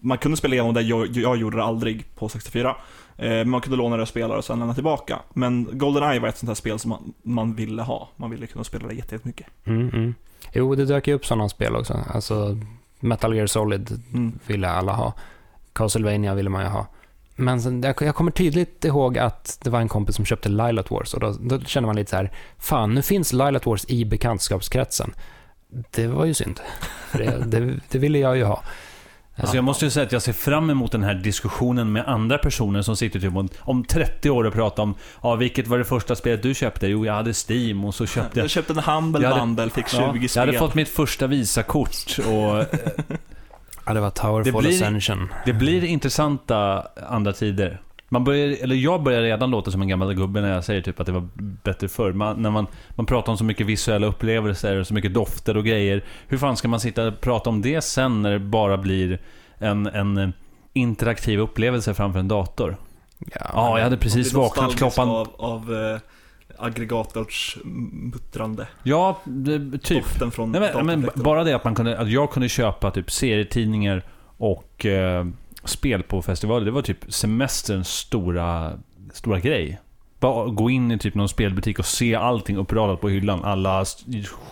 man 0.00 0.18
kunde 0.18 0.36
spela 0.36 0.54
igenom 0.54 0.74
det, 0.74 0.82
jag, 0.82 1.06
jag 1.16 1.36
gjorde 1.36 1.56
det 1.56 1.64
aldrig 1.64 2.14
på 2.16 2.28
64. 2.28 2.76
Eh, 3.18 3.44
man 3.44 3.60
kunde 3.60 3.76
låna 3.76 3.96
det 3.96 4.02
och 4.02 4.08
spela 4.08 4.36
och 4.36 4.44
sen 4.44 4.58
lämna 4.58 4.74
tillbaka. 4.74 5.18
Men 5.34 5.68
GoldenEye 5.78 6.20
var 6.20 6.28
ett 6.28 6.36
sånt 6.38 6.48
här 6.50 6.54
spel 6.54 6.78
som 6.78 6.88
man, 6.88 7.12
man 7.22 7.54
ville 7.54 7.82
ha. 7.82 8.08
Man 8.16 8.30
ville 8.30 8.46
kunna 8.46 8.64
spela 8.64 8.88
det 8.88 8.94
jätte- 8.94 9.14
jättemycket. 9.14 9.46
Mm, 9.64 9.88
mm. 9.88 10.14
Jo, 10.52 10.74
det 10.74 10.84
dök 10.84 11.06
ju 11.08 11.14
upp 11.14 11.26
sådana 11.26 11.48
spel 11.48 11.76
också. 11.76 12.00
Alltså, 12.14 12.58
Metal 13.00 13.34
Gear 13.36 13.46
Solid 13.46 14.02
Mm. 14.12 14.38
ville 14.46 14.68
alla 14.70 14.92
ha. 14.92 15.12
Castlevania 15.72 16.34
ville 16.34 16.50
man 16.50 16.62
ju 16.62 16.68
ha. 16.68 16.86
Men 17.36 17.62
sen, 17.62 17.82
jag, 17.82 18.14
kommer 18.14 18.30
tydligt 18.30 18.84
ihåg 18.84 19.18
att 19.18 19.58
det 19.64 19.70
var 19.70 19.80
en 19.80 19.88
kompis 19.88 20.16
som 20.16 20.24
köpte 20.24 20.48
Lilat 20.48 20.90
Wars 20.90 21.14
och 21.14 21.20
då, 21.20 21.32
då 21.40 21.60
kände 21.60 21.86
man 21.86 21.96
lite 21.96 22.10
så 22.10 22.16
här, 22.16 22.32
fan 22.58 22.94
nu 22.94 23.02
finns 23.02 23.32
Lilat 23.32 23.66
Wars 23.66 23.84
i 23.88 24.04
bekantskapskretsen. 24.04 25.14
Det 25.90 26.06
var 26.06 26.24
ju 26.24 26.34
synd. 26.34 26.60
Det, 27.12 27.44
det, 27.46 27.80
det 27.90 27.98
ville 27.98 28.18
jag 28.18 28.36
ju 28.36 28.44
ha. 28.44 28.62
Alltså 29.38 29.56
jag 29.56 29.64
måste 29.64 29.84
ju 29.84 29.90
säga 29.90 30.06
att 30.06 30.12
jag 30.12 30.22
ser 30.22 30.32
fram 30.32 30.70
emot 30.70 30.92
den 30.92 31.02
här 31.02 31.14
diskussionen 31.14 31.92
med 31.92 32.04
andra 32.08 32.38
personer 32.38 32.82
som 32.82 32.96
sitter 32.96 33.20
typ 33.20 33.36
om, 33.36 33.48
om 33.60 33.84
30 33.84 34.30
år 34.30 34.44
och 34.44 34.52
pratar 34.52 34.82
om 34.82 34.94
ja, 35.22 35.34
vilket 35.34 35.66
var 35.66 35.78
det 35.78 35.84
första 35.84 36.14
spelet 36.16 36.42
du 36.42 36.54
köpte? 36.54 36.86
Jo, 36.86 37.06
jag 37.06 37.12
hade 37.14 37.32
Steam 37.48 37.84
och 37.84 37.94
så 37.94 38.06
köpte 38.06 38.38
jag... 38.38 38.44
Jag 38.44 38.50
köpte 38.50 38.72
en 38.72 38.78
Humble 38.78 39.22
Jag 39.22 39.28
hade- 39.28 39.40
Bundle, 39.40 39.70
fick 39.70 39.88
20 39.88 39.98
Ja, 40.00 40.12
spel. 40.12 40.28
jag 40.34 40.40
hade 40.46 40.58
fått 40.58 40.74
mitt 40.74 40.88
första 40.88 41.26
Visakort 41.26 42.18
och 42.18 42.64
Ja, 43.86 43.94
det 43.94 44.00
var 44.00 44.08
Det 44.08 44.10
Towerfall 44.10 44.62
blir- 44.62 44.82
Ascension. 44.82 45.28
det 45.46 45.52
blir 45.52 45.84
intressanta 45.84 46.86
andra 47.08 47.32
tider. 47.32 47.80
Man 48.08 48.24
börjar, 48.24 48.56
eller 48.62 48.76
jag 48.76 49.02
börjar 49.02 49.22
redan 49.22 49.50
låta 49.50 49.70
som 49.70 49.82
en 49.82 49.88
gammal 49.88 50.14
gubbe 50.14 50.40
när 50.40 50.54
jag 50.54 50.64
säger 50.64 50.82
typ 50.82 51.00
att 51.00 51.06
det 51.06 51.12
var 51.12 51.28
bättre 51.62 51.88
förr. 51.88 52.12
Man, 52.12 52.42
när 52.42 52.50
man, 52.50 52.66
man 52.90 53.06
pratar 53.06 53.32
om 53.32 53.38
så 53.38 53.44
mycket 53.44 53.66
visuella 53.66 54.06
upplevelser, 54.06 54.82
så 54.82 54.94
mycket 54.94 55.14
dofter 55.14 55.56
och 55.56 55.64
grejer. 55.64 56.04
Hur 56.28 56.38
fan 56.38 56.56
ska 56.56 56.68
man 56.68 56.80
sitta 56.80 57.06
och 57.06 57.20
prata 57.20 57.50
om 57.50 57.62
det 57.62 57.80
sen 57.80 58.22
när 58.22 58.32
det 58.32 58.38
bara 58.38 58.76
blir 58.76 59.18
en, 59.58 59.86
en 59.86 60.32
interaktiv 60.72 61.40
upplevelse 61.40 61.94
framför 61.94 62.20
en 62.20 62.28
dator? 62.28 62.76
Ja, 63.18 63.78
jag 63.78 63.84
hade 63.84 63.96
precis 63.96 64.32
vaknat 64.32 64.76
klockan... 64.76 65.08
Av, 65.08 65.28
av 65.38 65.74
eh, 65.74 66.00
aggregators 66.58 67.58
muttrande. 67.92 68.66
Ja, 68.82 69.20
det, 69.24 69.78
typ. 69.78 70.02
Doften 70.04 70.30
från 70.30 70.52
Nej, 70.52 70.72
men, 70.74 70.86
men 70.86 71.10
bara 71.14 71.44
det 71.44 71.56
att, 71.56 71.64
man 71.64 71.74
kunde, 71.74 71.98
att 71.98 72.10
jag 72.10 72.30
kunde 72.30 72.48
köpa 72.48 72.90
typ 72.90 73.10
serietidningar 73.10 74.02
och 74.36 74.86
eh, 74.86 75.26
spel 75.66 76.02
på 76.02 76.22
festivaler. 76.22 76.64
Det 76.64 76.70
var 76.70 76.82
typ 76.82 77.12
semesterns 77.12 77.88
stora, 77.88 78.72
stora 79.12 79.40
grej. 79.40 79.80
Bara 80.20 80.46
gå 80.46 80.70
in 80.70 80.90
i 80.90 80.98
typ 80.98 81.14
någon 81.14 81.28
spelbutik 81.28 81.78
och 81.78 81.86
se 81.86 82.14
allting 82.14 82.56
uppradat 82.56 83.00
på 83.00 83.08
hyllan. 83.08 83.44
Alla 83.44 83.84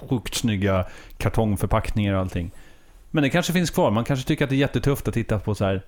sjukt 0.08 0.34
snygga 0.34 0.86
kartongförpackningar 1.16 2.14
och 2.14 2.20
allting. 2.20 2.50
Men 3.10 3.22
det 3.22 3.30
kanske 3.30 3.52
finns 3.52 3.70
kvar. 3.70 3.90
Man 3.90 4.04
kanske 4.04 4.28
tycker 4.28 4.44
att 4.44 4.50
det 4.50 4.56
är 4.56 4.58
jättetufft 4.58 5.08
att 5.08 5.14
titta 5.14 5.38
på 5.38 5.54
så 5.54 5.64
här, 5.64 5.82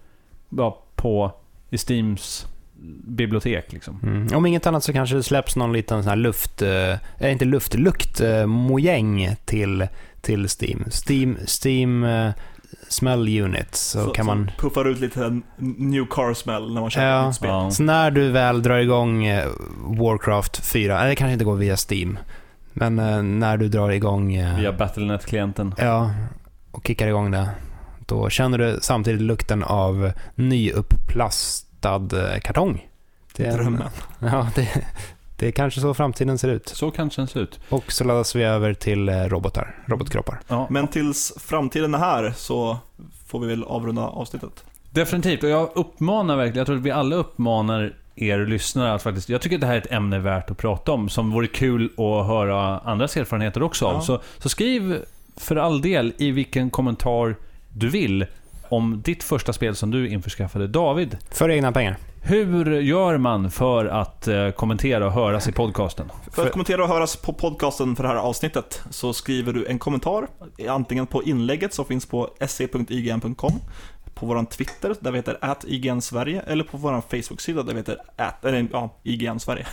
ja, 0.48 0.82
på 0.94 1.32
i 1.70 1.78
Steams 1.78 2.46
bibliotek 3.06 3.72
liksom. 3.72 4.00
Mm. 4.02 4.36
Om 4.36 4.46
inget 4.46 4.66
annat 4.66 4.84
så 4.84 4.92
kanske 4.92 5.16
det 5.16 5.22
släpps 5.22 5.56
någon 5.56 5.72
liten 5.72 6.02
sån 6.02 6.08
här 6.08 6.16
luft, 6.16 6.62
eh, 6.62 6.92
eh 6.92 7.32
inte 7.32 7.44
luft, 7.44 7.74
lukt 7.74 8.20
eh, 8.20 8.46
mojäng 8.46 9.36
till, 9.44 9.86
till 10.20 10.48
Steam. 10.48 10.84
Steam, 10.90 11.36
Steam 11.64 12.04
eh, 12.04 12.30
Smell 12.88 13.40
Unit. 13.42 13.74
Så, 13.74 14.04
kan 14.10 14.26
man... 14.26 14.50
puffar 14.58 14.84
ut 14.84 15.00
lite 15.00 15.24
en 15.24 15.42
new 15.76 16.06
car 16.10 16.34
smell 16.34 16.74
när 16.74 16.80
man 16.80 16.90
köper 16.90 17.06
Ja. 17.06 17.20
ett 17.20 17.26
nytt 17.26 17.36
spel. 17.36 17.50
Ja. 17.50 17.70
Så 17.70 17.82
när 17.82 18.10
du 18.10 18.30
väl 18.30 18.62
drar 18.62 18.78
igång 18.78 19.24
eh, 19.26 19.46
Warcraft 19.86 20.56
4, 20.66 20.98
eller 20.98 21.08
det 21.08 21.16
kanske 21.16 21.32
inte 21.32 21.44
går 21.44 21.56
via 21.56 21.76
Steam, 21.90 22.18
men 22.72 22.98
eh, 22.98 23.22
när 23.22 23.56
du 23.56 23.68
drar 23.68 23.90
igång 23.90 24.34
eh, 24.34 24.58
Via 24.58 24.72
Battlenet-klienten. 24.72 25.74
Ja, 25.78 26.10
och 26.70 26.86
kickar 26.86 27.06
igång 27.08 27.30
det. 27.30 27.48
Då 28.06 28.30
känner 28.30 28.58
du 28.58 28.78
samtidigt 28.82 29.20
lukten 29.20 29.62
av 29.64 30.12
nyupplastad 30.34 32.08
kartong. 32.42 32.86
Det 33.36 33.44
är 33.46 33.50
en- 33.50 33.56
Drömmen. 33.56 33.82
Ja, 34.18 34.48
det, 34.54 34.68
det 35.36 35.46
är 35.46 35.50
kanske 35.50 35.80
så 35.80 35.94
framtiden 35.94 36.38
ser 36.38 36.48
ut. 36.48 36.68
Så 36.68 36.90
kanske 36.90 37.20
den 37.20 37.28
ser 37.28 37.40
ut. 37.40 37.60
Och 37.68 37.92
så 37.92 38.04
laddas 38.04 38.36
vi 38.36 38.42
över 38.42 38.74
till 38.74 39.08
eh, 39.08 39.14
robotar, 39.14 39.74
robotkroppar. 39.86 40.40
Ja. 40.48 40.66
Men 40.70 40.88
tills 40.88 41.32
framtiden 41.38 41.94
är 41.94 41.98
här 41.98 42.32
så 42.36 42.78
får 43.26 43.40
vi 43.40 43.46
väl 43.46 43.64
avrunda 43.64 44.02
avsnittet. 44.02 44.64
Definitivt, 44.90 45.42
och 45.42 45.48
jag 45.48 45.70
uppmanar 45.74 46.36
verkligen, 46.36 46.58
jag 46.58 46.66
tror 46.66 46.76
att 46.76 46.82
vi 46.82 46.90
alla 46.90 47.16
uppmanar 47.16 47.94
er 48.16 48.46
lyssnare 48.46 48.94
att 48.94 49.02
faktiskt, 49.02 49.28
jag 49.28 49.40
tycker 49.40 49.56
att 49.56 49.60
det 49.60 49.66
här 49.66 49.74
är 49.74 49.78
ett 49.78 49.92
ämne 49.92 50.18
värt 50.18 50.50
att 50.50 50.58
prata 50.58 50.92
om, 50.92 51.08
som 51.08 51.30
vore 51.30 51.46
kul 51.46 51.84
att 51.84 52.26
höra 52.26 52.78
andras 52.78 53.16
erfarenheter 53.16 53.62
också 53.62 53.86
av. 53.86 53.94
Ja. 53.94 54.00
Så, 54.00 54.20
så 54.38 54.48
skriv 54.48 55.04
för 55.36 55.56
all 55.56 55.82
del 55.82 56.12
i 56.18 56.30
vilken 56.30 56.70
kommentar 56.70 57.36
du 57.72 57.88
vill 57.88 58.26
om 58.68 59.02
ditt 59.04 59.22
första 59.22 59.52
spel 59.52 59.76
som 59.76 59.90
du 59.90 60.08
införskaffade. 60.08 60.66
David, 60.66 61.16
För 61.30 61.50
egna 61.50 61.72
pengar 61.72 61.96
hur 62.26 62.80
gör 62.80 63.18
man 63.18 63.50
för 63.50 63.86
att 63.86 64.28
eh, 64.28 64.50
kommentera 64.50 65.06
och 65.06 65.12
höras 65.12 65.48
i 65.48 65.52
podcasten? 65.52 66.12
För 66.32 66.46
att 66.46 66.52
kommentera 66.52 66.82
och 66.82 66.88
höras 66.88 67.16
på 67.16 67.32
podcasten 67.32 67.96
för 67.96 68.02
det 68.02 68.08
här 68.08 68.16
avsnittet 68.16 68.82
så 68.90 69.12
skriver 69.12 69.52
du 69.52 69.66
en 69.66 69.78
kommentar, 69.78 70.26
antingen 70.68 71.06
på 71.06 71.22
inlägget 71.22 71.74
som 71.74 71.84
finns 71.84 72.06
på 72.06 72.30
se.ign.com, 72.46 73.52
på 74.14 74.26
våran 74.26 74.46
Twitter 74.46 74.96
där 75.00 75.10
vi 75.10 75.18
heter 75.18 75.38
@ignsverige 75.66 76.40
eller 76.46 76.64
på 76.64 76.76
våran 76.76 77.02
Facebook-sida 77.02 77.62
där 77.62 77.72
vi 77.72 77.78
heter 77.78 77.98
at, 78.16 78.44
eller, 78.44 78.68
ja, 78.72 78.96
IGN 79.02 79.40
Sverige. 79.40 79.66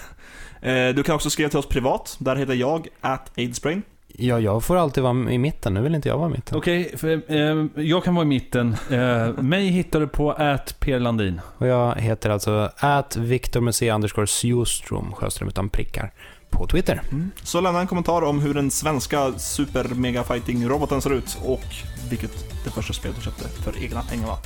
Eh, 0.62 0.96
du 0.96 1.04
kan 1.04 1.16
också 1.16 1.30
skriva 1.30 1.50
till 1.50 1.60
oss 1.60 1.68
privat, 1.68 2.18
där 2.20 2.36
heter 2.36 2.54
jag 2.54 2.88
@aidsbrain. 3.36 3.82
Ja, 4.18 4.40
jag 4.40 4.64
får 4.64 4.76
alltid 4.76 5.04
vara 5.04 5.32
i 5.32 5.38
mitten. 5.38 5.74
Nu 5.74 5.82
vill 5.82 5.96
inte 5.96 6.10
jag 6.10 6.18
vara 6.18 6.30
i 6.30 6.32
mitten. 6.32 6.58
Okej, 6.58 6.98
för, 6.98 7.22
eh, 7.28 7.84
jag 7.86 8.04
kan 8.04 8.16
vara 8.16 8.26
i 8.26 8.28
mitten. 8.28 8.76
Eh, 8.92 9.28
mig 9.44 9.68
hittar 9.68 10.00
du 10.00 10.08
på 10.08 10.32
att 10.32 10.80
Per 10.80 11.00
Landin. 11.00 11.42
Och 11.58 11.68
jag 11.68 11.96
heter 11.96 12.30
alltså 12.30 12.72
at 12.78 13.16
Victor 13.16 13.62
Museet 13.62 13.96
underscore 13.96 14.28
Sjostrom, 14.28 15.14
Sjöström 15.14 15.50
utan 15.50 15.70
prickar, 15.70 16.12
på 16.50 16.68
Twitter. 16.68 17.02
Så 17.44 17.62
lämna 17.62 17.80
en 17.80 17.88
kommentar 17.88 18.22
om 18.22 18.40
hur 18.40 18.54
den 18.54 18.72
svenska 18.72 19.34
super 19.38 19.84
mega 19.84 20.24
fighting 20.24 20.70
roboten 20.70 21.02
ser 21.02 21.14
ut 21.14 21.38
och 21.46 21.66
vilket 22.10 22.64
det 22.64 22.70
första 22.70 22.94
spelet 22.94 23.18
du 23.18 23.24
köpte 23.24 23.48
för 23.50 23.84
egna 23.84 24.02
pengar 24.02 24.28
var. 24.28 24.38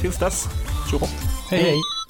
Tills 0.00 0.18
dess, 0.18 0.44
tjohopp! 0.90 1.10
hej. 1.50 1.62
hej. 1.62 2.05